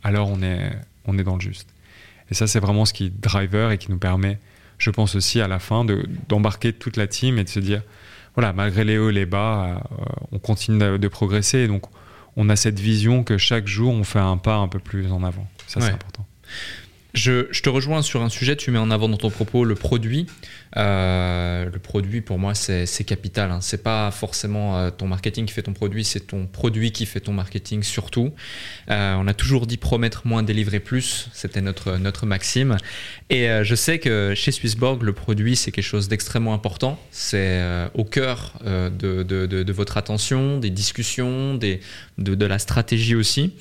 alors 0.03 0.30
on 0.30 0.41
est, 0.41 0.72
on 1.05 1.18
est 1.18 1.24
dans 1.24 1.36
le 1.36 1.41
juste. 1.41 1.68
Et 2.30 2.34
ça, 2.34 2.47
c'est 2.47 2.59
vraiment 2.59 2.86
ce 2.86 2.93
qui 2.93 3.05
est 3.05 3.22
driver 3.22 3.72
et 3.72 3.78
qui 3.78 3.91
nous 3.91 3.97
permet, 3.97 4.39
je 4.78 4.89
pense 4.91 5.16
aussi 5.16 5.41
à 5.41 5.47
la 5.47 5.59
fin, 5.59 5.86
d'embarquer 6.30 6.74
toute 6.74 6.97
la 6.97 7.07
team 7.07 7.38
et 7.38 7.43
de 7.43 7.49
se 7.49 7.59
dire, 7.59 7.82
voilà, 8.36 8.53
malgré 8.53 8.83
les 8.83 8.97
hauts 8.97 9.09
et 9.09 9.13
les 9.13 9.25
bas, 9.25 9.81
euh, 9.91 10.05
on 10.31 10.39
continue 10.39 10.77
de, 10.77 10.97
de, 10.97 11.07
progresser. 11.07 11.59
Et 11.59 11.67
donc, 11.67 11.83
on 12.36 12.49
a 12.49 12.55
cette 12.55 12.79
vision 12.79 13.23
que 13.23 13.38
chaque 13.38 13.67
jour, 13.67 13.93
on 13.93 14.03
fait 14.03 14.19
un 14.19 14.38
pas 14.38 14.55
un 14.55 14.67
peu 14.67 14.79
plus 14.79 15.11
en 15.11 15.23
avant. 15.23 15.47
Ça, 15.67 15.81
c'est 15.81 15.91
important. 15.91 16.25
Je, 17.13 17.47
je, 17.51 17.61
te 17.61 17.69
rejoins 17.69 18.01
sur 18.01 18.21
un 18.23 18.29
sujet, 18.29 18.57
tu 18.57 18.71
mets 18.71 18.77
en 18.77 18.91
avant 18.91 19.07
dans 19.07 19.17
ton 19.17 19.29
propos 19.29 19.63
le 19.63 19.75
produit. 19.75 20.27
Euh, 20.78 21.69
le 21.71 21.80
produit, 21.80 22.21
pour 22.21 22.38
moi, 22.38 22.53
c'est 22.53 23.03
capital. 23.05 23.51
Hein. 23.51 23.59
C'est 23.61 23.84
pas 23.84 24.11
forcément 24.11 24.78
euh, 24.78 24.91
ton 24.91 25.07
marketing 25.07 25.45
qui 25.45 25.53
fait 25.53 25.61
ton 25.61 25.73
produit, 25.73 26.03
c'est 26.03 26.28
ton 26.28 26.47
produit 26.47 26.91
qui 26.91 27.05
fait 27.05 27.19
ton 27.19 27.34
marketing 27.34 27.84
surtout. 27.84 28.34
Euh, 28.89 29.15
on 29.17 29.28
a 29.28 29.34
toujours 29.34 29.67
dit 29.67 29.78
promettre 29.78 30.28
moins, 30.28 30.43
délivrer 30.43 30.80
plus. 30.80 31.30
C'était 31.34 31.61
notre, 31.61 31.97
notre 31.97 32.26
maxime. 32.26 32.78
Et 33.30 33.47
je 33.63 33.76
sais 33.76 33.99
que 33.99 34.34
chez 34.36 34.51
Swissborg, 34.51 35.01
le 35.01 35.13
produit, 35.13 35.55
c'est 35.55 35.71
quelque 35.71 35.84
chose 35.84 36.07
d'extrêmement 36.07 36.53
important. 36.53 36.99
C'est 37.11 37.61
au 37.93 38.03
cœur 38.03 38.53
de, 38.63 39.23
de, 39.23 39.45
de, 39.45 39.63
de, 39.63 39.73
votre 39.73 39.97
attention, 39.97 40.59
des 40.59 40.69
discussions, 40.69 41.55
des, 41.55 41.80
de, 42.17 42.45
la 42.45 42.59
stratégie 42.59 43.15
aussi. 43.15 43.53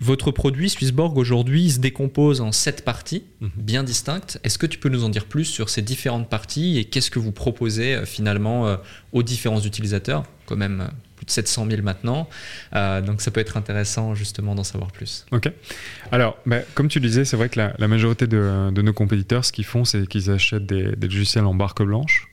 votre 0.00 0.30
produit, 0.30 0.70
Swissborg, 0.70 1.18
aujourd'hui, 1.18 1.70
se 1.70 1.78
décompose 1.80 2.40
en 2.40 2.52
sept 2.52 2.84
parties 2.84 3.24
mhm. 3.40 3.50
bien 3.56 3.82
distinctes. 3.82 4.40
Est-ce 4.42 4.58
que 4.58 4.66
tu 4.66 4.78
peux 4.78 4.88
nous 4.88 5.04
en 5.04 5.08
dire 5.08 5.26
plus 5.26 5.44
sur 5.44 5.68
ces 5.68 5.79
différentes 5.82 6.28
parties 6.28 6.78
et 6.78 6.84
qu'est-ce 6.84 7.10
que 7.10 7.18
vous 7.18 7.32
proposez 7.32 7.94
euh, 7.94 8.04
finalement 8.04 8.66
euh, 8.66 8.76
aux 9.12 9.22
différents 9.22 9.60
utilisateurs, 9.60 10.24
quand 10.46 10.56
même 10.56 10.80
euh, 10.80 10.88
plus 11.16 11.26
de 11.26 11.30
700 11.30 11.66
000 11.70 11.82
maintenant. 11.82 12.28
donc 12.72 13.20
ça 13.20 13.30
peut 13.30 13.40
être 13.40 13.58
intéressant 13.58 14.14
justement 14.14 14.54
d'en 14.54 14.64
savoir 14.64 14.90
plus. 14.90 15.26
Ok. 15.32 15.52
Alors, 16.12 16.38
bah, 16.46 16.60
comme 16.74 16.88
tu 16.88 16.98
disais, 16.98 17.26
c'est 17.26 17.36
vrai 17.36 17.50
que 17.50 17.58
la, 17.58 17.88
majorité 17.88 18.26
de, 18.26 18.70
nos 18.70 18.92
compétiteurs, 18.94 19.44
ce 19.44 19.52
qu'ils 19.52 19.66
font, 19.66 19.84
c'est 19.84 20.06
qu'ils 20.06 20.30
achètent 20.30 20.64
des, 20.64 20.96
logiciels 20.96 21.44
en 21.44 21.54
barque 21.54 21.82
blanche. 21.82 22.26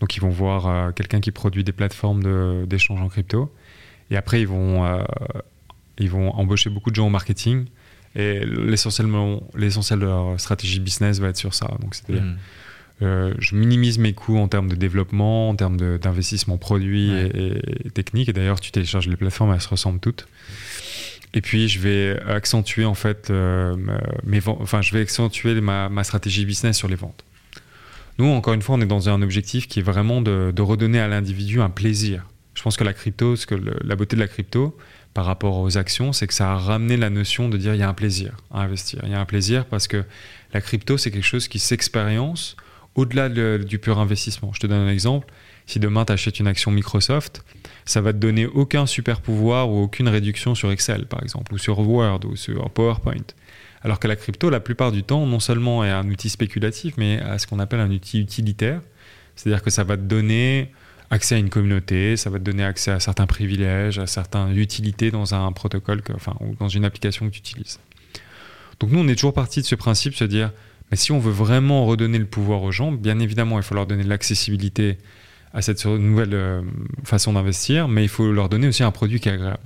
Donc 0.00 0.14
ils 0.14 0.20
vont 0.20 0.28
voir 0.28 0.92
quelqu'un 0.92 1.20
qui 1.20 1.30
produit 1.30 1.64
des 1.64 1.72
plateformes 1.72 2.66
d'échange 2.66 3.00
en 3.00 3.08
crypto. 3.08 3.50
Et 4.10 4.16
après, 4.18 4.42
ils 4.42 4.46
vont, 4.46 5.02
ils 5.96 6.10
vont 6.10 6.30
embaucher 6.32 6.68
beaucoup 6.68 6.90
de 6.90 6.96
gens 6.96 7.06
au 7.06 7.10
marketing. 7.10 7.64
Et 8.14 8.44
l'essentiel 8.44 9.06
de 9.08 10.04
leur 10.04 10.38
stratégie 10.38 10.80
business 10.80 11.18
va 11.18 11.28
être 11.28 11.38
sur 11.38 11.54
ça. 11.54 11.68
Donc 11.80 11.94
c'est-à-dire... 11.94 12.24
Hmm. 12.24 12.36
Euh, 13.02 13.34
je 13.38 13.56
minimise 13.56 13.98
mes 13.98 14.12
coûts 14.12 14.38
en 14.38 14.48
termes 14.48 14.68
de 14.68 14.76
développement, 14.76 15.48
en 15.48 15.56
termes 15.56 15.76
d'investissement 15.98 16.58
produit 16.58 17.12
et, 17.12 17.90
technique. 17.92 18.28
Et 18.28 18.32
d'ailleurs, 18.32 18.60
tu 18.60 18.70
télécharges 18.70 19.08
les 19.08 19.16
plateformes, 19.16 19.52
elles 19.52 19.60
se 19.60 19.68
ressemblent 19.68 20.00
toutes. 20.00 20.26
Et 21.34 21.40
puis, 21.40 21.68
je 21.68 21.80
vais 21.80 22.20
accentuer 22.28 22.84
en 22.84 22.94
fait 22.94 23.30
euh, 23.30 23.76
mes 24.24 24.40
enfin, 24.46 24.80
je 24.82 24.92
vais 24.92 25.00
accentuer 25.00 25.60
ma, 25.60 26.04
stratégie 26.04 26.44
business 26.44 26.76
sur 26.76 26.88
les 26.88 26.94
ventes. 26.94 27.24
Nous, 28.18 28.26
encore 28.26 28.54
une 28.54 28.62
fois, 28.62 28.76
on 28.76 28.80
est 28.80 28.86
dans 28.86 29.08
un 29.08 29.22
objectif 29.22 29.66
qui 29.66 29.80
est 29.80 29.82
vraiment 29.82 30.22
de, 30.22 30.60
redonner 30.60 31.00
à 31.00 31.08
l'individu 31.08 31.60
un 31.60 31.70
plaisir. 31.70 32.24
Je 32.54 32.62
pense 32.62 32.76
que 32.76 32.84
la 32.84 32.92
crypto, 32.92 33.34
ce 33.34 33.46
que 33.46 33.56
la 33.56 33.96
beauté 33.96 34.14
de 34.14 34.20
la 34.20 34.28
crypto 34.28 34.78
par 35.12 35.24
rapport 35.24 35.58
aux 35.58 35.76
actions, 35.76 36.12
c'est 36.12 36.28
que 36.28 36.34
ça 36.34 36.52
a 36.52 36.56
ramené 36.56 36.96
la 36.96 37.10
notion 37.10 37.48
de 37.48 37.56
dire 37.56 37.74
il 37.74 37.80
y 37.80 37.82
a 37.82 37.88
un 37.88 37.94
plaisir 37.94 38.36
à 38.52 38.62
investir. 38.62 39.00
Il 39.02 39.10
y 39.10 39.14
a 39.14 39.20
un 39.20 39.24
plaisir 39.24 39.64
parce 39.64 39.88
que 39.88 40.04
la 40.52 40.60
crypto, 40.60 40.96
c'est 40.96 41.10
quelque 41.10 41.26
chose 41.26 41.48
qui 41.48 41.58
s'expérience 41.58 42.56
au-delà 42.94 43.28
du 43.58 43.78
pur 43.78 43.98
investissement. 43.98 44.52
Je 44.52 44.60
te 44.60 44.66
donne 44.66 44.86
un 44.86 44.90
exemple. 44.90 45.32
Si 45.66 45.80
demain 45.80 46.04
tu 46.04 46.12
achètes 46.12 46.40
une 46.40 46.46
action 46.46 46.70
Microsoft, 46.70 47.44
ça 47.84 48.00
va 48.00 48.12
te 48.12 48.18
donner 48.18 48.46
aucun 48.46 48.86
super 48.86 49.20
pouvoir 49.20 49.70
ou 49.70 49.82
aucune 49.82 50.08
réduction 50.08 50.54
sur 50.54 50.70
Excel, 50.70 51.06
par 51.06 51.22
exemple, 51.22 51.54
ou 51.54 51.58
sur 51.58 51.78
Word 51.78 52.20
ou 52.26 52.36
sur 52.36 52.68
PowerPoint. 52.70 53.24
Alors 53.82 53.98
que 53.98 54.08
la 54.08 54.16
crypto, 54.16 54.50
la 54.50 54.60
plupart 54.60 54.92
du 54.92 55.02
temps, 55.02 55.26
non 55.26 55.40
seulement 55.40 55.84
est 55.84 55.90
un 55.90 56.08
outil 56.08 56.28
spéculatif, 56.28 56.94
mais 56.96 57.20
à 57.20 57.38
ce 57.38 57.46
qu'on 57.46 57.58
appelle 57.58 57.80
un 57.80 57.90
outil 57.90 58.20
utilitaire. 58.20 58.80
C'est-à-dire 59.36 59.62
que 59.62 59.70
ça 59.70 59.84
va 59.84 59.96
te 59.96 60.02
donner 60.02 60.70
accès 61.10 61.34
à 61.34 61.38
une 61.38 61.50
communauté, 61.50 62.16
ça 62.16 62.30
va 62.30 62.38
te 62.38 62.44
donner 62.44 62.64
accès 62.64 62.90
à 62.90 63.00
certains 63.00 63.26
privilèges, 63.26 63.98
à 63.98 64.06
certaines 64.06 64.56
utilités 64.56 65.10
dans 65.10 65.34
un 65.34 65.50
protocole, 65.52 66.02
enfin, 66.14 66.34
ou 66.40 66.54
dans 66.58 66.68
une 66.68 66.84
application 66.84 67.26
que 67.26 67.32
tu 67.32 67.40
utilises. 67.40 67.78
Donc 68.80 68.90
nous, 68.90 69.00
on 69.00 69.08
est 69.08 69.14
toujours 69.14 69.34
parti 69.34 69.60
de 69.60 69.66
ce 69.66 69.74
principe, 69.74 70.14
se 70.14 70.24
dire, 70.24 70.50
mais 70.94 70.98
si 70.98 71.10
on 71.10 71.18
veut 71.18 71.32
vraiment 71.32 71.86
redonner 71.86 72.18
le 72.18 72.24
pouvoir 72.24 72.62
aux 72.62 72.70
gens, 72.70 72.92
bien 72.92 73.18
évidemment, 73.18 73.58
il 73.58 73.64
faut 73.64 73.74
leur 73.74 73.84
donner 73.84 74.04
l'accessibilité 74.04 74.96
à 75.52 75.60
cette 75.60 75.84
nouvelle 75.86 76.34
euh, 76.34 76.62
façon 77.02 77.32
d'investir, 77.32 77.88
mais 77.88 78.04
il 78.04 78.08
faut 78.08 78.30
leur 78.30 78.48
donner 78.48 78.68
aussi 78.68 78.84
un 78.84 78.92
produit 78.92 79.18
qui 79.18 79.28
est 79.28 79.32
agréable. 79.32 79.58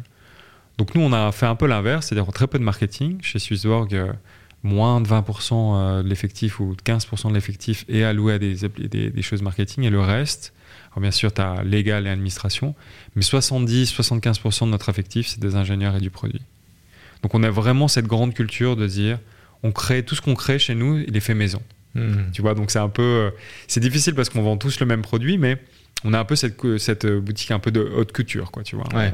Donc 0.78 0.94
nous, 0.94 1.02
on 1.02 1.12
a 1.12 1.30
fait 1.30 1.44
un 1.44 1.54
peu 1.54 1.66
l'inverse, 1.66 2.06
c'est-à-dire 2.06 2.32
très 2.32 2.46
peu 2.46 2.58
de 2.58 2.64
marketing. 2.64 3.18
Chez 3.20 3.38
Swissborg, 3.38 3.94
euh, 3.94 4.10
moins 4.62 5.02
de 5.02 5.06
20% 5.06 5.52
euh, 5.52 6.02
de 6.02 6.08
l'effectif 6.08 6.60
ou 6.60 6.74
15% 6.82 7.28
de 7.28 7.34
l'effectif 7.34 7.84
est 7.90 8.04
alloué 8.04 8.32
à 8.32 8.38
des, 8.38 8.56
des, 8.88 9.22
choses 9.22 9.42
marketing, 9.42 9.84
et 9.84 9.90
le 9.90 10.00
reste, 10.00 10.54
alors 10.92 11.02
bien 11.02 11.10
sûr, 11.10 11.30
tu 11.30 11.42
as 11.42 11.62
légal 11.62 12.06
et 12.06 12.10
administration, 12.10 12.74
mais 13.16 13.22
70-75% 13.22 14.64
de 14.64 14.70
notre 14.70 14.88
effectif, 14.88 15.26
c'est 15.26 15.40
des 15.40 15.56
ingénieurs 15.56 15.94
et 15.94 16.00
du 16.00 16.08
produit. 16.08 16.40
Donc 17.22 17.34
on 17.34 17.42
a 17.42 17.50
vraiment 17.50 17.86
cette 17.86 18.06
grande 18.06 18.32
culture 18.32 18.76
de 18.76 18.86
dire, 18.86 19.18
on 19.62 19.72
crée 19.72 20.02
tout 20.02 20.14
ce 20.14 20.20
qu'on 20.20 20.34
crée 20.34 20.58
chez 20.58 20.74
nous, 20.74 20.98
il 21.06 21.16
est 21.16 21.20
fait 21.20 21.34
maison. 21.34 21.62
Hmm. 21.94 22.30
Tu 22.32 22.42
vois, 22.42 22.54
donc 22.54 22.70
c'est 22.70 22.78
un 22.78 22.88
peu, 22.88 23.02
euh, 23.02 23.30
c'est 23.66 23.80
difficile 23.80 24.14
parce 24.14 24.28
qu'on 24.28 24.42
vend 24.42 24.56
tous 24.56 24.80
le 24.80 24.86
même 24.86 25.02
produit, 25.02 25.38
mais 25.38 25.58
on 26.04 26.14
a 26.14 26.18
un 26.20 26.24
peu 26.24 26.36
cette, 26.36 26.78
cette 26.78 27.06
boutique 27.06 27.50
un 27.50 27.58
peu 27.58 27.70
de 27.70 27.80
haute 27.80 28.12
couture, 28.12 28.52
quoi, 28.52 28.62
tu 28.62 28.76
vois. 28.76 28.86
Euh, 28.94 29.10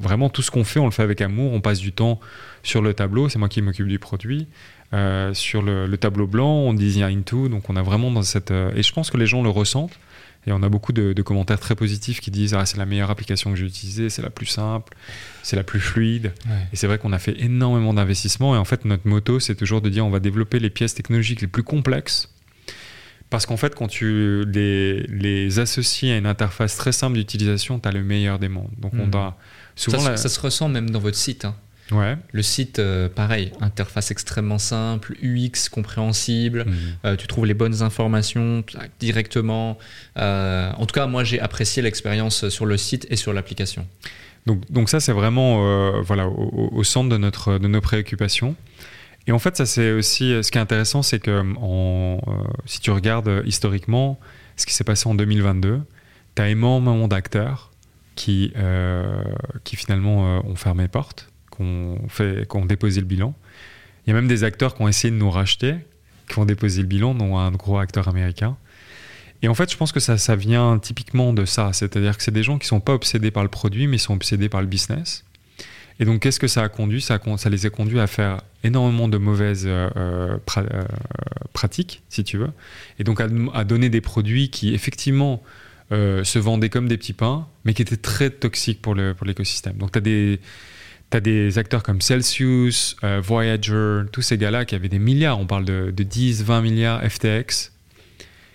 vraiment 0.00 0.28
tout 0.28 0.42
ce 0.42 0.50
qu'on 0.50 0.62
fait, 0.62 0.78
on 0.78 0.84
le 0.84 0.92
fait 0.92 1.02
avec 1.02 1.20
amour. 1.20 1.52
On 1.52 1.60
passe 1.60 1.80
du 1.80 1.92
temps 1.92 2.20
sur 2.62 2.82
le 2.82 2.94
tableau, 2.94 3.28
c'est 3.28 3.38
moi 3.38 3.48
qui 3.48 3.62
m'occupe 3.62 3.88
du 3.88 3.98
produit. 3.98 4.46
Euh, 4.92 5.34
sur 5.34 5.62
le, 5.62 5.92
tableau 5.96 6.28
blanc, 6.28 6.52
on 6.52 6.72
design 6.72 7.24
tout, 7.24 7.48
donc 7.48 7.68
on 7.68 7.74
a 7.74 7.82
vraiment 7.82 8.12
dans 8.12 8.22
cette. 8.22 8.52
et 8.52 8.82
je 8.82 8.92
pense 8.92 9.10
que 9.10 9.16
les 9.16 9.26
gens 9.26 9.42
le 9.42 9.50
ressentent. 9.50 9.98
Et 10.46 10.52
on 10.52 10.62
a 10.62 10.68
beaucoup 10.68 10.92
de, 10.92 11.20
commentaires 11.22 11.58
très 11.58 11.74
positifs 11.74 12.20
qui 12.20 12.30
disent 12.30 12.54
ah, 12.54 12.64
c'est 12.66 12.76
la 12.76 12.86
meilleure 12.86 13.10
application 13.10 13.50
que 13.50 13.56
j'ai 13.56 13.66
utilisée, 13.66 14.10
c'est 14.10 14.22
la 14.22 14.30
plus 14.30 14.46
simple, 14.46 14.96
c'est 15.42 15.56
la 15.56 15.64
plus 15.64 15.80
fluide. 15.80 16.32
Et 16.72 16.76
c'est 16.76 16.86
vrai 16.86 16.98
qu'on 16.98 17.12
a 17.12 17.18
fait 17.18 17.40
énormément 17.40 17.92
d'investissements. 17.92 18.54
Et 18.54 18.58
en 18.58 18.64
fait, 18.64 18.84
notre 18.84 19.08
moto, 19.08 19.40
c'est 19.40 19.56
toujours 19.56 19.80
de 19.80 19.88
dire 19.88 20.06
on 20.06 20.10
va 20.10 20.20
développer 20.20 20.60
les 20.60 20.70
pièces 20.70 20.94
technologiques 20.94 21.40
les 21.40 21.48
plus 21.48 21.64
complexes. 21.64 22.32
Parce 23.28 23.44
qu'en 23.44 23.56
fait, 23.56 23.74
quand 23.74 23.88
tu 23.88 24.44
les, 24.46 25.02
les, 25.08 25.58
associes 25.58 26.12
à 26.12 26.16
une 26.16 26.26
interface 26.26 26.76
très 26.76 26.92
simple 26.92 27.16
d'utilisation, 27.16 27.80
tu 27.80 27.88
as 27.88 27.92
le 27.92 28.04
meilleur 28.04 28.38
des 28.38 28.48
mondes. 28.48 28.70
Donc, 28.78 28.92
on 28.94 29.06
hmm. 29.06 29.10
doit 29.10 29.36
souvent. 29.74 29.98
Ça, 29.98 30.16
ça, 30.16 30.28
se 30.28 30.38
ressent 30.38 30.68
même 30.68 30.90
dans 30.90 31.00
votre 31.00 31.16
site. 31.16 31.44
Hein. 31.44 31.56
Ouais. 31.92 32.16
Le 32.32 32.42
site, 32.42 32.78
euh, 32.78 33.08
pareil, 33.08 33.52
interface 33.60 34.10
extrêmement 34.10 34.58
simple, 34.58 35.14
UX 35.22 35.68
compréhensible, 35.70 36.64
mhm. 36.66 36.74
euh, 37.04 37.16
tu 37.16 37.26
trouves 37.26 37.46
les 37.46 37.54
bonnes 37.54 37.82
informations 37.82 38.64
directement. 38.98 39.78
Euh, 40.18 40.72
en 40.76 40.86
tout 40.86 40.94
cas, 40.94 41.06
moi, 41.06 41.22
j'ai 41.22 41.40
apprécié 41.40 41.82
l'expérience 41.82 42.48
sur 42.48 42.66
le 42.66 42.76
site 42.76 43.06
et 43.10 43.16
sur 43.16 43.32
l'application. 43.32 43.86
Donc, 44.46 44.70
donc 44.70 44.88
ça, 44.88 45.00
c'est 45.00 45.12
vraiment 45.12 46.00
voilà, 46.02 46.28
au, 46.28 46.84
centre 46.84 47.08
de, 47.08 47.16
notre, 47.16 47.58
de 47.58 47.66
nos 47.66 47.80
préoccupations. 47.80 48.54
Et 49.26 49.32
en 49.32 49.40
fait, 49.40 49.56
ça 49.56 49.66
c'est 49.66 49.90
aussi 49.90 50.40
ce 50.40 50.52
qui 50.52 50.58
est 50.58 50.60
intéressant, 50.60 51.02
c'est 51.02 51.18
que 51.18 51.42
en, 51.58 52.20
si 52.64 52.78
tu 52.78 52.92
regardes 52.92 53.42
historiquement 53.44 54.20
ce 54.54 54.66
qui 54.66 54.72
s'est 54.72 54.84
passé 54.84 55.08
en 55.08 55.16
2022, 55.16 55.80
tu 56.36 56.42
as 56.42 56.48
énormément 56.48 57.08
d'acteurs 57.08 57.72
qui, 58.14 58.52
qui 59.64 59.74
finalement 59.74 60.40
ont 60.46 60.54
fermé 60.54 60.86
porte 60.86 61.28
qu'on 61.56 61.98
fait, 62.08 62.46
déposé 62.66 63.00
le 63.00 63.06
bilan. 63.06 63.34
Il 64.06 64.10
y 64.10 64.12
a 64.12 64.14
même 64.14 64.28
des 64.28 64.44
acteurs 64.44 64.74
qui 64.74 64.82
ont 64.82 64.88
essayé 64.88 65.10
de 65.10 65.16
nous 65.16 65.30
racheter, 65.30 65.74
qui 66.28 66.38
ont 66.38 66.44
déposé 66.44 66.82
le 66.82 66.86
bilan, 66.86 67.14
dont 67.14 67.38
un 67.38 67.50
gros 67.50 67.78
acteur 67.78 68.08
américain. 68.08 68.56
Et 69.42 69.48
en 69.48 69.54
fait, 69.54 69.70
je 69.70 69.76
pense 69.76 69.92
que 69.92 70.00
ça, 70.00 70.36
vient 70.36 70.78
typiquement 70.78 71.32
de 71.32 71.44
ça. 71.44 71.72
C'est-à-dire 71.72 72.16
que 72.16 72.22
c'est 72.22 72.32
des 72.32 72.42
gens 72.42 72.58
qui 72.58 72.64
ne 72.64 72.68
sont 72.68 72.80
pas 72.80 72.94
obsédés 72.94 73.30
par 73.30 73.42
le 73.42 73.48
produit, 73.48 73.86
mais 73.86 73.98
sont 73.98 74.14
obsédés 74.14 74.48
par 74.48 74.60
le 74.60 74.66
business. 74.66 75.24
Et 75.98 76.04
donc, 76.04 76.20
qu'est-ce 76.20 76.40
que 76.40 76.48
ça 76.48 76.62
a 76.62 76.68
conduit? 76.68 77.00
Ça, 77.00 77.18
les 77.50 77.66
a 77.66 77.70
conduits 77.70 78.00
à 78.00 78.06
faire 78.06 78.42
énormément 78.64 79.08
de 79.08 79.18
mauvaises 79.18 79.64
euh, 79.66 79.88
euh, 79.96 80.84
pratiques, 81.52 82.02
si 82.08 82.22
tu 82.24 82.38
veux. 82.38 82.50
Et 82.98 83.04
donc, 83.04 83.20
à, 83.20 83.64
donner 83.64 83.88
des 83.88 84.00
produits 84.00 84.50
qui, 84.50 84.74
effectivement, 84.74 85.42
euh, 85.92 86.22
se 86.24 86.38
vendaient 86.38 86.68
comme 86.68 86.88
des 86.88 86.96
petits 86.98 87.14
pains, 87.14 87.46
mais 87.64 87.72
qui 87.72 87.82
étaient 87.82 87.96
très 87.96 88.30
toxiques 88.30 88.82
pour 88.82 88.94
l'écosystème. 88.94 89.76
Donc, 89.76 89.92
tu 89.92 89.98
as 89.98 90.02
des 90.02 90.40
tu 91.10 91.16
as 91.16 91.20
des 91.20 91.58
acteurs 91.58 91.82
comme 91.82 92.00
Celsius, 92.00 92.96
euh, 93.04 93.20
Voyager, 93.22 94.02
tous 94.12 94.22
ces 94.22 94.38
gars-là 94.38 94.64
qui 94.64 94.74
avaient 94.74 94.88
des 94.88 94.98
milliards, 94.98 95.38
on 95.38 95.46
parle 95.46 95.64
de, 95.64 95.90
10, 95.90 96.42
20 96.42 96.60
milliards 96.62 97.02
FTX, 97.02 97.72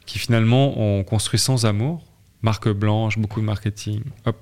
qui 0.05 0.19
finalement 0.19 0.79
ont 0.79 1.03
construit 1.03 1.39
sans 1.39 1.65
amour, 1.65 2.05
marque 2.41 2.69
blanche, 2.69 3.17
beaucoup 3.17 3.39
de 3.39 3.45
marketing, 3.45 4.01
hop, 4.25 4.37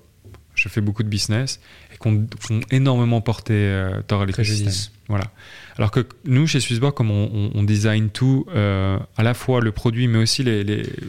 je 0.55 0.67
fais 0.69 0.81
beaucoup 0.81 1.03
de 1.03 1.07
business, 1.07 1.59
et 1.93 1.97
qui 1.97 2.07
ont, 2.07 2.27
énormément 2.71 3.21
porté 3.21 3.53
euh, 3.53 4.01
tort 4.01 4.21
à 4.21 4.25
l'écosystème. 4.25 4.73
Voilà. 5.07 5.25
Alors 5.77 5.89
que 5.89 6.05
nous, 6.25 6.45
chez 6.45 6.59
Swissborg, 6.59 6.93
comme 6.93 7.09
on, 7.09 7.63
design 7.63 8.09
tout, 8.09 8.45
euh, 8.53 8.99
à 9.17 9.23
la 9.23 9.33
fois 9.33 9.59
le 9.59 9.71
produit, 9.71 10.07
mais 10.07 10.19
aussi 10.19 10.43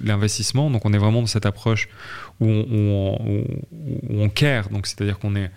l'investissement, 0.03 0.71
donc 0.71 0.85
on 0.87 0.93
est 0.93 0.99
vraiment 0.99 1.21
dans 1.21 1.27
cette 1.27 1.45
approche 1.45 1.89
où 2.41 2.47
on, 2.47 3.45
où 3.73 4.23
on 4.23 4.29
care, 4.31 4.71
donc 4.71 4.87
c'est-à-dire 4.87 5.19
qu'on 5.19 5.37
est 5.37 5.51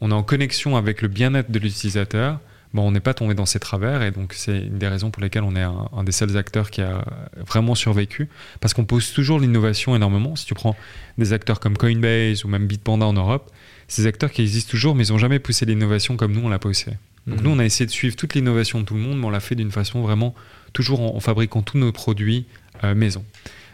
on 0.00 0.10
est 0.10 0.14
en 0.14 0.22
connexion 0.22 0.76
avec 0.76 1.02
le 1.02 1.08
bien-être 1.08 1.50
de 1.50 1.58
l'utilisateur, 1.58 2.38
bon, 2.74 2.86
on 2.86 2.90
n'est 2.90 3.00
pas 3.00 3.14
tombé 3.14 3.34
dans 3.34 3.46
ces 3.46 3.58
travers 3.58 4.02
et 4.02 4.10
donc 4.10 4.32
c'est 4.34 4.58
une 4.58 4.78
des 4.78 4.88
raisons 4.88 5.10
pour 5.10 5.22
lesquelles 5.22 5.44
on 5.44 5.56
est 5.56 5.62
un, 5.62 5.88
un 5.96 6.04
des 6.04 6.12
seuls 6.12 6.36
acteurs 6.36 6.70
qui 6.70 6.82
a 6.82 7.04
vraiment 7.46 7.74
survécu 7.74 8.28
parce 8.60 8.74
qu'on 8.74 8.84
pose 8.84 9.12
toujours 9.12 9.38
l'innovation 9.40 9.96
énormément. 9.96 10.36
Si 10.36 10.44
tu 10.46 10.54
prends 10.54 10.76
des 11.16 11.32
acteurs 11.32 11.60
comme 11.60 11.76
Coinbase 11.78 12.44
ou 12.44 12.48
même 12.48 12.66
Bitpanda 12.66 13.06
en 13.06 13.14
Europe, 13.14 13.50
ces 13.88 14.06
acteurs 14.06 14.30
qui 14.32 14.42
existent 14.42 14.70
toujours 14.70 14.94
mais 14.94 15.06
ils 15.06 15.12
n'ont 15.12 15.18
jamais 15.18 15.38
poussé 15.38 15.64
l'innovation 15.64 16.16
comme 16.16 16.32
nous 16.32 16.42
on 16.44 16.48
l'a 16.48 16.58
poussé. 16.58 16.90
Donc 17.26 17.38
Mhm. 17.38 17.44
nous 17.44 17.50
on 17.50 17.58
a 17.58 17.64
essayé 17.64 17.86
de 17.86 17.90
suivre 17.90 18.14
toute 18.16 18.34
l'innovation 18.34 18.80
de 18.80 18.84
tout 18.84 18.94
le 18.94 19.00
monde 19.00 19.18
mais 19.18 19.24
on 19.26 19.30
l'a 19.30 19.40
fait 19.40 19.54
d'une 19.54 19.70
façon 19.72 20.02
vraiment 20.02 20.34
toujours 20.72 21.00
en, 21.00 21.16
en 21.16 21.20
fabriquant 21.20 21.62
tous 21.62 21.78
nos 21.78 21.92
produits 21.92 22.44
euh, 22.84 22.94
maison. 22.94 23.24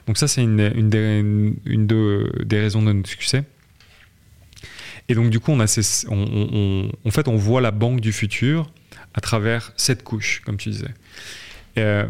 Donc 0.06 0.18
ça 0.18 0.28
c'est 0.28 0.42
une, 0.42 0.70
une 0.74 0.88
des, 0.90 1.18
une- 1.20 1.56
une 1.66 1.86
de- 1.86 2.30
des 2.44 2.60
raisons 2.60 2.82
de 2.82 2.92
notre 2.92 3.08
succès. 3.08 3.42
Et 5.12 5.14
donc 5.14 5.28
du 5.28 5.40
coup 5.40 5.52
on 5.52 5.60
a 5.60 5.64
en 7.04 7.10
fait 7.10 7.28
on 7.28 7.36
voit 7.36 7.60
la 7.60 7.70
banque 7.70 8.00
du 8.00 8.12
futur 8.12 8.70
à 9.12 9.20
travers 9.20 9.72
cette 9.76 10.02
couche, 10.04 10.40
comme 10.46 10.56
tu 10.56 10.70
disais. 10.70 10.86
Euh, 11.76 12.06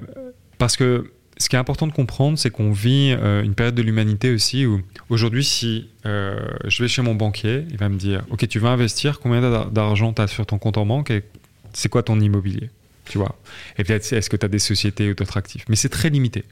parce 0.59 0.77
que 0.77 1.11
ce 1.37 1.49
qui 1.49 1.57
est 1.57 1.59
important 1.59 1.89
de 1.89 1.93
comprendre, 1.93 2.39
c'est 2.39 2.51
qu'on 2.51 2.71
vit 2.71 3.13
euh, 3.19 3.43
une 3.43 3.55
période 3.57 3.75
de 3.75 3.83
l'humanité 3.83 4.31
aussi 4.31 4.67
où 4.67 4.81
aujourd'hui, 5.09 5.43
si 5.45 5.89
euh, 6.07 6.39
je 6.67 6.81
vais 6.81 6.89
chez 6.89 7.03
mon 7.03 7.17
banquier, 7.17 7.65
il 7.71 7.77
va 7.77 7.89
me 7.89 7.97
dire 7.97 8.23
Ok, 8.31 8.47
tu 8.47 8.61
veux 8.61 8.69
investir, 8.69 9.19
combien 9.19 9.41
d'ar- 9.41 9.71
d'argent 9.73 10.13
tu 10.13 10.23
as 10.23 10.29
sur 10.29 10.47
ton 10.47 10.59
compte 10.59 10.79
en 10.79 10.87
banque 10.87 11.11
et 11.11 11.25
c'est 11.73 11.89
quoi 11.89 12.05
ton 12.05 12.21
immobilier? 12.21 12.71
Tu 13.07 13.19
vois 13.19 13.37
Et 13.79 13.83
peut-être 13.83 14.13
est-ce 14.13 14.31
que 14.31 14.37
tu 14.37 14.47
as 14.47 14.49
des 14.49 14.61
sociétés 14.61 15.11
ou 15.11 15.15
d'autres 15.15 15.37
actifs 15.37 15.65
Mais 15.69 15.75
c'est 15.75 15.89
très 15.89 16.09
limité. 16.11 16.45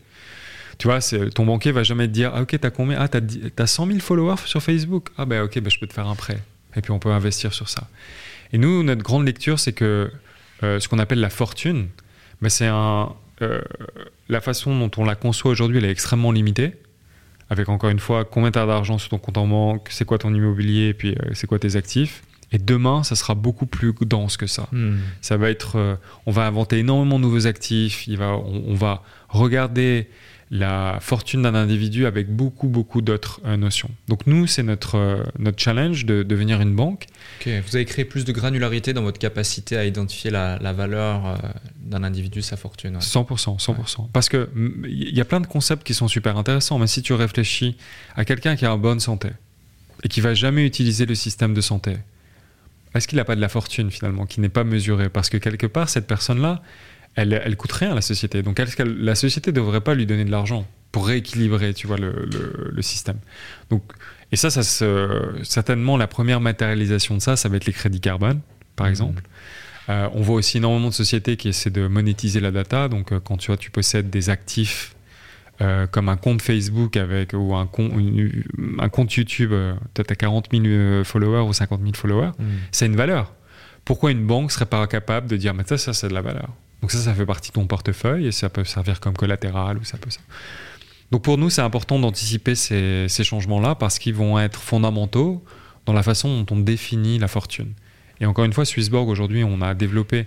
Tu 0.80 0.86
vois, 0.86 1.02
c'est- 1.02 1.28
ton 1.28 1.44
banquier 1.44 1.72
va 1.72 1.82
jamais 1.82 2.08
te 2.08 2.12
dire 2.12 2.32
ah, 2.34 2.40
Ok, 2.40 2.58
tu 2.58 2.66
as 2.66 2.70
combien? 2.70 2.98
Ah, 2.98 3.06
tu 3.06 3.18
as, 3.58 3.66
100 3.66 3.86
000 3.86 3.98
followers 4.00 4.36
sur 4.46 4.62
Facebook? 4.62 5.08
Ah, 5.18 5.26
ben 5.26 5.42
ok, 5.42 5.60
ben, 5.60 5.70
je 5.70 5.78
peux 5.78 5.86
te 5.86 5.92
faire 5.92 6.08
un 6.08 6.14
prêt. 6.14 6.38
Et 6.74 6.80
puis 6.80 6.90
on 6.90 6.98
peut 6.98 7.10
investir 7.10 7.52
sur 7.52 7.68
ça. 7.68 7.86
Et 8.54 8.58
nous, 8.58 8.82
notre 8.82 9.02
grande 9.02 9.26
lecture, 9.26 9.58
c'est 9.60 9.74
que 9.74 10.10
euh, 10.62 10.80
ce 10.80 10.88
qu'on 10.88 10.98
appelle 10.98 11.20
la 11.20 11.28
fortune, 11.28 11.88
ben, 12.40 12.48
c'est 12.48 12.66
un, 12.66 13.12
euh, 13.42 13.60
la 14.30 14.40
façon 14.40 14.78
dont 14.78 14.90
on 14.96 15.04
la 15.04 15.16
conçoit 15.16 15.50
aujourd'hui, 15.50 15.76
elle 15.76 15.84
est 15.84 15.90
extrêmement 15.90 16.32
limitée. 16.32 16.72
Avec 17.50 17.68
encore 17.68 17.90
une 17.90 17.98
fois, 17.98 18.24
combien 18.24 18.50
tu 18.50 18.58
as 18.58 18.64
d'argent 18.64 18.96
sur 18.96 19.10
ton 19.10 19.18
compte 19.18 19.36
en 19.36 19.46
banque, 19.46 19.88
c'est 19.90 20.06
quoi 20.06 20.16
ton 20.16 20.32
immobilier, 20.32 20.88
et 20.88 20.94
puis 20.94 21.10
euh, 21.10 21.30
c'est 21.34 21.46
quoi 21.46 21.58
tes 21.58 21.76
actifs. 21.76 22.22
Et 22.52 22.58
demain, 22.58 23.02
ça 23.02 23.16
sera 23.16 23.34
beaucoup 23.34 23.66
plus 23.66 23.92
dense 24.00 24.38
que 24.38 24.46
ça. 24.46 24.66
Hmm. 24.72 24.96
Ça 25.20 25.36
va 25.36 25.50
être, 25.50 25.76
euh, 25.76 25.96
on 26.24 26.30
va 26.32 26.46
inventer 26.46 26.78
énormément 26.78 27.18
de 27.18 27.24
nouveaux 27.24 27.46
actifs. 27.46 28.06
Il 28.06 28.16
va, 28.16 28.32
on, 28.32 28.64
on 28.68 28.74
va 28.74 29.02
regarder 29.28 30.08
la 30.50 30.98
fortune 31.00 31.42
d'un 31.42 31.54
individu 31.54 32.06
avec 32.06 32.28
beaucoup, 32.28 32.66
beaucoup 32.66 33.02
d'autres 33.02 33.40
euh, 33.44 33.56
notions. 33.56 33.90
Donc 34.08 34.26
nous, 34.26 34.48
c'est 34.48 34.64
notre, 34.64 34.96
euh, 34.96 35.22
notre 35.38 35.62
challenge 35.62 36.04
de 36.04 36.24
devenir 36.24 36.60
une 36.60 36.74
banque. 36.74 37.06
Vous 37.46 37.76
avez 37.76 37.84
créé 37.84 38.04
plus 38.04 38.24
de 38.24 38.32
granularité 38.32 38.92
dans 38.92 39.02
votre 39.02 39.20
capacité 39.20 39.76
à 39.76 39.84
identifier 39.84 40.30
la, 40.30 40.58
la 40.58 40.72
valeur 40.72 41.26
euh, 41.26 41.36
d'un 41.80 42.02
individu, 42.02 42.42
sa 42.42 42.56
fortune. 42.56 42.96
ouais. 42.96 43.02
100%, 43.02 43.60
100%. 43.60 44.08
Parce 44.12 44.28
que 44.28 44.48
mm, 44.52 44.86
y 44.88 45.20
a 45.20 45.24
plein 45.24 45.40
de 45.40 45.46
concepts 45.46 45.84
qui 45.86 45.94
sont 45.94 46.08
super 46.08 46.36
intéressants, 46.36 46.80
mais 46.80 46.88
si 46.88 47.02
tu 47.02 47.12
réfléchis 47.12 47.76
à 48.16 48.24
quelqu'un 48.24 48.56
qui 48.56 48.66
a 48.66 48.70
une 48.70 48.80
bonne 48.80 49.00
santé 49.00 49.28
et 50.02 50.08
qui 50.08 50.20
va 50.20 50.34
jamais 50.34 50.66
utiliser 50.66 51.06
le 51.06 51.14
système 51.14 51.54
de 51.54 51.60
santé, 51.60 51.96
est-ce 52.94 53.06
qu'il 53.06 53.16
n'a 53.18 53.24
pas 53.24 53.36
de 53.36 53.40
la 53.40 53.48
fortune 53.48 53.90
finalement, 53.92 54.26
qui 54.26 54.40
n'est 54.40 54.48
pas 54.48 54.64
mesurée? 54.64 55.10
Parce 55.10 55.30
que 55.30 55.36
quelque 55.36 55.68
part, 55.68 55.88
cette 55.88 56.08
personne-là, 56.08 56.60
elle, 57.14 57.32
elle 57.44 57.56
coûte 57.56 57.72
rien 57.72 57.92
à 57.92 57.94
la 57.94 58.00
société. 58.02 58.42
Donc 58.42 58.60
la 58.78 59.14
société 59.14 59.50
ne 59.50 59.56
devrait 59.56 59.80
pas 59.80 59.94
lui 59.94 60.06
donner 60.06 60.24
de 60.24 60.30
l'argent 60.30 60.66
pour 60.92 61.06
rééquilibrer, 61.06 61.72
tu 61.74 61.86
vois, 61.86 61.96
le, 61.98 62.10
le- 62.32 62.70
le 62.72 62.82
système 62.82 63.18
Donc, 63.70 63.82
Et 64.32 64.36
ça, 64.36 64.48
ça 64.48 64.62
se- 64.62 65.32
certainement, 65.42 65.96
la 65.96 66.06
première 66.06 66.40
matérialisation 66.40 67.16
de 67.16 67.20
ça, 67.20 67.34
ça 67.34 67.48
va 67.48 67.56
être 67.56 67.66
les 67.66 67.72
crédits 67.72 68.00
carbone, 68.00 68.40
par 68.76 68.86
Mhm. 68.86 68.90
exemple. 68.90 69.22
Euh, 69.88 70.08
on 70.14 70.20
voit 70.22 70.36
aussi 70.36 70.58
énormément 70.58 70.88
de 70.88 70.94
sociétés 70.94 71.36
qui 71.36 71.48
essaient 71.48 71.70
de 71.70 71.88
monétiser 71.88 72.38
la 72.38 72.52
data. 72.52 72.86
Donc, 72.88 73.10
euh, 73.12 73.18
quand 73.18 73.36
tu 73.38 73.48
vois, 73.48 73.56
tu 73.56 73.70
possèdes 73.72 74.08
des 74.08 74.30
actifs 74.30 74.94
euh, 75.62 75.86
comme 75.88 76.08
un 76.08 76.16
compte 76.16 76.40
Facebook 76.42 76.96
avec, 76.96 77.32
ou 77.34 77.54
un, 77.54 77.66
compte- 77.66 77.92
une- 77.92 78.44
un 78.78 78.88
compte 78.88 79.12
YouTube, 79.14 79.50
peut-être 79.50 80.12
à 80.12 80.14
40 80.14 80.46
000 80.52 80.64
euh, 80.66 81.04
followers 81.04 81.42
ou 81.46 81.52
50 81.52 81.80
000 81.82 81.92
followers, 81.94 82.30
Hmm. 82.38 82.44
c'est 82.72 82.86
une 82.86 82.96
valeur. 82.96 83.34
Pourquoi 83.84 84.10
une 84.12 84.24
banque 84.26 84.52
serait 84.52 84.64
pas 84.66 84.86
capable 84.86 85.26
de 85.26 85.36
dire, 85.36 85.52
mais 85.54 85.64
ça, 85.66 85.76
ça 85.76 85.92
c'est 85.92 86.08
de 86.08 86.14
la 86.14 86.22
valeur? 86.22 86.48
Donc 86.80 86.90
ça, 86.90 86.98
ça 86.98 87.14
fait 87.14 87.26
partie 87.26 87.50
de 87.50 87.54
ton 87.54 87.66
portefeuille 87.66 88.26
et 88.26 88.32
ça 88.32 88.48
peut 88.48 88.64
servir 88.64 89.00
comme 89.00 89.16
collatéral 89.16 89.78
ou 89.78 89.84
ça 89.84 89.98
peut 89.98 90.10
ça. 90.10 90.20
Donc 91.10 91.22
pour 91.22 91.38
nous, 91.38 91.50
c'est 91.50 91.62
important 91.62 91.98
d'anticiper 91.98 92.54
ces, 92.54 93.08
changements-là 93.08 93.74
parce 93.74 93.98
qu'ils 93.98 94.14
vont 94.14 94.38
être 94.38 94.60
fondamentaux 94.60 95.42
dans 95.86 95.92
la 95.92 96.02
façon 96.02 96.42
dont 96.42 96.56
on 96.56 96.60
définit 96.60 97.18
la 97.18 97.28
fortune. 97.28 97.72
Et 98.20 98.26
encore 98.26 98.44
une 98.44 98.52
fois, 98.52 98.64
Swissborg, 98.64 99.08
aujourd'hui, 99.08 99.42
on 99.44 99.60
a 99.60 99.74
développé 99.74 100.26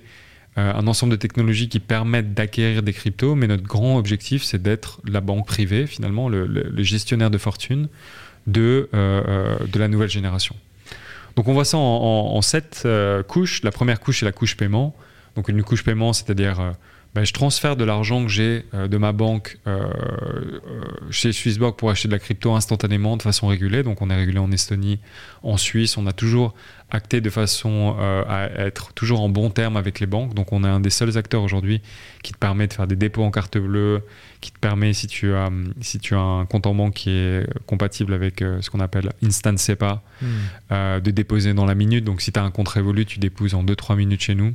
euh, 0.57 0.73
un 0.73 0.87
ensemble 0.87 1.11
de 1.11 1.15
technologies 1.17 1.69
qui 1.69 1.79
permettent 1.79 2.33
d'acquérir 2.33 2.83
des 2.83 2.91
cryptos, 2.91 3.35
mais 3.35 3.47
notre 3.47 3.63
grand 3.63 3.97
objectif, 3.97 4.43
c'est 4.43 4.61
d'être 4.61 4.99
la 5.05 5.21
banque 5.21 5.47
privée, 5.47 5.87
finalement, 5.87 6.27
le, 6.27 6.83
gestionnaire 6.83 7.31
de 7.31 7.37
fortune 7.37 7.87
de, 8.45 8.89
euh, 8.93 9.23
euh, 9.27 9.67
de 9.67 9.79
la 9.79 9.87
nouvelle 9.87 10.09
génération. 10.09 10.55
Donc 11.35 11.47
on 11.47 11.53
voit 11.53 11.65
ça 11.65 11.77
en, 11.77 12.41
sept 12.41 12.87
couches. 13.27 13.63
La 13.63 13.71
première 13.71 13.99
couche, 13.99 14.19
c'est 14.19 14.25
la 14.25 14.31
couche 14.31 14.55
paiement. 14.55 14.95
Donc 15.35 15.49
une 15.49 15.63
couche 15.63 15.83
paiement, 15.83 16.13
c'est-à-dire 16.13 16.59
euh, 16.59 16.71
ben, 17.13 17.23
je 17.25 17.33
transfère 17.33 17.75
de 17.75 17.83
l'argent 17.83 18.23
que 18.23 18.31
j'ai 18.31 18.65
euh, 18.73 18.87
de 18.87 18.97
ma 18.97 19.11
banque 19.11 19.59
euh, 19.67 19.85
euh, 19.85 20.59
chez 21.11 21.31
Swissborg 21.31 21.75
pour 21.75 21.91
acheter 21.91 22.07
de 22.07 22.13
la 22.13 22.17
crypto 22.17 22.55
instantanément 22.55 23.17
de 23.17 23.21
façon 23.21 23.47
régulée. 23.47 23.83
Donc 23.83 24.01
on 24.01 24.09
est 24.09 24.15
régulé 24.15 24.39
en 24.39 24.51
Estonie, 24.51 24.99
en 25.43 25.57
Suisse. 25.57 25.95
On 25.97 26.07
a 26.07 26.11
toujours 26.11 26.55
acté 26.89 27.21
de 27.21 27.29
façon 27.29 27.95
à 27.99 28.49
être 28.55 28.93
toujours 28.93 29.21
en 29.21 29.29
bon 29.29 29.49
terme 29.49 29.77
avec 29.77 29.99
les 29.99 30.05
banques. 30.05 30.35
Donc 30.35 30.53
on 30.53 30.63
est 30.63 30.67
un 30.67 30.79
des 30.79 30.91
seuls 30.91 31.17
acteurs 31.17 31.41
aujourd'hui 31.41 31.81
qui 32.21 32.33
te 32.33 32.37
permet 32.37 32.67
de 32.67 32.73
faire 32.73 32.85
des 32.85 32.95
dépôts 32.95 33.23
en 33.23 33.31
carte 33.31 33.57
bleue, 33.57 34.03
qui 34.41 34.51
te 34.51 34.59
permet, 34.59 34.93
si 34.93 35.07
tu 35.07 35.33
as, 35.33 35.49
si 35.81 35.97
tu 35.97 36.13
as 36.13 36.19
un 36.19 36.45
compte 36.45 36.67
en 36.67 36.75
banque 36.75 36.93
qui 36.93 37.09
est 37.09 37.47
compatible 37.65 38.13
avec 38.13 38.39
ce 38.39 38.69
qu'on 38.69 38.79
appelle 38.79 39.11
Instant 39.23 39.57
SEPA, 39.57 40.03
Hmm. 40.21 40.99
de 40.99 41.11
déposer 41.11 41.53
dans 41.53 41.65
la 41.65 41.75
minute. 41.75 42.05
Donc 42.05 42.21
si 42.21 42.31
tu 42.31 42.39
as 42.39 42.43
un 42.43 42.51
compte 42.51 42.69
Revolut, 42.69 43.05
tu 43.05 43.19
déposes 43.19 43.55
en 43.55 43.63
2-3 43.63 43.95
minutes 43.97 44.21
chez 44.21 44.35
nous. 44.35 44.53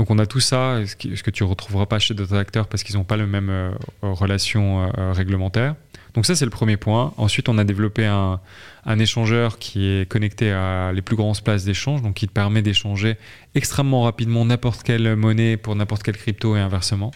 Donc 0.00 0.10
on 0.10 0.18
a 0.18 0.24
tout 0.24 0.40
ça, 0.40 0.78
ce, 0.86 0.96
que 0.96 1.30
tu 1.30 1.44
ne 1.44 1.48
retrouveras 1.50 1.84
pas 1.84 1.98
chez 1.98 2.14
d'autres 2.14 2.34
acteurs 2.34 2.68
parce 2.68 2.84
qu'ils 2.84 2.96
n'ont 2.96 3.04
pas 3.04 3.18
le 3.18 3.26
même 3.26 3.50
euh, 3.50 3.70
euh, 4.02 4.12
relation 4.12 4.90
euh, 4.96 5.12
réglementaire. 5.12 5.74
Donc 6.14 6.24
ça 6.24 6.34
c'est 6.34 6.46
le 6.46 6.50
premier 6.50 6.78
point. 6.78 7.12
Ensuite 7.18 7.50
on 7.50 7.58
a 7.58 7.64
développé 7.64 8.06
un, 8.06 8.40
un 8.86 8.98
échangeur 8.98 9.58
qui 9.58 9.84
est 9.84 10.10
connecté 10.10 10.52
à 10.52 10.92
les 10.94 11.02
plus 11.02 11.16
grandes 11.16 11.42
places 11.42 11.66
d'échange, 11.66 12.00
donc 12.00 12.14
qui 12.14 12.26
te 12.26 12.32
permet 12.32 12.62
d'échanger 12.62 13.18
extrêmement 13.54 14.04
rapidement 14.04 14.42
n'importe 14.46 14.84
quelle 14.84 15.16
monnaie 15.16 15.58
pour 15.58 15.76
n'importe 15.76 16.02
quelle 16.02 16.16
crypto 16.16 16.56
et 16.56 16.60
inversement. 16.60 17.10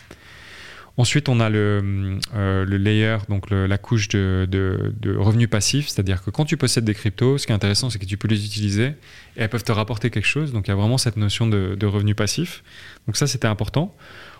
Ensuite, 0.96 1.28
on 1.28 1.40
a 1.40 1.50
le, 1.50 2.20
euh, 2.36 2.64
layer, 2.64 3.16
donc 3.28 3.50
la 3.50 3.78
couche 3.78 4.08
de, 4.08 4.94
revenus 5.18 5.50
passifs, 5.50 5.88
c'est-à-dire 5.88 6.22
que 6.22 6.30
quand 6.30 6.44
tu 6.44 6.56
possèdes 6.56 6.84
des 6.84 6.94
cryptos, 6.94 7.38
ce 7.38 7.46
qui 7.46 7.52
est 7.52 7.54
intéressant, 7.54 7.90
c'est 7.90 7.98
que 7.98 8.04
tu 8.04 8.16
peux 8.16 8.28
les 8.28 8.46
utiliser 8.46 8.86
et 8.86 8.94
elles 9.36 9.48
peuvent 9.48 9.64
te 9.64 9.72
rapporter 9.72 10.10
quelque 10.10 10.26
chose. 10.26 10.52
Donc 10.52 10.68
il 10.68 10.70
y 10.70 10.72
a 10.72 10.76
vraiment 10.76 10.98
cette 10.98 11.16
notion 11.16 11.48
de, 11.48 11.86
revenus 11.86 12.14
passifs. 12.14 12.62
Donc 13.06 13.16
ça, 13.16 13.26
c'était 13.26 13.48
important. 13.48 13.94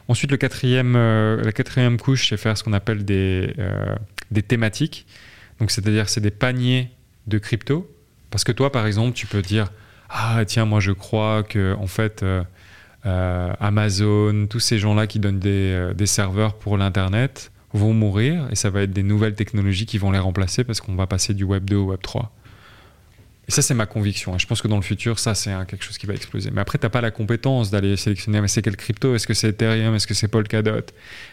Ensuite, 0.06 0.32
euh, 0.32 1.42
la 1.42 1.52
quatrième 1.52 1.98
couche, 1.98 2.28
c'est 2.28 2.36
faire 2.36 2.56
ce 2.56 2.62
qu'on 2.62 2.72
appelle 2.72 3.04
des, 3.04 3.52
euh, 3.58 3.96
des 4.30 4.42
thématiques. 4.42 5.06
Donc 5.58 5.72
c'est-à-dire 5.72 6.08
c'est 6.08 6.20
des 6.20 6.30
paniers 6.30 6.90
de 7.26 7.38
crypto. 7.38 7.90
Parce 8.30 8.44
que 8.44 8.52
toi, 8.52 8.70
par 8.70 8.86
exemple, 8.86 9.14
tu 9.14 9.26
peux 9.26 9.42
dire 9.42 9.72
ah 10.08 10.44
tiens, 10.46 10.66
moi 10.66 10.78
je 10.78 10.92
crois 10.92 11.42
que 11.42 11.74
en 11.80 11.86
fait 11.88 12.24
euh, 13.06 13.52
Amazon, 13.60 14.46
tous 14.48 14.60
ces 14.60 14.78
gens-là 14.78 15.06
qui 15.06 15.18
donnent 15.18 15.38
des, 15.38 15.72
euh, 15.72 15.94
des 15.94 16.06
serveurs 16.06 16.54
pour 16.54 16.76
l'internet 16.78 17.52
vont 17.72 17.92
mourir 17.92 18.46
et 18.50 18.54
ça 18.54 18.70
va 18.70 18.82
être 18.82 18.92
des 18.92 19.02
nouvelles 19.02 19.34
technologies 19.34 19.86
qui 19.86 19.98
vont 19.98 20.10
les 20.10 20.18
remplacer 20.18 20.64
parce 20.64 20.80
qu'on 20.80 20.94
va 20.94 21.06
passer 21.06 21.34
du 21.34 21.44
Web 21.44 21.64
2 21.64 21.76
au 21.76 21.84
Web 21.86 22.00
3. 22.02 22.32
Et 23.46 23.52
ça, 23.52 23.60
c'est 23.62 23.74
ma 23.74 23.86
conviction. 23.86 24.34
Et 24.36 24.38
je 24.38 24.46
pense 24.46 24.62
que 24.62 24.68
dans 24.68 24.76
le 24.76 24.82
futur, 24.82 25.18
ça, 25.18 25.34
c'est 25.34 25.50
quelque 25.68 25.84
chose 25.84 25.98
qui 25.98 26.06
va 26.06 26.14
exploser. 26.14 26.50
Mais 26.50 26.60
après, 26.62 26.78
tu 26.78 26.86
n'as 26.86 26.90
pas 26.90 27.00
la 27.02 27.10
compétence 27.10 27.70
d'aller 27.70 27.96
sélectionner, 27.96 28.40
mais 28.40 28.48
c'est 28.48 28.62
quel 28.62 28.76
crypto? 28.76 29.14
Est-ce 29.14 29.26
que 29.26 29.34
c'est 29.34 29.48
Ethereum? 29.50 29.94
Est-ce 29.94 30.06
que 30.06 30.14
c'est 30.14 30.28
Polkadot? 30.28 30.80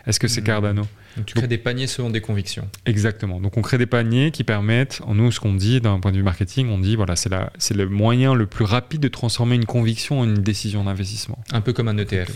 Est-ce 0.05 0.19
que 0.19 0.27
c'est 0.27 0.41
Mhm. 0.41 0.47
Cardano? 0.47 0.87
Donc 1.17 1.25
tu 1.25 1.33
crées 1.35 1.47
des 1.47 1.57
paniers 1.57 1.87
selon 1.87 2.09
des 2.09 2.21
convictions. 2.21 2.69
Exactement. 2.85 3.39
Donc 3.41 3.57
on 3.57 3.61
crée 3.61 3.77
des 3.77 3.85
paniers 3.85 4.31
qui 4.31 4.43
permettent, 4.45 5.01
en 5.05 5.13
nous, 5.15 5.31
ce 5.31 5.39
qu'on 5.39 5.53
dit 5.53 5.81
d'un 5.81 5.99
point 5.99 6.11
de 6.11 6.17
vue 6.17 6.23
marketing, 6.23 6.69
on 6.69 6.79
dit 6.79 6.95
voilà, 6.95 7.15
c'est 7.15 7.73
le 7.73 7.89
moyen 7.89 8.33
le 8.33 8.45
plus 8.45 8.63
rapide 8.65 9.01
de 9.01 9.07
transformer 9.09 9.55
une 9.55 9.65
conviction 9.65 10.21
en 10.21 10.23
une 10.23 10.35
décision 10.41 10.83
d'investissement. 10.85 11.37
Un 11.51 11.59
peu 11.61 11.73
comme 11.73 11.87
un 11.89 11.97
ETF. 11.97 12.29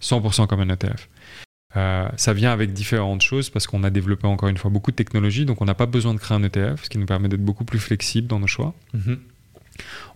100% 0.00 0.46
comme 0.46 0.60
un 0.60 0.68
ETF. 0.68 1.08
Euh, 1.76 2.06
ça 2.16 2.32
vient 2.34 2.52
avec 2.52 2.72
différentes 2.74 3.22
choses 3.22 3.48
parce 3.48 3.66
qu'on 3.66 3.82
a 3.82 3.90
développé 3.90 4.26
encore 4.26 4.48
une 4.50 4.58
fois 4.58 4.70
beaucoup 4.70 4.90
de 4.90 4.96
technologies, 4.96 5.46
donc 5.46 5.62
on 5.62 5.64
n'a 5.64 5.74
pas 5.74 5.86
besoin 5.86 6.12
de 6.12 6.18
créer 6.18 6.36
un 6.36 6.42
ETF, 6.42 6.84
ce 6.84 6.90
qui 6.90 6.98
nous 6.98 7.06
permet 7.06 7.28
d'être 7.28 7.44
beaucoup 7.44 7.64
plus 7.64 7.78
flexible 7.78 8.26
dans 8.28 8.38
nos 8.38 8.46
choix. 8.46 8.74
Mhm. 8.92 9.18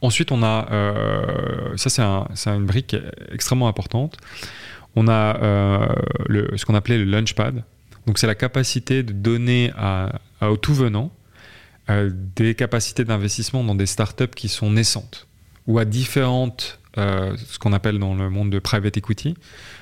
Ensuite, 0.03 0.33
on 0.33 0.43
a, 0.43 0.69
euh, 0.71 1.77
ça 1.77 1.89
c'est 1.89 2.03
un- 2.03 2.29
c'est 2.35 2.51
une 2.51 2.67
brique 2.67 2.95
extrêmement 3.33 3.69
importante, 3.69 4.19
on 4.97 5.09
a 5.09 5.43
euh, 5.43 5.87
le- 6.29 6.51
ce 6.59 6.67
qu'on 6.67 6.75
appelait 6.75 6.99
le 6.99 7.05
Launchpad. 7.05 7.65
Donc 8.07 8.19
c'est 8.19 8.27
la 8.27 8.35
capacité 8.35 9.03
de 9.03 9.13
donner 9.13 9.73
à, 9.77 10.21
à- 10.41 10.51
au 10.51 10.57
tout 10.59 10.75
venant 10.75 11.11
euh, 11.89 12.11
des 12.35 12.55
capacités 12.55 13.05
d'investissement 13.05 13.63
dans 13.65 13.75
des 13.77 13.87
startups 13.87 14.27
qui 14.35 14.49
sont 14.49 14.71
naissantes 14.71 15.27
ou 15.67 15.79
à 15.79 15.85
différentes 15.85 16.81
ce 16.99 17.59
qu'on 17.59 17.75
appelle 17.75 17.99
dans 17.99 18.15
le 18.15 18.31
monde 18.31 18.49
de 18.49 18.59
private 18.59 18.97
equity, 18.97 19.35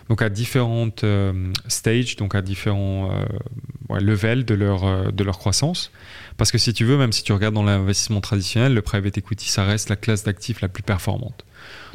donc 0.08 0.22
à 0.22 0.28
différentes 0.28 1.04
euh, 1.04 1.52
stages, 1.68 2.16
donc 2.16 2.34
à 2.34 2.42
différents 2.42 3.10
euh, 3.90 3.98
levels 4.00 4.44
de 4.44 4.54
leur, 4.54 5.12
de 5.12 5.24
leur 5.24 5.38
croissance. 5.38 5.90
Parce 6.36 6.50
que 6.50 6.58
si 6.58 6.72
tu 6.72 6.84
veux, 6.84 6.96
même 6.96 7.12
si 7.12 7.22
tu 7.22 7.32
regardes 7.32 7.54
dans 7.54 7.62
l'investissement 7.62 8.20
traditionnel, 8.20 8.74
le 8.74 8.82
private 8.82 9.18
equity, 9.18 9.48
ça 9.48 9.64
reste 9.64 9.88
la 9.88 9.96
classe 9.96 10.24
d'actifs 10.24 10.60
la 10.60 10.68
plus 10.68 10.82
performante. 10.82 11.44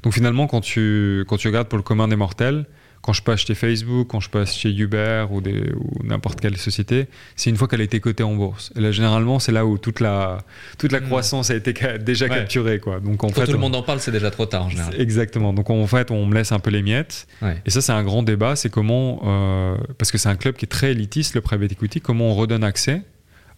Donc 0.03 0.13
finalement, 0.13 0.47
quand 0.47 0.61
tu, 0.61 1.25
quand 1.27 1.37
tu 1.37 1.47
regardes 1.47 1.67
pour 1.67 1.77
le 1.77 1.83
commun 1.83 2.07
des 2.07 2.15
mortels, 2.15 2.65
quand 3.01 3.13
je 3.13 3.21
peux 3.21 3.31
acheter 3.31 3.55
Facebook, 3.55 4.07
quand 4.09 4.19
je 4.19 4.29
peux 4.29 4.41
acheter 4.41 4.69
Uber 4.69 5.25
ou, 5.29 5.37
ou 5.37 6.03
n'importe 6.03 6.41
quelle 6.41 6.57
société, 6.57 7.07
c'est 7.35 7.49
une 7.49 7.55
fois 7.55 7.67
qu'elle 7.67 7.81
a 7.81 7.85
été 7.85 7.99
cotée 7.99 8.23
en 8.23 8.35
bourse. 8.35 8.71
Et 8.75 8.81
là, 8.81 8.91
généralement, 8.91 9.39
c'est 9.39 9.51
là 9.51 9.65
où 9.65 9.77
toute 9.77 9.99
la, 9.99 10.39
toute 10.77 10.91
la 10.91 10.99
hmm. 10.99 11.05
croissance 11.05 11.49
a 11.49 11.55
été 11.55 11.73
déjà 11.99 12.27
capturée. 12.27 12.79
Quoi. 12.79 12.99
Donc, 12.99 13.23
en 13.23 13.27
quand 13.27 13.41
fait, 13.41 13.45
tout 13.45 13.53
le 13.53 13.57
monde 13.57 13.75
en 13.75 13.83
parle, 13.83 13.99
c'est 13.99 14.11
déjà 14.11 14.31
trop 14.31 14.45
tard 14.45 14.65
en 14.65 14.69
général. 14.69 14.99
Exactement. 14.99 15.53
Donc 15.53 15.69
en 15.69 15.87
fait, 15.87 16.11
on 16.11 16.25
me 16.25 16.35
laisse 16.35 16.51
un 16.51 16.59
peu 16.59 16.69
les 16.69 16.81
miettes. 16.81 17.27
Et 17.65 17.69
ça, 17.69 17.81
c'est 17.81 17.91
un 17.91 18.03
grand 18.03 18.23
débat. 18.23 18.55
C'est 18.55 18.69
comment, 18.69 19.21
euh, 19.25 19.77
parce 19.97 20.11
que 20.11 20.17
c'est 20.17 20.29
un 20.29 20.35
club 20.35 20.55
qui 20.55 20.65
est 20.65 20.69
très 20.69 20.91
élitiste, 20.91 21.35
le 21.35 21.41
private 21.41 21.71
equity, 21.71 22.01
comment 22.01 22.31
on 22.31 22.35
redonne 22.35 22.63
accès 22.63 23.03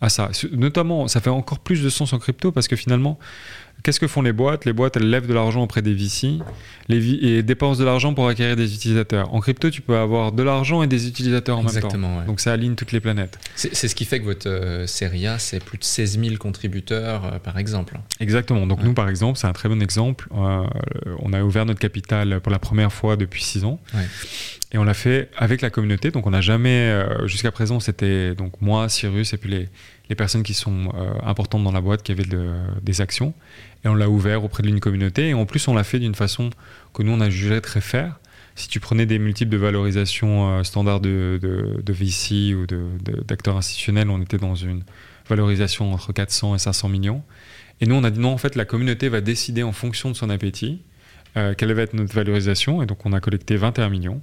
à 0.01 0.09
ça. 0.09 0.29
Notamment, 0.51 1.07
ça 1.07 1.21
fait 1.21 1.29
encore 1.29 1.59
plus 1.59 1.83
de 1.83 1.89
sens 1.89 2.11
en 2.13 2.19
crypto 2.19 2.51
parce 2.51 2.67
que 2.67 2.75
finalement, 2.75 3.19
Qu'est-ce 3.83 3.99
que 3.99 4.07
font 4.07 4.21
les 4.21 4.33
boîtes? 4.33 4.65
Les 4.65 4.73
boîtes, 4.73 4.97
elles 4.97 5.09
lèvent 5.09 5.27
de 5.27 5.33
l'argent 5.33 5.63
auprès 5.63 5.81
des 5.81 5.93
VC 5.93 6.39
les 6.91 7.13
et 7.25 7.43
dépensent 7.43 7.79
de 7.79 7.85
l'argent 7.85 8.13
pour 8.13 8.27
acquérir 8.27 8.55
des 8.55 8.73
utilisateurs. 8.75 9.33
En 9.33 9.39
crypto, 9.39 9.69
tu 9.69 9.81
peux 9.81 9.97
avoir 9.97 10.31
de 10.31 10.43
l'argent 10.43 10.83
et 10.83 10.87
des 10.87 11.07
utilisateurs 11.07 11.57
en 11.57 11.63
même 11.63 11.81
temps. 11.81 12.23
Donc 12.25 12.39
ça 12.39 12.53
aligne 12.53 12.75
toutes 12.75 12.91
les 12.91 12.99
planètes. 12.99 13.39
C'est 13.55 13.87
ce 13.87 13.95
qui 13.95 14.05
fait 14.05 14.19
que 14.19 14.25
votre 14.25 14.49
euh, 14.49 14.87
série 14.87 15.27
A, 15.27 15.39
c'est 15.39 15.63
plus 15.63 15.77
de 15.77 15.83
16 15.83 16.19
000 16.19 16.35
contributeurs, 16.37 17.25
euh, 17.25 17.39
par 17.39 17.57
exemple. 17.57 17.97
Exactement. 18.19 18.67
Donc 18.67 18.83
nous, 18.83 18.93
par 18.93 19.09
exemple, 19.09 19.37
c'est 19.37 19.47
un 19.47 19.53
très 19.53 19.69
bon 19.69 19.81
exemple. 19.81 20.27
Euh, 20.35 20.63
on 21.19 21.33
a 21.33 21.43
ouvert 21.43 21.65
notre 21.65 21.79
capital 21.79 22.39
pour 22.41 22.51
la 22.51 22.59
première 22.59 22.91
fois 22.91 23.15
depuis 23.15 23.43
6 23.43 23.65
ans. 23.65 23.79
Et 24.73 24.77
on 24.77 24.83
l'a 24.83 24.93
fait 24.93 25.29
avec 25.35 25.61
la 25.61 25.69
communauté. 25.69 26.11
Donc 26.11 26.27
on 26.27 26.31
n'a 26.31 26.41
jamais, 26.41 27.05
jusqu'à 27.25 27.51
présent, 27.51 27.79
c'était 27.81 28.35
donc 28.35 28.61
moi, 28.61 28.87
Cyrus 28.87 29.33
et 29.33 29.37
puis 29.37 29.49
les, 29.49 30.15
personnes 30.15 30.43
qui 30.43 30.53
sont 30.53 30.93
importantes 31.23 31.63
dans 31.63 31.71
la 31.71 31.81
boîte 31.81 32.03
qui 32.03 32.11
avaient 32.11 32.25
des 32.81 33.01
actions 33.01 33.33
et 33.83 33.87
on 33.87 33.95
l'a 33.95 34.09
ouvert 34.09 34.43
auprès 34.43 34.63
d'une 34.63 34.79
communauté. 34.79 35.29
Et 35.29 35.33
en 35.33 35.45
plus, 35.45 35.67
on 35.67 35.73
l'a 35.73 35.83
fait 35.83 35.99
d'une 35.99 36.15
façon 36.15 36.49
que 36.93 37.03
nous, 37.03 37.11
on 37.11 37.21
a 37.21 37.29
jugé 37.29 37.59
très 37.61 37.81
faire. 37.81 38.19
Si 38.55 38.67
tu 38.67 38.79
prenais 38.79 39.05
des 39.05 39.17
multiples 39.17 39.51
de 39.51 39.57
valorisation 39.57 40.57
euh, 40.57 40.63
standard 40.63 40.99
de, 40.99 41.39
de, 41.41 41.93
VC 41.93 42.53
ou 42.53 42.65
d'acteurs 43.25 43.57
institutionnels, 43.57 44.09
on 44.09 44.21
était 44.21 44.37
dans 44.37 44.55
une 44.55 44.83
valorisation 45.27 45.93
entre 45.93 46.11
400 46.11 46.55
et 46.55 46.59
500 46.59 46.89
millions. 46.89 47.23
Et 47.79 47.85
nous, 47.85 47.95
on 47.95 48.03
a 48.03 48.11
dit 48.11 48.19
non, 48.19 48.33
en 48.33 48.37
fait, 48.37 48.55
la 48.55 48.65
communauté 48.65 49.09
va 49.09 49.21
décider 49.21 49.63
en 49.63 49.71
fonction 49.71 50.11
de 50.11 50.15
son 50.15 50.29
appétit 50.29 50.81
euh, 51.37 51.53
quelle 51.57 51.71
va 51.73 51.83
être 51.83 51.93
notre 51.93 52.13
valorisation. 52.13 52.83
Et 52.83 52.85
donc, 52.85 53.05
on 53.05 53.13
a 53.13 53.19
collecté 53.19 53.55
21 53.55 53.89
millions 53.89 54.21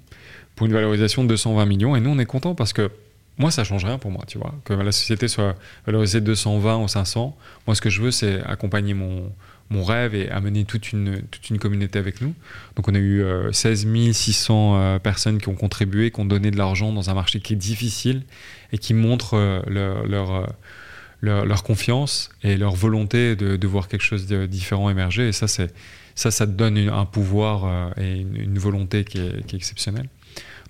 pour 0.59 0.67
une 0.67 0.73
valorisation 0.73 1.23
de 1.23 1.29
220 1.29 1.67
millions. 1.67 1.95
Et 1.95 2.01
nous, 2.01 2.11
on 2.11 2.19
est 2.19 2.27
content 2.27 2.57
parce 2.57 2.73
que 2.73 2.91
moi, 3.39 3.53
ça 3.53 3.63
change 3.63 3.85
rien 3.85 3.97
pour 3.97 4.11
moi, 4.11 4.25
tu 4.27 4.39
vois. 4.39 4.53
Que 4.65 4.73
la 4.73 4.91
société 4.91 5.29
soit 5.29 5.55
valorisée 5.87 6.21
220 6.21 6.79
ou 6.79 6.89
500. 6.89 7.37
Moi, 7.69 7.77
ce 7.77 7.81
que 7.81 7.89
je 7.89 8.03
veux, 8.03 8.11
c'est 8.11 8.43
accompagner 8.43 8.93
mon, 8.93 9.31
mon 9.71 9.85
rêve 9.85 10.17
et 10.17 10.29
amener 10.31 10.65
toute 10.65 10.93
une, 10.93 11.23
toute 11.31 11.49
une 11.49 11.61
communauté 11.61 12.01
avec 12.01 12.21
nous. 12.21 12.35
Donc, 12.75 12.89
on 12.89 12.95
a 12.97 12.99
eu 12.99 13.25
16 13.53 13.87
euh, 13.87 14.13
600 14.13 14.75
euh, 14.77 14.99
personnes 14.99 15.39
qui 15.39 15.49
ont 15.49 15.55
contribué, 15.55 16.11
qui 16.11 16.19
ont 16.19 16.25
donné 16.25 16.51
de 16.51 16.57
l'argent 16.57 16.93
dans 16.93 17.09
un 17.09 17.15
marché 17.15 17.39
qui 17.39 17.53
est 17.53 17.57
difficile 17.57 18.25
et 18.73 18.79
qui 18.79 18.95
montrent 18.95 19.35
euh, 19.35 19.61
leur, 19.69 20.09
leur, 20.09 21.47
leur, 21.47 21.63
confiance 21.63 22.31
et 22.43 22.57
leur 22.57 22.75
volonté 22.75 23.37
de, 23.37 23.55
de, 23.55 23.67
voir 23.69 23.87
quelque 23.87 24.05
chose 24.05 24.27
de 24.27 24.47
différent 24.47 24.91
émerger. 24.91 25.29
Et 25.29 25.33
ça, 25.33 25.47
ça, 25.47 25.69
ça 26.17 26.47
te 26.49 26.51
donne 26.51 26.77
un 26.89 27.05
pouvoir 27.05 27.93
et 27.97 28.19
une, 28.19 28.59
volonté 28.59 29.05
qui 29.05 29.19
est, 29.19 29.47
qui 29.47 29.55
est 29.55 29.59
exceptionnelle. 29.59 30.09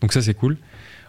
Donc, 0.00 0.12
ça, 0.12 0.22
c'est 0.22 0.34
cool. 0.34 0.56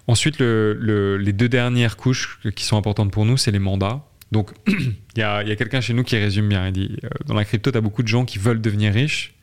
Ensuite, 0.08 0.40
les 0.40 1.34
deux 1.34 1.50
dernières 1.50 1.98
couches 1.98 2.40
qui 2.56 2.64
sont 2.64 2.78
importantes 2.78 3.12
pour 3.12 3.26
nous, 3.26 3.38
c'est 3.38 3.52
les 3.52 3.60
mandats. 3.60 4.04
Donc, 4.32 4.52
il 4.68 5.20
y 5.20 5.22
a, 5.22 5.44
quelqu'un 5.56 5.82
chez 5.82 5.94
nous 5.94 6.04
qui 6.04 6.18
résume 6.18 6.50
bien. 6.50 6.68
Il 6.68 6.74
dit 6.74 6.98
euh, 7.04 7.10
Dans 7.26 7.34
la 7.34 7.46
crypto, 7.46 7.72
tu 7.72 7.78
as 7.78 7.82
beaucoup 7.82 8.04
de 8.04 8.08
gens 8.08 8.26
qui 8.26 8.40
veulent 8.40 8.62
devenir 8.62 8.94
riches. 8.94 9.36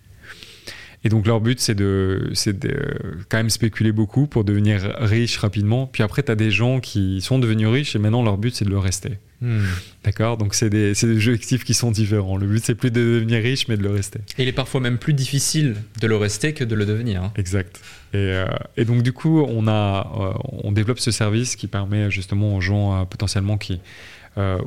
Et 1.05 1.09
donc, 1.09 1.27
leur 1.27 1.41
but, 1.41 1.61
c'est 1.61 1.75
de, 1.75 2.33
de 2.47 3.19
quand 3.29 3.37
même 3.37 3.51
spéculer 3.51 3.93
beaucoup 3.93 4.27
pour 4.27 4.45
devenir 4.45 4.81
riche 4.99 5.39
rapidement. 5.39 5.87
Puis 5.87 6.03
après, 6.03 6.23
tu 6.23 6.33
as 6.33 6.35
des 6.35 6.51
gens 6.51 6.81
qui 6.81 7.21
sont 7.21 7.39
devenus 7.39 7.69
riches 7.69 7.95
et 7.95 7.99
maintenant, 7.99 8.23
leur 8.23 8.39
but, 8.39 8.55
c'est 8.55 8.65
de 8.65 8.71
le 8.71 8.79
rester. 8.79 9.19
Hmm. 9.41 9.65
D'accord 10.05 10.39
Donc, 10.39 10.55
c'est 10.55 10.71
des, 10.71 10.93
des 10.93 11.29
objectifs 11.29 11.65
qui 11.65 11.75
sont 11.75 11.91
différents. 11.91 12.37
Le 12.37 12.47
but, 12.47 12.65
c'est 12.65 12.75
plus 12.75 12.91
de 12.91 13.01
devenir 13.01 13.43
riche, 13.43 13.69
mais 13.69 13.77
de 13.77 13.83
le 13.83 13.91
rester. 13.91 14.21
Et 14.39 14.43
il 14.43 14.49
est 14.49 14.53
parfois 14.53 14.81
même 14.81 14.99
plus 14.99 15.13
difficile 15.13 15.77
de 16.01 16.07
le 16.07 16.17
rester 16.17 16.55
que 16.55 16.65
de 16.65 16.75
le 16.75 16.87
devenir. 16.87 17.23
Hein. 17.23 17.33
Exact. 17.37 17.81
Euh, 18.15 18.47
et, 18.77 18.85
donc 18.85 19.03
du 19.03 19.13
coup, 19.13 19.43
on, 19.43 19.69
a, 19.69 20.11
euh, 20.19 20.39
on 20.63 20.73
développe 20.73 21.01
ce 21.01 21.11
service 21.11 21.57
qui 21.57 21.67
permet 21.67 22.11
justement 22.11 22.57
aux 22.57 22.61
gens 22.61 23.03
euh, 23.03 23.05
potentiellement 23.05 23.59
qui, 23.59 23.81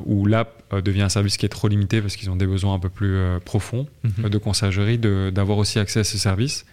où 0.04 0.26
l'app 0.26 0.74
devient 0.84 1.02
un 1.02 1.08
service 1.08 1.36
qui 1.36 1.46
est 1.46 1.50
trop 1.50 1.68
limité 1.68 2.00
parce 2.00 2.16
qu'ils 2.16 2.28
ont 2.28 2.34
des 2.34 2.46
besoins 2.46 2.74
un 2.74 2.80
peu 2.80 2.88
plus 2.88 3.20
profonds 3.44 3.86
mhm. 4.02 4.28
de 4.28 4.38
conciergerie, 4.38 4.98
d'avoir 4.98 5.58
aussi 5.58 5.78
accès 5.78 6.00
à 6.00 6.04
ce 6.04 6.18
service. 6.18 6.66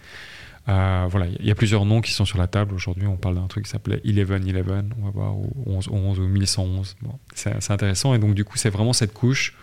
Voilà, 0.66 1.26
il 1.38 1.46
y 1.46 1.50
a 1.50 1.54
plusieurs 1.54 1.84
noms 1.84 2.00
qui 2.00 2.12
sont 2.12 2.24
sur 2.24 2.38
la 2.38 2.46
table 2.46 2.74
aujourd'hui. 2.74 3.06
On 3.06 3.16
parle 3.16 3.36
d'un 3.36 3.46
truc 3.46 3.64
qui 3.64 3.70
s'appelait 3.70 4.00
1111, 4.04 4.84
on 5.00 5.04
va 5.04 5.10
voir, 5.10 5.36
ou 5.36 5.50
1111 5.66 6.18
ou 6.18 6.28
1111. 6.28 6.96
Bon, 7.02 7.12
c'est 7.34 7.70
intéressant. 7.70 8.14
Et 8.14 8.18
donc, 8.18 8.34
du 8.34 8.44
coup, 8.44 8.58
c'est 8.58 8.70
vraiment 8.70 8.92
cette 8.92 9.14
couche 9.14 9.54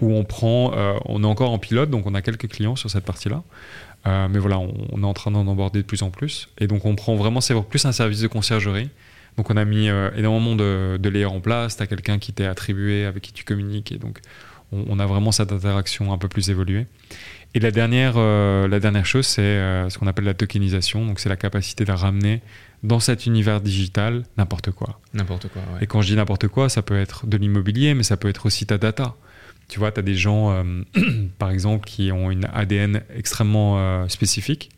où 0.00 0.12
on 0.12 0.24
prend, 0.24 0.72
on 1.06 1.22
est 1.22 1.26
encore 1.26 1.50
en 1.50 1.58
pilote, 1.58 1.90
donc 1.90 2.06
on 2.06 2.14
a 2.14 2.22
quelques 2.22 2.48
clients 2.48 2.76
sur 2.76 2.90
cette 2.90 3.04
partie-là. 3.04 3.42
Euh, 4.06 4.28
mais 4.28 4.38
voilà, 4.38 4.58
on, 4.58 5.02
est 5.02 5.06
en 5.06 5.14
train 5.14 5.30
d'en 5.30 5.50
aborder 5.50 5.80
de 5.80 5.86
plus 5.86 6.02
en 6.02 6.10
plus. 6.10 6.48
Et 6.58 6.66
donc, 6.66 6.84
on 6.84 6.94
prend 6.94 7.14
vraiment, 7.16 7.40
c'est 7.40 7.54
plus 7.62 7.84
un 7.86 7.92
service 7.92 8.20
de 8.20 8.26
conciergerie. 8.26 8.90
Donc, 9.36 9.50
on 9.50 9.56
a 9.56 9.64
mis 9.64 9.88
euh, 9.88 10.10
énormément 10.16 10.54
de, 10.54 10.98
de 11.00 11.08
layers 11.08 11.24
en 11.26 11.40
place. 11.40 11.76
Tu 11.76 11.82
as 11.82 11.86
quelqu'un 11.86 12.18
qui 12.18 12.32
t'est 12.32 12.46
attribué, 12.46 13.06
avec 13.06 13.22
qui 13.22 13.32
tu 13.32 13.44
communiques. 13.44 13.92
Et 13.92 13.98
donc, 13.98 14.20
on, 14.72 14.98
a 14.98 15.06
vraiment 15.06 15.32
cette 15.32 15.52
interaction 15.52 16.12
un 16.12 16.18
peu 16.18 16.28
plus 16.28 16.50
évoluée. 16.50 16.86
Et 17.54 17.60
la 17.60 17.70
dernière, 17.70 18.14
euh, 18.16 18.66
la 18.66 18.80
dernière 18.80 19.06
chose, 19.06 19.26
c'est 19.26 19.88
ce 19.88 19.96
qu'on 19.98 20.06
appelle 20.06 20.24
la 20.24 20.34
tokenisation. 20.34 21.06
Donc, 21.06 21.20
c'est 21.20 21.28
la 21.28 21.36
capacité 21.36 21.84
de 21.84 21.92
ramener 21.92 22.42
dans 22.84 23.00
cet 23.00 23.26
univers 23.26 23.60
digital 23.60 24.24
n'importe 24.36 24.70
quoi. 24.70 25.00
N'importe 25.14 25.48
quoi, 25.48 25.62
Et 25.80 25.86
quand 25.86 26.02
je 26.02 26.08
dis 26.08 26.16
n'importe 26.16 26.48
quoi, 26.48 26.68
ça 26.68 26.82
peut 26.82 26.98
être 26.98 27.26
de 27.26 27.36
l'immobilier, 27.36 27.94
mais 27.94 28.02
ça 28.02 28.16
peut 28.16 28.28
être 28.28 28.46
aussi 28.46 28.66
ta 28.66 28.78
data. 28.78 29.16
Tu 29.68 29.78
vois, 29.78 29.90
tu 29.90 30.00
as 30.00 30.02
des 30.02 30.14
gens, 30.14 30.52
euh, 30.52 30.82
par 31.38 31.50
exemple, 31.50 31.86
qui 31.86 32.12
ont 32.12 32.30
une 32.30 32.46
ADN 32.52 33.02
extrêmement 33.16 33.78
euh, 33.78 34.06
spécifique. 34.08 34.70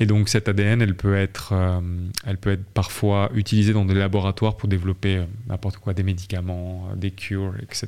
Et 0.00 0.06
donc, 0.06 0.28
cette 0.28 0.48
ADN, 0.48 0.82
elle 0.82 0.96
peut 0.96 1.16
être, 1.16 1.52
euh, 1.52 1.80
elle 2.26 2.36
peut 2.36 2.50
être 2.50 2.64
parfois 2.64 3.30
utilisée 3.34 3.72
dans 3.72 3.84
des 3.84 3.94
laboratoires 3.94 4.56
pour 4.56 4.68
développer 4.68 5.22
n'importe 5.48 5.78
quoi, 5.78 5.94
des 5.94 6.02
médicaments, 6.02 6.90
des 6.96 7.12
cures, 7.12 7.54
etc. 7.62 7.86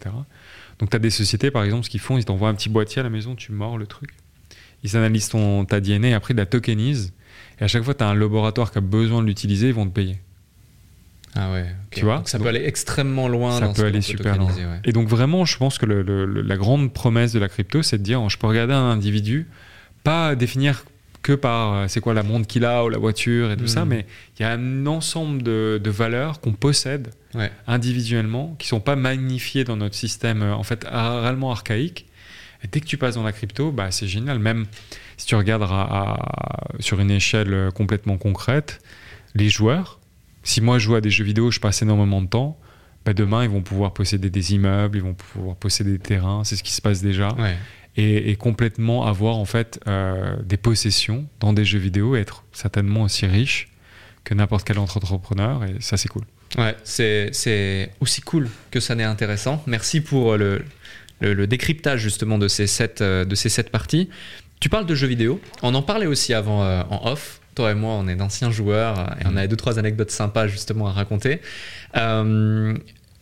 Donc, 0.78 0.90
tu 0.90 0.96
as 0.96 0.98
des 0.98 1.10
sociétés, 1.10 1.50
par 1.50 1.64
exemple, 1.64 1.84
ce 1.84 1.90
qu'ils 1.90 2.00
font, 2.00 2.18
ils 2.18 2.24
t'envoient 2.24 2.48
un 2.48 2.54
petit 2.54 2.68
boîtier 2.68 3.00
à 3.00 3.02
la 3.02 3.10
maison, 3.10 3.34
tu 3.34 3.52
mords 3.52 3.78
le 3.78 3.86
truc. 3.86 4.10
Ils 4.82 4.96
analysent 4.96 5.30
ton, 5.30 5.64
ta 5.64 5.80
DNA 5.80 6.08
et 6.08 6.14
après, 6.14 6.34
ils 6.34 6.36
la 6.36 6.46
tokenisent. 6.46 7.12
Et 7.60 7.64
à 7.64 7.68
chaque 7.68 7.82
fois, 7.82 7.94
tu 7.94 8.04
as 8.04 8.08
un 8.08 8.14
laboratoire 8.14 8.70
qui 8.70 8.78
a 8.78 8.82
besoin 8.82 9.22
de 9.22 9.26
l'utiliser, 9.26 9.68
ils 9.68 9.74
vont 9.74 9.86
te 9.86 9.92
payer. 9.92 10.18
Ah 11.34 11.52
ouais. 11.52 11.66
Tu 11.90 12.04
vois 12.04 12.22
Ça 12.24 12.38
peut 12.38 12.48
aller 12.48 12.64
extrêmement 12.64 13.28
loin. 13.28 13.58
Ça 13.58 13.68
peut 13.68 13.84
aller 13.84 14.00
super 14.00 14.38
loin. 14.38 14.50
Et 14.84 14.92
donc 14.92 15.08
vraiment, 15.08 15.44
je 15.44 15.56
pense 15.56 15.78
que 15.78 15.86
la 15.86 16.56
grande 16.56 16.92
promesse 16.92 17.32
de 17.32 17.38
la 17.38 17.48
crypto, 17.48 17.82
c'est 17.82 17.98
de 17.98 18.02
dire, 18.02 18.26
je 18.28 18.38
peux 18.38 18.46
regarder 18.46 18.72
un 18.72 18.90
individu, 18.90 19.46
pas 20.02 20.34
définir 20.34 20.84
que 21.26 21.32
par 21.32 21.74
euh, 21.74 21.84
c'est 21.88 22.00
quoi 22.00 22.14
la 22.14 22.22
montre 22.22 22.46
qu'il 22.46 22.64
a 22.64 22.84
ou 22.84 22.88
la 22.88 22.98
voiture 22.98 23.50
et 23.50 23.56
tout 23.56 23.66
ça, 23.66 23.84
hmm. 23.84 23.88
mais 23.88 24.06
il 24.38 24.42
y 24.42 24.44
a 24.44 24.52
un 24.52 24.86
ensemble 24.86 25.42
de, 25.42 25.80
valeurs 25.86 26.40
qu'on 26.40 26.52
possède 26.52 27.10
individuellement, 27.66 28.54
qui 28.60 28.68
sont 28.68 28.78
pas 28.78 28.94
magnifiées 28.94 29.64
dans 29.64 29.76
notre 29.76 29.96
système 29.96 30.42
euh, 30.42 30.54
en 30.54 30.62
fait 30.62 30.86
réellement 30.88 31.50
archaïque. 31.50 32.06
Et 32.62 32.68
dès 32.68 32.78
que 32.78 32.86
tu 32.86 32.96
passes 32.96 33.16
dans 33.16 33.24
la 33.24 33.32
crypto, 33.32 33.72
bah, 33.72 33.90
c'est 33.90 34.06
génial. 34.06 34.38
Même 34.38 34.66
si 35.16 35.26
tu 35.26 35.34
regardes 35.34 35.64
sur 36.78 37.00
une 37.00 37.10
échelle 37.10 37.52
euh, 37.52 37.70
complètement 37.72 38.18
concrète, 38.18 38.78
les 39.34 39.48
joueurs, 39.48 39.98
si 40.44 40.60
moi 40.60 40.78
je 40.78 40.84
joue 40.84 40.94
à 40.94 41.00
des 41.00 41.10
jeux 41.10 41.24
vidéo, 41.24 41.50
je 41.50 41.58
passe 41.58 41.82
énormément 41.82 42.22
de 42.22 42.28
temps, 42.28 42.56
bah 43.04 43.14
demain 43.14 43.42
ils 43.42 43.50
vont 43.50 43.62
pouvoir 43.62 43.92
posséder 43.94 44.30
des 44.30 44.54
immeubles, 44.54 44.98
ils 44.98 45.02
vont 45.02 45.14
pouvoir 45.14 45.56
posséder 45.56 45.90
des 45.90 45.98
terrains, 45.98 46.44
c'est 46.44 46.54
ce 46.54 46.62
qui 46.62 46.72
se 46.72 46.80
passe 46.80 47.02
déjà. 47.02 47.34
Et, 47.98 48.36
complètement 48.36 49.06
avoir 49.06 49.36
en 49.36 49.46
fait 49.46 49.80
euh, 49.86 50.36
des 50.42 50.58
possessions 50.58 51.26
dans 51.40 51.54
des 51.54 51.64
jeux 51.64 51.78
vidéo, 51.78 52.14
être 52.14 52.44
certainement 52.52 53.02
aussi 53.02 53.24
riche 53.24 53.68
que 54.24 54.34
n'importe 54.34 54.66
quel 54.66 54.78
entrepreneur, 54.78 55.64
et 55.64 55.76
ça 55.80 55.96
c'est 55.96 56.08
cool. 56.08 56.24
Ouais, 56.58 56.76
c'est 56.84 57.90
aussi 58.00 58.20
cool 58.20 58.48
que 58.70 58.80
ça 58.80 58.94
n'est 58.94 59.04
intéressant. 59.04 59.62
Merci 59.66 60.00
pour 60.00 60.36
le, 60.36 60.62
le, 61.20 61.46
décryptage 61.46 62.00
justement 62.00 62.38
de 62.38 62.48
ces, 62.48 62.66
sept, 62.66 63.00
euh, 63.00 63.24
de 63.24 63.34
ces 63.34 63.48
sept 63.48 63.70
parties. 63.70 64.08
Tu 64.60 64.68
parles 64.68 64.86
de 64.86 64.94
jeux 64.94 65.06
vidéo, 65.06 65.40
on 65.62 65.74
en 65.74 65.82
parlait 65.82 66.06
aussi 66.06 66.34
avant 66.34 66.64
euh, 66.64 66.82
en 66.90 67.10
off 67.10 67.40
toi 67.56 67.72
et 67.72 67.74
moi, 67.74 67.94
on 67.94 68.06
est 68.06 68.14
d'anciens 68.14 68.50
joueurs 68.50 69.16
et 69.18 69.26
on 69.26 69.32
mm. 69.32 69.38
avait 69.38 69.48
deux, 69.48 69.56
trois 69.56 69.78
anecdotes 69.78 70.10
sympas 70.10 70.46
justement 70.46 70.86
à 70.86 70.92
raconter. 70.92 71.40
Euh, 71.96 72.76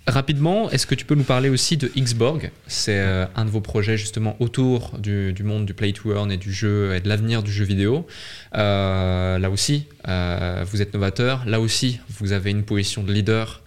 Rapidement, 0.06 0.70
est-ce 0.70 0.86
que 0.86 0.94
tu 0.94 1.06
peux 1.06 1.14
nous 1.14 1.24
parler 1.24 1.48
aussi 1.48 1.78
de 1.78 1.90
Xborg? 1.96 2.50
C'est 2.66 2.98
euh, 2.98 3.24
un 3.36 3.46
de 3.46 3.50
vos 3.50 3.62
projets 3.62 3.96
justement 3.96 4.36
autour 4.38 4.98
du, 4.98 5.32
du, 5.32 5.44
monde 5.44 5.64
du 5.64 5.72
play 5.72 5.94
to 5.94 6.14
earn 6.14 6.30
et 6.30 6.36
du 6.36 6.52
jeu 6.52 6.94
et 6.94 7.00
de 7.00 7.08
l'avenir 7.08 7.42
du 7.42 7.50
jeu 7.50 7.64
vidéo. 7.64 8.06
Euh, 8.54 9.38
là 9.38 9.48
aussi, 9.48 9.86
euh, 10.06 10.62
vous 10.70 10.82
êtes 10.82 10.92
novateur. 10.92 11.46
Là 11.46 11.58
aussi, 11.58 12.00
vous 12.20 12.32
avez 12.32 12.50
une 12.50 12.64
position 12.64 13.02
de 13.02 13.12
leader 13.12 13.62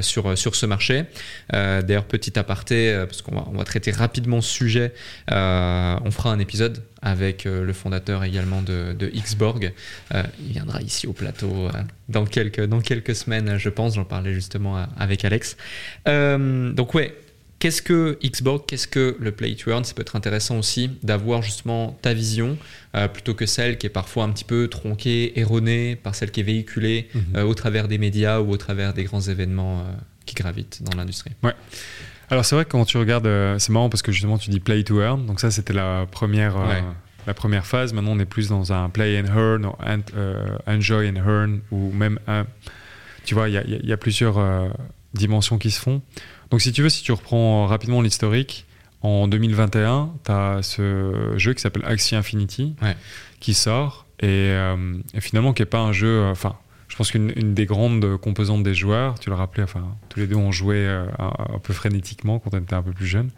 sur, 0.00 0.38
sur 0.38 0.54
ce 0.54 0.66
marché. 0.66 1.06
D'ailleurs, 1.50 2.04
petit 2.04 2.38
aparté, 2.38 2.96
parce 3.08 3.22
qu'on 3.22 3.34
va, 3.34 3.44
on 3.52 3.58
va 3.58 3.64
traiter 3.64 3.90
rapidement 3.90 4.40
ce 4.40 4.52
sujet, 4.52 4.92
on 5.28 6.10
fera 6.12 6.30
un 6.30 6.38
épisode 6.38 6.84
avec 7.02 7.44
le 7.44 7.72
fondateur 7.72 8.24
également 8.24 8.62
de, 8.62 8.92
de 8.92 9.06
Xborg. 9.06 9.72
il 10.12 10.52
viendra 10.52 10.82
ici 10.82 11.06
au 11.06 11.12
plateau 11.12 11.68
dans, 12.08 12.26
quelques, 12.26 12.64
dans 12.64 12.80
quelques 12.80 13.14
semaines, 13.14 13.56
je 13.56 13.68
pense. 13.68 13.94
J'en 13.94 14.04
parlais 14.04 14.34
justement 14.34 14.86
avec 14.96 15.24
Alex. 15.24 15.56
donc 16.06 16.94
ouais, 16.94 17.14
Qu'est-ce 17.58 17.82
que 17.82 18.18
Xborg 18.22 18.66
Qu'est-ce 18.66 18.86
que 18.86 19.16
le 19.18 19.32
Play 19.32 19.56
to 19.56 19.70
Earn? 19.70 19.84
Ça 19.84 19.92
peut 19.92 20.02
être 20.02 20.14
intéressant 20.14 20.58
aussi 20.58 20.90
d'avoir 21.02 21.42
justement 21.42 21.98
ta 22.02 22.14
vision 22.14 22.56
euh, 22.94 23.08
plutôt 23.08 23.34
que 23.34 23.46
celle 23.46 23.78
qui 23.78 23.86
est 23.86 23.90
parfois 23.90 24.24
un 24.24 24.30
petit 24.30 24.44
peu 24.44 24.68
tronquée, 24.68 25.38
erronée 25.40 25.96
par 25.96 26.14
celle 26.14 26.30
qui 26.30 26.40
est 26.40 26.44
véhiculée 26.44 27.08
mm 27.12 27.18
-hmm. 27.18 27.38
euh, 27.38 27.42
au 27.42 27.54
travers 27.54 27.88
des 27.88 27.98
médias 27.98 28.38
ou 28.40 28.50
au 28.52 28.56
travers 28.56 28.94
des 28.94 29.04
grands 29.04 29.20
événements 29.20 29.80
euh, 29.80 29.82
qui 30.24 30.34
gravitent 30.36 30.82
dans 30.84 30.96
l'industrie. 30.96 31.32
Ouais. 31.42 31.54
Alors 32.30 32.44
c'est 32.44 32.54
vrai 32.54 32.64
que 32.64 32.70
quand 32.70 32.84
tu 32.84 32.98
regardes, 32.98 33.26
euh, 33.26 33.58
c'est 33.58 33.72
marrant 33.72 33.88
parce 33.88 34.02
que 34.02 34.12
justement 34.12 34.38
tu 34.38 34.50
dis 34.50 34.60
Play 34.60 34.84
to 34.84 35.00
Earn, 35.00 35.24
donc 35.26 35.40
ça 35.40 35.50
c'était 35.50 35.72
la 35.72 36.06
première. 36.10 36.56
Euh, 36.56 36.68
ouais. 36.68 36.84
La 37.26 37.34
première 37.34 37.66
phase, 37.66 37.92
maintenant 37.92 38.12
on 38.12 38.18
est 38.18 38.24
plus 38.26 38.48
dans 38.48 38.72
un 38.72 38.88
play 38.88 39.20
and 39.20 39.26
earn, 39.26 39.66
ou 39.66 39.72
enjoy 40.66 41.10
and 41.10 41.16
earn, 41.16 41.60
ou 41.70 41.92
même 41.92 42.18
un. 42.26 42.46
Tu 43.26 43.34
vois, 43.34 43.50
il 43.50 43.54
y, 43.54 43.74
y, 43.74 43.88
y, 43.88 43.92
a 43.92 43.96
plusieurs 43.98 44.38
dimensions 45.12 45.58
qui 45.58 45.70
se 45.70 45.78
font. 45.78 46.00
Donc 46.50 46.62
si 46.62 46.72
tu 46.72 46.80
veux, 46.80 46.88
si 46.88 47.02
tu 47.02 47.12
reprends 47.12 47.66
rapidement 47.66 48.00
l'historique, 48.00 48.66
en 49.02 49.28
2021, 49.28 50.10
tu 50.24 50.32
as 50.32 50.62
ce 50.62 51.34
jeu 51.36 51.54
qui 51.54 51.60
s'appelle 51.60 51.84
Axie 51.84 52.16
Infinity 52.16 52.74
ouais. 52.82 52.96
qui 53.40 53.54
sort 53.54 54.06
et, 54.20 54.26
euh, 54.26 54.96
et, 55.14 55.20
finalement 55.20 55.52
qui 55.52 55.62
n'est 55.62 55.66
pas 55.66 55.78
un 55.78 55.92
jeu... 55.92 56.24
Enfin, 56.24 56.56
je 56.88 56.96
pense 56.96 57.10
qu'une 57.10 57.54
des 57.54 57.66
grandes 57.66 58.16
composantes 58.16 58.62
des 58.62 58.74
joueurs, 58.74 59.18
tu 59.18 59.28
le 59.28 59.36
rappelais, 59.36 59.62
enfin, 59.62 59.96
tous 60.08 60.20
les 60.20 60.26
deux 60.26 60.36
on 60.36 60.52
jouait 60.52 60.76
euh, 60.76 61.04
un, 61.18 61.54
un, 61.54 61.58
peu 61.58 61.72
frénétiquement 61.72 62.38
quand 62.38 62.54
on 62.54 62.58
était 62.58 62.74
un 62.74 62.82
peu 62.82 62.92
plus 62.92 63.06
jeune, 63.06 63.30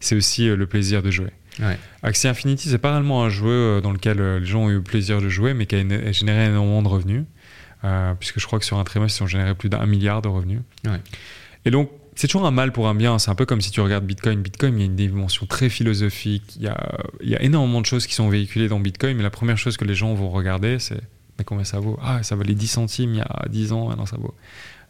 c'est 0.00 0.16
aussi 0.16 0.48
euh, 0.48 0.56
le 0.56 0.66
plaisir 0.66 1.02
de 1.02 1.10
jouer. 1.10 1.30
Ouais. 1.60 1.78
Axie 2.02 2.28
Infinity, 2.28 2.68
c'est 2.68 2.78
pas 2.78 2.90
réellement 2.90 3.24
un 3.24 3.30
jeu 3.30 3.46
euh, 3.48 3.80
dans 3.80 3.92
lequel 3.92 4.20
les 4.20 4.44
gens 4.44 4.64
ont 4.64 4.70
eu 4.70 4.74
le 4.74 4.82
plaisir 4.82 5.20
de 5.20 5.28
jouer, 5.28 5.54
mais 5.54 5.66
qui 5.66 5.76
a 5.76 6.12
généré 6.12 6.46
énormément 6.46 6.82
de 6.82 6.88
revenus, 6.88 7.24
euh, 7.84 8.14
puisque 8.18 8.40
je 8.40 8.46
crois 8.46 8.58
que 8.58 8.64
sur 8.64 8.78
un 8.78 8.84
trimestre, 8.84 9.20
ils 9.20 9.24
ont 9.24 9.28
généré 9.28 9.54
plus 9.54 9.68
d'un 9.68 9.84
milliard 9.86 10.22
de 10.22 10.28
revenus. 10.28 10.60
Ouais. 10.84 11.00
Et 11.64 11.70
donc, 11.70 11.90
c'est 12.14 12.28
toujours 12.28 12.46
un 12.46 12.50
mal 12.50 12.72
pour 12.72 12.88
un 12.88 12.94
bien. 12.94 13.18
C'est 13.18 13.30
un 13.30 13.34
peu 13.34 13.44
comme 13.44 13.60
si 13.60 13.70
tu 13.70 13.80
regardes 13.80 14.04
Bitcoin. 14.04 14.40
Bitcoin, 14.40 14.74
il 14.76 14.80
y 14.80 14.82
a 14.82 14.86
une 14.86 14.96
dimension 14.96 15.46
très 15.46 15.68
philosophique. 15.68 16.56
Il 16.56 16.62
y 16.62 16.68
a, 16.68 16.98
il 17.22 17.28
y 17.28 17.36
a 17.36 17.42
énormément 17.42 17.80
de 17.80 17.86
choses 17.86 18.06
qui 18.06 18.14
sont 18.14 18.28
véhiculées 18.28 18.68
dans 18.68 18.80
Bitcoin, 18.80 19.16
mais 19.16 19.22
la 19.22 19.30
première 19.30 19.58
chose 19.58 19.76
que 19.76 19.84
les 19.84 19.94
gens 19.94 20.14
vont 20.14 20.30
regarder, 20.30 20.78
c'est 20.78 21.00
mais 21.38 21.44
combien 21.44 21.64
ça 21.64 21.80
vaut? 21.80 21.98
Ah, 22.02 22.22
ça 22.22 22.36
valait 22.36 22.54
10 22.54 22.66
centimes 22.66 23.14
il 23.14 23.18
y 23.18 23.20
a 23.20 23.44
10 23.48 23.72
ans, 23.72 23.88
maintenant 23.88 24.06
ça 24.06 24.16
vaut 24.16 24.34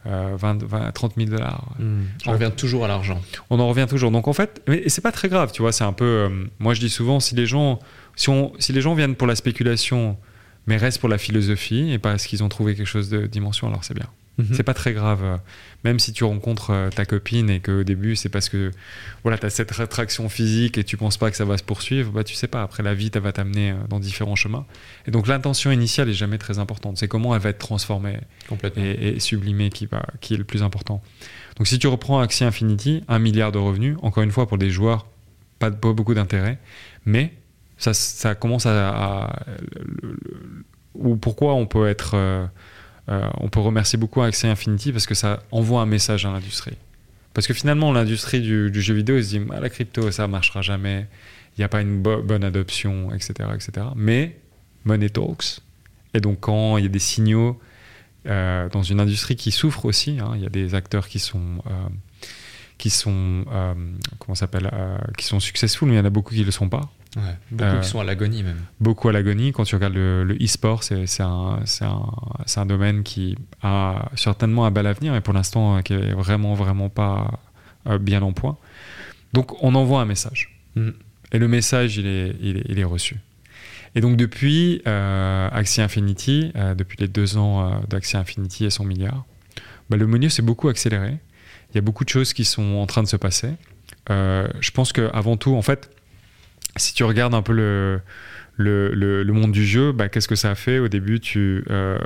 euh, 0.07 0.35
20, 0.37 0.63
20, 0.63 0.91
30 0.91 1.13
000 1.17 1.29
dollars. 1.29 1.65
Mmh. 1.79 2.01
On 2.27 2.31
revient 2.31 2.51
toujours 2.55 2.85
à 2.85 2.87
l'argent. 2.87 3.21
On 3.49 3.59
en 3.59 3.67
revient 3.67 3.87
toujours. 3.89 4.11
Donc 4.11 4.27
en 4.27 4.33
fait, 4.33 4.61
mais 4.67 4.87
c'est 4.87 5.01
pas 5.01 5.11
très 5.11 5.27
grave, 5.27 5.51
tu 5.51 5.61
vois. 5.61 5.71
C'est 5.71 5.83
un 5.83 5.93
peu. 5.93 6.05
Euh, 6.05 6.45
moi, 6.59 6.73
je 6.73 6.79
dis 6.79 6.89
souvent, 6.89 7.19
si 7.19 7.35
les 7.35 7.45
gens, 7.45 7.79
si, 8.15 8.29
on, 8.29 8.53
si 8.59 8.71
les 8.73 8.81
gens 8.81 8.93
viennent 8.93 9.15
pour 9.15 9.27
la 9.27 9.35
spéculation, 9.35 10.17
mais 10.65 10.77
restent 10.77 10.99
pour 10.99 11.09
la 11.09 11.17
philosophie 11.17 11.91
et 11.91 11.99
parce 11.99 12.25
qu'ils 12.25 12.43
ont 12.43 12.49
trouvé 12.49 12.75
quelque 12.75 12.87
chose 12.87 13.09
de 13.09 13.25
dimension, 13.25 13.67
alors 13.67 13.83
c'est 13.83 13.95
bien. 13.95 14.07
Mhm. 14.37 14.45
Mmh. 14.45 14.53
C'est 14.53 14.63
pas 14.63 14.73
très 14.73 14.93
grave. 14.93 15.39
Même 15.83 15.99
si 15.99 16.11
tu 16.11 16.23
rencontres 16.23 16.71
euh, 16.71 16.89
ta 16.89 17.05
copine 17.05 17.49
et 17.49 17.59
qu'au 17.59 17.83
début, 17.83 18.15
c'est 18.15 18.29
parce 18.29 18.49
que 18.49 18.71
voilà, 19.23 19.37
tu 19.37 19.45
as 19.45 19.49
cette 19.49 19.71
rétraction 19.71 20.27
physique 20.27 20.77
et 20.77 20.83
tu 20.83 20.97
penses 20.97 21.17
pas 21.17 21.29
que 21.29 21.37
ça 21.37 21.45
va 21.45 21.57
se 21.57 21.63
poursuivre, 21.63 22.11
bah, 22.11 22.23
tu 22.23 22.35
sais 22.35 22.47
pas. 22.47 22.61
Après, 22.63 22.83
la 22.83 22.93
vie 22.93 23.11
va 23.13 23.31
t'amener 23.31 23.71
euh, 23.71 23.75
dans 23.89 23.99
différents 23.99 24.35
chemins. 24.35 24.65
Et 25.07 25.11
donc, 25.11 25.27
l'intention 25.27 25.71
initiale 25.71 26.09
est 26.09 26.13
jamais 26.13 26.37
très 26.37 26.59
importante. 26.59 26.97
C'est 26.97 27.07
comment 27.07 27.35
elle 27.35 27.41
va 27.41 27.49
être 27.49 27.57
transformée 27.57 28.19
et, 28.75 29.07
et, 29.09 29.19
sublimée 29.19 29.69
qui, 29.69 29.85
va, 29.85 30.05
qui 30.19 30.33
est 30.33 30.37
le 30.37 30.43
plus 30.43 30.63
important. 30.63 31.01
Donc, 31.57 31.67
si 31.67 31.79
tu 31.79 31.87
reprends 31.87 32.19
Axie 32.19 32.43
Infinity, 32.43 33.03
un 33.07 33.19
milliard 33.19 33.51
de 33.51 33.57
revenus, 33.57 33.97
encore 34.01 34.23
une 34.23 34.31
fois, 34.31 34.47
pour 34.47 34.57
des 34.57 34.69
joueurs, 34.69 35.07
pas, 35.59 35.71
pas 35.71 35.93
beaucoup 35.93 36.13
d'intérêt, 36.13 36.59
mais 37.05 37.33
ça, 37.77 37.93
ça 37.93 38.35
commence 38.35 38.65
à. 38.65 38.89
à 38.89 39.39
le, 39.47 40.09
le, 40.09 40.65
ou 40.95 41.15
pourquoi 41.15 41.53
on 41.53 41.65
peut 41.67 41.87
être. 41.87 42.11
Euh, 42.15 42.45
euh, 43.09 43.29
on 43.39 43.47
peut 43.47 43.59
remercier 43.59 43.97
beaucoup 43.97 44.21
Axie 44.21 44.47
Infinity 44.47 44.91
parce 44.91 45.05
que 45.05 45.15
ça 45.15 45.41
envoie 45.51 45.81
un 45.81 45.85
message 45.85 46.25
à 46.25 46.31
l'industrie. 46.31 46.75
Parce 47.33 47.47
que 47.47 47.53
finalement, 47.53 47.91
l'industrie 47.91 48.41
du, 48.41 48.81
jeu 48.81 48.93
vidéo 48.93 49.21
se 49.21 49.29
dit 49.29 49.41
ah, 49.53 49.59
la 49.59 49.69
crypto, 49.69 50.11
ça 50.11 50.27
marchera 50.27 50.61
jamais, 50.61 51.07
il 51.57 51.61
n'y 51.61 51.63
a 51.63 51.69
pas 51.69 51.81
une 51.81 52.01
bo 52.01 52.21
bonne 52.21 52.43
adoption, 52.43 53.13
etc., 53.13 53.49
etc. 53.53 53.87
Mais 53.95 54.37
money 54.85 55.09
talks. 55.09 55.61
Et 56.13 56.19
donc, 56.19 56.39
quand 56.41 56.77
il 56.77 56.83
y 56.83 56.87
a 56.87 56.89
des 56.89 56.99
signaux 56.99 57.59
euh, 58.25 58.67
dans 58.69 58.83
une 58.83 58.99
industrie 58.99 59.35
qui 59.35 59.51
souffre 59.51 59.85
aussi, 59.85 60.19
hein, 60.19 60.31
il 60.35 60.41
y 60.41 60.45
a 60.45 60.49
des 60.49 60.75
acteurs 60.75 61.07
qui 61.07 61.19
sont. 61.19 61.61
Euh, 61.67 61.87
qui 62.77 62.91
sont 62.91 63.43
comment 64.19 64.35
s'appelle 64.35 64.69
qui 65.17 65.25
sont 65.25 65.39
successful 65.39 65.87
mais 65.87 65.95
il 65.95 65.97
y 65.97 65.99
en 65.99 66.05
a 66.05 66.11
beaucoup 66.11 66.35
qui 66.35 66.43
le 66.43 66.51
sont 66.51 66.69
pas 66.69 66.91
Ouais, 67.17 67.35
beaucoup 67.51 67.63
euh, 67.63 67.79
qui 67.81 67.89
sont 67.89 67.99
à 67.99 68.03
l'agonie 68.03 68.43
même. 68.43 68.61
Beaucoup 68.79 69.09
à 69.09 69.11
l'agonie. 69.11 69.51
Quand 69.51 69.63
tu 69.63 69.75
regardes 69.75 69.95
le 69.95 70.37
e-sport, 70.39 70.81
e 70.91 71.05
c'est 71.05 71.23
un, 71.23 71.59
un, 71.81 72.01
un, 72.55 72.65
domaine 72.65 73.03
qui 73.03 73.37
a 73.61 74.09
certainement 74.15 74.65
un 74.65 74.71
bel 74.71 74.87
avenir, 74.87 75.13
mais 75.13 75.21
pour 75.21 75.33
l'instant 75.33 75.81
qui 75.81 75.93
est 75.93 76.13
vraiment, 76.13 76.53
vraiment 76.53 76.89
pas 76.89 77.39
euh, 77.87 77.97
bien 77.97 78.21
en 78.21 78.33
point. 78.33 78.57
Donc 79.33 79.61
on 79.63 79.75
envoie 79.75 80.01
un 80.01 80.05
message. 80.05 80.55
Mm. 80.75 80.89
Et 81.33 81.39
le 81.39 81.47
message, 81.47 81.97
il 81.97 82.07
est, 82.07 82.35
il 82.39 82.57
est, 82.57 82.65
il 82.69 82.79
est 82.79 82.83
reçu. 82.83 83.17
Et 83.95 84.01
donc 84.01 84.15
depuis 84.15 84.81
euh, 84.87 85.49
Axie 85.51 85.81
Infinity, 85.81 86.51
euh, 86.55 86.75
depuis 86.75 86.97
les 86.99 87.07
deux 87.07 87.37
ans 87.37 87.61
euh, 87.61 87.77
d'Axie 87.89 88.17
Infinity 88.17 88.65
et 88.65 88.69
son 88.69 88.85
milliard, 88.85 89.25
bah, 89.89 89.97
le 89.97 90.07
menu 90.07 90.29
s'est 90.29 90.41
beaucoup 90.41 90.69
accéléré. 90.69 91.17
Il 91.71 91.75
y 91.75 91.77
a 91.79 91.81
beaucoup 91.81 92.03
de 92.03 92.09
choses 92.09 92.33
qui 92.33 92.45
sont 92.45 92.75
en 92.75 92.85
train 92.85 93.03
de 93.03 93.07
se 93.07 93.15
passer. 93.15 93.53
Euh, 94.09 94.47
je 94.59 94.71
pense 94.71 94.93
qu'avant 94.93 95.35
tout, 95.35 95.55
en 95.55 95.61
fait, 95.61 95.89
si 96.77 96.93
tu 96.93 97.03
regardes 97.03 97.33
un 97.33 97.41
peu 97.41 97.53
le, 97.53 98.01
le, 98.57 98.93
le, 98.93 99.23
le 99.23 99.33
monde 99.33 99.51
du 99.51 99.65
jeu, 99.65 99.91
bah, 99.91 100.09
qu'est-ce 100.09 100.27
que 100.27 100.35
ça 100.35 100.51
a 100.51 100.55
fait? 100.55 100.79
Au 100.79 100.87
début, 100.87 101.19
tu 101.19 101.63
euh, 101.69 101.97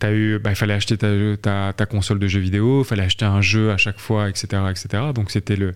as 0.00 0.12
eu, 0.12 0.38
bah, 0.38 0.50
il 0.50 0.56
fallait 0.56 0.74
acheter 0.74 0.96
ta, 0.96 1.08
ta, 1.40 1.72
ta, 1.72 1.86
console 1.86 2.18
de 2.18 2.28
jeux 2.28 2.40
vidéo, 2.40 2.82
il 2.82 2.84
fallait 2.86 3.02
acheter 3.02 3.24
un 3.24 3.40
jeu 3.40 3.70
à 3.70 3.76
chaque 3.76 3.98
fois, 3.98 4.28
etc. 4.28 4.62
etc. 4.70 5.04
Donc 5.14 5.30
c'était 5.30 5.56
le 5.56 5.74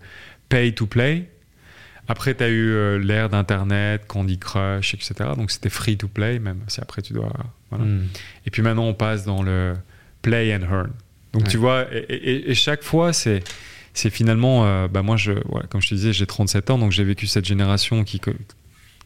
pay 0.49 0.73
to 0.73 0.87
play. 0.87 1.29
Après, 2.11 2.35
tu 2.35 2.43
as 2.43 2.49
eu 2.49 2.71
euh, 2.71 2.99
l'ère 2.99 3.29
d'Internet, 3.29 4.07
Candy 4.07 4.39
Crush, 4.39 4.95
etc. 4.95 5.31
Donc 5.37 5.51
c'était 5.51 5.69
free 5.69 5.99
to 5.99 6.09
play, 6.09 6.39
même 6.39 6.61
si 6.69 6.81
après 6.81 7.03
tu 7.03 7.13
dois. 7.13 7.31
Voilà. 7.71 7.85
Hmm. 7.85 7.99
Mm. 7.99 8.07
Et 8.47 8.51
puis 8.51 8.63
maintenant, 8.63 8.85
on 8.85 8.95
passe 8.95 9.25
dans 9.27 9.43
le 9.43 9.75
play 10.23 10.55
and 10.55 10.63
earn. 10.63 10.91
Donc 11.35 11.43
ouais. 11.43 11.49
tu 11.49 11.59
vois, 11.59 11.87
et, 11.93 11.99
et, 11.99 12.51
et 12.51 12.55
chaque 12.55 12.83
fois, 12.83 13.13
c'est 13.13 13.43
c'est 13.99 14.11
finalement, 14.11 14.65
euh, 14.65 14.87
bah 14.87 15.03
moi, 15.03 15.17
comme 15.71 15.83
je 15.83 15.89
te 15.89 15.95
disais, 15.97 16.13
j'ai 16.13 16.27
37 16.27 16.71
ans, 16.71 16.79
donc 16.79 16.93
j'ai 16.93 17.03
vécu 17.03 17.27
cette 17.27 17.45
génération 17.45 18.05
qui, 18.05 18.21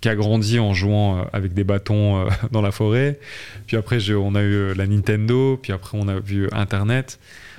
a 0.05 0.14
grandi 0.14 0.59
en 0.59 0.74
jouant 0.74 1.16
euh, 1.16 1.23
avec 1.32 1.55
des 1.55 1.64
bâtons 1.64 2.19
euh, 2.19 2.31
dans 2.51 2.60
la 2.60 2.73
forêt. 2.73 3.19
Puis 3.66 3.78
après, 3.78 4.10
on 4.10 4.35
a 4.35 4.43
eu 4.43 4.74
la 4.74 4.86
Nintendo, 4.86 5.56
puis 5.56 5.73
après, 5.73 5.97
on 5.98 6.09
a 6.09 6.20
vu 6.20 6.47
Internet. 6.52 7.19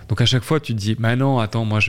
Donc 0.10 0.22
à 0.22 0.28
chaque 0.28 0.44
fois, 0.44 0.60
tu 0.60 0.76
te 0.76 0.80
dis, 0.80 0.94
bah 0.94 1.16
non, 1.16 1.40
attends, 1.40 1.66
moi, 1.66 1.80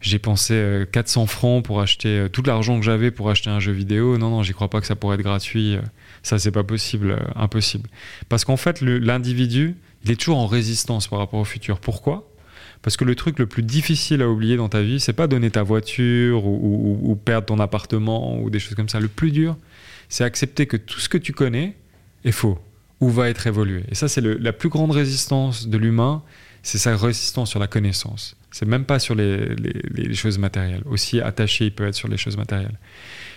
j'ai 0.00 0.18
pensé 0.18 0.84
400 0.90 1.26
francs 1.26 1.62
pour 1.62 1.82
acheter 1.82 2.28
tout 2.32 2.42
l'argent 2.42 2.78
que 2.78 2.84
j'avais 2.86 3.10
pour 3.10 3.28
acheter 3.28 3.50
un 3.50 3.60
jeu 3.60 3.72
vidéo. 3.72 4.16
Non, 4.16 4.30
non, 4.30 4.42
j'y 4.42 4.54
crois 4.54 4.70
pas 4.70 4.80
que 4.80 4.86
ça 4.86 4.96
pourrait 4.96 5.16
être 5.16 5.22
gratuit. 5.22 5.76
Ça, 6.22 6.38
c'est 6.38 6.52
pas 6.52 6.64
possible, 6.64 7.18
impossible. 7.34 7.90
Parce 8.30 8.46
qu'en 8.46 8.56
fait, 8.56 8.80
l'individu, 8.80 9.74
il 10.04 10.12
est 10.12 10.16
toujours 10.16 10.38
en 10.38 10.46
résistance 10.46 11.08
par 11.08 11.18
rapport 11.18 11.40
au 11.40 11.44
futur. 11.44 11.78
Pourquoi? 11.78 12.27
Parce 12.88 12.96
que 12.96 13.04
le 13.04 13.14
truc 13.14 13.38
le 13.38 13.44
plus 13.44 13.62
difficile 13.62 14.22
à 14.22 14.30
oublier 14.30 14.56
dans 14.56 14.70
ta 14.70 14.80
vie, 14.80 14.98
c'est 14.98 15.12
pas 15.12 15.26
donner 15.26 15.50
ta 15.50 15.62
voiture 15.62 16.46
ou, 16.46 17.20
perdre 17.22 17.48
ton 17.48 17.58
appartement 17.58 18.40
ou 18.40 18.48
des 18.48 18.60
choses 18.60 18.76
comme 18.76 18.88
ça. 18.88 18.98
Le 18.98 19.08
plus 19.08 19.30
dur, 19.30 19.58
c'est 20.08 20.24
accepter 20.24 20.64
que 20.64 20.78
tout 20.78 20.98
ce 20.98 21.10
que 21.10 21.18
tu 21.18 21.34
connais 21.34 21.76
est 22.24 22.32
faux 22.32 22.58
ou 23.00 23.10
va 23.10 23.28
être 23.28 23.46
évolué. 23.46 23.82
Et 23.90 23.94
ça, 23.94 24.08
c'est 24.08 24.22
la 24.22 24.54
plus 24.54 24.70
grande 24.70 24.90
résistance 24.90 25.68
de 25.68 25.76
l'humain, 25.76 26.22
c'est 26.62 26.78
sa 26.78 26.96
résistance 26.96 27.50
sur 27.50 27.60
la 27.60 27.66
connaissance. 27.66 28.38
C'est 28.52 28.64
même 28.64 28.86
pas 28.86 28.98
sur 28.98 29.14
les, 29.14 30.14
choses 30.14 30.38
matérielles. 30.38 30.82
Aussi 30.86 31.20
attaché, 31.20 31.66
il 31.66 31.72
peut 31.72 31.86
être 31.86 31.94
sur 31.94 32.08
les 32.08 32.16
choses 32.16 32.38
matérielles. 32.38 32.78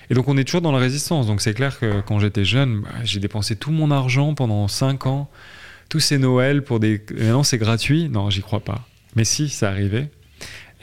Et 0.10 0.14
donc, 0.14 0.30
on 0.30 0.38
est 0.38 0.46
toujours 0.46 0.62
dans 0.62 0.72
la 0.72 0.80
résistance. 0.80 1.28
Donc, 1.28 1.42
c'est 1.42 1.54
clair 1.54 1.78
que 1.78 2.00
quand 2.00 2.20
j'étais 2.20 2.46
jeune, 2.46 2.84
bah, 2.84 2.90
j'ai 3.04 3.20
dépensé 3.20 3.58
tout 3.58 3.72
mon 3.72 3.92
argent 3.92 4.34
pendant 4.34 4.70
5 4.70 5.08
ans, 5.08 5.30
tous 5.90 6.00
ces 6.00 6.20
Noëls 6.20 6.64
pour 6.64 6.80
des. 6.80 7.04
Maintenant, 7.18 7.44
c'est 7.44 7.58
gratuit. 7.58 8.08
Non, 8.08 8.30
j'y 8.30 8.40
crois 8.40 8.62
pas. 8.62 8.88
Mais 9.16 9.24
si, 9.24 9.50
ça 9.50 9.70
arrivait. 9.70 10.10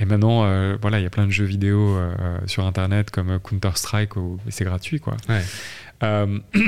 Et 0.00 0.04
maintenant, 0.04 0.44
euh, 0.44 0.76
voilà, 0.80 1.00
il 1.00 1.02
y 1.02 1.06
a 1.06 1.10
plein 1.10 1.26
de 1.26 1.32
jeux 1.32 1.44
vidéo 1.44 1.96
euh, 1.96 2.12
sur 2.46 2.64
Internet 2.66 3.10
comme 3.10 3.38
Counter-Strike 3.40 4.16
où 4.16 4.38
c'est 4.48 4.64
gratuit, 4.64 5.00
quoi. 5.00 5.16
Ouais. 5.28 5.42
Euh, 6.04 6.38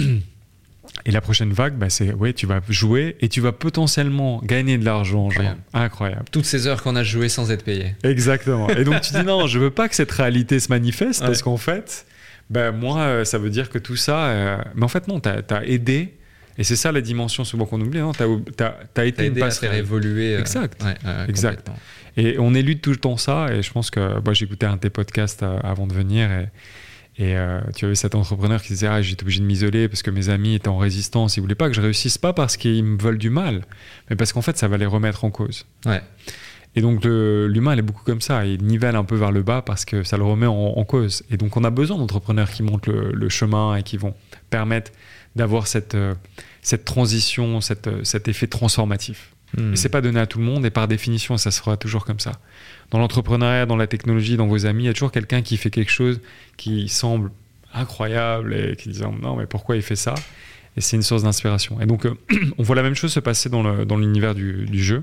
Et 1.06 1.10
la 1.10 1.20
prochaine 1.20 1.52
vague, 1.52 1.74
bah, 1.74 1.88
c'est 1.88 2.12
ouais, 2.12 2.32
tu 2.32 2.46
vas 2.46 2.60
jouer 2.68 3.16
et 3.20 3.28
tu 3.28 3.40
vas 3.40 3.52
potentiellement 3.52 4.40
gagner 4.44 4.76
de 4.78 4.84
l'argent. 4.84 5.28
Incroyable. 5.28 5.60
incroyable. 5.72 6.24
Toutes 6.30 6.44
ces 6.44 6.66
heures 6.66 6.82
qu'on 6.82 6.96
a 6.96 7.02
joué 7.02 7.28
sans 7.28 7.50
être 7.50 7.64
payé. 7.64 7.94
Exactement. 8.02 8.68
Et 8.68 8.84
donc 8.84 9.00
tu 9.00 9.14
dis 9.14 9.24
non, 9.24 9.46
je 9.46 9.58
veux 9.58 9.70
pas 9.70 9.88
que 9.88 9.94
cette 9.94 10.10
réalité 10.10 10.60
se 10.60 10.68
manifeste 10.68 11.20
parce 11.24 11.42
qu'en 11.42 11.56
fait, 11.56 12.06
ben 12.50 12.72
moi, 12.72 12.98
euh, 13.00 13.24
ça 13.24 13.38
veut 13.38 13.50
dire 13.50 13.70
que 13.70 13.78
tout 13.78 13.96
ça. 13.96 14.26
euh, 14.26 14.58
Mais 14.74 14.84
en 14.84 14.88
fait, 14.88 15.08
non, 15.08 15.20
tu 15.20 15.28
as, 15.28 15.64
aidé. 15.64 16.14
Et 16.58 16.64
c'est 16.64 16.76
ça 16.76 16.92
la 16.92 17.00
dimension 17.00 17.44
souvent 17.44 17.64
qu'on 17.66 17.80
oublie. 17.80 18.00
Non, 18.00 18.12
tu 18.12 18.22
as, 18.22 18.26
été 18.26 18.42
T'as 18.94 19.04
une 19.04 19.08
aidé 19.32 19.42
à 19.42 19.50
faire 19.50 19.60
passerelle. 19.60 19.78
évoluer. 19.78 20.34
euh, 20.36 20.40
Exact. 20.40 20.82
ouais, 20.82 20.94
Exact. 21.28 21.70
Et 22.16 22.36
on 22.38 22.54
élude 22.54 22.80
tout 22.80 22.90
le 22.90 22.96
temps 22.96 23.16
ça. 23.16 23.48
Et 23.52 23.62
je 23.62 23.72
pense 23.72 23.90
que 23.90 24.20
moi, 24.24 24.34
j'écoutais 24.34 24.66
un 24.66 24.74
de 24.74 24.80
tes 24.80 24.90
podcasts 24.90 25.42
euh, 25.42 25.58
avant 25.62 25.86
de 25.86 25.94
venir. 25.94 26.30
Et, 26.30 26.48
et 27.18 27.36
euh, 27.36 27.60
tu 27.76 27.84
avais 27.86 27.94
cet 27.94 28.14
entrepreneur 28.14 28.60
qui 28.60 28.68
disait 28.68 28.88
ah, 28.88 29.00
J'étais 29.00 29.22
obligé 29.22 29.40
de 29.40 29.44
m'isoler 29.46 29.88
parce 29.88 30.02
que 30.02 30.10
mes 30.10 30.28
amis 30.28 30.54
étaient 30.54 30.68
en 30.68 30.78
résistance. 30.78 31.36
Ils 31.36 31.40
voulaient 31.40 31.54
pas 31.54 31.68
que 31.68 31.74
je 31.74 31.80
réussisse, 31.80 32.18
pas 32.18 32.32
parce 32.32 32.56
qu'ils 32.56 32.84
me 32.84 32.98
veulent 33.00 33.18
du 33.18 33.30
mal, 33.30 33.62
mais 34.10 34.16
parce 34.16 34.32
qu'en 34.32 34.42
fait, 34.42 34.58
ça 34.58 34.68
va 34.68 34.76
les 34.76 34.86
remettre 34.86 35.24
en 35.24 35.30
cause. 35.30 35.66
Ouais. 35.86 36.02
Et 36.76 36.82
donc 36.82 37.04
le- 37.04 37.48
l'humain, 37.48 37.72
il 37.72 37.80
est 37.80 37.82
beaucoup 37.82 38.04
comme 38.04 38.20
ça. 38.20 38.44
Il 38.46 38.62
nivelle 38.64 38.94
un 38.94 39.02
peu 39.04 39.16
vers 39.16 39.32
le 39.32 39.42
bas 39.42 39.60
parce 39.60 39.84
que 39.84 40.04
ça 40.04 40.16
le 40.16 40.22
remet 40.24 40.46
en, 40.46 40.52
en 40.76 40.84
cause. 40.84 41.24
Et 41.30 41.36
donc 41.36 41.56
on 41.56 41.64
a 41.64 41.70
besoin 41.70 41.98
d'entrepreneurs 41.98 42.48
qui 42.50 42.62
montrent 42.62 42.90
le, 42.90 43.10
le 43.12 43.28
chemin 43.28 43.74
et 43.76 43.82
qui 43.82 43.96
vont 43.96 44.14
permettre 44.50 44.92
d'avoir 45.36 45.66
cette, 45.66 45.94
euh, 45.94 46.14
cette 46.62 46.84
transition, 46.84 47.60
cette, 47.60 47.86
euh, 47.86 48.04
cet 48.04 48.28
effet 48.28 48.46
transformatif. 48.46 49.30
Hmm. 49.56 49.72
Et 49.72 49.76
c'est 49.76 49.88
pas 49.88 50.00
donné 50.00 50.20
à 50.20 50.26
tout 50.26 50.38
le 50.38 50.44
monde 50.44 50.64
et 50.66 50.70
par 50.70 50.86
définition, 50.88 51.36
ça 51.36 51.50
sera 51.50 51.76
toujours 51.76 52.04
comme 52.04 52.20
ça. 52.20 52.32
Dans 52.90 52.98
l'entrepreneuriat, 52.98 53.66
dans 53.66 53.76
la 53.76 53.86
technologie, 53.86 54.36
dans 54.36 54.46
vos 54.46 54.66
amis, 54.66 54.84
il 54.84 54.86
y 54.86 54.90
a 54.90 54.92
toujours 54.92 55.12
quelqu'un 55.12 55.42
qui 55.42 55.56
fait 55.56 55.70
quelque 55.70 55.90
chose 55.92 56.20
qui 56.56 56.88
semble 56.88 57.30
incroyable 57.74 58.54
et 58.54 58.76
qui 58.76 58.88
dit 58.90 59.00
non 59.00 59.36
mais 59.36 59.46
pourquoi 59.46 59.76
il 59.76 59.82
fait 59.82 59.96
ça? 59.96 60.14
Et 60.76 60.80
c'est 60.80 60.96
une 60.96 61.02
source 61.02 61.22
d'inspiration. 61.24 61.80
Et 61.80 61.86
donc 61.86 62.06
euh, 62.06 62.14
on 62.58 62.62
voit 62.62 62.76
la 62.76 62.82
même 62.82 62.94
chose 62.94 63.12
se 63.12 63.20
passer 63.20 63.48
dans 63.48 63.62
le- 63.62 63.84
dans 63.84 63.96
l'univers 63.96 64.34
du, 64.34 64.66
du 64.66 64.82
jeu. 64.82 65.02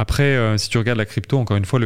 Après, 0.00 0.22
euh, 0.22 0.56
si 0.56 0.70
tu 0.70 0.78
regardes 0.78 0.96
la 0.96 1.04
crypto, 1.04 1.36
encore 1.36 1.58
une 1.58 1.66
fois, 1.66 1.78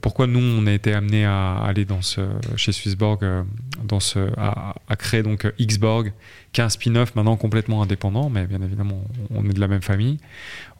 pourquoi 0.00 0.28
nous 0.28 0.38
on 0.38 0.68
a 0.68 0.72
été 0.72 0.94
amené 0.94 1.24
à 1.24 1.56
aller 1.56 1.84
dans 1.84 2.00
ce, 2.00 2.20
chez 2.54 2.70
Swissborg, 2.70 3.24
euh, 3.24 3.42
dans 3.82 3.98
ce, 3.98 4.20
à, 4.36 4.76
créer 4.96 5.24
donc 5.24 5.44
euh, 5.44 5.50
Xborg, 5.60 6.12
qui 6.52 6.60
est 6.60 6.64
un 6.64 6.68
spin-off 6.68 7.16
maintenant 7.16 7.36
complètement 7.36 7.82
indépendant, 7.82 8.30
mais 8.30 8.46
bien 8.46 8.62
évidemment 8.62 9.02
on 9.34 9.44
est 9.50 9.52
de 9.52 9.58
la 9.58 9.66
même 9.66 9.82
famille. 9.82 10.18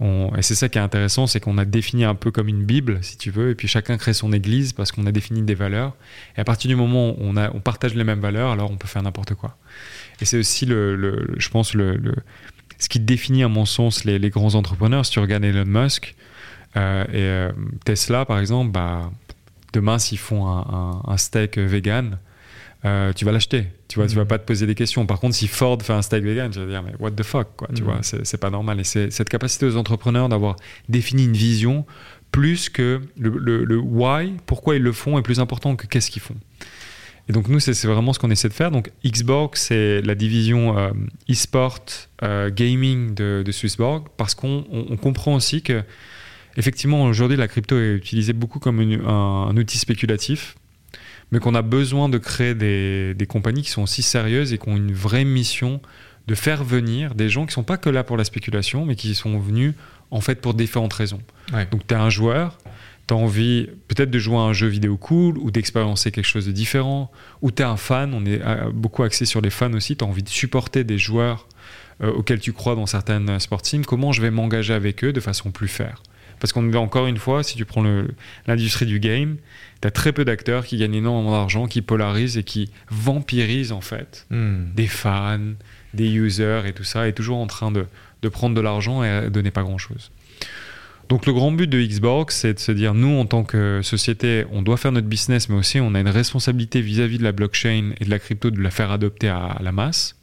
Et 0.01 0.43
c'est 0.43 0.55
ça 0.55 0.69
qui 0.69 0.79
est 0.79 0.81
intéressant, 0.81 1.27
c'est 1.27 1.41
qu'on 1.41 1.59
a 1.59 1.65
défini 1.65 2.05
un 2.05 2.15
peu 2.15 2.31
comme 2.31 2.47
une 2.47 2.63
bible, 2.63 3.01
si 3.03 3.19
tu 3.19 3.33
veux, 3.33 3.51
et 3.51 3.57
puis 3.57 3.67
chacun 3.67 3.97
crée 3.97 4.13
son 4.13 4.33
église 4.33 4.73
parce 4.73 4.93
qu'on 4.93 5.07
a 5.07 5.13
défini 5.13 5.43
des 5.43 5.57
valeurs. 5.57 5.97
Et 6.37 6.41
à 6.41 6.45
partir 6.45 6.69
du 6.69 6.77
moment 6.77 7.17
où 7.19 7.35
on, 7.37 7.61
partage 7.61 7.97
les 7.97 8.05
mêmes 8.05 8.21
valeurs, 8.21 8.53
alors 8.53 8.71
on 8.71 8.77
peut 8.77 8.87
faire 8.87 9.03
n'importe 9.03 9.35
quoi. 9.35 9.57
Et 10.21 10.25
c'est 10.25 10.39
aussi, 10.39 10.67
le, 10.67 11.35
je 11.37 11.49
pense, 11.49 11.75
le, 11.75 12.01
ce 12.79 12.89
qui 12.89 13.01
définit 13.01 13.43
à 13.43 13.49
mon 13.49 13.65
sens 13.65 14.05
les, 14.05 14.31
grands 14.31 14.55
entrepreneurs. 14.55 15.05
Si 15.05 15.11
tu 15.11 15.19
regardes 15.19 15.45
Elon 15.45 15.65
Musk 15.67 16.15
et 16.77 16.79
euh, 17.15 17.53
Tesla, 17.85 18.25
par 18.25 18.39
exemple, 18.39 18.71
bah, 18.71 19.11
demain, 19.73 19.99
s'ils 19.99 20.19
font 20.19 20.47
un, 20.47 20.61
un- 20.61 21.03
un 21.13 21.17
steak 21.17 21.59
vegan, 21.59 22.19
euh, 22.85 23.13
tu 23.13 23.25
vas 23.25 23.33
l'acheter. 23.33 23.67
Tu 23.89 23.99
vois, 23.99 24.07
tu 24.09 24.15
vas 24.17 24.23
Mhm. 24.23 24.29
pas 24.29 24.39
te 24.39 24.45
poser 24.47 24.67
des 24.67 24.75
questions. 24.75 25.05
Par 25.05 25.19
contre, 25.21 25.35
si 25.35 25.49
Ford 25.49 25.79
fait 25.83 25.93
un 25.93 26.03
steak 26.03 26.23
vegan, 26.25 26.51
tu 26.51 26.61
vas 26.61 26.67
dire, 26.67 26.83
mais 26.83 26.93
what 27.01 27.11
the 27.11 27.23
fuck, 27.25 27.49
quoi. 27.57 27.69
Tu 27.75 27.83
Mhm. 27.83 27.89
vois, 27.89 27.99
c'est 28.03 28.39
pas 28.41 28.51
normal. 28.51 28.81
Et 28.81 28.85
c'est 28.85 29.11
cette 29.11 29.29
capacité 29.29 29.67
aux 29.67 29.77
entrepreneurs 29.77 30.29
d'avoir 30.29 30.57
défini 30.89 31.25
une 31.25 31.33
vision 31.37 31.85
plus 32.33 32.69
que 32.69 33.01
le, 33.19 33.31
le- 33.31 33.65
le 33.65 33.77
why, 33.79 34.35
pourquoi 34.47 34.77
ils 34.77 34.83
le 34.83 34.93
font, 34.93 35.19
est 35.19 35.23
plus 35.23 35.41
important 35.41 35.75
que 35.77 35.87
qu'est-ce 35.89 36.11
qu'ils 36.11 36.23
font. 36.23 36.37
Et 37.29 37.33
donc, 37.33 37.49
nous, 37.49 37.61
c'est 37.61 37.87
vraiment 37.87 38.13
ce 38.13 38.19
qu'on 38.19 38.31
essaie 38.31 38.49
de 38.49 38.55
faire. 38.55 38.71
Donc, 38.71 38.91
Xborg, 39.05 39.51
c'est 39.57 40.01
la 40.03 40.15
division 40.15 40.79
euh, 40.79 40.91
e-sport, 41.29 41.81
euh, 42.23 42.51
gaming 42.51 43.15
de, 43.15 43.43
de 43.45 43.53
Swissborg, 43.53 44.07
parce 44.17 44.35
qu'on 44.35 44.65
on- 44.73 44.87
on 44.91 44.97
comprend 44.97 45.35
aussi 45.35 45.63
que, 45.63 45.83
effectivement, 46.57 47.05
aujourd'hui, 47.05 47.37
la 47.37 47.49
crypto 47.49 47.79
est 47.79 47.95
utilisée 47.95 48.33
beaucoup 48.33 48.59
comme 48.59 48.81
une- 48.81 49.01
un, 49.07 49.49
un 49.49 49.57
outil 49.57 49.79
spéculatif, 49.79 50.57
mais 51.33 51.39
qu'on 51.39 51.55
a 51.55 51.63
besoin 51.63 52.09
de 52.09 52.19
créer 52.19 52.55
des, 52.55 53.15
des 53.15 53.27
compagnies 53.27 53.63
qui 53.63 53.71
sont 53.71 53.83
aussi 53.83 54.03
sérieuses 54.03 54.53
et 54.53 54.59
qui 54.59 54.69
ont 54.69 54.77
une 54.77 54.93
vraie 54.93 55.25
mission 55.25 55.81
de 56.27 56.35
faire 56.35 56.65
venir 56.65 57.15
des 57.15 57.29
gens 57.29 57.47
qui 57.47 57.53
sont 57.53 57.63
pas 57.63 57.77
que 57.77 57.89
là 57.89 58.05
pour 58.05 58.17
la 58.17 58.25
spéculation, 58.25 58.85
mais 58.85 58.95
qui 58.97 59.15
sont 59.15 59.39
venus 59.39 59.75
en 60.11 60.21
fait 60.21 60.41
pour 60.41 60.55
différentes 60.55 60.93
raisons. 60.93 61.21
Ouais. 61.53 61.67
Donc 61.71 61.87
tu 61.87 61.95
es 61.95 61.97
un 61.97 62.11
joueur, 62.11 62.59
tu 63.07 63.15
as 63.15 63.17
envie 63.17 63.69
peut-être 63.89 64.11
de 64.11 64.19
jouer 64.19 64.37
à 64.37 64.41
un 64.41 64.53
jeu 64.53 64.67
vidéo 64.67 64.97
cool 64.97 65.39
ou 65.39 65.51
d'expériencer 65.51 66.11
quelque 66.11 66.27
chose 66.27 66.47
de 66.47 66.53
différent, 66.53 67.11
ou 67.43 67.51
tu 67.53 67.63
es 67.63 67.65
un 67.65 67.77
fan, 67.77 68.13
on 68.13 68.25
est 68.27 68.41
euh, 68.43 68.71
beaucoup 68.73 69.03
axé 69.05 69.25
sur 69.25 69.41
les 69.41 69.51
fans 69.51 69.73
aussi, 69.73 69.97
tu 69.97 70.05
as 70.05 70.07
envie 70.09 70.23
de 70.23 70.29
supporter 70.29 70.85
des 70.85 70.99
joueurs 70.99 71.47
euh, 72.03 72.11
auxquels 72.13 72.41
tu 72.41 72.53
crois 72.53 72.75
dans 72.75 72.87
certaines 72.87 73.39
sport 73.41 73.63
teams, 73.63 73.85
comment 73.85 74.11
je 74.13 74.21
vais 74.21 74.31
m'engager 74.31 74.75
avec 74.75 75.05
eux 75.05 75.13
de 75.13 75.21
façon 75.21 75.51
plus 75.53 75.69
faire? 75.69 76.03
Parce 76.41 76.53
qu'on 76.53 76.73
encore 76.75 77.07
une 77.07 77.19
fois, 77.19 77.43
si 77.43 77.57
tu 77.57 77.65
prends 77.65 77.85
l'industrie 78.47 78.87
du 78.87 78.99
game, 78.99 79.37
tu 79.81 79.89
as 79.89 79.91
très 79.91 80.13
peu 80.13 80.25
d'acteurs 80.25 80.65
qui 80.65 80.79
gagnent 80.79 80.95
énormément 80.95 81.33
d'argent, 81.33 81.67
qui 81.67 81.83
polarisent 81.83 82.37
et 82.39 82.45
qui 82.45 82.71
vampirisent 82.91 83.73
en 83.73 83.81
fait 83.81 84.27
Hmm. 84.31 84.65
des 84.75 84.87
fans, 84.87 85.55
des 85.95 86.11
users 86.11 86.63
et 86.67 86.73
tout 86.73 86.85
ça, 86.85 87.07
est 87.09 87.13
toujours 87.13 87.39
en 87.39 87.47
train 87.47 87.71
de, 87.71 87.87
de 88.23 88.29
prendre 88.29 88.55
de 88.55 88.61
l'argent 88.61 89.05
et 89.05 89.31
donner 89.31 89.51
pas 89.51 89.63
grand-chose. 89.63 90.11
Donc 91.09 91.27
le 91.27 91.33
grand 91.33 91.51
but 91.51 91.67
de 91.69 91.83
Xbox, 91.83 92.37
c'est 92.37 92.55
de 92.55 92.59
se 92.61 92.71
dire, 92.71 92.95
nous, 92.95 93.19
en 93.19 93.27
tant 93.27 93.43
que 93.43 93.81
société, 93.83 94.45
on 94.53 94.63
doit 94.63 94.77
faire 94.77 94.93
notre 94.93 95.09
business, 95.09 95.49
mais 95.49 95.57
aussi 95.57 95.81
on 95.81 95.95
a 95.97 96.01
une 96.01 96.09
responsabilité 96.09 96.81
vis-à-vis 96.81 97.19
de 97.19 97.25
la 97.25 97.33
blockchain 97.33 97.91
et 98.01 98.05
de 98.05 98.11
la 98.11 98.21
crypto 98.21 98.51
de 98.51 98.61
la 98.63 98.71
faire 98.71 98.93
adopter 98.93 99.29
à 99.29 99.59
la 99.61 99.73
masse. 99.73 100.15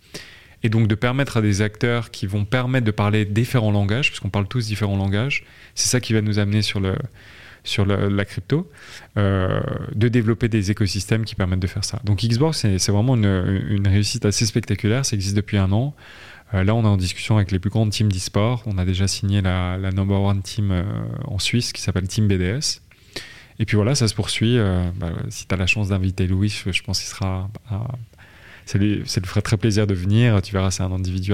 Et 0.63 0.69
donc 0.69 0.87
de 0.87 0.95
permettre 0.95 1.37
à 1.37 1.41
des 1.41 1.61
acteurs 1.61 2.09
qui 2.09 2.25
vont 2.25 2.45
permettre 2.45 2.85
de 2.85 2.91
parler 2.91 3.25
différents 3.25 3.71
langages, 3.71 4.09
parce 4.09 4.19
qu'on 4.19 4.29
parle 4.29 4.47
tous 4.47 4.65
différents 4.65 4.97
langages, 4.97 5.43
c'est 5.75 5.87
ça 5.87 5.99
qui 5.99 6.13
va 6.13 6.21
nous 6.21 6.39
amener 6.39 6.61
sur, 6.61 6.79
la 6.79 8.25
crypto, 8.25 8.69
euh, 9.17 9.61
de 9.93 10.07
développer 10.07 10.49
des 10.49 10.71
écosystèmes 10.71 11.25
qui 11.25 11.35
permettent 11.35 11.59
de 11.59 11.67
faire 11.67 11.85
ça. 11.85 11.99
Donc 12.03 12.23
Xbox, 12.23 12.65
c'est 12.77 12.91
vraiment 12.91 13.15
une, 13.15 13.87
réussite 13.87 14.25
assez 14.25 14.45
spectaculaire, 14.45 15.05
ça 15.05 15.15
existe 15.15 15.35
depuis 15.35 15.57
un 15.57 15.71
an. 15.71 15.95
Euh, 16.53 16.63
là, 16.63 16.73
on 16.73 16.83
est 16.83 16.87
en 16.87 16.97
discussion 16.97 17.35
avec 17.35 17.51
les 17.51 17.59
plus 17.59 17.69
grandes 17.69 17.91
teams 17.91 18.09
d'e-sport. 18.09 18.63
On 18.65 18.77
a 18.77 18.85
déjà 18.85 19.05
signé 19.05 19.41
la, 19.41 19.77
la 19.77 19.91
number 19.91 20.21
one 20.21 20.41
team 20.41 20.71
euh, 20.71 20.83
en 21.25 21.39
Suisse 21.39 21.73
qui 21.73 21.81
s'appelle 21.81 22.07
Team 22.07 22.29
BDS. 22.29 22.79
Et 23.59 23.65
puis 23.65 23.75
voilà, 23.75 23.95
ça 23.95 24.07
se 24.07 24.15
poursuit. 24.15 24.57
Bah, 24.95 25.11
si 25.29 25.45
tu 25.45 25.53
as 25.53 25.57
la 25.57 25.67
chance 25.67 25.89
d'inviter 25.89 26.25
Louis, 26.25 26.49
je, 26.49 26.83
pense 26.83 26.99
qu'il 26.99 27.09
sera. 27.09 27.49
ah, 27.69 27.87
ça, 28.67 28.77
lui, 28.77 29.01
ça 29.07 29.19
lui 29.19 29.27
ferait 29.27 29.41
très 29.41 29.57
plaisir 29.57 29.87
de 29.87 29.95
venir. 29.95 30.39
Tu 30.43 30.53
verras, 30.53 30.69
c'est 30.69 30.83
un 30.83 30.91
individu 30.91 31.33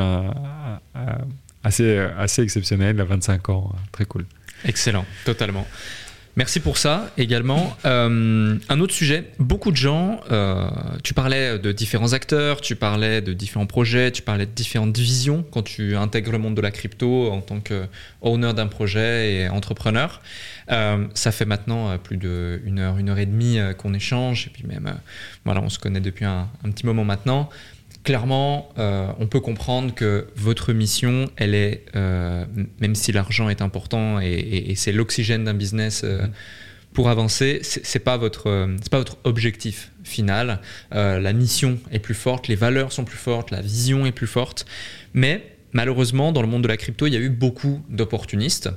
assez, 1.64 1.98
assez 2.18 2.42
exceptionnel, 2.42 3.02
a 3.02 3.04
25 3.04 3.50
ans, 3.50 3.76
très 3.92 4.06
cool. 4.06 4.26
Excellent, 4.64 5.06
totalement. 5.26 5.68
Merci 6.36 6.60
pour 6.60 6.80
ça 6.80 7.12
également. 7.16 7.78
Euh, 7.86 8.58
un 8.68 8.80
autre 8.80 8.94
sujet, 8.94 9.30
beaucoup 9.38 9.70
de 9.70 9.76
gens, 9.76 10.20
euh, 10.32 10.68
tu 11.04 11.14
parlais 11.14 11.60
de 11.60 11.72
différents 11.72 12.14
acteurs, 12.14 12.60
tu 12.60 12.76
parlais 12.76 13.22
de 13.22 13.34
différents 13.34 13.68
projets, 13.68 14.12
tu 14.12 14.24
parlais 14.24 14.48
de 14.48 14.52
différentes 14.52 14.98
visions 14.98 15.46
quand 15.52 15.62
tu 15.62 15.96
intègres 15.96 16.32
le 16.32 16.40
monde 16.40 16.56
de 16.56 16.62
la 16.62 16.72
crypto 16.72 17.32
en 17.32 17.42
tant 17.42 17.60
que 17.60 17.86
owner 18.22 18.54
d'un 18.54 18.66
projet 18.66 19.34
et 19.34 19.50
entrepreneur. 19.50 20.22
Euh, 20.72 21.06
ça 21.14 21.32
fait 21.32 21.46
maintenant 21.46 21.96
plus 22.00 22.18
d'une 22.18 22.80
heure, 22.80 22.98
une 22.98 23.10
heure 23.10 23.20
et 23.20 23.28
demie 23.28 23.60
qu'on 23.78 23.94
échange 23.94 24.48
et 24.48 24.50
puis 24.50 24.64
même, 24.66 24.92
voilà, 25.46 25.62
on 25.62 25.70
se 25.70 25.78
connaît 25.78 26.02
depuis 26.02 26.26
un 26.26 26.48
petit 26.64 26.88
moment 26.88 27.06
maintenant 27.06 27.50
clairement, 28.04 28.70
euh, 28.78 29.08
on 29.20 29.28
peut 29.28 29.40
comprendre 29.40 29.94
que 29.94 30.28
votre 30.36 30.74
mission, 30.74 31.30
elle 31.38 31.56
est, 31.56 31.86
euh, 31.96 32.46
même 32.80 32.96
si 32.96 33.12
l'argent 33.12 33.50
est 33.50 33.62
important 33.62 34.20
et, 34.20 34.26
et- 34.28 34.72
et 34.72 34.76
c'est 34.76 34.92
l'oxygène 34.92 35.46
d'un 35.46 35.54
business 35.54 36.02
euh, 36.04 36.26
pour 36.94 37.10
avancer, 37.10 37.60
c'est 37.64 37.84
c'est 37.86 38.00
pas 38.00 38.18
votre, 38.18 38.48
euh, 38.50 38.76
c'est 38.82 38.92
pas 38.92 39.00
votre 39.00 39.18
objectif 39.24 39.92
final. 40.04 40.60
Euh, 40.94 41.20
la 41.20 41.34
mission 41.34 41.80
est 41.92 42.00
plus 42.00 42.14
forte, 42.14 42.48
les 42.48 42.56
valeurs 42.56 42.92
sont 42.92 43.04
plus 43.06 43.18
fortes, 43.18 43.50
la 43.52 43.62
vision 43.62 44.06
est 44.06 44.12
plus 44.12 44.28
forte, 44.28 44.66
mais 45.14 45.50
Malheureusement, 45.76 46.32
dans 46.32 46.44
le 46.44 46.48
monde 46.48 46.62
de 46.62 46.68
la 46.68 46.78
crypto, 46.78 47.08
il 47.08 47.14
y 47.14 47.18
a 47.18 47.20
eu 47.20 47.32
beaucoup 47.32 47.84
d'opportunistes. 47.90 48.70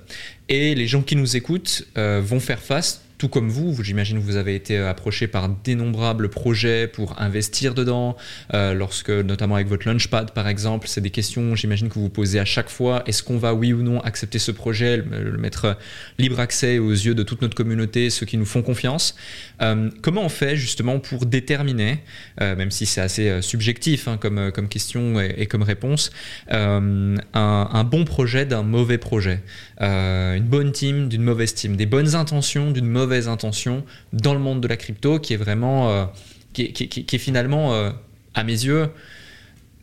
Et 0.49 0.75
les 0.75 0.87
gens 0.87 1.03
qui 1.03 1.15
nous 1.15 1.37
écoutent 1.37 1.87
euh, 1.99 2.23
vont 2.25 2.41
faire 2.41 2.59
face, 2.59 3.03
tout 3.19 3.29
comme 3.29 3.49
vous. 3.49 3.83
J'imagine 3.83 4.19
que 4.19 4.25
vous 4.25 4.37
avez 4.37 4.55
été 4.55 4.79
approché 4.79 5.27
par 5.27 5.49
d'innombrables 5.49 6.29
projets 6.29 6.87
pour 6.87 7.21
investir 7.21 7.75
dedans. 7.75 8.17
Euh, 8.55 8.75
lorsque, 8.75 9.11
notamment 9.11 9.55
avec 9.55 9.69
votre 9.69 9.89
Launchpad, 9.89 10.33
par 10.33 10.49
exemple, 10.49 10.89
c'est 10.89 11.01
des 11.01 11.11
questions, 11.11 11.55
j'imagine, 11.55 11.89
que 11.89 11.99
vous 11.99 12.11
posez 12.11 12.39
à 12.39 12.45
chaque 12.45 12.69
fois. 12.69 13.03
Est-ce 13.07 13.23
qu'on 13.23 13.39
va, 13.39 13.55
oui 13.55 13.73
ou 13.73 13.83
non, 13.83 14.01
accepter 14.01 14.39
ce 14.39 14.53
projet, 14.53 14.99
le, 14.99 15.37
mettre 15.39 15.77
libre 16.19 16.41
accès 16.41 16.79
aux 16.79 16.91
yeux 16.91 17.15
de 17.15 17.23
toute 17.23 17.43
notre 17.43 17.55
communauté, 17.55 18.11
ceux 18.11 18.27
qui 18.27 18.37
nous 18.37 18.45
font 18.45 18.63
confiance? 18.63 19.15
Euh, 19.63 19.91
Comment 20.03 20.23
on 20.23 20.29
fait 20.29 20.57
justement 20.57 20.99
pour 20.99 21.27
déterminer, 21.27 21.99
euh, 22.41 22.55
même 22.55 22.71
si 22.71 22.87
c'est 22.87 23.01
assez 23.01 23.29
euh, 23.29 23.43
subjectif 23.43 24.09
hein, 24.09 24.19
comme, 24.19 24.69
question 24.69 25.21
et, 25.21 25.47
comme 25.47 25.63
réponse, 25.63 26.11
euh, 26.53 27.17
un, 27.35 27.69
un 27.73 27.85
bon 27.85 28.05
projet 28.05 28.45
d'un 28.45 28.63
mauvais 28.63 28.99
projet? 28.99 29.41
Euh, 29.81 30.35
Une 30.37 30.45
bonne 30.45 30.73
team 30.73 31.09
d'une 31.09 31.23
mauvaise 31.23 31.55
team, 31.55 31.77
des 31.77 31.87
bonnes 31.87 32.15
intentions 32.15 32.71
d'une 32.71 32.87
mauvaise 32.87 33.06
intention 33.29 33.85
dans 34.13 34.35
le 34.35 34.41
monde 34.41 34.61
de 34.61 34.69
la 34.69 34.77
crypto 34.77 35.19
qui 35.19 35.35
est 35.35 35.37
vraiment, 35.37 35.91
euh, 35.91 36.05
qui, 36.53 36.63
est- 36.63 37.19
finalement, 37.19 37.75
euh, 37.75 37.91
à 38.35 38.45
mes 38.45 38.53
yeux, 38.53 38.89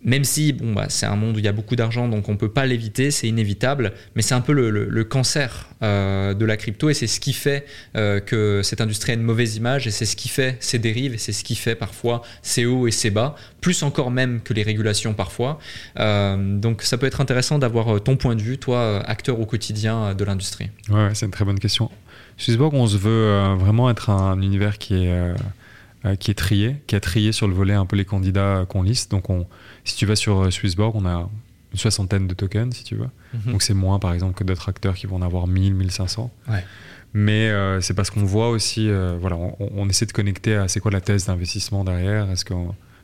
même 0.05 0.25
si 0.25 0.51
bon, 0.51 0.73
bah, 0.73 0.87
c'est 0.89 1.05
un 1.05 1.15
monde 1.15 1.37
où 1.37 1.39
il 1.39 1.45
y 1.45 1.47
a 1.47 1.53
beaucoup 1.53 1.77
d'argent, 1.77 2.09
donc 2.09 2.27
on 2.27 2.35
peut 2.35 2.49
pas 2.51 2.65
l'éviter, 2.65 3.09
c'est 3.09 3.27
inévitable, 3.27 3.93
mais 4.15 4.21
c'est 4.21 4.33
un 4.33 4.41
peu 4.41 4.51
le, 4.51 5.03
cancer 5.05 5.69
euh, 5.81 6.33
de 6.33 6.43
la 6.43 6.57
crypto 6.57 6.89
et 6.89 6.93
c'est 6.93 7.07
ce 7.07 7.21
qui 7.21 7.31
fait 7.31 7.65
que 7.93 8.59
cette 8.63 8.81
industrie 8.81 9.13
a 9.13 9.15
une 9.15 9.21
mauvaise 9.23 9.55
image 9.55 9.87
et 9.87 9.91
c'est 9.91 10.05
ce 10.05 10.17
qui 10.17 10.27
fait 10.27 10.57
ses 10.59 10.77
dérives 10.77 11.13
et 11.13 11.17
c'est 11.17 11.31
ce 11.31 11.45
qui 11.45 11.55
fait 11.55 11.75
parfois 11.75 12.21
ses 12.41 12.65
hauts 12.65 12.85
et 12.87 12.91
ses 12.91 13.11
bas, 13.11 13.35
plus 13.61 13.81
encore 13.81 14.11
même 14.11 14.41
que 14.41 14.53
les 14.53 14.63
régulations 14.63 15.13
parfois. 15.13 15.57
Donc 15.95 16.81
ça 16.81 16.97
peut 16.97 17.05
être 17.07 17.21
intéressant 17.21 17.57
d'avoir 17.57 18.03
ton 18.03 18.17
point 18.17 18.35
de 18.35 18.41
vue, 18.41 18.57
toi, 18.57 19.01
acteur 19.07 19.39
au 19.39 19.45
quotidien 19.45 20.13
de 20.13 20.23
l'industrie. 20.25 20.69
Ouais, 20.89 21.11
c'est 21.13 21.25
une 21.25 21.31
très 21.31 21.45
bonne 21.45 21.59
question. 21.59 21.89
Swissborg, 22.37 22.73
on 22.73 22.87
se 22.87 22.97
veut 22.97 23.55
vraiment 23.55 23.89
être 23.89 24.09
un 24.09 24.41
univers 24.41 24.77
qui 24.77 25.05
est 25.05 25.33
euh, 26.05 26.15
qui 26.17 26.31
est 26.31 26.33
trié, 26.33 26.75
qui 26.85 26.97
a 26.97 26.99
trié 26.99 27.31
sur 27.31 27.47
le 27.47 27.53
volet 27.53 27.73
un 27.73 27.85
peu 27.85 27.95
les 27.95 28.03
candidats 28.03 28.65
qu'on 28.67 28.83
liste. 28.83 29.09
Donc, 29.11 29.29
on, 29.29 29.47
si 29.85 29.95
tu 29.95 30.05
vas 30.05 30.17
sur 30.17 30.41
euh, 30.41 30.51
Swissborg, 30.51 30.93
on 30.97 31.05
a 31.05 31.29
une 31.71 31.79
soixantaine 31.79 32.27
de 32.27 32.33
tokens, 32.33 32.75
si 32.75 32.83
tu 32.83 32.95
veux. 32.95 33.07
Mhm. 33.33 33.53
Donc, 33.53 33.61
c'est 33.61 33.73
moins, 33.73 33.99
par 33.99 34.13
exemple, 34.13 34.33
que 34.33 34.43
d'autres 34.43 34.67
acteurs 34.67 34.95
qui 34.95 35.07
vont 35.07 35.15
en 35.15 35.21
avoir 35.21 35.47
1000, 35.47 35.73
1500. 35.75 36.29
Ouais. 36.49 36.65
Mais 37.13 37.47
euh, 37.47 37.79
c'est 37.79 37.93
parce 37.93 38.09
qu'on 38.09 38.25
voit 38.25 38.49
aussi, 38.49 38.89
voilà, 39.21 39.37
on, 39.37 39.55
on, 39.59 39.87
essaie 39.87 40.05
de 40.05 40.11
connecter 40.11 40.55
à 40.55 40.67
c'est 40.67 40.81
quoi 40.81 40.91
la 40.91 40.99
thèse 40.99 41.27
d'investissement 41.27 41.85
derrière. 41.85 42.29
Est-ce 42.31 42.43
que 42.43 42.53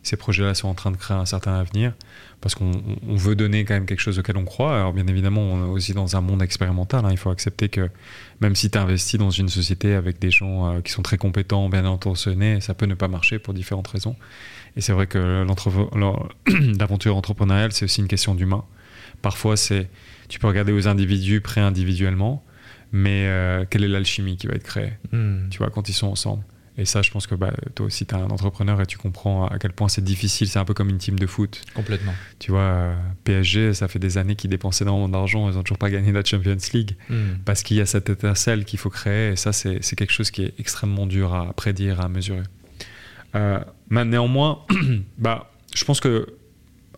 ces 0.03 0.15
projets-là 0.15 0.53
sont 0.53 0.67
en 0.67 0.73
train 0.73 0.91
de 0.91 0.97
créer 0.97 1.17
un 1.17 1.25
certain 1.25 1.53
avenir 1.53 1.93
parce 2.41 2.55
qu'on 2.55 2.71
veut 3.03 3.35
donner 3.35 3.65
quand 3.65 3.73
même 3.73 3.85
quelque 3.85 3.99
chose 3.99 4.17
auquel 4.17 4.37
on 4.37 4.45
croit. 4.45 4.75
Alors 4.75 4.93
bien 4.93 5.05
évidemment, 5.07 5.41
on 5.41 5.65
est 5.65 5.69
aussi 5.69 5.93
dans 5.93 6.15
un 6.15 6.21
monde 6.21 6.41
expérimental. 6.41 7.05
Hein. 7.05 7.09
Il 7.11 7.17
faut 7.17 7.29
accepter 7.29 7.67
que 7.69 7.89
même 8.39 8.55
si 8.55 8.69
tu 8.69 8.77
investis 8.77 9.19
dans 9.19 9.29
une 9.29 9.49
société 9.49 9.93
avec 9.93 10.19
des 10.19 10.31
gens 10.31 10.75
euh, 10.75 10.81
qui 10.81 10.91
sont 10.91 11.01
très 11.01 11.17
compétents, 11.17 11.67
bien 11.69 11.85
intentionnés, 11.85 12.61
ça 12.61 12.73
peut 12.73 12.85
ne 12.85 12.95
pas 12.95 13.07
marcher 13.07 13.39
pour 13.39 13.53
différentes 13.53 13.87
raisons. 13.87 14.15
Et 14.77 14.81
c'est 14.81 14.93
vrai 14.93 15.07
que 15.07 15.45
l'aventure 16.79 17.17
entrepreneuriale, 17.17 17.71
c'est 17.73 17.85
aussi 17.85 18.01
une 18.01 18.07
question 18.07 18.35
d'humain. 18.35 18.63
Parfois, 19.21 19.57
c'est 19.57 19.89
tu 20.29 20.39
peux 20.39 20.47
regarder 20.47 20.71
aux 20.71 20.87
individus 20.87 21.41
près 21.41 21.59
individuellement, 21.59 22.43
mais 22.91 23.25
euh, 23.27 23.65
quelle 23.69 23.83
est 23.83 23.89
l'alchimie 23.89 24.37
qui 24.37 24.47
va 24.47 24.53
être 24.53 24.63
créée? 24.63 24.93
Hmm. 25.11 25.49
Tu 25.49 25.57
vois, 25.57 25.69
quand 25.69 25.89
ils 25.89 25.93
sont 25.93 26.07
ensemble. 26.07 26.43
Et 26.79 26.85
ça, 26.85 27.01
je 27.01 27.11
pense 27.11 27.27
que 27.27 27.35
bah, 27.35 27.51
toi 27.75 27.87
aussi, 27.87 28.05
tu 28.05 28.15
es 28.15 28.17
un 28.17 28.29
entrepreneur 28.29 28.79
et 28.79 28.85
tu 28.85 28.97
comprends 28.97 29.45
à 29.45 29.59
quel 29.59 29.73
point 29.73 29.89
c'est 29.89 30.03
difficile. 30.03 30.47
C'est 30.47 30.59
un 30.59 30.65
peu 30.65 30.73
comme 30.73 30.87
une 30.87 30.97
team 30.97 31.19
de 31.19 31.27
foot. 31.27 31.61
Complètement. 31.73 32.13
Tu 32.39 32.51
vois, 32.51 32.61
euh, 32.61 32.95
PSG, 33.25 33.73
ça 33.73 33.89
fait 33.89 33.99
des 33.99 34.17
années 34.17 34.37
qu'ils 34.37 34.49
dépensaient 34.49 34.85
énormément 34.85 35.09
d'argent. 35.09 35.49
Ils 35.49 35.55
n'ont 35.55 35.63
toujours 35.63 35.77
pas 35.77 35.89
gagné 35.89 36.13
la 36.13 36.23
Champions 36.23 36.55
League 36.73 36.95
hmm. 37.09 37.39
parce 37.43 37.63
qu'il 37.63 37.75
y 37.75 37.81
a 37.81 37.85
cette 37.85 38.09
étincelle 38.09 38.63
qu'il 38.63 38.79
faut 38.79 38.89
créer. 38.89 39.33
Et 39.33 39.35
ça, 39.35 39.51
c'est 39.51 39.81
quelque 39.97 40.13
chose 40.13 40.31
qui 40.31 40.43
est 40.43 40.53
extrêmement 40.57 41.05
dur 41.05 41.33
à 41.33 41.51
prédire, 41.51 41.99
à 41.99 42.07
mesurer. 42.07 42.43
Euh, 43.35 43.59
mais 43.89 44.05
néanmoins, 44.05 44.59
bah, 45.17 45.51
je 45.75 45.83
pense 45.83 45.99
que, 45.99 46.27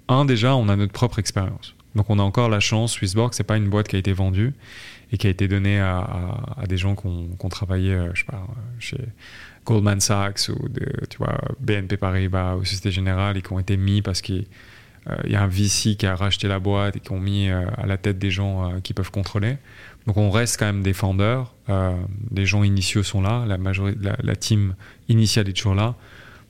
un, 0.07 0.25
déjà, 0.25 0.55
on 0.55 0.69
a 0.69 0.75
notre 0.75 0.93
propre 0.93 1.17
expérience. 1.17 1.73
Donc, 1.95 2.11
on 2.11 2.19
a 2.19 2.23
encore 2.23 2.49
la 2.49 2.59
chance. 2.59 2.93
Swissborg, 2.93 3.33
c'est 3.33 3.43
pas 3.43 3.57
une 3.57 3.67
boîte 3.67 3.87
qui 3.87 3.95
a 3.95 3.99
été 3.99 4.13
vendue 4.13 4.53
et 5.11 5.17
qui 5.17 5.25
a 5.25 5.29
été 5.31 5.47
donnée 5.47 5.79
à, 5.79 6.37
à, 6.55 6.67
des 6.67 6.77
gens 6.77 6.95
qui 6.95 7.07
ont, 7.07 7.49
travaillé, 7.49 7.93
euh, 7.93 8.11
je 8.13 8.19
sais 8.19 8.25
pas, 8.27 8.47
chez 8.79 8.97
Goldman 9.65 9.99
Sachs 9.99 10.49
ou 10.49 10.69
de, 10.69 10.85
tu 11.09 11.17
vois, 11.17 11.39
BNP 11.59 11.97
Paribas 11.97 12.55
ou 12.55 12.65
Société 12.65 12.91
Générale 12.91 13.41
qui 13.41 13.53
ont 13.53 13.59
été 13.59 13.77
mis 13.77 14.01
parce 14.01 14.21
qu'il 14.21 14.45
euh, 15.09 15.15
y 15.27 15.35
a 15.35 15.43
un 15.43 15.47
VC 15.47 15.95
qui 15.95 16.05
a 16.05 16.15
racheté 16.15 16.47
la 16.47 16.59
boîte 16.59 16.95
et 16.95 16.99
qui 16.99 17.11
ont 17.11 17.19
mis 17.19 17.49
euh, 17.49 17.65
à 17.77 17.85
la 17.85 17.97
tête 17.97 18.17
des 18.17 18.31
gens 18.31 18.69
euh, 18.69 18.79
qui 18.79 18.93
peuvent 18.93 19.11
contrôler. 19.11 19.57
Donc 20.07 20.17
on 20.17 20.31
reste 20.31 20.57
quand 20.57 20.65
même 20.65 20.81
des 20.81 20.93
founders. 20.93 21.53
les 22.31 22.45
gens 22.45 22.63
initiaux 22.63 23.03
sont 23.03 23.21
là, 23.21 23.45
la, 23.45 23.57
majorité, 23.57 23.99
la, 24.23 24.35
team 24.35 24.75
initiale 25.09 25.47
est 25.47 25.53
toujours 25.53 25.75
là. 25.75 25.95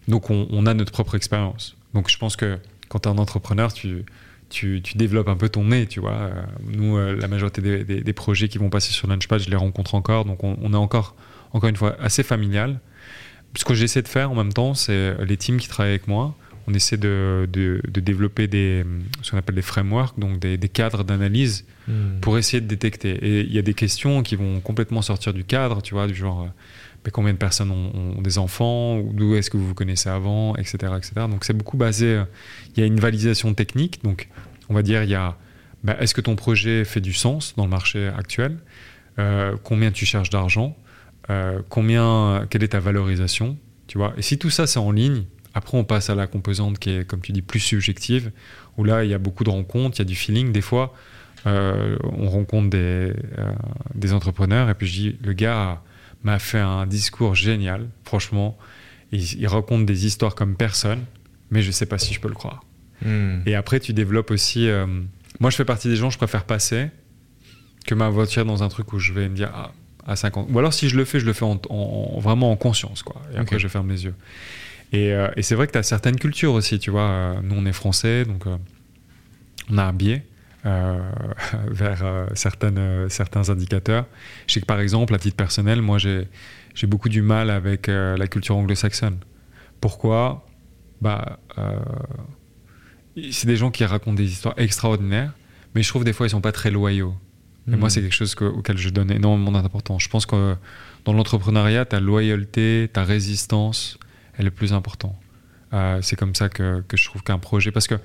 Donc 0.07 0.29
on, 0.29 0.65
a 0.65 0.73
notre 0.73 0.93
propre 0.93 1.15
expérience. 1.15 1.75
Donc 1.93 2.09
je 2.09 2.17
pense 2.17 2.37
que 2.37 2.57
quand 2.87 2.99
tu 2.99 3.09
es 3.09 3.11
un 3.11 3.17
entrepreneur, 3.17 3.73
tu, 3.73 4.05
tu, 4.49 4.81
tu, 4.81 4.97
développes 4.97 5.27
un 5.27 5.35
peu 5.35 5.49
ton 5.49 5.65
nez, 5.65 5.85
tu 5.85 5.99
vois. 5.99 6.31
nous, 6.65 6.97
la 6.97 7.27
majorité 7.27 7.61
des, 7.61 8.01
des, 8.01 8.13
projets 8.13 8.47
qui 8.47 8.57
vont 8.57 8.69
passer 8.69 8.93
sur 8.93 9.09
Launchpad, 9.09 9.41
je 9.41 9.49
les 9.49 9.57
rencontre 9.57 9.95
encore. 9.95 10.23
Donc 10.23 10.45
on, 10.45 10.57
on 10.61 10.71
est 10.71 10.77
encore, 10.77 11.17
encore 11.51 11.69
une 11.69 11.75
fois, 11.75 11.97
assez 11.99 12.23
familial 12.23 12.79
ce 13.55 13.65
que 13.65 13.73
j'essaie 13.73 14.01
de 14.01 14.07
faire 14.07 14.31
en 14.31 14.35
même 14.35 14.53
temps, 14.53 14.73
c'est 14.73 15.15
les 15.25 15.37
teams 15.37 15.57
qui 15.57 15.67
travaillent 15.67 15.91
avec 15.91 16.07
moi, 16.07 16.35
on 16.67 16.73
essaie 16.73 16.97
de, 16.97 17.47
de, 17.51 17.99
développer 17.99 18.47
des, 18.47 18.85
ce 19.21 19.31
qu'on 19.31 19.37
appelle 19.37 19.55
des 19.55 19.61
frameworks, 19.61 20.19
donc 20.19 20.39
des, 20.39 20.57
cadres 20.69 21.03
d'analyse 21.03 21.65
hmm. 21.87 22.19
pour 22.21 22.37
essayer 22.37 22.61
de 22.61 22.67
détecter. 22.67 23.11
Et 23.11 23.41
il 23.41 23.53
y 23.53 23.59
a 23.59 23.61
des 23.61 23.73
questions 23.73 24.23
qui 24.23 24.35
vont 24.35 24.59
complètement 24.59 25.01
sortir 25.01 25.33
du 25.33 25.43
cadre, 25.43 25.81
tu 25.81 25.93
vois, 25.93 26.07
du 26.07 26.15
genre 26.15 26.43
euh, 26.43 27.09
combien 27.11 27.33
de 27.33 27.37
personnes 27.37 27.71
ont, 27.71 28.21
des 28.21 28.37
enfants, 28.37 29.01
d'où 29.01 29.35
est-ce 29.35 29.49
que 29.49 29.57
vous 29.57 29.67
vous 29.67 29.73
connaissez 29.73 30.09
avant, 30.09 30.55
etc. 30.55 30.93
etc. 30.97 31.13
Donc 31.29 31.43
c'est 31.43 31.57
beaucoup 31.57 31.77
basé, 31.77 32.05
euh, 32.05 32.23
il 32.75 32.79
y 32.79 32.83
a 32.83 32.85
une 32.85 32.99
validation 32.99 33.53
technique, 33.53 34.03
donc 34.03 34.29
on 34.69 34.73
va 34.73 34.83
dire 34.83 35.03
il 35.03 35.09
y 35.09 35.15
a 35.15 35.37
bah, 35.83 35.97
est-ce 35.99 36.13
que 36.13 36.21
ton 36.21 36.35
projet 36.35 36.85
fait 36.85 37.01
du 37.01 37.13
sens 37.13 37.55
dans 37.55 37.63
le 37.63 37.71
marché 37.71 38.07
actuel, 38.07 38.57
euh, 39.17 39.55
combien 39.63 39.91
tu 39.91 40.05
cherches 40.05 40.29
d'argent, 40.29 40.77
euh, 41.29 41.61
combien, 41.69 42.47
quelle 42.49 42.63
est 42.63 42.69
ta 42.69 42.79
valorisation, 42.79 43.57
tu 43.87 43.97
vois. 43.97 44.13
Et 44.17 44.21
si 44.21 44.37
tout 44.37 44.49
ça 44.49 44.67
c'est 44.67 44.79
en 44.79 44.91
ligne, 44.91 45.23
après 45.53 45.77
on 45.77 45.83
passe 45.83 46.09
à 46.09 46.15
la 46.15 46.27
composante 46.27 46.79
qui 46.79 46.91
est, 46.91 47.07
comme 47.07 47.21
tu 47.21 47.31
dis, 47.31 47.41
plus 47.41 47.59
subjective, 47.59 48.31
où 48.77 48.83
là 48.83 49.03
il 49.03 49.09
y 49.09 49.13
a 49.13 49.17
beaucoup 49.17 49.43
de 49.43 49.49
rencontres, 49.49 49.97
il 49.97 49.99
y 49.99 50.01
a 50.01 50.05
du 50.05 50.15
feeling. 50.15 50.51
Des 50.51 50.61
fois, 50.61 50.93
euh, 51.45 51.97
on 52.03 52.29
rencontre 52.29 52.69
des, 52.69 52.77
euh, 52.77 53.13
des 53.95 54.13
entrepreneurs 54.13 54.69
et 54.69 54.73
puis 54.73 54.87
je 54.87 54.93
dis, 54.93 55.15
le 55.23 55.33
gars 55.33 55.81
m'a 56.23 56.39
fait 56.39 56.59
un 56.59 56.85
discours 56.85 57.35
génial, 57.35 57.87
franchement. 58.03 58.57
Il, 59.11 59.45
raconte 59.47 59.85
des 59.85 60.05
histoires 60.05 60.35
comme 60.35 60.55
personne, 60.55 61.03
mais 61.49 61.61
je 61.61 61.71
sais 61.71 61.85
pas 61.85 61.97
si 61.97 62.13
je 62.13 62.21
peux 62.21 62.29
le 62.29 62.33
croire. 62.33 62.63
Hmm. 63.03 63.39
Et 63.45 63.55
après, 63.55 63.81
tu 63.81 63.91
développes 63.91 64.31
aussi. 64.31 64.69
moi, 65.41 65.49
je 65.49 65.57
fais 65.57 65.65
partie 65.65 65.89
des 65.89 65.97
gens, 65.97 66.09
je 66.09 66.17
préfère 66.17 66.45
passer 66.45 66.89
que 67.85 67.93
ma 67.93 68.09
voiture 68.09 68.45
dans 68.45 68.63
un 68.63 68.69
truc 68.69 68.93
où 68.93 68.99
je 68.99 69.11
vais 69.11 69.27
me 69.27 69.35
dire 69.35 69.51
ah, 69.53 69.71
à 70.05 70.15
50. 70.15 70.47
Ou 70.51 70.59
alors 70.59 70.73
si 70.73 70.89
je 70.89 70.97
le 70.97 71.05
fais, 71.05 71.19
je 71.19 71.25
le 71.25 71.33
fais 71.33 71.45
en, 71.45 72.19
vraiment 72.19 72.51
en 72.51 72.55
conscience, 72.55 73.03
quoi. 73.03 73.21
Et 73.33 73.37
après, 73.37 73.59
je 73.59 73.67
ferme 73.67 73.89
les 73.89 74.05
yeux. 74.05 74.15
Et, 74.91 75.13
euh, 75.13 75.29
et 75.37 75.41
c'est 75.41 75.55
vrai 75.55 75.67
que 75.67 75.71
tu 75.71 75.77
as 75.77 75.83
certaines 75.83 76.17
cultures 76.17 76.53
aussi, 76.53 76.79
tu 76.79 76.91
vois. 76.91 77.09
Euh, 77.09 77.39
nous, 77.41 77.55
on 77.55 77.65
est 77.65 77.73
français, 77.73 78.25
donc 78.25 78.45
euh, 78.47 78.57
on 79.69 79.77
a 79.77 79.83
un 79.83 79.93
biais 79.93 80.25
vers 80.63 82.27
certaines, 82.35 83.09
certains 83.09 83.49
indicateurs. 83.49 84.05
Je 84.45 84.53
sais 84.53 84.61
que 84.61 84.67
par 84.67 84.79
exemple, 84.79 85.15
à 85.15 85.17
titre 85.17 85.35
personnel, 85.35 85.81
moi, 85.81 85.97
j'ai 85.97 86.27
beaucoup 86.87 87.09
du 87.09 87.23
mal 87.23 87.49
avec 87.49 87.87
la 87.87 88.27
culture 88.27 88.57
anglo-saxonne. 88.57 89.17
Pourquoi? 89.79 90.45
Bah, 91.01 91.39
C'est 93.31 93.47
des 93.47 93.55
gens 93.55 93.71
qui 93.71 93.83
racontent 93.85 94.13
des 94.13 94.31
histoires 94.31 94.53
extraordinaires, 94.57 95.33
mais 95.73 95.81
je 95.81 95.89
trouve 95.89 96.03
des 96.03 96.13
fois, 96.13 96.27
ils 96.27 96.29
sont 96.29 96.41
pas 96.41 96.51
très 96.51 96.69
loyaux. 96.69 97.15
Et 97.67 97.75
moi, 97.75 97.87
hmm. 97.87 97.89
c'est 97.91 98.01
quelque 98.01 98.13
chose 98.13 98.35
auquel 98.39 98.77
je 98.77 98.89
donne 98.89 99.11
énormément 99.11 99.51
d'importance. 99.51 100.03
Je 100.03 100.09
pense 100.09 100.25
que 100.25 100.55
dans 101.05 101.13
l'entrepreneuriat, 101.13 101.85
ta 101.85 101.99
loyauté, 101.99 102.89
ta 102.91 103.03
résistance, 103.03 103.99
elle 104.33 104.41
est 104.41 104.45
le 104.45 104.51
plus 104.51 104.73
important. 104.73 105.19
Euh, 105.73 105.99
c'est 106.01 106.15
comme 106.15 106.35
ça 106.35 106.49
que, 106.49 106.83
que 106.87 106.97
je 106.97 107.05
trouve 107.05 107.23
qu'un 107.23 107.37
projet. 107.37 107.71
Parce 107.71 107.87
que 107.87 107.95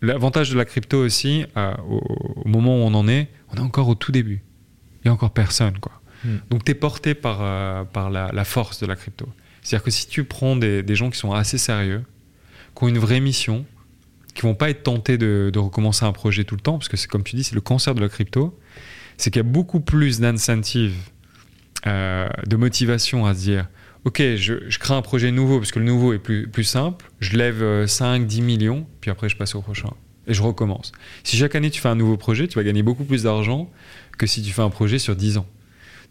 l'avantage 0.00 0.50
de 0.50 0.56
la 0.56 0.64
crypto 0.64 0.98
aussi, 0.98 1.44
euh, 1.56 1.74
au, 1.86 2.48
moment 2.48 2.76
où 2.76 2.80
on 2.80 2.94
en 2.94 3.08
est, 3.08 3.28
on 3.50 3.56
est 3.56 3.60
encore 3.60 3.88
au 3.88 3.94
tout 3.94 4.10
début. 4.10 4.42
Il 4.98 5.08
n'y 5.08 5.10
a 5.10 5.12
encore 5.12 5.32
personne. 5.32 5.78
Quoi. 5.78 5.92
Hmm. 6.24 6.38
Donc, 6.50 6.64
tu 6.64 6.72
es 6.72 6.74
porté 6.74 7.14
par, 7.14 7.38
euh, 7.40 7.84
par 7.84 8.10
la, 8.10 8.30
la, 8.32 8.44
force 8.44 8.80
de 8.80 8.86
la 8.86 8.96
crypto. 8.96 9.28
C'est-à-dire 9.60 9.84
que 9.84 9.90
si 9.90 10.08
tu 10.08 10.24
prends 10.24 10.56
des, 10.56 10.82
des, 10.82 10.94
gens 10.94 11.10
qui 11.10 11.18
sont 11.18 11.32
assez 11.32 11.58
sérieux, 11.58 12.04
qui 12.74 12.84
ont 12.84 12.88
une 12.88 12.98
vraie 12.98 13.20
mission, 13.20 13.66
qui 14.34 14.42
vont 14.42 14.54
pas 14.54 14.70
être 14.70 14.82
tentés 14.82 15.18
de, 15.18 15.50
de 15.52 15.58
recommencer 15.58 16.04
un 16.04 16.12
projet 16.12 16.44
tout 16.44 16.56
le 16.56 16.62
temps, 16.62 16.78
parce 16.78 16.88
que 16.88 16.96
c'est 16.96 17.08
comme 17.08 17.22
tu 17.22 17.36
dis, 17.36 17.44
c'est 17.44 17.54
le 17.54 17.60
cancer 17.60 17.94
de 17.94 18.00
la 18.00 18.08
crypto, 18.08 18.58
c'est 19.16 19.30
qu'il 19.30 19.40
y 19.40 19.46
a 19.46 19.48
beaucoup 19.48 19.80
plus 19.80 20.20
d'incentives, 20.20 20.96
euh, 21.86 22.28
de 22.46 22.56
motivation 22.56 23.26
à 23.26 23.34
se 23.34 23.40
dire 23.40 23.68
Ok, 24.04 24.20
je, 24.36 24.78
crée 24.78 24.94
un 24.94 25.02
projet 25.02 25.30
nouveau 25.30 25.58
parce 25.58 25.70
que 25.70 25.78
le 25.78 25.84
nouveau 25.84 26.12
est 26.12 26.18
plus, 26.18 26.48
plus 26.48 26.64
simple, 26.64 27.10
je 27.20 27.36
lève 27.36 27.86
5, 27.86 28.22
euh, 28.22 28.24
10 28.24 28.42
millions, 28.42 28.86
puis 29.00 29.10
après 29.12 29.28
je 29.28 29.36
passe 29.36 29.54
au 29.54 29.62
prochain. 29.62 29.90
Et 30.26 30.34
je 30.34 30.42
recommence. 30.42 30.92
Si 31.22 31.36
chaque 31.36 31.54
année 31.54 31.70
tu 31.70 31.80
fais 31.80 31.88
un 31.88 31.94
nouveau 31.94 32.16
projet, 32.16 32.48
tu 32.48 32.58
vas 32.58 32.64
gagner 32.64 32.82
beaucoup 32.82 33.04
plus 33.04 33.24
d'argent 33.24 33.70
que 34.18 34.26
si 34.26 34.42
tu 34.42 34.52
fais 34.52 34.62
un 34.62 34.70
projet 34.70 34.98
sur 34.98 35.14
10 35.14 35.38
ans. 35.38 35.46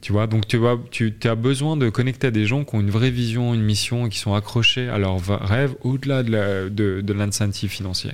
Tu 0.02 0.14
vois, 0.14 0.26
donc 0.26 0.48
tu, 0.48 0.58
vois, 0.58 0.82
tu 0.90 1.14
as 1.26 1.36
besoin 1.36 1.78
de 1.78 1.90
connecter 1.90 2.28
à 2.28 2.32
des 2.32 2.46
gens 2.46 2.64
qui 2.64 2.76
ont 2.76 2.80
une 2.80 2.90
vraie 2.90 3.12
vision, 3.12 3.54
une 3.54 3.62
mission 3.62 4.08
et 4.08 4.10
qui 4.10 4.18
sont 4.18 4.34
accrochés 4.34 4.90
à 4.90 4.98
leurs 4.98 5.20
rêves 5.46 5.76
au-delà 5.82 6.24
de 6.24 7.14
l'incentive 7.14 7.70
de, 7.70 7.74
financier. 7.74 8.12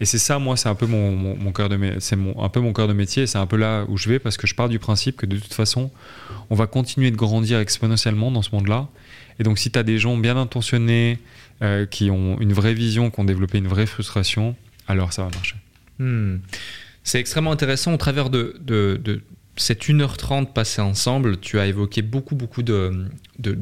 Et 0.00 0.04
c'est 0.04 0.18
ça, 0.18 0.38
moi, 0.38 0.56
c'est 0.56 0.68
un 0.68 0.74
peu 0.74 0.86
mon, 0.86 1.52
cœur 1.52 1.68
de 1.68 1.78
c'est 2.00 2.16
un 2.16 2.48
peu 2.48 2.60
mon 2.60 2.72
cœur 2.72 2.88
de 2.88 2.92
métier. 2.92 3.26
C'est 3.26 3.38
un 3.38 3.46
peu 3.46 3.56
là 3.56 3.84
où 3.88 3.96
je 3.96 4.08
vais 4.08 4.18
parce 4.18 4.36
que 4.36 4.46
je 4.46 4.54
pars 4.54 4.68
du 4.68 4.78
principe 4.78 5.16
que 5.16 5.26
de 5.26 5.38
toute 5.38 5.54
façon, 5.54 5.90
on 6.50 6.54
va 6.54 6.66
continuer 6.66 7.10
de 7.10 7.16
grandir 7.16 7.58
exponentiellement 7.58 8.30
dans 8.30 8.42
ce 8.42 8.50
monde-là. 8.54 8.88
Et 9.38 9.42
donc, 9.42 9.58
si 9.58 9.70
tu 9.70 9.78
as 9.78 9.82
des 9.82 9.98
gens 9.98 10.16
bien 10.16 10.36
intentionnés, 10.36 11.18
euh, 11.62 11.86
qui 11.86 12.10
ont 12.10 12.38
une 12.38 12.52
vraie 12.52 12.74
vision, 12.74 13.10
qui 13.10 13.18
ont 13.18 13.24
développé 13.24 13.56
une 13.56 13.66
vraie 13.66 13.86
frustration, 13.86 14.54
alors 14.88 15.14
ça 15.14 15.22
va 15.22 15.30
marcher. 15.30 15.56
Hmm. 15.98 16.36
C'est 17.02 17.18
extrêmement 17.18 17.50
intéressant 17.52 17.94
au 17.94 17.96
travers 17.96 18.28
de, 18.28 19.22
cette 19.56 19.84
1h30 19.84 20.52
passée 20.52 20.82
ensemble, 20.82 21.38
tu 21.38 21.58
as 21.58 21.66
évoqué 21.66 22.02
beaucoup, 22.02 22.34
beaucoup 22.34 22.62
de, 22.62 23.08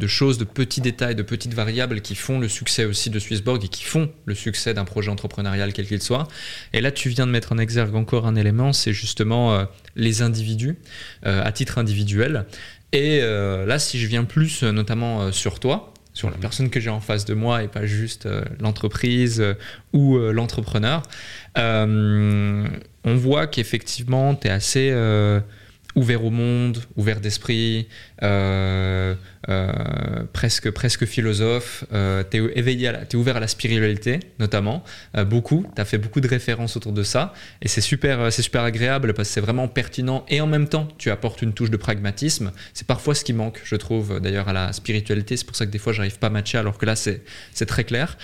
choses, 0.07 0.39
de 0.39 0.45
petits 0.45 0.81
détails, 0.81 1.15
de 1.15 1.23
petites 1.23 1.55
variables 1.55 2.01
qui 2.01 2.17
font 2.17 2.41
le 2.41 2.49
succès 2.49 2.85
aussi 2.85 3.11
de 3.11 3.19
Swissborg 3.21 3.65
et 3.65 3.69
qui 3.69 3.85
font 3.85 4.11
le 4.25 4.35
succès 4.35 4.75
d'un 4.75 4.85
projet 4.85 5.11
entrepreneurial 5.11 5.73
quel 5.73 5.87
qu'il 5.87 6.03
soit. 6.03 6.27
Et 6.73 6.81
là, 6.81 6.91
tu 6.91 7.09
viens 7.11 7.27
de 7.27 7.31
mettre 7.31 7.53
en 7.53 7.59
exergue 7.59 7.95
encore 7.95 8.27
un 8.27 8.35
élément, 8.35 8.73
c'est 8.73 8.93
justement 8.93 9.55
euh, 9.55 9.65
les 9.95 10.23
individus, 10.23 10.77
euh, 11.27 11.45
à 11.45 11.53
titre 11.53 11.79
individuel. 11.79 12.47
Et 12.93 13.21
euh, 13.23 13.65
là, 13.65 13.79
si 13.79 14.01
je 14.01 14.09
viens 14.09 14.25
plus 14.25 14.65
notamment 14.65 15.31
sur 15.31 15.61
toi, 15.61 15.93
sur 16.13 16.31
la 16.31 16.37
personne 16.37 16.71
que 16.71 16.81
j'ai 16.81 16.91
en 16.91 17.01
face 17.01 17.25
de 17.25 17.35
moi 17.35 17.63
et 17.63 17.69
pas 17.69 17.87
juste 17.87 18.29
l'entreprise 18.61 19.43
ou 19.93 20.17
l'entrepreneur, 20.17 21.03
on 21.57 22.67
voit 23.05 23.47
qu'effectivement, 23.49 24.35
tu 24.37 24.47
es 24.47 24.51
assez 24.51 24.93
ouvert 25.95 26.25
au 26.25 26.31
monde, 26.31 26.79
ouvert 26.97 27.21
d'esprit, 27.21 27.89
euh, 28.23 29.15
euh, 29.49 29.73
presque, 30.33 30.71
presque 30.71 31.05
philosophe. 31.05 31.85
Euh, 31.93 32.25
tu 32.29 32.51
es, 32.55 32.61
es 32.61 33.15
ouvert 33.15 33.37
à 33.37 33.41
la 33.41 33.49
spiritualité, 33.49 34.21
notamment, 34.39 34.83
beaucoup. 35.27 35.67
Tu 35.75 35.81
as 35.81 35.85
fait 35.85 35.99
beaucoup 35.99 36.21
de 36.21 36.29
références 36.29 36.77
autour 36.77 36.93
de 36.93 37.03
ça. 37.03 37.33
Et 37.63 37.69
c'est 37.69 37.81
super, 37.81 38.33
c'est 38.33 38.43
super 38.43 38.63
agréable 38.63 39.15
parce 39.15 39.29
que 39.29 39.35
c'est 39.35 39.41
vraiment 39.41 39.69
pertinent. 39.69 40.25
Et 40.29 40.41
en 40.41 40.47
même 40.47 40.69
temps, 40.69 40.89
tu 40.99 41.11
apportes 41.11 41.43
une 41.43 41.53
touche 41.53 41.71
de 41.71 41.77
pragmatisme. 41.77 42.53
C'est 42.73 42.87
parfois 42.87 43.15
ce 43.15 43.25
qui 43.25 43.33
manque, 43.33 43.61
je 43.65 43.77
trouve, 43.77 44.21
d'ailleurs, 44.21 44.49
à 44.49 44.53
la 44.53 44.73
spiritualité. 44.73 45.37
C'est 45.37 45.47
pour 45.47 45.57
ça 45.57 45.67
que 45.67 45.71
des 45.71 45.79
fois, 45.79 45.93
j'arrive 45.93 46.19
pas 46.19 46.27
à 46.29 46.31
matcher, 46.31 46.59
alors 46.59 46.79
que 46.79 46.87
là, 46.87 46.97
c'est 46.97 47.67
très 47.67 47.85
clair. 47.85 48.17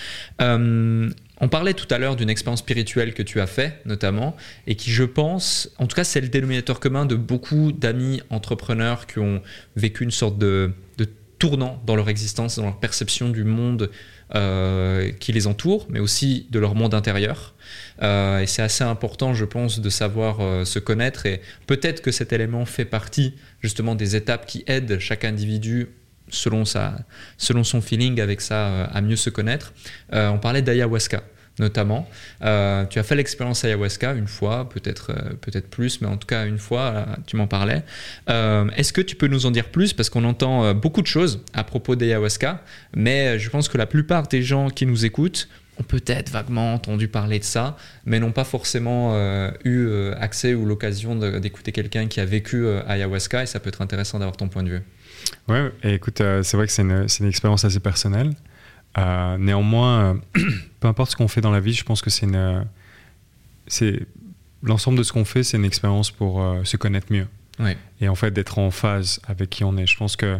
On 1.40 1.48
parlait 1.48 1.74
tout 1.74 1.86
à 1.90 1.98
l'heure 1.98 2.16
d'une 2.16 2.30
expérience 2.30 2.60
spirituelle 2.60 3.14
que 3.14 3.22
tu 3.22 3.40
as 3.40 3.46
fait, 3.46 3.80
notamment, 3.86 4.36
et 4.66 4.74
qui, 4.74 4.90
je 4.90 5.04
pense, 5.04 5.70
en 5.78 5.86
tout 5.86 5.96
cas, 5.96 6.04
c'est 6.04 6.20
le 6.20 6.28
dénominateur 6.28 6.80
commun 6.80 7.06
de 7.06 7.16
beaucoup 7.16 7.72
d'amis 7.72 8.20
entrepreneurs 8.28 9.06
qui 9.06 9.20
ont 9.20 9.40
vécu 9.74 10.04
une 10.04 10.10
sorte 10.10 10.38
de, 10.38 10.72
tournant 11.40 11.82
dans 11.86 11.96
leur 11.96 12.08
existence, 12.10 12.56
dans 12.56 12.66
leur 12.66 12.78
perception 12.78 13.30
du 13.30 13.44
monde 13.44 13.90
euh, 14.34 15.10
qui 15.18 15.32
les 15.32 15.46
entoure, 15.46 15.86
mais 15.88 15.98
aussi 15.98 16.46
de 16.50 16.58
leur 16.60 16.76
monde 16.76 16.94
intérieur. 16.94 17.54
Euh, 18.02 18.40
et 18.40 18.46
c'est 18.46 18.62
assez 18.62 18.84
important, 18.84 19.32
je 19.32 19.46
pense, 19.46 19.80
de 19.80 19.88
savoir 19.90 20.40
euh, 20.40 20.64
se 20.64 20.78
connaître. 20.78 21.24
Et 21.26 21.40
peut-être 21.66 22.02
que 22.02 22.12
cet 22.12 22.32
élément 22.32 22.66
fait 22.66 22.84
partie 22.84 23.34
justement 23.60 23.94
des 23.94 24.14
étapes 24.14 24.46
qui 24.46 24.62
aident 24.66 24.98
chaque 24.98 25.24
individu 25.24 25.88
selon, 26.30 26.64
sa, 26.64 26.96
selon 27.36 27.64
son 27.64 27.80
feeling 27.80 28.20
avec 28.20 28.40
ça, 28.40 28.54
euh, 28.54 28.86
à 28.92 29.00
mieux 29.00 29.16
se 29.16 29.30
connaître. 29.30 29.72
Euh, 30.12 30.28
on 30.28 30.38
parlait 30.38 30.62
d'ayahuasca 30.62 31.22
notamment. 31.58 32.08
Euh, 32.42 32.86
tu 32.86 32.98
as 32.98 33.02
fait 33.02 33.14
l'expérience 33.16 33.66
ayahuasca 33.66 34.14
une 34.14 34.28
fois, 34.28 34.66
peut-être 34.70 35.12
peut-être 35.42 35.68
plus, 35.68 36.00
mais 36.00 36.06
en 36.06 36.16
tout 36.16 36.26
cas 36.26 36.46
une 36.46 36.56
fois, 36.56 37.04
tu 37.26 37.36
m'en 37.36 37.46
parlais. 37.46 37.82
Est-ce 38.28 38.94
que 38.94 39.02
tu 39.02 39.14
peux 39.14 39.26
nous 39.26 39.44
en 39.44 39.50
dire 39.50 39.68
plus? 39.68 39.92
Parce 39.92 40.08
qu'on 40.08 40.24
entend 40.24 40.72
beaucoup 40.72 41.02
de 41.02 41.06
choses 41.06 41.44
à 41.52 41.62
propos 41.62 41.96
d'ayahuasca, 41.96 42.62
mais 42.96 43.38
je 43.38 43.50
pense 43.50 43.68
que 43.68 43.76
la 43.76 43.84
plupart 43.84 44.26
des 44.28 44.42
gens 44.42 44.70
qui 44.70 44.86
nous 44.86 45.04
écoutent 45.04 45.50
ont 45.78 45.82
peut-être 45.82 46.30
vaguement 46.30 46.72
entendu 46.72 47.08
parler 47.08 47.38
de 47.38 47.44
ça, 47.44 47.76
mais 48.06 48.20
n'ont 48.20 48.32
pas 48.32 48.44
forcément 48.44 49.14
eu 49.62 50.12
accès 50.18 50.54
ou 50.54 50.64
l'occasion 50.64 51.14
d'écouter 51.40 51.72
quelqu'un 51.72 52.06
qui 52.06 52.20
a 52.20 52.24
vécu 52.24 52.66
ayahuasca, 52.86 53.42
et 53.42 53.46
ça 53.46 53.60
peut 53.60 53.68
être 53.68 53.82
intéressant 53.82 54.18
d'avoir 54.18 54.38
ton 54.38 54.48
point 54.48 54.62
de 54.62 54.70
vue. 54.70 54.82
Ouais, 55.48 55.72
et 55.82 55.94
écoute, 55.94 56.20
euh, 56.20 56.42
c'est 56.42 56.56
vrai 56.56 56.66
que 56.66 56.72
c'est 56.72 56.82
une, 56.82 57.06
une, 57.20 57.26
expérience 57.26 57.64
assez 57.64 57.80
personnelle. 57.80 58.34
Euh, 58.98 59.36
néanmoins, 59.38 60.14
euh, 60.36 60.40
peu 60.80 60.88
importe 60.88 61.12
ce 61.12 61.16
qu'on 61.16 61.28
fait 61.28 61.40
dans 61.40 61.50
la 61.50 61.60
vie, 61.60 61.72
je 61.72 61.84
pense 61.84 62.02
que 62.02 62.10
c'est 62.10 62.26
une. 62.26 62.66
c'est 63.66 64.06
l'ensemble 64.62 64.98
de 64.98 65.02
ce 65.02 65.12
qu'on 65.12 65.24
fait, 65.24 65.42
c'est 65.42 65.56
une 65.56 65.64
expérience 65.64 66.10
pour 66.10 66.44
se 66.64 66.76
connaître 66.76 67.12
mieux. 67.12 67.26
Ouais. 67.58 67.76
Et 68.00 68.08
en 68.08 68.14
fait, 68.14 68.30
d'être 68.30 68.58
en 68.58 68.70
phase 68.70 69.20
avec 69.26 69.50
qui 69.50 69.64
on 69.64 69.76
est. 69.76 69.86
Je 69.86 69.96
pense 69.96 70.16
que 70.16 70.38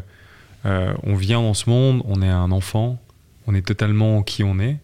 on 0.64 1.14
vient 1.14 1.40
dans 1.40 1.54
ce 1.54 1.70
monde, 1.70 2.02
on 2.04 2.22
est 2.22 2.28
un 2.28 2.52
enfant, 2.52 3.00
on 3.46 3.54
est 3.54 3.66
totalement 3.66 4.22
qui 4.22 4.44
on 4.44 4.58
est. 4.58 4.78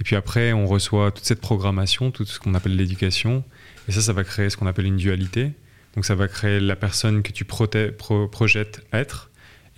Et 0.00 0.02
puis 0.02 0.16
après, 0.16 0.54
on 0.54 0.66
reçoit 0.66 1.10
toute 1.10 1.26
cette 1.26 1.42
programmation, 1.42 2.10
tout 2.10 2.24
ce 2.24 2.40
qu'on 2.40 2.54
appelle 2.54 2.74
l'éducation. 2.74 3.44
Et 3.86 3.92
ça, 3.92 4.00
ça 4.00 4.14
va 4.14 4.24
créer 4.24 4.48
ce 4.48 4.56
qu'on 4.56 4.66
appelle 4.66 4.86
une 4.86 4.96
dualité. 4.96 5.52
Donc 5.94 6.04
ça 6.04 6.14
va 6.14 6.28
créer 6.28 6.60
la 6.60 6.76
personne 6.76 7.22
que 7.22 7.32
tu 7.32 7.44
projettes 7.44 8.80
être 8.92 9.29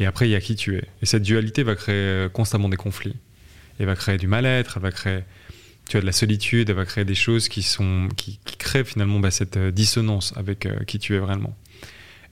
et 0.03 0.07
après, 0.07 0.29
il 0.29 0.33
y 0.33 0.35
a 0.35 0.41
qui 0.41 0.57
tu 0.57 0.77
es. 0.77 0.85
Et 1.01 1.07
cette 1.07 1.23
dualité 1.23 1.63
va 1.63 1.77
créer 1.77 1.95
euh, 1.95 2.29
constamment 2.29 2.69
des 2.69 2.77
conflits. 2.77 3.15
Elle 3.79 3.87
va 3.87 3.95
créer 3.95 4.19
du 4.19 4.27
mal-être, 4.27 4.75
elle 4.77 4.83
va 4.83 4.91
créer 4.91 5.21
tu 5.89 5.97
as 5.97 6.01
de 6.01 6.07
la 6.07 6.13
solitude, 6.13 6.71
elle 6.71 6.77
va 6.77 6.85
créer 6.85 7.05
des 7.05 7.15
choses 7.15 7.49
qui, 7.49 7.63
sont, 7.63 8.09
qui, 8.17 8.39
créent 8.59 8.85
finalement 8.85 9.21
bah, 9.21 9.31
cette 9.31 9.57
euh, 9.57 9.71
dissonance 9.71 10.33
avec 10.37 10.67
euh, 10.67 10.85
qui 10.85 10.99
tu 10.99 11.15
es 11.15 11.19
vraiment. 11.19 11.57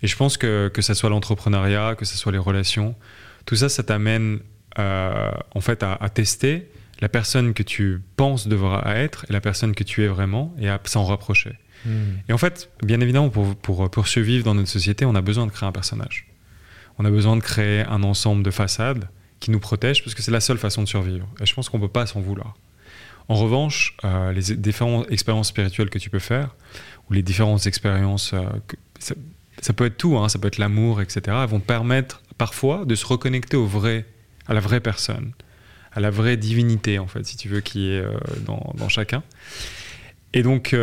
Et 0.03 0.09
je 0.09 0.17
pense 0.17 0.37
que 0.37 0.69
que 0.73 0.83
ce 0.83 0.95
soit 0.95 1.11
l'entrepreneuriat, 1.11 1.95
que 1.95 2.05
ce 2.05 2.17
soit 2.17 2.33
les 2.33 2.39
relations, 2.39 2.97
tout 3.45 3.57
ça, 3.57 3.69
ça 3.69 3.83
t'amène 3.83 4.41
en 4.77 5.61
fait 5.61 5.83
à, 5.83 6.09
tester 6.09 6.71
la 7.01 7.11
personne 7.11 7.53
que 7.53 7.63
tu 7.63 8.01
penses 8.17 8.49
devra 8.49 8.97
être 8.97 9.27
et 9.29 9.33
la 9.33 9.43
personne 9.43 9.75
que 9.75 9.85
tu 9.85 10.03
es 10.05 10.07
vraiment 10.07 10.55
et 10.59 10.71
à 10.71 10.81
s'en 10.85 11.05
rapprocher. 11.05 11.53
Hmm. 11.85 12.17
Et 12.29 12.33
en 12.33 12.39
fait, 12.39 12.71
bien 12.83 13.01
évidemment, 13.01 13.29
pour, 13.29 13.55
pour, 13.57 13.91
pour 13.91 14.09
survivre 14.09 14.43
dans 14.43 14.55
notre 14.55 14.71
société, 14.71 15.05
on 15.05 15.15
a 15.15 15.21
besoin 15.21 15.47
de 15.47 15.51
créer 15.51 15.69
un 15.69 15.73
personnage 15.73 16.30
on 17.01 17.05
a 17.07 17.11
besoin 17.11 17.35
de 17.35 17.41
créer 17.41 17.81
un 17.87 18.03
ensemble 18.03 18.43
de 18.43 18.51
façades 18.51 19.09
qui 19.41 19.51
nous 19.51 19.59
protègent 19.59 20.05
parce 20.05 20.15
que 20.15 20.21
c'est 20.21 20.31
la 20.31 20.41
seule 20.41 20.59
façon 20.59 20.83
de 20.83 20.87
survivre. 20.87 21.27
Et 21.41 21.47
je 21.47 21.55
pense 21.55 21.71
qu'on 21.71 21.79
ne 21.79 21.83
peut 21.85 21.89
pas 21.89 22.05
s'en 22.05 22.21
vouloir. 22.21 22.59
En 23.29 23.37
revanche, 23.37 23.97
euh, 24.05 24.33
les 24.33 24.55
différentes 24.55 25.11
expériences 25.11 25.49
spirituelles 25.49 25.89
que 25.89 25.99
tu 25.99 26.11
peux 26.11 26.19
faire, 26.19 26.55
ou 27.09 27.15
les 27.15 27.23
différentes 27.23 27.67
expériences, 27.67 28.35
euh, 28.35 28.43
ça, 29.63 29.73
peut 29.73 29.87
être 29.87 29.97
tout, 29.97 30.19
hein, 30.19 30.29
ça 30.29 30.39
peut 30.39 30.49
être 30.49 30.59
l'amour, 30.59 31.01
etc., 31.01 31.39
vont 31.49 31.61
permettre 31.61 32.21
parfois 32.37 32.85
de 32.85 32.95
se 32.95 33.07
reconnecter 33.07 33.57
au 33.57 33.67
vrai, 33.67 34.05
à 34.47 34.53
la 34.53 34.61
vraie 34.61 34.81
personne, 34.81 35.33
à 35.93 36.01
la 36.01 36.11
vraie 36.11 36.37
divinité, 36.37 36.99
en 36.99 37.07
fait, 37.07 37.25
si 37.25 37.39
tu 37.39 37.49
veux, 37.49 37.63
qui 37.63 37.93
est 37.93 38.01
euh, 38.01 38.13
dans, 38.45 38.75
dans, 38.77 38.91
chacun. 38.91 39.23
Et 40.35 40.43
donc, 40.43 40.77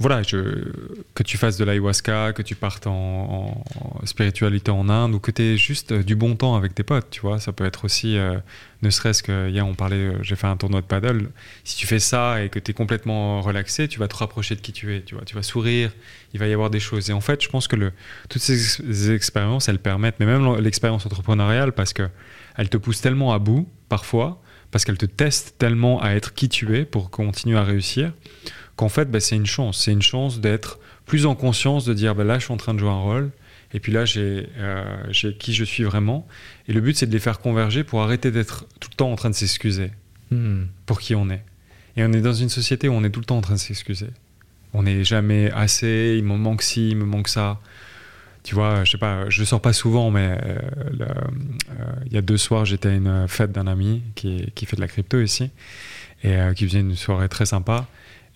voilà, 0.00 0.22
que 0.24 1.22
tu 1.22 1.38
fasses 1.38 1.56
de 1.56 1.64
l'ayahuasca, 1.64 2.32
que 2.32 2.42
tu 2.42 2.56
partes 2.56 2.86
en, 2.88 3.62
spiritualité 4.04 4.70
en 4.70 4.88
Inde 4.88 5.14
ou 5.14 5.20
que 5.20 5.30
tu 5.30 5.42
aies 5.42 5.56
juste 5.56 5.92
euh, 5.92 6.02
du 6.02 6.16
bon 6.16 6.34
temps 6.34 6.56
avec 6.56 6.74
tes 6.74 6.82
potes, 6.82 7.10
tu 7.10 7.20
vois. 7.20 7.38
Ça 7.38 7.52
peut 7.52 7.64
être 7.64 7.84
aussi, 7.84 8.18
euh, 8.18 8.38
ne 8.82 8.90
serait-ce 8.90 9.22
que 9.22 9.48
hier 9.48 9.66
on 9.66 9.74
parlait, 9.74 9.96
euh, 9.96 10.22
j'ai 10.22 10.34
fait 10.34 10.48
un 10.48 10.56
tournoi 10.56 10.80
de 10.80 10.86
paddle. 10.86 11.30
Si 11.62 11.76
tu 11.76 11.86
fais 11.86 12.00
ça 12.00 12.42
et 12.42 12.48
que 12.48 12.58
tu 12.58 12.72
es 12.72 12.74
complètement 12.74 13.40
relaxé, 13.40 13.86
tu 13.86 14.00
vas 14.00 14.08
te 14.08 14.16
rapprocher 14.16 14.56
de 14.56 14.60
qui 14.60 14.72
tu 14.72 14.94
es, 14.94 15.02
tu 15.02 15.14
vois. 15.14 15.24
Tu 15.24 15.36
vas 15.36 15.42
sourire, 15.42 15.92
il 16.32 16.40
va 16.40 16.48
y 16.48 16.52
avoir 16.52 16.70
des 16.70 16.80
choses. 16.80 17.08
Et 17.10 17.12
en 17.12 17.20
fait, 17.20 17.42
je 17.42 17.48
pense 17.48 17.68
que 17.68 17.92
toutes 18.28 18.42
ces 18.42 19.12
expériences, 19.12 19.68
elles 19.68 19.78
permettent, 19.78 20.18
mais 20.18 20.26
même 20.26 20.56
l'expérience 20.56 21.06
entrepreneuriale, 21.06 21.72
parce 21.72 21.92
que 21.92 22.08
elle 22.56 22.68
te 22.68 22.76
pousse 22.76 23.00
tellement 23.00 23.32
à 23.32 23.38
bout, 23.38 23.68
parfois, 23.88 24.42
parce 24.70 24.84
qu'elle 24.84 24.98
te 24.98 25.06
teste 25.06 25.54
tellement 25.56 26.02
à 26.02 26.10
être 26.10 26.34
qui 26.34 26.48
tu 26.48 26.76
es 26.76 26.84
pour 26.84 27.10
continuer 27.10 27.56
à 27.56 27.62
réussir 27.62 28.12
qu'en 28.76 28.88
fait, 28.88 29.10
bah, 29.10 29.20
c'est 29.20 29.36
une 29.36 29.46
chance. 29.46 29.78
C'est 29.78 29.92
une 29.92 30.02
chance 30.02 30.40
d'être 30.40 30.78
plus 31.06 31.26
en 31.26 31.34
conscience, 31.34 31.84
de 31.84 31.94
dire 31.94 32.14
bah, 32.14 32.24
là, 32.24 32.38
je 32.38 32.44
suis 32.44 32.52
en 32.52 32.56
train 32.56 32.74
de 32.74 32.78
jouer 32.78 32.90
un 32.90 33.00
rôle, 33.00 33.30
et 33.74 33.80
puis 33.80 33.92
là, 33.92 34.04
euh, 34.16 34.84
j'ai 35.10 35.34
qui 35.34 35.52
je 35.52 35.64
suis 35.64 35.82
vraiment. 35.82 36.26
Et 36.68 36.72
le 36.72 36.80
but, 36.80 36.96
c'est 36.96 37.06
de 37.06 37.12
les 37.12 37.18
faire 37.18 37.40
converger 37.40 37.84
pour 37.84 38.02
arrêter 38.02 38.30
d'être 38.30 38.66
tout 38.80 38.88
le 38.90 38.96
temps 38.96 39.10
en 39.10 39.16
train 39.16 39.30
de 39.30 39.34
s'excuser 39.34 39.90
hmm. 40.30 40.62
pour 40.86 41.00
qui 41.00 41.14
on 41.14 41.28
est. 41.28 41.44
Et 41.96 42.04
on 42.04 42.12
est 42.12 42.20
dans 42.20 42.32
une 42.32 42.48
société 42.48 42.88
où 42.88 42.92
on 42.92 43.02
est 43.02 43.10
tout 43.10 43.20
le 43.20 43.26
temps 43.26 43.36
en 43.36 43.40
train 43.40 43.54
de 43.54 43.60
s'excuser. 43.60 44.10
On 44.72 44.84
n'est 44.84 45.04
jamais 45.04 45.50
assez, 45.52 46.14
il 46.16 46.24
me 46.24 46.36
manque 46.36 46.62
ci, 46.62 46.90
il 46.90 46.96
me 46.96 47.04
manque 47.04 47.28
ça. 47.28 47.60
Tu 48.44 48.54
vois, 48.54 48.84
je 48.84 48.92
sais 48.92 48.98
pas, 48.98 49.28
je 49.28 49.42
sors 49.42 49.60
pas 49.60 49.72
souvent, 49.72 50.10
mais 50.10 50.38
euh, 50.44 50.58
euh, 51.00 51.14
il 52.06 52.12
y 52.12 52.16
a 52.16 52.22
deux 52.22 52.36
soirs, 52.36 52.64
j'étais 52.64 52.90
à 52.90 52.94
une 52.94 53.26
fête 53.26 53.52
d'un 53.52 53.66
ami 53.66 54.02
qui, 54.14 54.52
qui, 54.54 54.66
fait 54.66 54.76
de 54.76 54.82
la 54.82 54.88
crypto 54.88 55.20
ici 55.20 55.50
et 56.22 56.36
qui 56.54 56.66
faisait 56.66 56.80
une 56.80 56.94
soirée 56.94 57.28
très 57.28 57.46
sympa. 57.46 57.88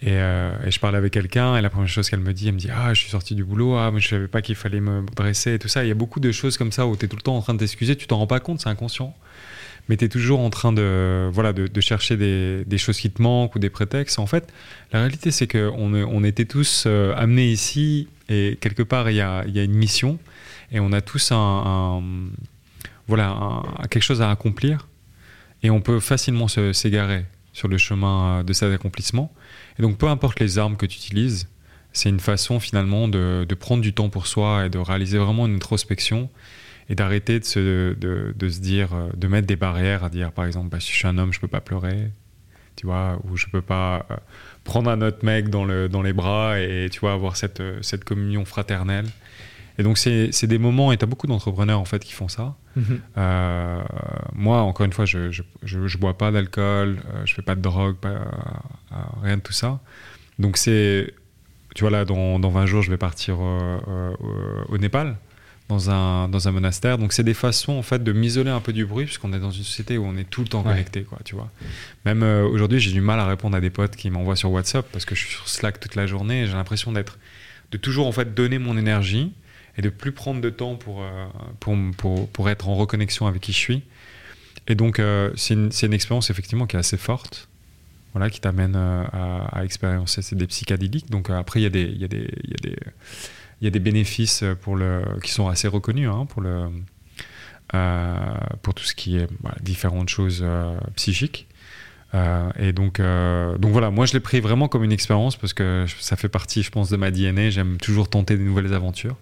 Euh, 0.07 0.57
et, 0.65 0.71
je 0.71 0.79
parlais 0.79 0.99
avec 0.99 1.13
quelqu'un, 1.13 1.57
et 1.57 1.63
la 1.63 1.71
première 1.71 1.89
chose 1.89 2.09
qu'elle 2.09 2.21
me 2.21 2.33
dit, 2.33 2.49
elle 2.49 2.55
me 2.55 2.59
dit 2.59 2.69
Ah, 2.73 2.95
je 2.95 3.01
suis 3.01 3.11
sorti 3.11 3.35
du 3.35 3.45
boulot, 3.45 3.77
ah, 3.77 3.91
mais 3.93 4.01
je 4.01 4.09
savais 4.09 4.29
pas 4.29 4.43
qu'il 4.43 4.55
fallait 4.55 4.81
me 4.81 5.05
dresser 5.15 5.55
et 5.55 5.59
tout 5.59 5.69
ça. 5.69 5.85
Il 5.85 5.89
y 5.89 5.91
a 5.91 5.95
beaucoup 5.95 6.21
de 6.21 6.31
choses 6.31 6.57
comme 6.57 6.73
ça 6.73 6.87
où 6.87 6.97
tu 6.97 7.05
es 7.05 7.09
tout 7.09 7.17
le 7.17 7.23
temps 7.23 7.37
en 7.37 7.43
train 7.43 7.55
de 7.55 7.59
t'excuser, 7.59 7.97
tu 7.97 8.07
t'en 8.07 8.19
rends 8.19 8.27
pas 8.27 8.41
compte, 8.41 8.61
c'est 8.61 8.69
inconscient. 8.69 9.15
Mais 9.89 9.97
tu 9.97 10.05
es 10.05 10.09
toujours 10.09 10.41
en 10.41 10.51
train 10.51 10.73
de, 10.73 11.31
voilà, 11.33 11.55
de, 11.55 11.81
chercher 11.81 12.17
des, 12.17 12.79
choses 12.79 12.99
qui 12.99 13.11
te 13.11 13.23
manquent 13.23 13.57
ou 13.57 13.59
des 13.59 13.71
prétextes. 13.71 14.19
En 14.19 14.27
fait, 14.27 14.53
la 14.93 15.01
réalité, 15.01 15.31
c'est 15.31 15.47
qu'on 15.47 15.95
on 15.95 16.25
était 16.25 16.45
tous 16.45 16.85
euh, 16.87 17.15
amenés 17.17 17.51
ici, 17.51 18.07
et 18.29 18.59
quelque 18.61 18.83
part, 18.83 19.09
il 19.09 19.17
y 19.17 19.23
a, 19.23 19.47
y 19.47 19.59
a, 19.59 19.63
une 19.63 19.75
mission, 19.75 20.19
et 20.71 20.79
on 20.79 20.93
a 20.93 21.01
tous 21.01 21.33
un, 21.33 22.03
voilà, 23.07 23.63
quelque 23.91 24.03
chose 24.03 24.21
à 24.21 24.31
accomplir, 24.31 24.89
et 25.63 25.71
on 25.71 25.81
peut 25.81 26.01
facilement 26.01 26.49
s'égarer 26.49 27.25
sur 27.55 27.69
le 27.69 27.79
chemin 27.79 28.45
de 28.45 28.53
cet 28.53 28.73
accomplissement. 28.73 29.33
Et 29.79 29.83
donc, 29.83 29.99
peu 29.99 30.09
importe 30.09 30.41
les 30.41 30.59
armes 30.59 30.77
que 30.77 30.87
tu 30.87 30.97
utilises, 30.97 31.49
c'est 31.93 32.09
une 32.09 32.21
façon 32.21 32.61
finalement 32.61 33.09
de, 33.09 33.47
prendre 33.59 33.83
du 33.83 33.93
temps 33.93 34.09
pour 34.09 34.27
soi 34.27 34.67
et 34.67 34.69
de 34.69 34.79
réaliser 34.79 35.19
vraiment 35.19 35.47
une 35.47 35.57
introspection 35.57 36.29
et 36.89 36.95
d'arrêter 36.95 37.39
de 37.39 37.45
se, 37.45 37.95
de, 37.95 38.49
se 38.49 38.61
dire, 38.61 38.91
de 39.17 39.29
mettre 39.29 39.47
des 39.47 39.57
barrières, 39.57 40.05
à 40.05 40.11
dire 40.11 40.33
par 40.33 40.47
exemple, 40.47 40.69
bah, 40.71 40.81
si 40.81 40.91
je 40.93 40.97
suis 40.97 41.07
un 41.07 41.19
homme, 41.19 41.33
je 41.33 41.41
peux 41.41 41.49
pas 41.49 41.61
pleurer, 41.61 42.11
tu 42.77 42.87
vois, 42.87 43.21
ou 43.25 43.37
je 43.37 43.47
peux 43.47 43.61
pas 43.61 44.07
euh, 44.11 44.17
prendre 44.65 44.91
un 44.91 45.03
autre 45.03 45.25
mec 45.25 45.49
dans, 45.49 45.65
le, 45.65 45.89
dans 45.89 46.03
les 46.03 46.13
bras 46.13 46.61
et 46.61 46.89
tu 46.91 47.01
vois, 47.01 47.13
avoir 47.13 47.37
cette, 47.37 47.63
cette 47.83 48.05
communion 48.05 48.45
fraternelle. 48.45 49.07
Et 49.79 49.85
donc, 49.85 49.97
c'est 49.97 50.47
des 50.47 50.59
moments, 50.59 50.91
et 50.93 50.97
tu 50.97 51.05
as 51.05 51.07
beaucoup 51.07 51.27
d'entrepreneurs 51.29 51.79
en 51.81 51.85
fait 51.85 52.03
qui 52.05 52.13
font 52.13 52.27
ça. 52.29 52.57
Mhm. 52.77 53.01
Euh, 53.17 53.81
moi, 54.35 54.63
encore 54.63 54.85
une 54.87 54.93
fois, 54.93 55.05
je 55.05 55.31
je, 55.31 55.43
je, 55.63 55.87
je 55.87 55.99
bois 55.99 56.19
pas 56.19 56.31
d'alcool, 56.33 56.99
euh, 57.15 57.23
je 57.25 57.35
fais 57.35 57.43
pas 57.43 57.55
de 57.55 57.61
drogue, 57.61 57.97
pas, 57.97 58.09
euh, 58.09 58.97
rien 59.23 59.37
de 59.37 59.43
tout 59.43 59.53
ça. 59.53 59.81
Donc, 60.39 60.57
c'est. 60.57 61.15
Tu 61.75 61.83
vois, 61.85 61.91
là, 61.91 62.05
dans, 62.05 62.41
dans 62.41 62.49
20 62.51 62.67
jours, 62.67 62.83
je 62.83 62.91
vais 62.91 62.97
partir 62.97 63.39
au- 63.39 64.79
Népal, 64.79 65.17
dans 65.69 65.91
un, 65.91 66.29
dans 66.29 66.49
un 66.49 66.51
monastère. 66.51 66.99
Donc, 66.99 67.13
c'est 67.13 67.23
des 67.23 67.35
façons, 67.35 67.73
en 67.75 67.83
fait, 67.83 68.03
de 68.03 68.13
m'isoler 68.13 68.51
un 68.51 68.61
peu 68.61 68.73
du 68.73 68.85
bruit, 68.85 69.05
puisqu'on 69.05 69.33
est 69.33 69.39
dans 69.39 69.51
une 69.53 69.63
société 69.65 69.97
où 69.99 70.05
on 70.05 70.17
est 70.17 70.29
tout 70.29 70.41
le 70.43 70.49
temps 70.49 70.63
Ouais. 70.63 70.71
connecté, 70.73 71.03
quoi, 71.05 71.19
tu 71.25 71.35
vois. 71.37 71.51
Même 72.05 72.23
euh, 72.25 72.43
aujourd'hui, 72.49 72.81
j'ai 72.81 72.91
du 72.91 73.01
mal 73.01 73.21
à 73.21 73.27
répondre 73.27 73.57
à 73.57 73.61
des 73.61 73.71
potes 73.71 73.95
qui 73.95 74.11
m'envoient 74.11 74.35
sur 74.37 74.51
WhatsApp, 74.51 74.87
parce 74.93 75.05
que 75.05 75.15
je 75.15 75.21
suis 75.21 75.31
sur 75.35 75.49
Slack 75.49 75.79
toute 75.79 75.95
la 75.95 76.07
journée, 76.09 76.43
et 76.43 76.47
j'ai 76.47 76.55
l'impression 76.55 76.91
d'être. 76.91 77.19
de 77.71 77.77
toujours, 77.79 78.09
en 78.09 78.13
fait, 78.13 78.35
donner 78.35 78.59
mon 78.59 78.77
énergie 78.77 79.33
et 79.79 79.83
de 79.83 79.89
plus 79.91 80.13
prendre 80.13 80.41
de 80.41 80.51
temps 80.51 80.75
pour, 80.75 81.03
euh, 81.03 81.27
pour, 81.61 81.77
pour, 81.97 82.29
pour 82.29 82.51
être 82.51 82.69
en 82.69 82.75
reconnexion 82.75 83.27
avec 83.27 83.41
qui 83.41 83.53
je 83.53 83.59
suis. 83.59 83.83
Et 84.67 84.75
donc, 84.75 84.99
euh, 84.99 85.31
c'est 85.37 85.55
une, 85.55 85.71
une 85.83 85.93
expérience 85.95 86.29
effectivement 86.31 86.67
qui 86.67 86.77
est 86.77 86.79
assez 86.81 86.97
forte, 86.99 87.49
voilà, 88.13 88.29
qui 88.29 88.41
t'amène 88.41 88.75
euh, 88.77 89.05
à, 89.13 89.59
à 89.61 89.65
expérimenter 89.65 90.21
des 90.33 90.47
psychédéliques. 90.47 91.09
Donc, 91.11 91.31
après, 91.31 91.61
il 91.61 91.63
y, 91.63 91.67
a 91.67 91.71
des- 91.71 91.87
y, 91.93 92.05
a 92.05 92.09
des- 92.09 92.29
y, 92.45 92.53
a 92.55 92.69
des- 92.69 92.77
y 93.63 93.67
a 93.67 93.71
des 93.71 93.79
bénéfices 93.79 94.45
pour 94.63 94.77
le, 94.77 95.03
qui 95.23 95.31
sont 95.31 95.49
assez 95.49 95.69
reconnus 95.69 96.09
hein, 96.13 96.27
pour, 96.27 96.43
le, 96.43 96.67
pour 98.63 98.75
tout 98.75 98.85
ce 98.85 98.95
qui 98.95 99.17
est 99.17 99.29
voilà, 99.41 99.57
différentes 99.63 100.09
choses 100.09 100.45
psychiques. 100.97 101.47
Et 102.59 102.73
donc, 102.73 103.01
donc 103.01 103.71
voilà, 103.73 103.91
moi 103.91 104.07
je 104.07 104.13
l'ai 104.15 104.21
pris 104.21 104.41
vraiment 104.41 104.69
comme 104.69 104.85
une 104.85 104.93
expérience 104.93 105.37
parce 105.37 105.53
que 105.53 105.85
ça 106.01 106.17
fait 106.17 106.29
partie, 106.29 106.63
je 106.63 106.71
pense, 106.71 106.89
de 106.91 106.97
ma 106.97 107.11
DNA. 107.11 107.51
J'aime 107.51 107.77
toujours 107.79 108.09
tenter 108.09 108.37
des 108.37 108.45
nouvelles 108.45 108.73
aventures. 108.75 109.17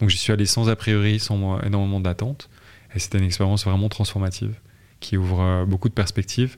Donc 0.00 0.08
j'y 0.08 0.18
suis 0.18 0.32
allé 0.32 0.46
sans 0.46 0.68
a 0.68 0.76
priori, 0.76 1.18
sans 1.20 1.60
énormément 1.62 2.00
d'attente. 2.00 2.48
Et 2.94 2.98
c'était 2.98 3.18
une 3.18 3.24
expérience 3.24 3.64
vraiment 3.64 3.88
transformative 3.88 4.54
qui 5.00 5.16
ouvre 5.16 5.40
euh, 5.40 5.64
beaucoup 5.64 5.88
de 5.88 5.94
perspectives. 5.94 6.56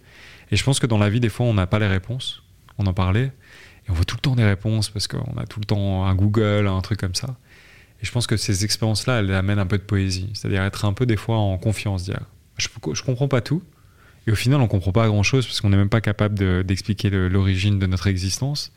Et 0.50 0.56
je 0.56 0.64
pense 0.64 0.78
que 0.80 0.86
dans 0.86 0.98
la 0.98 1.10
vie, 1.10 1.20
des 1.20 1.28
fois, 1.28 1.46
on 1.46 1.54
n'a 1.54 1.66
pas 1.66 1.78
les 1.78 1.86
réponses. 1.88 2.42
On 2.78 2.86
en 2.86 2.92
parlait. 2.94 3.32
Et 3.86 3.90
on 3.90 3.94
veut 3.94 4.04
tout 4.04 4.16
le 4.16 4.20
temps 4.20 4.36
des 4.36 4.44
réponses 4.44 4.88
parce 4.90 5.08
qu'on 5.08 5.36
a 5.36 5.44
tout 5.46 5.60
le 5.60 5.64
temps 5.66 6.04
un 6.06 6.14
Google, 6.14 6.66
un 6.68 6.80
truc 6.80 7.00
comme 7.00 7.14
ça. 7.14 7.36
Et 8.00 8.06
je 8.06 8.12
pense 8.12 8.26
que 8.26 8.36
ces 8.36 8.64
expériences-là, 8.64 9.20
elles 9.20 9.32
amènent 9.34 9.58
un 9.58 9.66
peu 9.66 9.78
de 9.78 9.82
poésie. 9.82 10.30
C'est-à-dire 10.34 10.62
être 10.62 10.84
un 10.84 10.92
peu 10.92 11.04
des 11.06 11.16
fois 11.16 11.36
en 11.36 11.58
confiance, 11.58 12.04
dire 12.04 12.20
je, 12.58 12.68
je 12.94 13.02
comprends 13.02 13.28
pas 13.28 13.40
tout. 13.40 13.62
Et 14.26 14.30
au 14.30 14.34
final, 14.36 14.60
on 14.60 14.68
comprend 14.68 14.92
pas 14.92 15.06
grand-chose 15.08 15.46
parce 15.46 15.60
qu'on 15.60 15.70
n'est 15.70 15.76
même 15.76 15.88
pas 15.88 16.00
capable 16.00 16.38
de- 16.38 16.62
d'expliquer 16.66 17.10
le- 17.10 17.28
l'origine 17.28 17.78
de 17.80 17.86
notre 17.86 18.06
existence. 18.06 18.72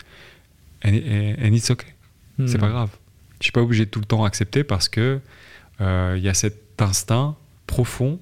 And, 0.83 0.89
and 0.89 1.53
it's 1.53 1.69
okay. 1.69 1.87
C'est 2.47 2.57
Hmm. 2.57 2.61
pas 2.61 2.69
grave. 2.69 2.89
Je 3.39 3.45
suis 3.45 3.51
pas 3.51 3.61
obligé 3.61 3.85
de 3.85 3.89
tout 3.89 3.99
le 3.99 4.05
temps 4.05 4.23
accepter 4.25 4.63
parce 4.63 4.89
que 4.89 5.19
euh, 5.81 6.15
il 6.17 6.23
y 6.23 6.29
a 6.29 6.33
cet 6.33 6.81
instinct 6.81 7.35
profond 7.67 8.19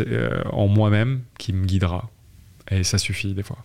euh, 0.00 0.42
en 0.50 0.68
moi-même 0.68 1.22
qui 1.38 1.52
me 1.52 1.66
guidera. 1.66 2.10
Et 2.70 2.84
ça 2.84 2.98
suffit 2.98 3.34
des 3.34 3.42
fois. 3.42 3.64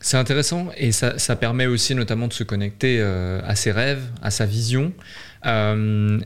C'est 0.00 0.18
intéressant 0.18 0.68
et 0.76 0.92
ça, 0.92 1.36
permet 1.36 1.66
aussi 1.66 1.94
notamment 1.94 2.28
de 2.28 2.32
se 2.32 2.44
connecter 2.44 3.00
euh, 3.00 3.40
à 3.44 3.56
ses 3.56 3.72
rêves, 3.72 4.04
à 4.22 4.30
sa 4.30 4.44
vision. 4.44 4.92
Euh, 5.46 6.20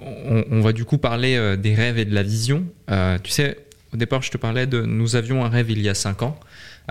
on, 0.00 0.44
on 0.50 0.60
va 0.60 0.72
du 0.72 0.84
coup 0.84 0.98
parler 0.98 1.36
euh, 1.36 1.56
des 1.56 1.74
rêves 1.74 1.98
et 1.98 2.04
de 2.04 2.14
la 2.14 2.22
vision. 2.22 2.66
Euh, 2.90 3.18
tu 3.22 3.30
sais, 3.30 3.58
au 3.92 3.96
départ, 3.96 4.22
je 4.22 4.30
te 4.30 4.36
parlais 4.36 4.66
de 4.66 4.82
nous 4.82 5.16
avions 5.16 5.44
un 5.44 5.48
rêve 5.48 5.70
il 5.70 5.80
y 5.80 5.88
a 5.88 5.94
5 5.94 6.22
ans, 6.22 6.38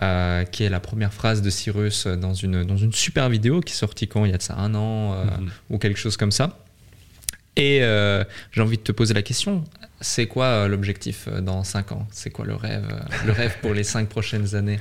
euh, 0.01 0.43
qui 0.45 0.63
est 0.63 0.69
la 0.69 0.79
première 0.79 1.13
phrase 1.13 1.41
de 1.41 1.49
Cyrus 1.49 2.07
dans 2.07 2.33
une, 2.33 2.63
dans 2.63 2.77
une 2.77 2.93
super 2.93 3.29
vidéo 3.29 3.59
qui 3.61 3.73
est 3.73 3.75
sortie 3.77 4.07
quand 4.07 4.25
il 4.25 4.31
y 4.31 4.33
a 4.33 4.37
de 4.37 4.41
ça 4.41 4.55
un 4.55 4.73
an 4.75 5.13
euh, 5.13 5.23
Mhm. 5.25 5.49
ou 5.69 5.77
quelque 5.77 5.99
chose 5.99 6.17
comme 6.17 6.31
ça. 6.31 6.59
Et 7.57 7.79
euh, 7.83 8.23
j'ai 8.51 8.61
envie 8.61 8.77
de 8.77 8.81
te 8.83 8.93
poser 8.93 9.13
la 9.13 9.21
question, 9.21 9.65
c'est 9.99 10.27
quoi 10.27 10.67
l'objectif 10.69 11.27
dans 11.27 11.63
5 11.65 11.91
ans? 11.91 12.07
C'est 12.11 12.29
quoi 12.29 12.45
le 12.45 12.55
rêve, 12.55 12.87
le 13.25 13.31
rêve 13.33 13.57
pour 13.61 13.73
les 13.73 13.83
5 13.83 14.07
prochaines 14.07 14.55
années? 14.55 14.79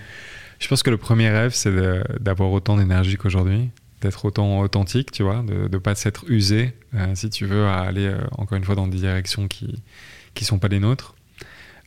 Je 0.60 0.68
pense 0.68 0.82
que 0.84 0.90
le 0.90 0.96
premier 0.98 1.30
rêve, 1.30 1.52
c'est 1.52 1.74
d'avoir 2.20 2.50
autant 2.52 2.76
d'énergie 2.76 3.16
qu'aujourd'hui, 3.16 3.70
d'être 4.02 4.24
autant 4.24 4.60
authentique, 4.60 5.10
tu 5.10 5.22
vois, 5.24 5.42
de 5.42 5.68
ne 5.68 5.78
pas 5.78 5.94
s'être 5.96 6.24
usé, 6.28 6.72
si 7.14 7.28
tu 7.30 7.44
veux, 7.46 7.66
à 7.66 7.80
aller, 7.80 8.14
encore 8.38 8.56
une 8.56 8.64
fois, 8.64 8.74
dans 8.76 8.86
des 8.86 8.98
directions 8.98 9.48
qui 9.48 9.82
qui 10.34 10.44
sont 10.44 10.58
pas 10.60 10.68
les 10.68 10.78
nôtres. 10.78 11.16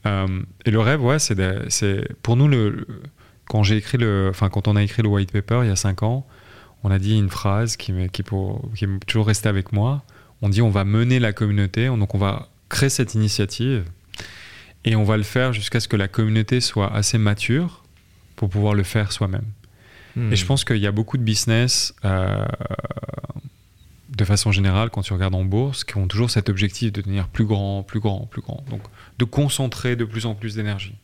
Euh, 0.06 0.28
et 0.66 0.72
le 0.72 0.80
rêve, 0.80 1.02
ouais, 1.04 1.20
c'est 1.20 1.36
pour 2.22 2.36
nous, 2.36 2.48
le, 2.48 2.86
quand, 3.46 3.64
j'ai 3.64 3.78
écrit 3.78 3.98
le, 3.98 4.28
enfin, 4.30 4.50
quand 4.50 4.68
on 4.68 4.76
a 4.76 4.84
écrit 4.84 5.02
le 5.02 5.10
white 5.10 5.32
paper 5.32 5.62
il 5.64 5.70
y 5.70 5.72
a 5.72 5.76
cinq 5.76 6.04
ans, 6.04 6.26
on 6.84 6.92
a 6.92 7.00
dit 7.00 7.18
une 7.18 7.30
phrase 7.30 7.78
qui, 7.78 7.94
m'est- 7.94 8.10
qui, 8.10 8.24
pour- 8.24 8.70
qui 8.76 8.84
est 8.86 9.06
toujours 9.08 9.28
restée 9.28 9.48
avec 9.50 9.72
moi. 9.72 10.04
On 10.42 10.50
dit 10.50 10.62
on 10.62 10.70
va 10.70 10.84
mener 10.84 11.20
la 11.20 11.32
communauté, 11.32 11.88
donc 11.88 12.16
on 12.16 12.18
va 12.18 12.50
créer 12.68 12.90
cette 12.90 13.16
initiative 13.16 13.86
et 14.84 14.96
on 14.98 15.06
va 15.06 15.16
le 15.16 15.24
faire 15.24 15.54
jusqu'à 15.54 15.80
ce 15.80 15.88
que 15.88 15.96
la 15.96 16.10
communauté 16.10 16.60
soit 16.60 16.94
assez 16.94 17.18
mature 17.18 17.84
pour 18.36 18.50
pouvoir 18.50 18.74
le 18.74 18.84
faire 18.84 19.14
soi-même. 19.14 19.46
Hmm. 20.18 20.34
Et 20.34 20.36
je 20.36 20.46
pense 20.46 20.66
qu'il 20.66 20.78
y 20.78 20.88
a 20.88 20.92
beaucoup 20.92 21.18
de 21.18 21.24
business, 21.24 21.96
euh, 22.04 22.46
de 24.10 24.26
façon 24.26 24.52
générale, 24.52 24.90
quand 24.90 25.02
tu 25.02 25.14
regardes 25.14 25.34
en 25.36 25.46
bourse, 25.46 25.84
qui 25.86 25.98
ont 25.98 26.08
toujours 26.08 26.30
cet 26.30 26.50
objectif 26.50 26.92
de 26.92 27.02
devenir 27.02 27.28
plus 27.30 27.46
grand, 27.46 27.84
plus 27.84 28.00
grand, 28.00 28.28
plus 28.30 28.42
grand. 28.42 28.64
Donc, 28.70 28.82
de 29.20 29.26
concentrer 29.26 29.96
de 29.96 30.06
plus 30.06 30.26
en 30.26 30.36
plus 30.36 30.56
d'énergie. 30.56 30.96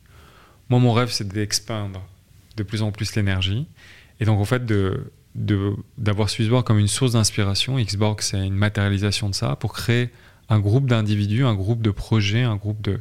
Moi, 0.68 0.78
mon 0.78 0.92
rêve, 0.92 1.10
c'est 1.10 1.26
d'expandre 1.26 2.02
de 2.56 2.62
plus 2.62 2.82
en 2.82 2.92
plus 2.92 3.14
l'énergie. 3.14 3.66
Et 4.20 4.24
donc, 4.24 4.38
en 4.38 4.44
fait, 4.44 4.62
d'avoir 5.34 6.30
Swissborg 6.30 6.64
comme 6.64 6.78
une 6.78 6.88
source 6.88 7.12
d'inspiration. 7.12 7.78
Xborg, 7.78 8.20
c'est 8.20 8.46
une 8.46 8.54
matérialisation 8.54 9.28
de 9.28 9.34
ça 9.34 9.56
pour 9.56 9.72
créer 9.72 10.10
un 10.48 10.58
groupe 10.58 10.86
d'individus, 10.86 11.44
un 11.44 11.54
groupe 11.54 11.82
de 11.82 11.90
projets, 11.90 12.42
un 12.42 12.56
groupe 12.56 12.82
de, 12.82 13.00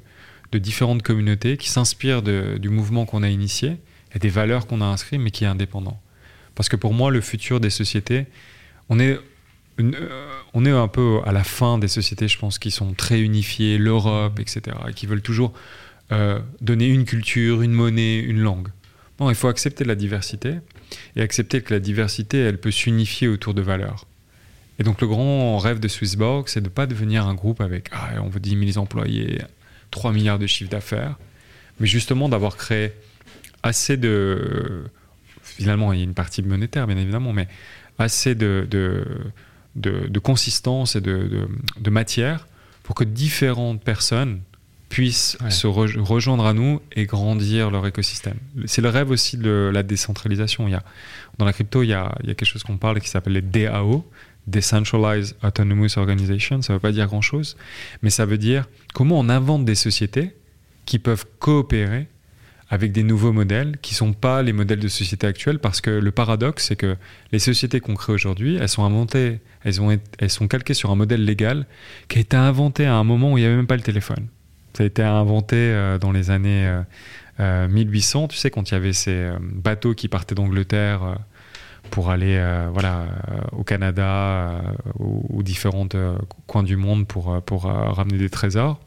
différentes 0.58 1.04
communautés 1.04 1.58
qui 1.58 1.70
s'inspirent 1.70 2.24
du 2.24 2.70
mouvement 2.70 3.06
qu'on 3.06 3.22
a 3.22 3.30
initié 3.30 3.78
et 4.16 4.20
des 4.20 4.30
valeurs 4.30 4.66
qu'on 4.66 4.82
a 4.82 4.86
inscrites, 4.86 5.20
mais 5.20 5.32
qui 5.32 5.44
est 5.44 5.48
indépendant. 5.48 6.02
Parce 6.56 6.70
que 6.70 6.76
pour 6.76 6.94
moi, 6.94 7.12
le 7.12 7.22
futur 7.22 7.60
des 7.60 7.70
sociétés, 7.70 8.26
on 8.90 9.00
est, 9.00 9.20
on 10.54 10.66
est 10.66 10.72
un 10.72 10.88
peu 10.88 11.20
à 11.26 11.32
la 11.32 11.44
fin 11.44 11.78
des 11.78 11.88
sociétés, 11.88 12.28
je 12.28 12.38
pense, 12.38 12.60
qui 12.60 12.72
sont 12.72 12.94
très 12.94 13.20
unifiées, 13.20 13.78
l'Europe, 13.78 14.40
etc., 14.40 14.76
et 14.88 14.94
qui 14.94 15.06
veulent 15.06 15.22
toujours 15.22 15.54
euh, 16.12 16.40
donner 16.62 16.88
une 16.88 17.06
culture, 17.06 17.62
une 17.62 17.72
monnaie, 17.72 18.20
une 18.20 18.40
langue. 18.40 18.70
Non, 19.20 19.30
il 19.30 19.36
faut 19.36 19.48
accepter 19.48 19.84
la 19.84 19.96
diversité 19.96 20.56
et 21.16 21.22
accepter 21.22 21.62
que 21.62 21.74
la 21.74 21.80
diversité, 21.80 22.40
elle 22.40 22.58
peut 22.58 22.72
s'unifier 22.72 23.28
autour 23.28 23.54
de 23.54 23.62
valeurs. 23.62 24.06
Et 24.80 24.84
donc 24.84 25.02
le 25.02 25.08
grand 25.08 25.58
rêve 25.58 25.80
de 25.80 25.88
Swissborg, 25.88 26.48
c'est 26.48 26.62
de 26.62 26.66
ne 26.66 26.74
pas 26.74 26.88
devenir 26.88 27.28
un 27.28 27.36
groupe 27.36 27.60
avec, 27.62 27.90
ah, 27.92 28.12
on 28.24 28.30
veut 28.30 28.40
10 28.40 28.74
000 28.74 28.84
employés, 28.84 29.40
3 29.92 30.14
milliards 30.14 30.40
de 30.40 30.48
chiffre 30.48 30.70
d'affaires, 30.70 31.18
mais 31.80 31.88
justement 31.88 32.30
d'avoir 32.30 32.56
créé 32.56 32.94
assez 33.62 33.98
de... 33.98 34.86
Finalement, 35.44 35.92
il 35.92 36.00
y 36.00 36.02
a 36.02 36.06
une 36.06 36.14
partie 36.14 36.42
monétaire, 36.42 36.88
bien 36.88 36.98
évidemment, 36.98 37.34
mais 37.34 37.48
assez 37.98 38.36
de, 38.36 38.66
de, 38.70 39.06
de, 39.80 40.08
de 40.08 40.20
consistance 40.20 40.96
et 40.96 41.02
de, 41.02 41.48
matière 41.90 42.48
pour 42.84 42.94
que 42.96 43.04
différentes 43.04 43.82
personnes 43.84 44.42
puissent 44.90 45.38
Ouais. 45.44 45.52
se 45.52 45.68
re- 45.68 46.00
rejoindre 46.00 46.46
à 46.46 46.54
nous 46.54 46.82
et 46.96 47.06
grandir 47.06 47.70
leur 47.72 47.86
écosystème. 47.86 48.38
C'est 48.66 48.82
le 48.82 48.90
rêve 48.90 49.12
aussi 49.12 49.38
de 49.38 49.70
la 49.74 49.84
décentralisation. 49.84 50.68
Il 50.68 50.72
y 50.72 50.76
a, 50.76 50.84
dans 51.38 51.46
la 51.46 51.54
crypto, 51.54 51.84
il 51.84 51.88
y 51.90 51.94
a, 51.94 52.16
il 52.24 52.28
y 52.30 52.32
a 52.32 52.36
quelque 52.36 52.48
chose 52.50 52.64
qu'on 52.64 52.78
parle 52.78 53.00
qui 53.00 53.10
s'appelle 53.10 53.34
les 53.34 53.42
DAO, 53.44 54.04
Decentralized 54.48 55.36
Autonomous 55.44 55.98
Organization. 55.98 56.62
Ça 56.64 56.74
ne 56.74 56.78
veut 56.78 56.82
pas 56.82 56.92
dire 56.92 57.06
grand-chose, 57.06 57.56
mais 58.02 58.10
ça 58.10 58.26
veut 58.26 58.40
dire 58.40 58.68
comment 58.96 59.20
on 59.20 59.30
invente 59.30 59.64
des 59.64 59.76
sociétés 59.76 60.36
qui 60.86 60.98
peuvent 60.98 61.26
coopérer 61.38 62.08
avec 62.70 62.92
des 62.92 63.04
nouveaux 63.04 63.34
modèles 63.34 63.78
qui 63.82 63.94
ne 63.94 63.98
sont 63.98 64.14
pas 64.14 64.42
les 64.44 64.54
modèles 64.54 64.80
de 64.80 64.88
société 64.88 65.26
actuels 65.26 65.60
parce 65.60 65.82
que 65.82 65.90
le 65.90 66.12
paradoxe, 66.12 66.68
c'est 66.68 66.76
que 66.76 66.98
les 67.32 67.40
sociétés 67.40 67.80
qu'on 67.80 67.96
crée 67.96 68.14
aujourd'hui, 68.14 68.58
elles 68.58 68.70
sont 68.70 68.84
inventées, 68.84 69.40
elles, 69.64 69.82
ont, 69.82 69.98
elles 70.20 70.30
sont 70.30 70.48
calquées 70.48 70.76
sur 70.76 70.92
un 70.92 70.96
modèle 70.96 71.26
légal 71.26 71.66
qui 72.08 72.20
a 72.20 72.22
été 72.22 72.38
inventé 72.38 72.86
à 72.86 72.96
un 72.96 73.04
moment 73.04 73.34
où 73.34 73.38
il 73.38 73.42
n'y 73.42 73.48
avait 73.48 73.56
même 73.56 73.68
pas 73.68 73.76
le 73.76 73.82
téléphone. 73.82 74.28
Ça 74.74 74.84
a 74.84 74.86
été 74.86 75.02
inventé 75.02 75.56
euh, 75.56 75.98
dans 75.98 76.12
les 76.12 76.30
années 76.30 76.68
euh, 76.68 76.82
euh, 77.40 77.68
1800, 77.68 78.28
tu 78.28 78.38
sais, 78.38 78.52
quand 78.52 78.70
il 78.70 78.74
y 78.74 78.78
avait 78.78 78.94
ces 78.94 79.12
euh, 79.12 79.38
bateaux 79.42 79.96
qui 79.96 80.08
partaient 80.08 80.36
d'Angleterre 80.36 81.04
euh, 81.04 81.16
pour 81.90 82.12
aller 82.12 82.38
euh, 82.38 82.70
voilà, 82.72 83.02
euh, 83.32 83.42
au 83.54 83.64
Canada 83.64 84.06
euh, 84.06 84.60
ou 85.00 85.42
différents 85.42 85.88
euh, 85.96 86.18
coins 86.46 86.64
du 86.64 86.76
monde 86.76 87.08
pour, 87.08 87.34
euh, 87.34 87.42
pour 87.42 87.66
euh, 87.66 87.90
ramener 87.90 88.20
des 88.20 88.30
trésors. 88.30 88.80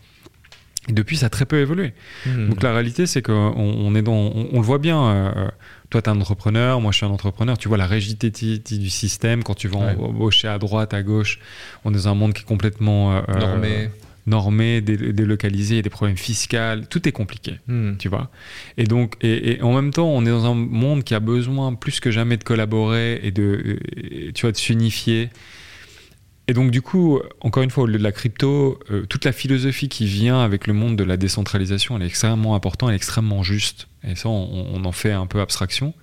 Et 0.89 0.93
depuis, 0.93 1.17
ça 1.17 1.27
a 1.27 1.31
très 1.31 1.47
peu 1.47 1.61
évolué. 1.61 1.93
Hmm. 2.27 2.49
Donc 2.49 2.63
la 2.63 2.73
réalité, 2.73 3.07
c'est 3.07 3.23
qu'on 3.23 3.33
on 3.57 3.95
est 3.95 4.03
dans, 4.03 4.13
on, 4.15 4.49
on 4.53 4.57
le 4.61 4.67
voit 4.67 4.79
bien. 4.79 5.01
euh, 5.05 5.49
toi, 5.91 6.03
tu 6.03 6.09
es 6.09 6.13
un 6.13 6.21
entrepreneur, 6.21 6.81
moi, 6.81 6.91
je 6.91 6.97
suis 6.97 7.07
un 7.07 7.11
entrepreneur. 7.11 7.57
Tu 7.57 7.69
vois 7.69 7.77
la 7.79 7.87
rigidité 7.87 8.31
du 8.31 8.91
système 8.91 9.43
quand 9.45 9.55
tu 9.55 9.69
vas 9.69 9.79
Ouais. 9.79 9.97
embaucher 9.99 10.49
à 10.49 10.59
droite, 10.59 10.93
à 10.95 11.03
gauche. 11.03 11.39
On 11.85 11.91
est 11.93 11.97
dans 11.97 12.09
un 12.09 12.15
monde 12.15 12.33
qui 12.33 12.43
est 12.43 12.47
complètement 12.47 13.15
euh, 13.17 13.21
Normé. 13.39 13.91
normé, 14.27 14.81
dé- 14.81 15.13
délocalisé, 15.13 15.83
des 15.83 15.91
problèmes 15.91 16.17
fiscaux, 16.17 16.57
tout 16.91 17.09
est 17.09 17.13
compliqué. 17.13 17.59
Hmm. 17.69 17.97
Tu 17.99 18.09
vois 18.09 18.31
et 18.77 18.85
donc, 18.85 19.15
et, 19.21 19.53
et 19.59 19.63
en 19.63 19.73
même 19.75 19.93
temps, 19.93 20.09
on 20.09 20.25
est 20.27 20.31
dans 20.31 20.47
un 20.47 20.55
monde 20.55 21.05
qui 21.05 21.15
a 21.15 21.21
besoin 21.21 21.75
plus 21.75 22.01
que 22.01 22.11
jamais 22.11 22.37
de 22.39 22.45
collaborer 22.45 23.21
et 23.23 23.31
de, 23.31 23.79
et, 23.97 24.33
tu 24.33 24.43
vois, 24.43 24.53
de 24.53 24.57
s'unifier. 24.57 25.31
Et 26.49 26.55
donc, 26.55 26.71
du 26.71 26.83
coup, 26.83 27.21
encore 27.41 27.63
une 27.63 27.71
fois, 27.71 27.85
au 27.85 27.87
lieu 27.87 27.99
de 27.99 28.03
la 28.03 28.11
crypto, 28.11 28.81
euh, 28.91 29.07
toute 29.07 29.25
la 29.25 29.33
philosophie 29.33 29.89
qui 29.89 30.07
vient 30.07 30.41
avec 30.43 30.67
le 30.67 30.73
monde 30.73 30.97
de 30.97 31.05
la 31.05 31.17
décentralisation, 31.17 31.97
elle 31.97 32.03
est 32.03 32.07
extrêmement 32.07 32.57
importante, 32.57 32.89
elle 32.89 32.95
est 32.95 32.97
extrêmement 32.97 33.43
juste. 33.43 33.87
Et 34.03 34.17
ça, 34.17 34.29
on, 34.29 34.85
en 34.85 34.93
fait 34.93 35.13
un 35.13 35.27
peu 35.27 35.41
abstraction. 35.41 35.95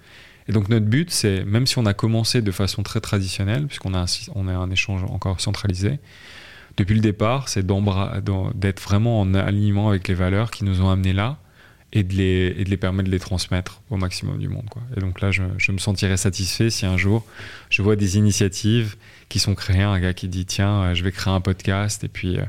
Et 0.48 0.54
donc, 0.54 0.70
notre 0.70 0.86
but, 0.86 1.12
c'est, 1.12 1.44
même 1.44 1.68
si 1.68 1.78
on 1.78 1.86
a 1.86 1.94
commencé 1.94 2.42
de 2.42 2.52
façon 2.52 2.84
très 2.84 3.02
traditionnelle, 3.02 3.68
puisqu'on 3.68 3.94
a, 3.94 4.06
on 4.34 4.48
a 4.48 4.54
un 4.54 4.72
échange 4.72 5.04
encore 5.04 5.42
centralisé, 5.42 6.00
depuis 6.78 6.96
le 6.96 7.02
départ, 7.02 7.50
c'est 7.50 7.66
d'être 7.66 8.82
vraiment 8.82 9.20
en 9.20 9.34
alignement 9.34 9.90
avec 9.90 10.08
les 10.08 10.14
valeurs 10.14 10.52
qui 10.52 10.64
nous 10.64 10.82
ont 10.82 10.90
amenés 10.90 11.14
là 11.14 11.38
et 11.92 12.04
de 12.04 12.14
les, 12.14 12.56
et 12.58 12.64
de 12.64 12.70
les 12.70 12.78
permettre 12.78 13.08
de 13.08 13.12
les 13.12 13.20
transmettre 13.20 13.82
au 13.90 13.98
maximum 13.98 14.38
du 14.38 14.48
monde. 14.48 14.66
Quoi. 14.70 14.82
Et 14.96 15.00
donc 15.00 15.22
là, 15.22 15.32
je, 15.32 15.44
je, 15.58 15.72
me 15.72 15.80
sentirais 15.80 16.18
satisfait 16.18 16.70
si 16.70 16.86
un 16.86 16.98
jour 16.98 17.26
je 17.70 17.82
vois 17.82 17.96
des 17.96 18.18
initiatives 18.18 18.96
qui 19.28 19.40
sont 19.40 19.56
créées, 19.56 19.82
un 19.82 20.00
gars 20.00 20.14
qui 20.14 20.28
dit 20.28 20.46
tiens, 20.46 20.84
euh, 20.84 20.94
je 20.94 21.04
vais 21.04 21.12
créer 21.12 21.34
un 21.34 21.42
podcast 21.42 22.04
et 22.04 22.08
puis 22.08 22.38
euh, 22.38 22.44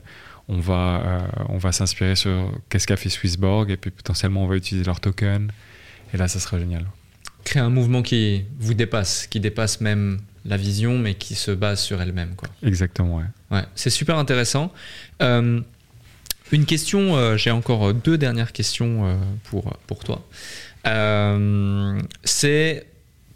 on 0.48 0.58
va, 0.58 1.02
euh, 1.04 1.44
on 1.48 1.58
va 1.58 1.72
s'inspirer 1.72 2.16
sur 2.16 2.52
qu'est-ce 2.68 2.86
qu'a 2.86 2.96
fait 2.96 3.08
Swissborg 3.08 3.70
et 3.70 3.76
puis 3.76 3.90
potentiellement 3.90 4.44
on 4.44 4.46
va 4.46 4.56
utiliser 4.56 4.84
leur 4.84 5.00
token. 5.00 5.50
Et 6.12 6.16
là, 6.16 6.28
ça 6.28 6.40
serait 6.40 6.58
génial. 6.58 6.84
Créer 7.44 7.62
un 7.62 7.70
mouvement 7.70 8.02
qui 8.02 8.44
vous 8.58 8.74
dépasse, 8.74 9.26
qui 9.26 9.40
dépasse 9.40 9.80
même 9.80 10.20
la 10.44 10.56
vision, 10.56 10.98
mais 10.98 11.14
qui 11.14 11.34
se 11.34 11.50
base 11.50 11.80
sur 11.80 12.02
elle-même. 12.02 12.34
Quoi. 12.34 12.48
Exactement, 12.62 13.18
ouais. 13.18 13.24
ouais 13.56 13.64
c'est 13.74 13.90
super 13.90 14.18
intéressant. 14.18 14.72
Une 16.52 16.66
question, 16.66 17.16
euh, 17.16 17.36
j'ai 17.36 17.50
encore 17.50 17.94
deux 17.94 18.18
dernières 18.18 18.52
questions 18.52 19.06
euh, 19.06 19.16
pour, 19.44 19.76
pour 19.86 20.02
toi. 20.02 20.26
Euh, 20.86 22.00
c'est 22.24 22.86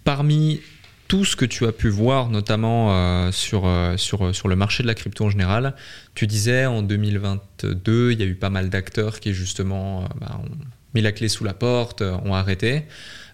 parmi 0.02 0.60
tout 1.06 1.24
ce 1.24 1.36
que 1.36 1.44
tu 1.44 1.64
as 1.66 1.72
pu 1.72 1.88
voir, 1.88 2.28
notamment 2.28 3.30
sur, 3.30 3.70
sur, 3.96 4.34
sur 4.34 4.48
le 4.48 4.56
marché 4.56 4.82
de 4.82 4.88
la 4.88 4.94
crypto 4.94 5.26
en 5.26 5.30
général, 5.30 5.76
tu 6.14 6.26
disais 6.26 6.64
en 6.64 6.82
2022, 6.82 8.12
il 8.12 8.18
y 8.18 8.22
a 8.22 8.26
eu 8.26 8.34
pas 8.34 8.48
mal 8.48 8.70
d'acteurs 8.70 9.20
qui 9.20 9.34
justement 9.34 10.08
bah, 10.18 10.40
ont 10.42 10.50
mis 10.94 11.02
la 11.02 11.12
clé 11.12 11.28
sous 11.28 11.44
la 11.44 11.52
porte, 11.52 12.00
ont 12.00 12.34
arrêté. 12.34 12.84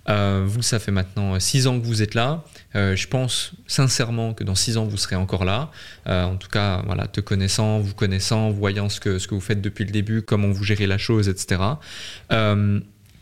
Euh, 0.09 0.45
vous, 0.47 0.63
ça 0.63 0.79
fait 0.79 0.93
maintenant 0.93 1.39
six 1.41 1.67
ans 1.67 1.79
que 1.79 1.85
vous 1.85 2.03
êtes 2.03 2.15
là. 2.15 2.45
Euh, 2.75 2.97
je 2.97 3.07
pense 3.07 3.53
sincèrement 3.67 4.35
que 4.35 4.45
dans 4.45 4.55
six 4.55 4.77
ans, 4.77 4.87
vous 4.87 4.97
serez 4.97 5.17
encore 5.17 5.45
là. 5.45 5.71
Euh, 6.07 6.25
en 6.25 6.37
tout 6.37 6.49
cas, 6.49 6.83
voilà, 6.87 7.07
te 7.07 7.21
connaissant, 7.21 7.81
vous 7.81 7.95
connaissant, 7.95 8.51
voyant 8.51 8.89
ce 8.89 9.01
que, 9.01 9.19
ce 9.19 9.29
que 9.29 9.35
vous 9.35 9.41
faites 9.41 9.61
depuis 9.61 9.85
le 9.85 9.91
début, 9.91 10.23
comment 10.23 10.49
vous 10.49 10.65
gérez 10.65 10.87
la 10.87 10.99
chose, 10.99 11.29
etc. 11.29 11.61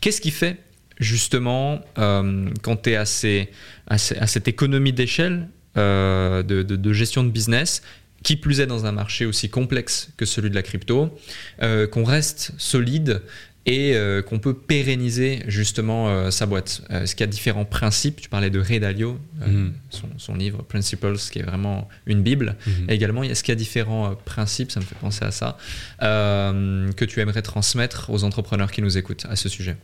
Qu'est-ce 0.01 0.21
qui 0.21 0.31
fait 0.31 0.57
justement 0.99 1.81
quand 1.95 2.83
tu 2.83 2.91
es 2.91 2.95
à, 2.95 3.05
cette 3.05 4.47
économie 4.47 4.93
d'échelle 4.93 5.47
de, 5.75 6.93
gestion 6.93 7.23
de 7.23 7.29
business 7.29 7.81
qui 8.21 8.35
plus 8.35 8.59
est 8.59 8.65
dans 8.65 8.85
un 8.85 8.91
marché 8.91 9.25
aussi 9.25 9.49
complexe 9.49 10.09
que 10.17 10.25
celui 10.25 10.49
de 10.49 10.55
la 10.55 10.61
crypto, 10.61 11.17
qu'on 11.59 12.03
reste 12.03 12.53
solide 12.57 13.21
et 13.69 13.93
euh, 13.93 14.23
qu'on 14.23 14.39
peut 14.39 14.55
pérenniser 14.55 15.43
justement 15.47 16.09
euh, 16.09 16.31
sa 16.31 16.47
boîte. 16.47 16.81
Euh, 16.89 17.03
est-ce 17.03 17.15
qu'il 17.15 17.23
y 17.23 17.29
a 17.29 17.31
différents 17.31 17.65
principes? 17.65 18.19
Tu 18.19 18.27
parlais 18.27 18.49
de 18.49 18.59
Ray 18.59 18.79
Dalio, 18.79 19.19
mhm. 19.45 19.73
son, 20.17 20.33
livre 20.33 20.63
Principles, 20.63 21.17
qui 21.31 21.37
est 21.37 21.43
vraiment 21.43 21.87
une 22.07 22.23
bible. 22.23 22.55
Mhm. 22.65 22.89
également, 22.89 23.21
est-ce 23.21 23.43
qu'il 23.43 23.51
y 23.51 23.57
a 23.57 23.59
différents 23.59 24.15
principes, 24.25 24.71
ça 24.71 24.79
me 24.79 24.85
fait 24.85 24.95
penser 24.95 25.23
à 25.23 25.29
ça, 25.29 25.57
que 25.99 27.05
tu 27.05 27.19
aimerais 27.19 27.43
transmettre 27.43 28.09
aux 28.09 28.23
entrepreneurs 28.23 28.71
qui 28.71 28.81
nous 28.81 28.97
écoutent 28.97 29.27
à 29.29 29.35
ce 29.35 29.49
sujet? 29.49 29.77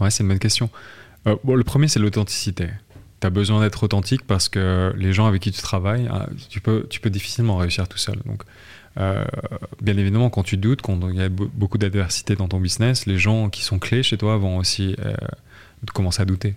Ouais, 0.00 0.10
c'est 0.10 0.22
une 0.22 0.28
bonne 0.30 0.38
question. 0.38 0.70
bon, 1.44 1.54
le 1.56 1.64
premier, 1.64 1.88
c'est 1.88 2.00
l'authenticité. 2.00 2.68
Tu 3.20 3.26
as 3.26 3.30
besoin 3.30 3.60
d'être 3.60 3.82
authentique 3.82 4.22
parce 4.26 4.48
que 4.48 4.94
les 4.96 5.12
gens 5.12 5.26
avec 5.26 5.42
qui 5.42 5.52
tu 5.52 5.60
travailles, 5.60 6.08
ah, 6.10 6.26
tu 6.48 6.60
peux, 6.60 6.86
tu 6.88 7.00
peux 7.00 7.10
difficilement 7.10 7.56
réussir 7.58 7.86
tout 7.86 7.98
seul. 7.98 8.16
Donc, 8.24 8.42
euh, 8.98 9.24
bien 9.82 9.96
évidemment, 9.96 10.30
quand 10.30 10.42
tu 10.42 10.56
doutes, 10.56 10.82
quand 10.82 10.98
il 11.08 11.16
y 11.16 11.22
a 11.22 11.28
beaucoup 11.28 11.78
d'adversité 11.78 12.34
dans 12.34 12.48
ton 12.48 12.60
business, 12.60 13.06
les 13.06 13.18
gens 13.18 13.50
qui 13.50 13.62
sont 13.62 13.78
clés 13.78 14.02
chez 14.02 14.16
toi 14.16 14.36
vont 14.36 14.58
aussi 14.58 14.96
euh, 15.04 15.14
commencer 15.92 16.22
à 16.22 16.24
douter. 16.24 16.54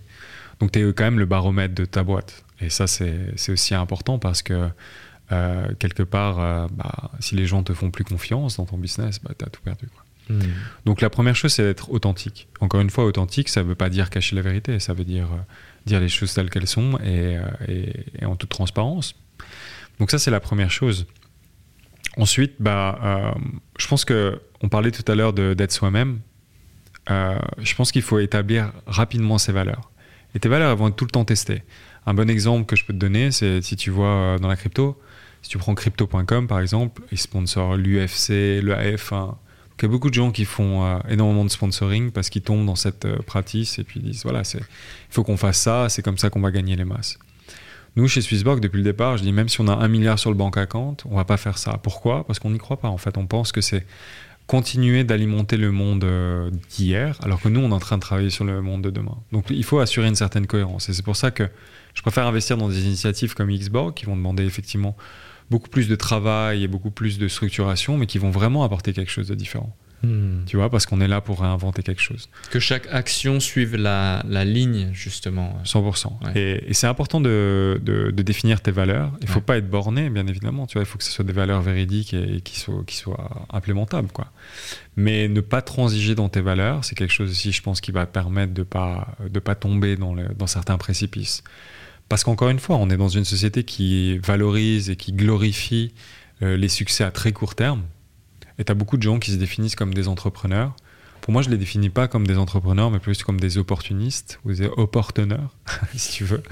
Donc, 0.60 0.72
tu 0.72 0.80
es 0.80 0.94
quand 0.94 1.04
même 1.04 1.20
le 1.20 1.26
baromètre 1.26 1.76
de 1.76 1.86
ta 1.86 2.04
boîte. 2.04 2.44
Et 2.62 2.70
ça, 2.70 2.88
c'est 2.88 3.34
aussi 3.50 3.74
important 3.74 4.20
parce 4.20 4.42
que 4.42 4.70
euh, 5.32 5.68
quelque 5.80 6.04
part, 6.04 6.70
bah, 6.70 7.12
si 7.20 7.36
les 7.36 7.46
gens 7.46 7.64
te 7.64 7.74
font 7.74 7.92
plus 7.92 8.04
confiance 8.04 8.58
dans 8.58 8.66
ton 8.66 8.78
business, 8.78 9.20
bah, 9.22 9.32
tu 9.38 9.46
as 9.46 9.50
tout 9.50 9.62
perdu. 9.62 9.88
Hmm. 10.30 10.40
Donc, 10.86 11.02
la 11.02 11.10
première 11.10 11.36
chose, 11.36 11.54
c'est 11.54 11.64
d'être 11.64 11.92
authentique. 11.92 12.48
Encore 12.60 12.82
une 12.82 12.90
fois, 12.90 13.06
authentique, 13.06 13.50
ça 13.50 13.64
ne 13.64 13.68
veut 13.70 13.76
pas 13.76 13.90
dire 13.90 14.10
cacher 14.10 14.36
la 14.36 14.42
vérité, 14.42 14.80
ça 14.80 14.94
veut 14.94 15.06
dire 15.06 15.28
dire 15.86 16.02
les 16.02 16.10
choses 16.10 16.34
telles 16.34 16.50
qu'elles 16.50 16.68
sont 16.68 17.00
et, 17.00 17.38
et 18.20 18.26
en 18.26 18.36
toute 18.36 18.50
transparence. 18.50 19.16
Donc, 20.00 20.12
ça, 20.12 20.20
c'est 20.20 20.32
la 20.32 20.42
première 20.42 20.72
chose. 20.72 21.06
Ensuite, 22.20 22.56
bah, 22.60 23.00
euh, 23.02 23.32
je 23.78 23.88
pense 23.88 24.04
que 24.04 24.42
on 24.62 24.68
parlait 24.68 24.92
tout 24.92 25.10
à 25.10 25.16
l'heure 25.16 25.32
d'être 25.32 25.72
soi-même. 25.72 26.20
Euh, 27.10 27.40
je 27.60 27.74
pense 27.76 27.94
qu'il 27.94 28.02
faut 28.02 28.20
établir 28.20 28.74
rapidement 28.86 29.38
ses 29.38 29.54
valeurs. 29.54 29.90
Et 30.36 30.40
tes 30.40 30.50
valeurs 30.50 30.76
vont 30.76 30.90
être 30.90 30.98
tout 30.98 31.06
le 31.06 31.12
temps 31.12 31.24
testées. 31.24 31.64
Un 32.06 32.14
bon 32.14 32.30
exemple 32.30 32.66
que 32.66 32.76
je 32.76 32.84
peux 32.84 32.92
te 32.92 32.98
donner, 32.98 33.32
c'est 33.32 33.62
si 33.62 33.78
tu 33.78 33.90
vois 33.90 34.10
euh, 34.10 34.38
dans 34.38 34.50
la 34.50 34.58
crypto, 34.58 35.02
si 35.42 35.50
tu 35.50 35.58
prends 35.58 35.74
crypto.com 35.74 36.48
par 36.48 36.60
exemple, 36.60 37.02
ils 37.14 37.18
sponsorent 37.18 37.78
l'UFC, 37.78 38.62
le 38.62 38.74
AF1. 38.74 39.36
il 39.78 39.84
y 39.84 39.86
a 39.86 39.88
beaucoup 39.88 40.10
de 40.10 40.14
gens 40.14 40.32
qui 40.32 40.44
font 40.44 41.00
énormément 41.08 41.46
de 41.46 41.50
sponsoring 41.50 42.12
parce 42.12 42.30
qu'ils 42.30 42.42
tombent 42.42 42.66
dans 42.66 42.76
cette 42.76 43.08
pratique 43.22 43.80
et 43.80 43.86
puis 43.86 44.02
ils 44.02 44.12
disent 44.12 44.24
voilà, 44.24 44.42
il 44.54 44.66
faut 45.10 45.24
qu'on 45.24 45.38
fasse 45.38 45.60
ça, 45.60 45.88
c'est 45.88 46.02
comme 46.02 46.18
ça 46.18 46.30
qu'on 46.30 46.42
va 46.42 46.52
gagner 46.52 46.76
les 46.76 46.86
masses. 46.86 47.18
Nous, 47.96 48.08
chez 48.08 48.22
Swissborg, 48.22 48.60
depuis 48.60 48.78
le 48.78 48.84
départ, 48.84 49.18
je 49.18 49.24
dis 49.24 49.32
même 49.32 49.50
si 49.50 49.62
on 49.62 49.68
a 49.68 49.74
un 49.74 49.88
milliard 49.88 50.20
sur 50.20 50.30
le 50.30 50.36
bank 50.36 50.58
account, 50.58 50.98
on 51.06 51.16
va 51.16 51.26
pas 51.26 51.38
faire 51.38 51.58
ça. 51.58 51.80
Pourquoi? 51.82 52.26
Parce 52.26 52.40
qu'on 52.40 52.52
n'y 52.52 52.60
croit 52.60 52.78
pas. 52.78 52.90
En 52.90 52.98
fait, 52.98 53.18
on 53.18 53.26
pense 53.26 53.52
que 53.52 53.62
c'est 53.62 53.86
continuer 54.48 55.04
d'alimenter 55.04 55.58
le 55.58 55.72
monde 55.72 56.04
euh, 56.04 56.50
d'hier, 56.72 57.20
alors 57.22 57.40
que 57.40 57.50
nous, 57.50 57.60
on 57.60 57.70
est 57.70 57.74
en 57.74 57.80
train 57.80 57.98
de 57.98 58.02
travailler 58.02 58.32
sur 58.32 58.46
le 58.46 58.62
monde 58.62 58.82
de 58.82 58.90
demain. 58.90 59.16
Donc, 59.32 59.46
il 59.52 59.64
faut 59.64 59.80
assurer 59.80 60.08
une 60.08 60.16
certaine 60.16 60.48
cohérence. 60.48 60.90
Et 60.90 60.94
c'est 60.94 61.06
pour 61.06 61.16
ça 61.16 61.30
que 61.30 61.48
je 61.94 62.02
préfère 62.02 62.26
investir 62.26 62.58
dans 62.58 62.68
des 62.68 62.86
initiatives 62.86 63.36
comme 63.36 63.52
Xborg, 63.52 63.94
qui 63.94 64.06
vont 64.06 64.16
demander 64.16 64.44
effectivement 64.44 64.98
beaucoup 65.52 65.70
plus 65.70 65.88
de 65.88 65.96
travail 65.96 66.64
et 66.64 66.68
beaucoup 66.68 66.90
plus 66.90 67.20
de 67.20 67.28
structuration, 67.28 67.98
mais 67.98 68.08
qui 68.08 68.18
vont 68.18 68.32
vraiment 68.32 68.64
apporter 68.64 68.94
quelque 68.94 69.12
chose 69.12 69.28
de 69.28 69.36
différent. 69.36 69.76
Hmm. 70.02 70.46
Tu 70.46 70.56
vois, 70.56 70.70
parce 70.70 70.86
qu'on 70.86 71.02
est 71.02 71.08
là 71.08 71.20
pour 71.20 71.42
réinventer 71.42 71.84
quelque 71.84 72.02
chose. 72.02 72.30
Que 72.52 72.60
chaque 72.60 72.88
action 72.90 73.40
suive 73.40 73.76
la, 73.76 74.24
la 74.28 74.46
ligne, 74.46 74.90
justement. 74.94 75.58
100%. 75.66 76.36
Et, 76.36 76.74
c'est 76.74 76.88
important 76.88 77.20
de, 77.20 77.80
de, 77.84 78.12
définir 78.22 78.62
tes 78.62 78.72
valeurs. 78.72 79.12
Il 79.22 79.28
ne 79.28 79.32
faut 79.32 79.42
pas 79.42 79.58
être 79.58 79.70
borné, 79.70 80.10
bien 80.10 80.26
évidemment. 80.28 80.68
Tu 80.68 80.74
vois, 80.74 80.84
il 80.84 80.86
faut 80.86 80.98
que 80.98 81.04
ce 81.04 81.12
soit 81.12 81.26
des 81.26 81.34
valeurs 81.34 81.62
véridiques 81.62 82.14
et, 82.14 82.42
qui, 82.42 82.60
soient, 82.60 82.84
qui 82.86 82.96
soient 82.96 83.48
implémentables. 83.52 84.10
Quoi. 84.12 84.32
Mais 84.96 85.28
ne 85.28 85.42
pas 85.42 85.62
transiger 85.62 86.16
dans 86.16 86.30
tes 86.30 86.42
valeurs, 86.42 86.86
c'est 86.86 86.96
quelque 86.96 87.14
chose 87.14 87.32
aussi, 87.32 87.52
je 87.52 87.62
pense, 87.62 87.82
qui 87.82 87.92
va 87.92 88.06
permettre 88.06 88.54
de 88.54 88.62
ne 88.62 88.66
pas, 88.66 89.16
de 89.30 89.40
pas 89.40 89.56
tomber 89.56 89.98
dans, 89.98 90.14
le, 90.14 90.28
dans 90.38 90.48
certains 90.48 90.78
précipices. 90.78 91.44
Parce 92.08 92.24
qu'encore 92.24 92.50
une 92.50 92.60
fois, 92.60 92.78
on 92.78 92.90
est 92.90 92.98
dans 92.98 93.10
une 93.10 93.26
société 93.26 93.64
qui 93.64 94.18
valorise 94.20 94.90
et 94.90 94.96
qui 94.96 95.12
glorifie 95.12 95.94
euh, 96.42 96.56
les 96.56 96.70
succès 96.70 97.04
à 97.04 97.12
très 97.12 97.34
court 97.34 97.54
terme 97.54 97.84
et 98.60 98.66
tu 98.66 98.72
as 98.72 98.76
beaucoup 98.76 98.98
de 98.98 99.02
gens 99.02 99.18
qui 99.18 99.32
se 99.32 99.38
définissent 99.38 99.76
comme 99.76 99.94
des 99.94 100.08
entrepreneurs. 100.08 100.76
Pour 101.22 101.34
moi, 101.34 101.42
je 101.42 101.48
ne 101.48 101.54
les 101.54 101.58
définis 101.58 101.90
pas 101.90 102.08
comme 102.08 102.28
des 102.28 102.38
entrepreneurs, 102.38 102.92
mais 102.92 103.00
plus 103.00 103.24
comme 103.24 103.40
des 103.40 103.58
opportunistes 103.58 104.40
ou 104.46 104.54
des 104.54 104.66
opportuneurs, 104.66 105.56
si 105.96 106.12
tu 106.12 106.24
veux, 106.26 106.44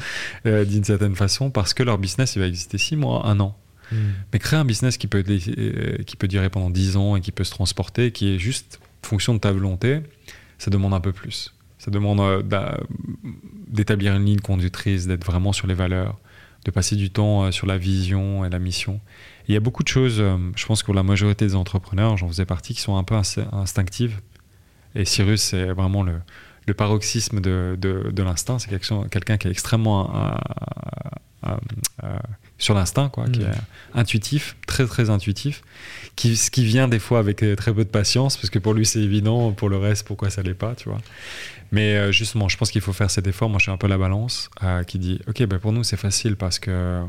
euh, 0.45 0.65
d'une 0.65 0.83
certaine 0.83 1.15
façon, 1.15 1.51
parce 1.51 1.73
que 1.73 1.83
leur 1.83 1.97
business, 1.97 2.35
il 2.35 2.39
va 2.39 2.47
exister 2.47 2.77
six 2.77 2.95
mois, 2.95 3.27
un 3.27 3.39
an. 3.39 3.57
Hmm. 3.91 4.11
Mais 4.33 4.39
créer 4.39 4.59
un 4.59 4.65
business 4.65 4.97
qui 4.97 5.07
peut, 5.07 5.23
euh, 5.27 6.03
qui 6.03 6.15
peut 6.15 6.27
durer 6.27 6.49
pendant 6.49 6.69
dix 6.69 6.97
ans 6.97 7.15
et 7.15 7.21
qui 7.21 7.31
peut 7.31 7.43
se 7.43 7.51
transporter, 7.51 8.11
qui 8.11 8.33
est 8.33 8.39
juste 8.39 8.79
fonction 9.03 9.33
de 9.33 9.39
ta 9.39 9.51
volonté, 9.51 10.01
ça 10.57 10.69
demande 10.71 10.93
un 10.93 10.99
peu 10.99 11.13
plus. 11.13 11.53
Ça 11.77 11.91
demande 11.91 12.19
euh, 12.19 12.77
d'établir 13.67 14.15
une 14.15 14.25
ligne 14.25 14.39
conductrice, 14.39 15.07
d'être 15.07 15.25
vraiment 15.25 15.53
sur 15.53 15.67
les 15.67 15.73
valeurs, 15.73 16.17
de 16.65 16.71
passer 16.71 16.95
du 16.95 17.09
temps 17.09 17.51
sur 17.51 17.67
la 17.67 17.77
vision 17.77 18.43
et 18.43 18.49
la 18.49 18.59
mission. 18.59 18.99
Il 19.47 19.53
y 19.53 19.57
a 19.57 19.61
beaucoup 19.61 19.83
de 19.83 19.87
choses, 19.87 20.19
euh, 20.19 20.37
je 20.55 20.65
pense 20.65 20.81
que 20.81 20.85
pour 20.85 20.93
la 20.93 21.03
majorité 21.03 21.45
des 21.45 21.55
entrepreneurs, 21.55 22.17
j'en 22.17 22.27
faisais 22.27 22.45
partie, 22.45 22.73
qui 22.73 22.81
sont 22.81 22.97
un 22.97 23.03
peu 23.03 23.15
instinctives. 23.15 24.19
Et 24.93 25.05
Cyrus, 25.05 25.41
c'est 25.41 25.71
vraiment 25.71 26.03
le, 26.03 26.21
paroxysme 26.73 27.39
de, 27.39 27.77
de, 27.79 28.23
l'instinct. 28.23 28.59
C'est 28.59 28.69
quelqu'un 28.69 29.37
qui 29.37 29.47
est 29.47 29.51
extrêmement 29.51 30.13
euh, 31.45 31.55
euh, 32.03 32.19
sur 32.57 32.73
l'instinct, 32.73 33.09
quoi, 33.09 33.25
qui 33.29 33.41
mm. 33.41 33.51
est 33.51 33.99
intuitif, 33.99 34.55
très 34.65 34.85
très 34.85 35.09
intuitif, 35.09 35.61
qui, 36.15 36.35
ce 36.35 36.49
qui 36.49 36.65
vient 36.65 36.87
des 36.87 36.99
fois 36.99 37.19
avec 37.19 37.43
très 37.57 37.73
peu 37.73 37.83
de 37.83 37.89
patience, 37.89 38.37
parce 38.37 38.49
que 38.49 38.59
pour 38.59 38.73
lui 38.73 38.85
c'est 38.85 38.99
évident, 38.99 39.51
pour 39.51 39.69
le 39.69 39.77
reste, 39.77 40.07
pourquoi 40.07 40.29
ça 40.29 40.41
l'est 40.41 40.53
pas, 40.53 40.75
tu 40.75 40.89
vois. 40.89 40.99
Mais 41.71 41.95
euh, 41.95 42.11
justement, 42.11 42.47
je 42.47 42.57
pense 42.57 42.71
qu'il 42.71 42.81
faut 42.81 42.93
faire 42.93 43.11
cet 43.11 43.27
effort. 43.27 43.49
Moi, 43.49 43.59
je 43.59 43.63
suis 43.63 43.71
un 43.71 43.77
peu 43.77 43.87
la 43.87 43.97
balance 43.97 44.49
euh, 44.63 44.83
qui 44.83 44.99
dit, 44.99 45.19
ok, 45.27 45.43
ben 45.43 45.59
pour 45.59 45.73
nous 45.73 45.83
c'est 45.83 45.97
facile 45.97 46.35
parce 46.35 46.59
que 46.59 47.01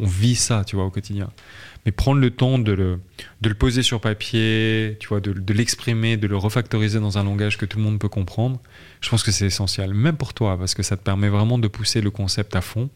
on, 0.00 0.06
vit 0.06 0.36
ça, 0.36 0.64
tu 0.64 0.76
vois, 0.76 0.86
au 0.86 0.90
quotidien. 0.90 1.30
Mais 1.88 1.92
prendre 1.92 2.20
le 2.20 2.30
temps 2.30 2.58
de 2.58 2.72
le, 2.72 3.00
de 3.40 3.48
le 3.48 3.54
poser 3.54 3.82
sur 3.82 3.98
papier, 3.98 4.98
tu 5.00 5.08
vois, 5.08 5.20
de, 5.20 5.52
l'exprimer, 5.54 6.18
de 6.18 6.26
le 6.26 6.36
refactoriser 6.36 7.00
dans 7.00 7.16
un 7.16 7.24
langage 7.24 7.56
que 7.56 7.64
tout 7.64 7.78
le 7.78 7.84
monde 7.84 7.98
peut 7.98 8.10
comprendre, 8.10 8.60
je 9.00 9.08
pense 9.08 9.22
que 9.22 9.30
c'est 9.30 9.46
essentiel, 9.46 9.94
même 9.94 10.18
pour 10.18 10.34
toi, 10.34 10.58
parce 10.58 10.74
que 10.74 10.82
ça 10.82 10.98
te 10.98 11.02
permet 11.02 11.30
vraiment 11.30 11.56
de 11.56 11.66
pousser 11.66 12.02
le 12.02 12.10
concept 12.10 12.54
à 12.56 12.60
fond. 12.60 12.90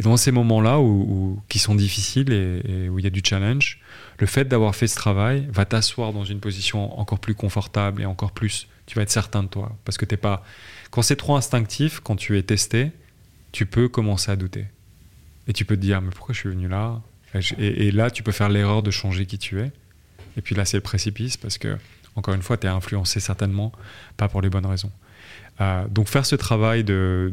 Et 0.00 0.02
dans 0.02 0.16
ces 0.16 0.32
moments-là 0.32 0.80
où, 0.80 1.40
qui 1.48 1.60
sont 1.60 1.76
difficiles 1.76 2.32
et, 2.32 2.88
où 2.88 2.98
il 2.98 3.04
y 3.04 3.06
a 3.06 3.10
du 3.10 3.22
challenge, 3.24 3.78
le 4.18 4.26
fait 4.26 4.46
d'avoir 4.46 4.74
fait 4.74 4.88
ce 4.88 4.96
travail 4.96 5.46
va 5.52 5.64
t'asseoir 5.64 6.12
dans 6.12 6.24
une 6.24 6.40
position 6.40 6.98
encore 6.98 7.20
plus 7.20 7.36
confortable 7.36 8.02
et 8.02 8.04
encore 8.04 8.32
plus, 8.32 8.66
tu 8.86 8.96
vas 8.96 9.02
être 9.02 9.12
certain 9.12 9.44
de 9.44 9.48
toi. 9.48 9.76
Parce 9.84 9.96
que 9.96 10.04
t'es 10.04 10.16
pas. 10.16 10.42
Quand 10.90 11.02
c'est 11.02 11.14
trop 11.14 11.36
instinctif, 11.36 12.00
quand 12.00 12.16
tu 12.16 12.36
es 12.36 12.42
testé, 12.42 12.90
tu 13.52 13.64
peux 13.64 13.88
commencer 13.88 14.32
à 14.32 14.34
douter. 14.34 14.66
Et 15.46 15.52
tu 15.52 15.64
peux 15.64 15.76
te 15.76 15.82
dire, 15.82 16.00
mais 16.00 16.10
pourquoi 16.10 16.34
je 16.34 16.40
suis 16.40 16.48
venu 16.48 16.66
là? 16.66 17.00
Et, 17.34 17.90
là, 17.90 18.10
tu 18.10 18.22
peux 18.22 18.32
faire 18.32 18.48
l'erreur 18.48 18.82
de 18.82 18.90
changer 18.90 19.26
qui 19.26 19.38
tu 19.38 19.60
es. 19.60 19.70
Et 20.36 20.42
puis 20.42 20.54
là, 20.54 20.64
c'est 20.64 20.76
le 20.76 20.82
précipice 20.82 21.36
parce 21.36 21.58
que, 21.58 21.76
encore 22.16 22.34
une 22.34 22.42
fois, 22.42 22.56
tu 22.56 22.66
es 22.66 22.70
influencé 22.70 23.20
certainement 23.20 23.72
pas 24.16 24.28
pour 24.28 24.40
les 24.40 24.50
bonnes 24.50 24.66
raisons. 24.66 24.92
Euh, 25.60 25.86
donc 25.88 26.08
faire 26.08 26.24
ce 26.24 26.36
travail 26.36 26.84
de, 26.84 27.32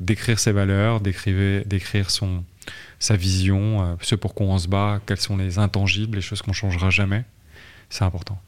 d'écrire 0.00 0.38
ses 0.38 0.52
valeurs, 0.52 1.00
d'écrire, 1.00 2.10
sa 2.98 3.16
vision, 3.16 3.82
euh, 3.82 3.94
ce 4.02 4.14
pour 4.16 4.34
quoi 4.34 4.46
on 4.46 4.58
se 4.58 4.68
bat, 4.68 5.00
quels 5.06 5.20
sont 5.20 5.36
les 5.36 5.58
intangibles, 5.58 6.16
les 6.16 6.22
choses 6.22 6.42
qu'on 6.42 6.52
changera 6.52 6.90
jamais, 6.90 7.24
c'est 7.88 8.04
important. 8.04 8.40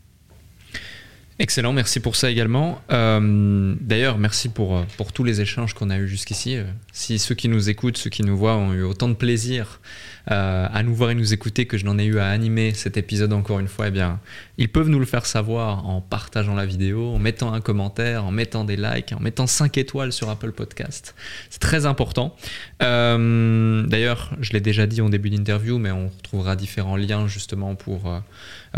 Excellent, 1.42 1.72
merci 1.72 1.98
pour 1.98 2.14
ça 2.14 2.30
également. 2.30 2.80
Euh, 2.92 3.74
d'ailleurs, 3.80 4.16
merci 4.16 4.48
pour, 4.48 4.76
euh, 4.76 4.82
pour 4.96 5.12
tous 5.12 5.24
les 5.24 5.40
échanges 5.40 5.74
qu'on 5.74 5.90
a 5.90 5.98
eus 5.98 6.06
jusqu'ici. 6.06 6.54
Euh, 6.54 6.62
si 6.92 7.18
ceux 7.18 7.34
qui 7.34 7.48
nous 7.48 7.68
écoutent, 7.68 7.96
ceux 7.96 8.10
qui 8.10 8.22
nous 8.22 8.36
voient 8.36 8.56
ont 8.56 8.72
eu 8.72 8.84
autant 8.84 9.08
de 9.08 9.14
plaisir 9.14 9.80
à 10.28 10.84
nous 10.84 10.94
voir 10.94 11.10
et 11.10 11.16
nous 11.16 11.32
écouter 11.32 11.66
que 11.66 11.76
je 11.76 11.84
n'en 11.84 11.98
ai 11.98 12.04
eu 12.04 12.20
à 12.20 12.28
animer 12.28 12.74
cet 12.74 12.96
épisode 12.96 13.32
encore 13.32 13.58
une 13.58 13.66
fois, 13.66 13.88
eh 13.88 13.90
bien, 13.90 14.20
ils 14.56 14.68
peuvent 14.68 14.88
nous 14.88 15.00
le 15.00 15.04
faire 15.04 15.26
savoir 15.26 15.84
en 15.88 16.00
partageant 16.00 16.54
la 16.54 16.64
vidéo, 16.64 17.12
en 17.12 17.18
mettant 17.18 17.52
un 17.52 17.60
commentaire, 17.60 18.24
en 18.24 18.30
mettant 18.30 18.62
des 18.62 18.76
likes, 18.76 19.12
en 19.12 19.18
mettant 19.18 19.48
5 19.48 19.76
étoiles 19.78 20.12
sur 20.12 20.30
Apple 20.30 20.52
Podcast. 20.52 21.16
C'est 21.50 21.58
très 21.58 21.86
important. 21.86 22.36
D'ailleurs, 22.78 24.30
je 24.40 24.52
l'ai 24.52 24.60
déjà 24.60 24.86
dit 24.86 25.00
en 25.00 25.08
début 25.08 25.28
d'interview, 25.28 25.78
mais 25.78 25.90
on 25.90 26.06
retrouvera 26.06 26.54
différents 26.54 26.96
liens 26.96 27.26
justement 27.26 27.74
pour 27.74 28.22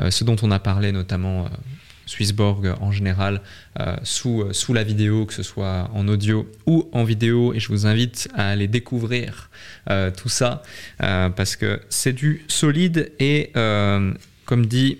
ce 0.08 0.24
dont 0.24 0.36
on 0.40 0.50
a 0.50 0.58
parlé, 0.58 0.92
notamment 0.92 1.50
Swissborg 2.06 2.74
en 2.80 2.92
général 2.92 3.40
euh, 3.80 3.96
sous, 4.02 4.42
euh, 4.42 4.52
sous 4.52 4.72
la 4.72 4.84
vidéo, 4.84 5.26
que 5.26 5.34
ce 5.34 5.42
soit 5.42 5.90
en 5.94 6.06
audio 6.08 6.50
ou 6.66 6.88
en 6.92 7.04
vidéo. 7.04 7.54
Et 7.54 7.60
je 7.60 7.68
vous 7.68 7.86
invite 7.86 8.28
à 8.34 8.50
aller 8.50 8.68
découvrir 8.68 9.50
euh, 9.90 10.10
tout 10.10 10.28
ça 10.28 10.62
parce 10.98 11.56
que 11.56 11.80
c'est 11.88 12.12
du 12.12 12.44
solide 12.48 13.12
et 13.18 13.52
comme 14.44 14.66
dit, 14.66 14.98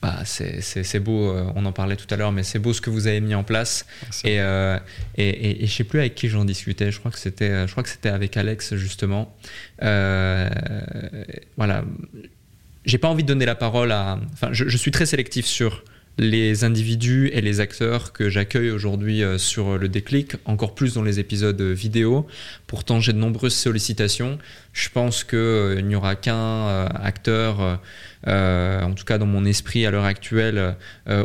bah, 0.00 0.22
c'est 0.24 1.00
beau, 1.00 1.34
on 1.54 1.64
en 1.64 1.72
parlait 1.72 1.96
tout 1.96 2.06
à 2.10 2.16
l'heure, 2.16 2.32
mais 2.32 2.42
c'est 2.42 2.58
beau 2.58 2.72
ce 2.72 2.80
que 2.80 2.90
vous 2.90 3.06
avez 3.06 3.20
mis 3.20 3.34
en 3.34 3.44
place. 3.44 3.86
Et, 4.24 4.36
et, 4.36 5.62
et, 5.62 5.66
je 5.66 5.72
sais 5.72 5.84
plus 5.84 6.00
avec 6.00 6.14
qui 6.14 6.28
j'en 6.28 6.44
discutais, 6.44 6.90
je 6.90 6.98
crois 6.98 7.10
que 7.10 7.18
c'était 7.18 8.08
avec 8.08 8.36
Alex 8.36 8.74
justement. 8.74 9.34
voilà, 9.80 11.84
j'ai 12.84 12.98
pas 12.98 13.08
envie 13.08 13.22
de 13.22 13.28
donner 13.28 13.46
la 13.46 13.54
parole 13.54 13.92
à. 13.92 14.18
Enfin, 14.32 14.48
je, 14.52 14.68
je 14.68 14.76
suis 14.76 14.90
très 14.90 15.06
sélectif 15.06 15.46
sur 15.46 15.84
les 16.18 16.64
individus 16.64 17.30
et 17.32 17.40
les 17.40 17.60
acteurs 17.60 18.12
que 18.12 18.28
j'accueille 18.28 18.70
aujourd'hui 18.70 19.22
euh, 19.22 19.38
sur 19.38 19.78
le 19.78 19.88
déclic, 19.88 20.36
encore 20.44 20.74
plus 20.74 20.94
dans 20.94 21.02
les 21.02 21.18
épisodes 21.18 21.60
vidéo. 21.60 22.26
Pourtant, 22.66 23.00
j'ai 23.00 23.12
de 23.12 23.18
nombreuses 23.18 23.54
sollicitations. 23.54 24.38
Je 24.72 24.88
pense 24.90 25.24
qu'il 25.24 25.38
euh, 25.38 25.80
n'y 25.80 25.96
aura 25.96 26.14
qu'un 26.16 26.34
euh, 26.34 26.88
acteur, 26.94 27.80
en 28.26 28.92
tout 28.94 29.04
cas 29.04 29.18
dans 29.18 29.26
mon 29.26 29.44
esprit 29.44 29.86
à 29.86 29.90
l'heure 29.90 30.04
actuelle, 30.04 30.76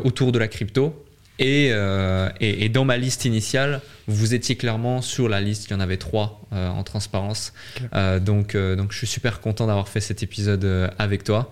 autour 0.04 0.32
de 0.32 0.40
la 0.40 0.48
crypto. 0.48 1.07
Euh, 1.42 2.30
et, 2.40 2.66
et, 2.66 2.70
dans 2.70 2.86
ma 2.86 2.98
liste 2.98 3.26
initiale, 3.26 3.82
vous 4.08 4.34
étiez 4.34 4.56
clairement 4.56 5.02
sur 5.02 5.30
la 5.30 5.42
liste. 5.42 5.66
Il 5.66 5.72
y 5.72 5.74
en 5.76 5.80
avait 5.80 5.98
trois 5.98 6.42
euh, 6.54 6.70
en 6.70 6.84
transparence. 6.84 7.54
Euh, 7.94 8.20
donc, 8.20 8.56
donc, 8.56 8.92
je 8.92 8.98
suis 8.98 9.08
super 9.08 9.40
content 9.40 9.68
d'avoir 9.68 9.88
fait 9.88 10.00
cet 10.00 10.24
épisode 10.24 10.92
avec 10.98 11.24
toi. 11.24 11.50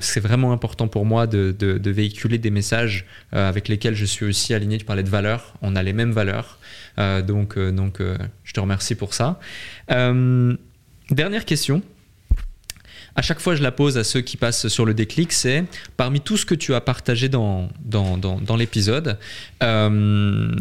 c'est 0.00 0.20
vraiment 0.20 0.52
important 0.52 0.88
pour 0.88 1.04
moi 1.04 1.26
de, 1.26 1.54
de, 1.58 1.90
véhiculer 1.90 2.38
des 2.38 2.50
messages 2.50 3.06
avec 3.32 3.68
lesquels 3.68 3.94
je 3.94 4.04
suis 4.04 4.26
aussi 4.26 4.54
aligné. 4.54 4.78
Tu 4.78 4.84
parlais 4.84 5.02
de 5.02 5.10
valeurs. 5.10 5.54
On 5.62 5.76
a 5.76 5.82
les 5.82 5.92
mêmes 5.92 6.12
valeurs. 6.12 6.58
donc, 6.98 7.58
donc 7.58 8.00
je 8.44 8.52
te 8.52 8.60
remercie 8.60 8.94
pour 8.94 9.14
ça. 9.14 9.40
dernière 9.88 11.44
question 11.44 11.82
à 13.16 13.22
chaque 13.22 13.40
fois 13.40 13.56
je 13.56 13.62
la 13.62 13.72
pose 13.72 13.96
à 13.96 14.04
ceux 14.04 14.20
qui 14.20 14.36
passent 14.36 14.68
sur 14.68 14.84
le 14.84 14.94
déclic, 14.94 15.32
c'est 15.32 15.64
parmi 15.96 16.20
tout 16.20 16.36
ce 16.36 16.44
que 16.44 16.54
tu 16.54 16.74
as 16.74 16.80
partagé 16.82 17.28
dans, 17.28 17.68
dans, 17.80 18.18
dans, 18.18 18.56
l'épisode, 18.56 19.18
euh, 19.62 20.54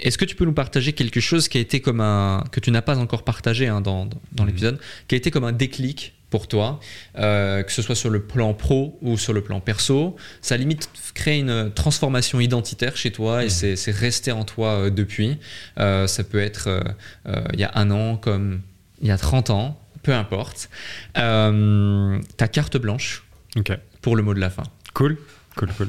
est-ce 0.00 0.16
que 0.16 0.24
tu 0.24 0.36
peux 0.36 0.44
nous 0.44 0.52
partager 0.52 0.92
quelque 0.92 1.20
chose 1.20 1.48
qui 1.48 1.58
a 1.58 1.60
été 1.60 1.80
comme 1.80 2.00
un, 2.00 2.44
que 2.52 2.60
tu 2.60 2.70
n'as 2.70 2.82
pas 2.82 2.96
encore 2.98 3.24
partagé 3.24 3.66
hein, 3.66 3.80
dans, 3.80 4.06
dans 4.32 4.44
mhm. 4.44 4.46
l'épisode, 4.46 4.80
qui 5.08 5.16
a 5.16 5.18
été 5.18 5.30
comme 5.30 5.44
un 5.44 5.52
déclic 5.52 6.14
pour 6.30 6.48
toi, 6.48 6.80
euh, 7.18 7.62
que 7.62 7.72
ce 7.72 7.82
soit 7.82 7.94
sur 7.94 8.10
le 8.10 8.20
plan 8.20 8.52
pro 8.54 8.98
ou 9.02 9.16
sur 9.18 9.32
le 9.32 9.42
plan 9.42 9.60
perso? 9.60 10.16
Ça 10.42 10.56
limite 10.56 10.88
crée 11.14 11.38
une 11.38 11.72
transformation 11.72 12.40
identitaire 12.40 12.96
chez 12.96 13.10
toi 13.10 13.42
et 13.42 13.46
mhm. 13.46 13.76
c'est 13.76 13.94
resté 13.94 14.30
en 14.30 14.44
toi 14.44 14.68
euh, 14.68 14.90
depuis. 14.90 15.38
ça 15.76 16.24
peut 16.24 16.40
être 16.40 16.68
il 17.52 17.58
y 17.58 17.64
a 17.64 17.72
un 17.74 17.90
an 17.90 18.16
comme 18.16 18.60
il 19.00 19.08
y 19.08 19.10
a 19.10 19.18
30 19.18 19.50
ans 19.50 19.80
peu 20.06 20.14
importe. 20.14 20.70
Euh, 21.18 22.20
ta 22.36 22.46
carte 22.46 22.76
blanche 22.76 23.24
pour 24.02 24.14
le 24.14 24.22
mot 24.22 24.34
de 24.34 24.40
la 24.40 24.50
fin. 24.50 24.62
Cool, 24.94 25.18
cool, 25.56 25.68
cool. 25.76 25.88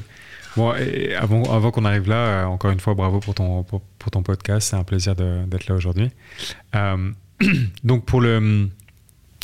Bon, 0.56 0.74
et 0.74 1.14
avant, 1.14 1.44
avant 1.54 1.70
qu'on 1.70 1.84
arrive 1.84 2.08
là, 2.08 2.16
euh, 2.16 2.44
encore 2.46 2.72
une 2.72 2.80
fois, 2.80 2.94
bravo 2.94 3.20
pour 3.20 3.34
ton, 3.36 3.62
pour, 3.62 3.80
ton 4.10 4.24
podcast. 4.24 4.70
C'est 4.70 4.76
un 4.76 4.82
plaisir 4.82 5.14
d'être 5.14 5.68
là 5.68 5.76
aujourd'hui. 5.76 6.10
Euh, 6.74 7.12
donc, 7.84 8.06
pour 8.06 8.20
le. 8.20 8.68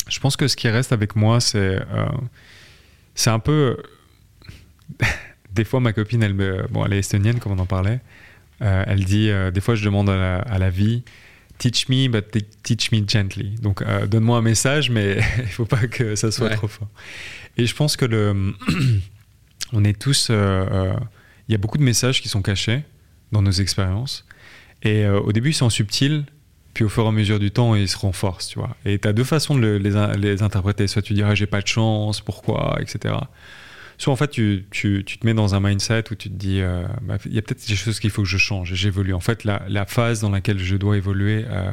Je 0.09 0.19
pense 0.19 0.35
que 0.35 0.49
ce 0.49 0.57
qui 0.57 0.67
reste 0.67 0.91
avec 0.91 1.15
moi, 1.15 1.39
c'est. 1.39 1.79
c'est 3.15 3.29
un 3.29 3.39
peu. 3.39 3.77
des 5.53 5.63
fois, 5.63 5.79
ma 5.79 5.93
copine, 5.93 6.21
elle, 6.21 6.33
me, 6.33 6.67
bon, 6.69 6.85
elle 6.85 6.93
est 6.93 6.99
estonienne, 6.99 7.39
comme 7.39 7.53
on 7.53 7.59
en 7.59 7.65
parlait. 7.65 8.01
elle 8.59 9.05
dit 9.05 9.31
Des 9.53 9.61
fois, 9.61 9.75
je 9.75 9.85
demande 9.85 10.09
à 10.09 10.39
à 10.39 10.59
la 10.59 10.69
vie 10.69 11.03
Teach 11.57 11.87
me, 11.87 12.07
but 12.07 12.25
teach 12.63 12.91
me 12.91 13.01
gently. 13.07 13.55
Donc, 13.61 13.81
euh, 13.81 14.05
donne-moi 14.07 14.37
un 14.37 14.41
message, 14.41 14.89
mais 14.89 15.19
il 15.39 15.47
faut 15.47 15.65
pas 15.65 15.87
que 15.87 16.15
ça 16.15 16.31
soit 16.31 16.49
trop 16.49 16.67
fort. 16.67 16.89
Et 17.57 17.65
je 17.65 17.75
pense 17.75 17.95
que 17.95 18.05
le, 18.05 18.53
on 19.73 19.83
est 19.83 19.99
tous. 19.99 20.29
Euh, 20.29 20.65
euh, 20.69 20.93
il 21.47 21.51
y 21.51 21.55
a 21.55 21.57
beaucoup 21.57 21.77
de 21.77 21.83
messages 21.83 22.21
qui 22.21 22.27
sont 22.27 22.41
cachés 22.41 22.83
dans 23.31 23.41
nos 23.41 23.51
expériences. 23.51 24.25
Et 24.81 25.07
au 25.07 25.31
début, 25.31 25.49
ils 25.49 25.53
sont 25.53 25.69
subtils, 25.69 26.25
puis 26.73 26.83
au 26.83 26.89
fur 26.89 27.05
et 27.05 27.07
à 27.07 27.11
mesure 27.11 27.39
du 27.39 27.51
temps, 27.51 27.75
ils 27.75 27.87
se 27.87 27.97
renforcent, 27.97 28.47
tu 28.47 28.59
vois. 28.59 28.75
Et 28.83 28.97
tu 28.97 29.07
as 29.07 29.13
deux 29.13 29.23
façons 29.23 29.55
de 29.55 29.67
les, 29.77 30.17
les, 30.17 30.43
interpréter. 30.43 30.87
Soit 30.87 31.03
tu 31.03 31.13
dirais, 31.13 31.35
j'ai 31.35 31.45
pas 31.45 31.61
de 31.61 31.67
chance, 31.67 32.19
pourquoi, 32.19 32.77
etc. 32.81 33.15
Soit 33.97 34.11
en 34.11 34.15
fait, 34.15 34.29
tu, 34.29 34.65
tu, 34.71 35.03
tu, 35.05 35.17
te 35.17 35.25
mets 35.25 35.33
dans 35.33 35.55
un 35.55 35.59
mindset 35.59 36.11
où 36.11 36.15
tu 36.15 36.29
te 36.29 36.35
dis, 36.35 36.59
euh, 36.61 36.83
bah, 37.01 37.17
il 37.25 37.33
y 37.33 37.37
a 37.37 37.41
peut-être 37.41 37.65
des 37.67 37.75
choses 37.75 37.99
qu'il 37.99 38.09
faut 38.09 38.23
que 38.23 38.27
je 38.27 38.37
change 38.37 38.71
et 38.71 38.75
j'évolue. 38.75 39.13
En 39.13 39.19
fait, 39.19 39.43
la, 39.43 39.85
phase 39.85 40.21
dans 40.21 40.29
laquelle 40.29 40.59
je 40.59 40.75
dois 40.75 40.97
évoluer 40.97 41.45
euh, 41.47 41.71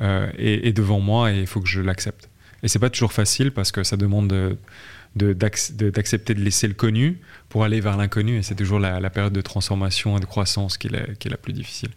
euh, 0.00 0.30
est, 0.38 0.72
devant 0.72 1.00
moi 1.00 1.32
et 1.32 1.40
il 1.40 1.46
faut 1.46 1.60
que 1.60 1.68
je 1.68 1.80
l'accepte. 1.80 2.28
Et 2.62 2.68
c'est 2.68 2.78
pas 2.78 2.90
toujours 2.90 3.12
facile 3.12 3.50
parce 3.50 3.72
que 3.72 3.82
ça 3.82 3.96
demande 3.96 4.28
de, 4.28 5.32
d'accepter 5.32 6.34
de, 6.34 6.40
laisser 6.40 6.68
le 6.68 6.74
connu 6.74 7.18
pour 7.48 7.64
aller 7.64 7.80
vers 7.80 7.96
l'inconnu. 7.96 8.38
Et 8.38 8.42
c'est 8.42 8.54
toujours 8.54 8.78
la, 8.78 9.10
période 9.10 9.32
de 9.32 9.40
transformation 9.40 10.16
et 10.16 10.20
de 10.20 10.26
croissance 10.26 10.78
qui 10.78 10.86
est, 10.86 11.28
la 11.28 11.36
plus 11.36 11.52
difficile. 11.52 11.90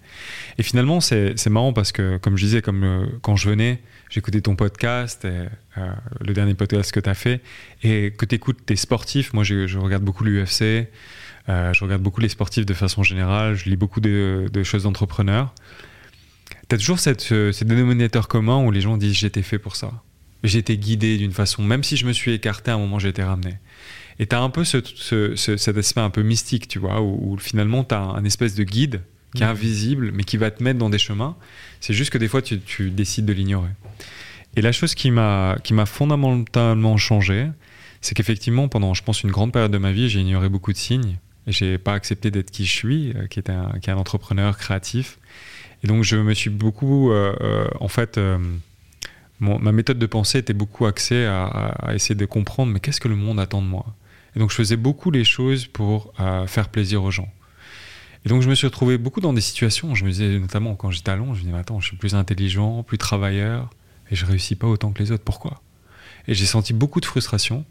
Et 0.58 0.64
finalement, 0.64 1.00
c'est 1.00 1.50
marrant 1.50 1.74
parce 1.74 1.92
que, 1.92 2.18
comme 2.18 2.38
je 2.38 2.46
disais, 2.46 2.62
comme, 2.62 3.08
quand 3.22 3.36
je 3.36 3.50
venais, 3.50 3.80
j'écoutais 4.10 4.42
ton 4.42 4.56
podcast, 4.56 5.26
euh, 5.26 5.48
le 6.22 6.34
dernier 6.34 6.54
podcast 6.54 6.92
que 6.92 7.00
tu 7.00 7.10
as 7.10 7.14
fait, 7.14 7.42
et 7.84 8.14
que 8.18 8.26
tu 8.26 8.36
écoutes 8.36 8.66
tes 8.66 8.76
sportifs. 8.76 9.34
Moi, 9.34 9.44
je, 9.44 9.78
regarde 9.78 10.04
beaucoup 10.04 10.24
l'UFC, 10.24 10.88
euh, 11.50 11.74
je 11.74 11.84
regarde 11.84 12.02
beaucoup 12.02 12.22
les 12.22 12.30
sportifs 12.30 12.66
de 12.66 12.74
façon 12.74 13.04
générale, 13.04 13.56
je 13.56 13.70
lis 13.70 13.78
beaucoup 13.78 14.02
de, 14.02 14.50
choses 14.64 14.84
d'entrepreneurs. 14.84 15.54
Tu 16.70 16.76
as 16.76 16.78
toujours 16.78 17.00
cette, 17.00 17.22
ce 17.22 17.64
dénominateur 17.64 18.28
commun 18.28 18.64
où 18.64 18.72
les 18.72 18.82
gens 18.82 18.98
disent 18.98 19.16
j'étais 19.16 19.42
fait 19.42 19.60
pour 19.60 19.76
ça 19.76 19.92
été 20.56 20.78
guidé 20.78 21.18
d'une 21.18 21.34
façon, 21.34 21.64
même 21.64 21.84
si 21.84 21.98
je 21.98 22.06
me 22.06 22.14
suis 22.14 22.32
écarté 22.32 22.72
à 22.72 22.76
un 22.76 22.78
moment, 22.78 23.00
j'ai 23.00 23.10
été 23.10 23.24
ramené. 23.24 23.56
Et 24.20 24.28
tu 24.28 24.36
as 24.36 24.40
un 24.40 24.50
peu 24.50 24.64
ce, 24.64 25.36
cet 25.36 25.78
aspect 25.78 26.02
un 26.02 26.10
peu 26.10 26.24
mystique, 26.24 26.68
tu 26.68 26.80
vois, 26.80 27.02
où, 27.02 27.38
finalement 27.38 27.84
tu 27.84 27.94
as 27.94 28.00
un 28.00 28.24
espèce 28.24 28.56
de 28.56 28.64
guide 28.64 29.02
qui 29.38 29.44
est 29.44 29.48
invisible, 29.48 30.12
mais 30.14 30.24
qui 30.24 30.38
va 30.38 30.52
te 30.52 30.64
mettre 30.64 30.80
dans 30.80 30.90
des 30.90 30.98
chemins. 30.98 31.36
C'est 31.80 31.94
juste 31.94 32.12
que 32.12 32.18
des 32.18 32.28
fois, 32.28 32.42
tu, 32.42 32.90
décides 32.90 33.26
de 33.26 33.34
l'ignorer. 33.34 33.70
Et 34.56 34.62
la 34.62 34.72
chose 34.72 34.96
qui 34.96 35.12
m'a 35.12 35.58
fondamentalement 35.86 36.98
changé, 36.98 37.48
c'est 38.02 38.16
qu'effectivement, 38.16 38.68
pendant, 38.68 38.94
je 38.94 39.04
pense, 39.04 39.24
une 39.24 39.32
grande 39.32 39.52
période 39.52 39.72
de 39.72 39.78
ma 39.78 39.92
vie, 39.92 40.10
j'ai 40.10 40.20
ignoré 40.20 40.50
beaucoup 40.50 40.72
de 40.72 40.78
signes. 40.78 41.18
Et 41.46 41.52
j'ai 41.52 41.78
pas 41.78 41.94
accepté 41.94 42.30
d'être 42.30 42.52
qui 42.52 42.66
je 42.66 42.72
suis, 42.72 43.14
euh, 43.16 43.28
qui, 43.28 43.40
est 43.40 43.50
un, 43.50 43.72
qui 43.82 43.90
est 43.90 43.94
un 43.94 43.98
entrepreneur 43.98 44.58
créatif. 44.58 45.18
Et 45.84 45.88
donc, 45.88 46.04
je 46.04 46.18
me 46.18 46.34
suis 46.34 46.50
beaucoup, 46.50 47.12
euh, 47.12 47.34
euh, 47.42 47.68
en 47.80 47.88
fait, 47.88 48.20
ma 49.40 49.72
méthode 49.72 50.00
de 50.00 50.06
pensée 50.06 50.40
était 50.40 50.54
beaucoup 50.54 50.86
axée 50.86 51.26
à, 51.26 51.94
essayer 51.94 52.16
de 52.16 52.26
comprendre, 52.26 52.74
mais 52.74 52.80
qu'est-ce 52.80 53.00
que 53.00 53.08
le 53.08 53.16
monde 53.16 53.40
attend 53.40 53.62
de 53.62 53.68
moi? 53.68 53.86
Et 54.36 54.40
donc 54.40 54.52
je 54.52 54.56
faisais 54.56 54.78
beaucoup 54.78 55.10
les 55.10 55.24
choses 55.24 55.66
pour 55.66 56.14
faire 56.48 56.70
plaisir 56.70 57.04
aux 57.04 57.12
gens. 57.12 57.30
Et 58.28 58.30
donc 58.30 58.42
je 58.42 58.50
me 58.50 58.56
suis 58.56 58.68
retrouvé 58.68 58.98
beaucoup 58.98 59.22
dans 59.22 59.32
des 59.32 59.40
situations, 59.40 59.96
je 59.96 60.04
me 60.04 60.10
disais 60.10 60.38
notamment 60.38 60.76
quand 60.76 60.92
j'étais 60.92 61.12
à 61.12 61.16
Londres, 61.16 61.36
je 61.36 61.40
me 61.40 61.46
disais, 61.46 61.58
attends, 61.58 61.80
je 61.80 61.88
suis 61.88 61.96
plus 61.96 62.14
intelligent, 62.14 62.84
plus 62.84 62.98
travailleur, 62.98 63.70
et 64.12 64.18
je 64.18 64.26
réussis 64.26 64.56
pas 64.56 64.68
autant 64.68 64.92
que 64.92 65.02
les 65.02 65.14
autres, 65.14 65.24
pourquoi? 65.24 65.62
Et 66.28 66.34
j'ai 66.34 66.46
senti 66.46 66.74
beaucoup 66.74 67.00
de 67.00 67.06
frustration. 67.06 67.64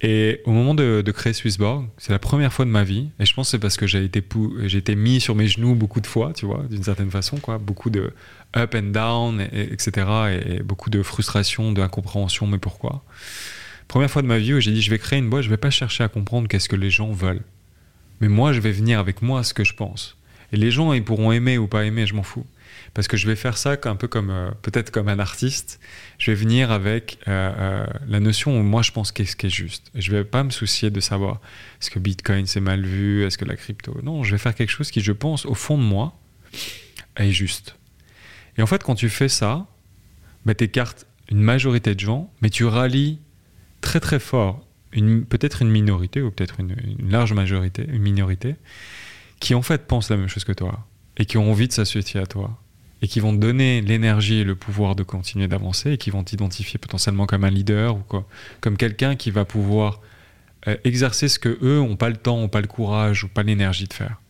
Et 0.00 0.40
au 0.46 0.50
moment 0.50 0.74
de, 0.74 1.04
créer 1.14 1.34
Swissborg, 1.34 1.90
c'est 1.98 2.10
la 2.10 2.18
première 2.18 2.54
fois 2.54 2.64
de 2.64 2.70
ma 2.70 2.84
vie, 2.84 3.10
et 3.20 3.26
je 3.26 3.34
pense 3.34 3.48
que 3.48 3.50
c'est 3.50 3.58
parce 3.58 3.76
que 3.76 3.86
j'ai 3.86 4.02
été, 4.02 4.96
mis 4.96 5.20
sur 5.20 5.34
mes 5.34 5.46
genoux 5.46 5.74
beaucoup 5.74 6.00
de 6.00 6.06
fois, 6.06 6.32
tu 6.32 6.46
vois, 6.46 6.64
d'une 6.70 6.84
certaine 6.84 7.10
façon, 7.10 7.36
quoi, 7.36 7.58
beaucoup 7.58 7.90
de 7.90 8.14
up 8.56 8.74
and 8.74 8.92
down, 8.92 9.42
etc., 9.52 10.06
et, 10.42 10.62
beaucoup 10.62 10.88
de 10.88 11.02
frustration, 11.02 11.72
d'incompréhension, 11.72 12.46
mais 12.46 12.56
pourquoi? 12.56 13.04
Première 13.88 14.10
fois 14.10 14.22
de 14.22 14.26
ma 14.26 14.38
vie 14.38 14.54
où 14.54 14.60
j'ai 14.60 14.72
dit, 14.72 14.80
je 14.80 14.88
vais 14.88 14.98
créer 14.98 15.18
une 15.18 15.28
boîte, 15.28 15.42
je 15.42 15.50
vais 15.50 15.58
pas 15.58 15.68
chercher 15.68 16.02
à 16.02 16.08
comprendre 16.08 16.48
qu'est-ce 16.48 16.70
que 16.70 16.76
les 16.76 16.88
gens 16.88 17.12
veulent, 17.12 17.42
mais 18.20 18.28
moi, 18.28 18.52
je 18.52 18.60
vais 18.60 18.72
venir 18.72 18.98
avec 18.98 19.22
moi 19.22 19.42
ce 19.44 19.54
que 19.54 19.64
je 19.64 19.74
pense. 19.74 20.16
Et 20.52 20.56
les 20.56 20.70
gens, 20.70 20.92
ils 20.92 21.04
pourront 21.04 21.32
aimer 21.32 21.58
ou 21.58 21.66
pas 21.66 21.84
aimer, 21.84 22.06
je 22.06 22.14
m'en 22.14 22.22
fous 22.22 22.46
parce 22.94 23.08
que 23.08 23.16
je 23.16 23.26
vais 23.26 23.36
faire 23.36 23.56
ça 23.56 23.76
un 23.84 23.96
peu 23.96 24.08
comme 24.08 24.30
euh, 24.30 24.50
peut-être 24.62 24.90
comme 24.90 25.08
un 25.08 25.18
artiste. 25.18 25.80
Je 26.18 26.30
vais 26.30 26.34
venir 26.34 26.70
avec 26.70 27.18
euh, 27.28 27.52
euh, 27.56 27.86
la 28.08 28.20
notion 28.20 28.58
où 28.58 28.62
moi 28.62 28.82
je 28.82 28.92
pense 28.92 29.12
qu'est-ce 29.12 29.36
qui 29.36 29.46
est 29.46 29.50
juste. 29.50 29.90
Et 29.94 30.00
je 30.00 30.10
vais 30.10 30.24
pas 30.24 30.42
me 30.42 30.50
soucier 30.50 30.90
de 30.90 31.00
savoir 31.00 31.40
est-ce 31.80 31.90
que 31.90 31.98
Bitcoin 31.98 32.46
c'est 32.46 32.60
mal 32.60 32.84
vu, 32.84 33.24
est-ce 33.24 33.38
que 33.38 33.44
la 33.44 33.56
crypto. 33.56 33.98
Non, 34.02 34.24
je 34.24 34.32
vais 34.32 34.38
faire 34.38 34.54
quelque 34.54 34.70
chose 34.70 34.90
qui, 34.90 35.00
je 35.00 35.12
pense, 35.12 35.46
au 35.46 35.54
fond 35.54 35.78
de 35.78 35.82
moi, 35.82 36.18
est 37.16 37.30
juste. 37.30 37.76
Et 38.56 38.62
en 38.62 38.66
fait, 38.66 38.82
quand 38.82 38.94
tu 38.94 39.08
fais 39.08 39.28
ça, 39.28 39.66
bah, 40.44 40.54
tu 40.54 40.64
écartes 40.64 41.06
une 41.30 41.40
majorité 41.40 41.94
de 41.94 42.00
gens, 42.00 42.32
mais 42.40 42.50
tu 42.50 42.64
rallies 42.64 43.18
très 43.80 44.00
très 44.00 44.18
fort 44.18 44.66
peut-être 44.90 45.62
une 45.62 45.70
minorité 45.70 46.22
ou 46.22 46.30
peut-être 46.30 46.60
une, 46.60 46.74
large 47.10 47.32
majorité, 47.32 47.86
une 47.88 48.02
minorité, 48.02 48.56
qui 49.40 49.54
en 49.54 49.62
fait 49.62 49.86
pense 49.86 50.10
la 50.10 50.16
même 50.16 50.28
chose 50.28 50.44
que 50.44 50.52
toi 50.52 50.86
et 51.16 51.24
qui 51.24 51.38
ont 51.38 51.50
envie 51.50 51.68
de 51.68 51.72
s'associer 51.72 52.20
à 52.20 52.26
toi 52.26 52.58
et 53.02 53.08
qui 53.08 53.20
vont 53.20 53.32
te 53.32 53.38
donner 53.38 53.80
l'énergie 53.80 54.38
et 54.38 54.44
le 54.44 54.56
pouvoir 54.56 54.96
de 54.96 55.02
continuer 55.02 55.46
d'avancer 55.46 55.92
et 55.92 55.98
qui 55.98 56.10
vont 56.10 56.24
t'identifier 56.24 56.78
potentiellement 56.78 57.26
comme 57.26 57.44
un 57.44 57.50
leader 57.50 57.96
ou 57.96 58.02
comme 58.60 58.76
quelqu'un 58.76 59.14
qui 59.14 59.30
va 59.30 59.44
pouvoir 59.44 60.00
euh, 60.66 60.76
exercer 60.84 61.28
ce 61.28 61.38
que 61.38 61.58
eux 61.62 61.80
ont 61.80 61.96
pas 61.96 62.08
le 62.08 62.16
temps, 62.16 62.36
ont 62.36 62.48
pas 62.48 62.60
le 62.60 62.66
courage 62.66 63.22
ou 63.22 63.28
pas 63.28 63.44
l'énergie 63.44 63.86
de 63.86 63.92
faire. 63.92 64.20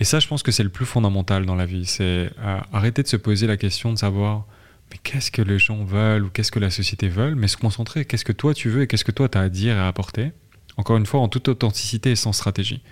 Et 0.00 0.04
ça, 0.04 0.18
je 0.18 0.26
pense 0.26 0.42
que 0.42 0.50
c'est 0.50 0.64
le 0.64 0.68
plus 0.68 0.84
fondamental 0.84 1.46
dans 1.46 1.54
la 1.54 1.66
vie, 1.66 1.86
c'est 1.86 2.30
euh, 2.40 2.58
arrêter 2.72 3.02
de 3.02 3.08
se 3.08 3.16
poser 3.16 3.46
la 3.46 3.56
question 3.56 3.92
de 3.92 3.98
savoir 3.98 4.44
mais 4.90 4.98
qu'est-ce 5.02 5.30
que 5.30 5.42
les 5.42 5.58
gens 5.58 5.84
veulent 5.84 6.24
ou 6.24 6.30
qu'est-ce 6.30 6.52
que 6.52 6.58
la 6.58 6.70
société 6.70 7.08
veut, 7.08 7.34
mais 7.34 7.48
se 7.48 7.56
concentrer 7.56 8.04
qu'est-ce 8.04 8.24
que 8.24 8.32
toi 8.32 8.54
tu 8.54 8.68
veux 8.68 8.82
et 8.82 8.86
qu'est-ce 8.86 9.04
que 9.04 9.12
toi 9.12 9.28
tu 9.28 9.38
as 9.38 9.42
à 9.42 9.48
dire 9.48 9.76
et 9.76 9.80
à 9.80 9.88
apporter? 9.88 10.32
Encore 10.76 10.96
une 10.96 11.06
fois, 11.06 11.20
en 11.20 11.28
toute 11.28 11.48
authenticité 11.48 12.12
et 12.12 12.16
sans 12.16 12.32
stratégie. 12.32 12.82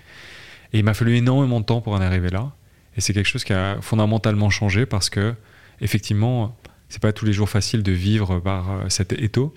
Et 0.73 0.79
il 0.79 0.83
m'a 0.83 0.93
fallu 0.93 1.15
énormément 1.15 1.59
de 1.59 1.65
temps 1.65 1.81
pour 1.81 1.93
en 1.93 2.01
arriver 2.01 2.29
là. 2.29 2.51
Et 2.97 3.01
c'est 3.01 3.13
quelque 3.13 3.27
chose 3.27 3.43
qui 3.43 3.53
a 3.53 3.77
fondamentalement 3.81 4.49
changé 4.49 4.85
parce 4.85 5.09
que, 5.09 5.35
effectivement, 5.81 6.57
c'est 6.89 7.01
pas 7.01 7.13
tous 7.13 7.25
les 7.25 7.33
jours 7.33 7.49
facile 7.49 7.83
de 7.83 7.91
vivre 7.91 8.39
par 8.39 8.71
euh, 8.71 8.89
cet 8.89 9.13
étau. 9.13 9.53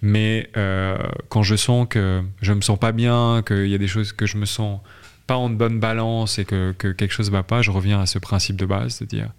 Mais 0.00 0.50
euh, 0.56 0.98
quand 1.28 1.42
je 1.42 1.56
sens 1.56 1.86
que 1.88 2.22
je 2.40 2.52
me 2.52 2.60
sens 2.60 2.78
pas 2.78 2.92
bien, 2.92 3.42
qu'il 3.46 3.68
y 3.68 3.74
a 3.74 3.78
des 3.78 3.88
choses 3.88 4.12
que 4.12 4.26
je 4.26 4.36
me 4.36 4.46
sens 4.46 4.80
pas 5.26 5.36
en 5.36 5.48
bonne 5.50 5.80
balance 5.80 6.38
et 6.38 6.44
que, 6.44 6.74
que 6.76 6.88
quelque 6.88 7.12
chose 7.12 7.30
va 7.30 7.42
pas, 7.42 7.62
je 7.62 7.70
reviens 7.70 8.00
à 8.00 8.06
ce 8.06 8.18
principe 8.18 8.56
de 8.56 8.66
base 8.66 8.98
de 9.00 9.06
dire 9.06 9.30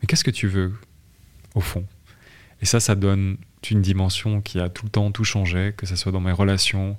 mais 0.00 0.06
qu'est-ce 0.06 0.24
que 0.24 0.30
tu 0.30 0.48
veux? 0.48 0.72
Au 1.54 1.60
fond 1.60 1.84
Et 2.60 2.66
ça, 2.66 2.80
ça 2.80 2.94
donne 2.94 3.36
une 3.70 3.82
dimension 3.82 4.40
qui 4.40 4.58
a 4.60 4.68
tout 4.68 4.84
le 4.84 4.90
temps 4.90 5.10
tout 5.12 5.24
changé, 5.24 5.72
que 5.76 5.86
ce 5.86 5.96
soit 5.96 6.12
dans 6.12 6.20
mes 6.20 6.32
relations, 6.32 6.96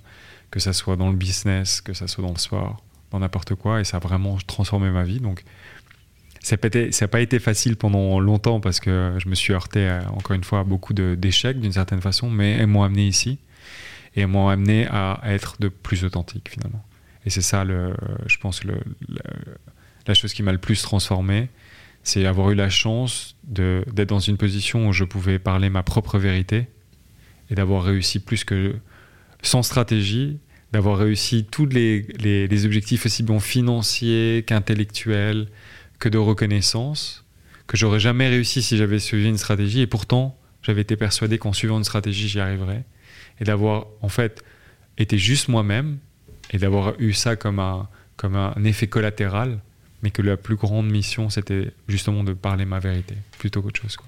que 0.51 0.59
ce 0.59 0.71
soit 0.71 0.95
dans 0.95 1.09
le 1.09 1.15
business, 1.15 1.81
que 1.81 1.93
ce 1.93 2.07
soit 2.07 2.23
dans 2.23 2.31
le 2.31 2.39
sport, 2.39 2.83
dans 3.11 3.19
n'importe 3.19 3.55
quoi, 3.55 3.81
et 3.81 3.83
ça 3.83 3.97
a 3.97 3.99
vraiment 3.99 4.37
transformé 4.47 4.89
ma 4.89 5.03
vie. 5.03 5.19
Donc 5.19 5.43
ça 6.41 6.57
n'a 6.57 7.07
pas 7.07 7.21
été 7.21 7.39
facile 7.39 7.75
pendant 7.75 8.19
longtemps 8.19 8.59
parce 8.59 8.79
que 8.79 9.17
je 9.17 9.29
me 9.29 9.35
suis 9.35 9.53
heurté, 9.53 9.99
encore 10.09 10.35
une 10.35 10.43
fois, 10.43 10.59
à 10.59 10.63
beaucoup 10.63 10.93
d'échecs 10.93 11.59
d'une 11.59 11.71
certaine 11.71 12.01
façon, 12.01 12.29
mais 12.29 12.51
elles 12.51 12.67
m'ont 12.67 12.83
amené 12.83 13.07
ici 13.07 13.39
et 14.15 14.21
elles 14.21 14.27
m'ont 14.27 14.49
amené 14.49 14.87
à 14.87 15.21
être 15.25 15.55
de 15.59 15.69
plus 15.69 16.03
authentique 16.03 16.49
finalement. 16.49 16.83
Et 17.25 17.29
c'est 17.29 17.41
ça, 17.41 17.63
le, 17.63 17.95
je 18.27 18.37
pense, 18.37 18.63
le, 18.63 18.75
la 20.05 20.13
chose 20.13 20.33
qui 20.33 20.43
m'a 20.43 20.51
le 20.51 20.57
plus 20.57 20.81
transformé, 20.81 21.49
c'est 22.03 22.25
avoir 22.25 22.51
eu 22.51 22.55
la 22.55 22.69
chance 22.69 23.35
d'être 23.43 24.09
dans 24.09 24.19
une 24.19 24.37
position 24.37 24.89
où 24.89 24.93
je 24.93 25.05
pouvais 25.05 25.39
parler 25.39 25.69
ma 25.69 25.83
propre 25.83 26.19
vérité 26.19 26.67
et 27.49 27.55
d'avoir 27.55 27.83
réussi 27.83 28.19
plus 28.19 28.43
que 28.43 28.75
sans 29.41 29.63
stratégie, 29.63 30.39
d'avoir 30.73 30.97
réussi 30.97 31.45
tous 31.49 31.65
les, 31.65 32.65
objectifs 32.65 33.05
aussi 33.05 33.23
bien 33.23 33.39
financiers 33.39 34.43
qu'intellectuels, 34.45 35.47
que 35.99 36.09
de 36.09 36.17
reconnaissance, 36.17 37.25
que 37.67 37.77
j'aurais 37.77 37.99
jamais 37.99 38.27
réussi 38.27 38.61
si 38.61 38.75
j'avais 38.75 38.99
suivi 38.99 39.29
une 39.29 39.37
stratégie. 39.37 39.81
Et 39.81 39.87
pourtant, 39.87 40.37
j'avais 40.61 40.81
été 40.81 40.97
persuadé 40.97 41.37
qu'en 41.37 41.53
suivant 41.53 41.77
une 41.77 41.83
stratégie, 41.83 42.27
j'y 42.27 42.39
arriverais. 42.39 42.83
Et 43.39 43.45
d'avoir, 43.45 43.87
en 44.01 44.09
fait, 44.09 44.43
été 44.97 45.17
juste 45.17 45.47
moi-même 45.47 45.99
et 46.51 46.57
d'avoir 46.57 46.99
eu 46.99 47.13
ça 47.13 47.35
comme 47.37 47.59
un 47.59 48.63
effet 48.63 48.87
collatéral, 48.87 49.59
mais 50.03 50.11
que 50.11 50.21
la 50.21 50.37
plus 50.37 50.55
grande 50.55 50.89
mission, 50.89 51.29
c'était 51.29 51.71
justement 51.87 52.23
de 52.23 52.33
parler 52.33 52.65
ma 52.65 52.79
vérité 52.79 53.15
plutôt 53.39 53.61
qu'autre 53.61 53.81
chose. 53.81 53.95
Quoi. 53.95 54.05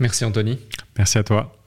Merci 0.00 0.24
Anthony. 0.24 0.58
Merci 0.98 1.18
à 1.18 1.24
toi. 1.24 1.56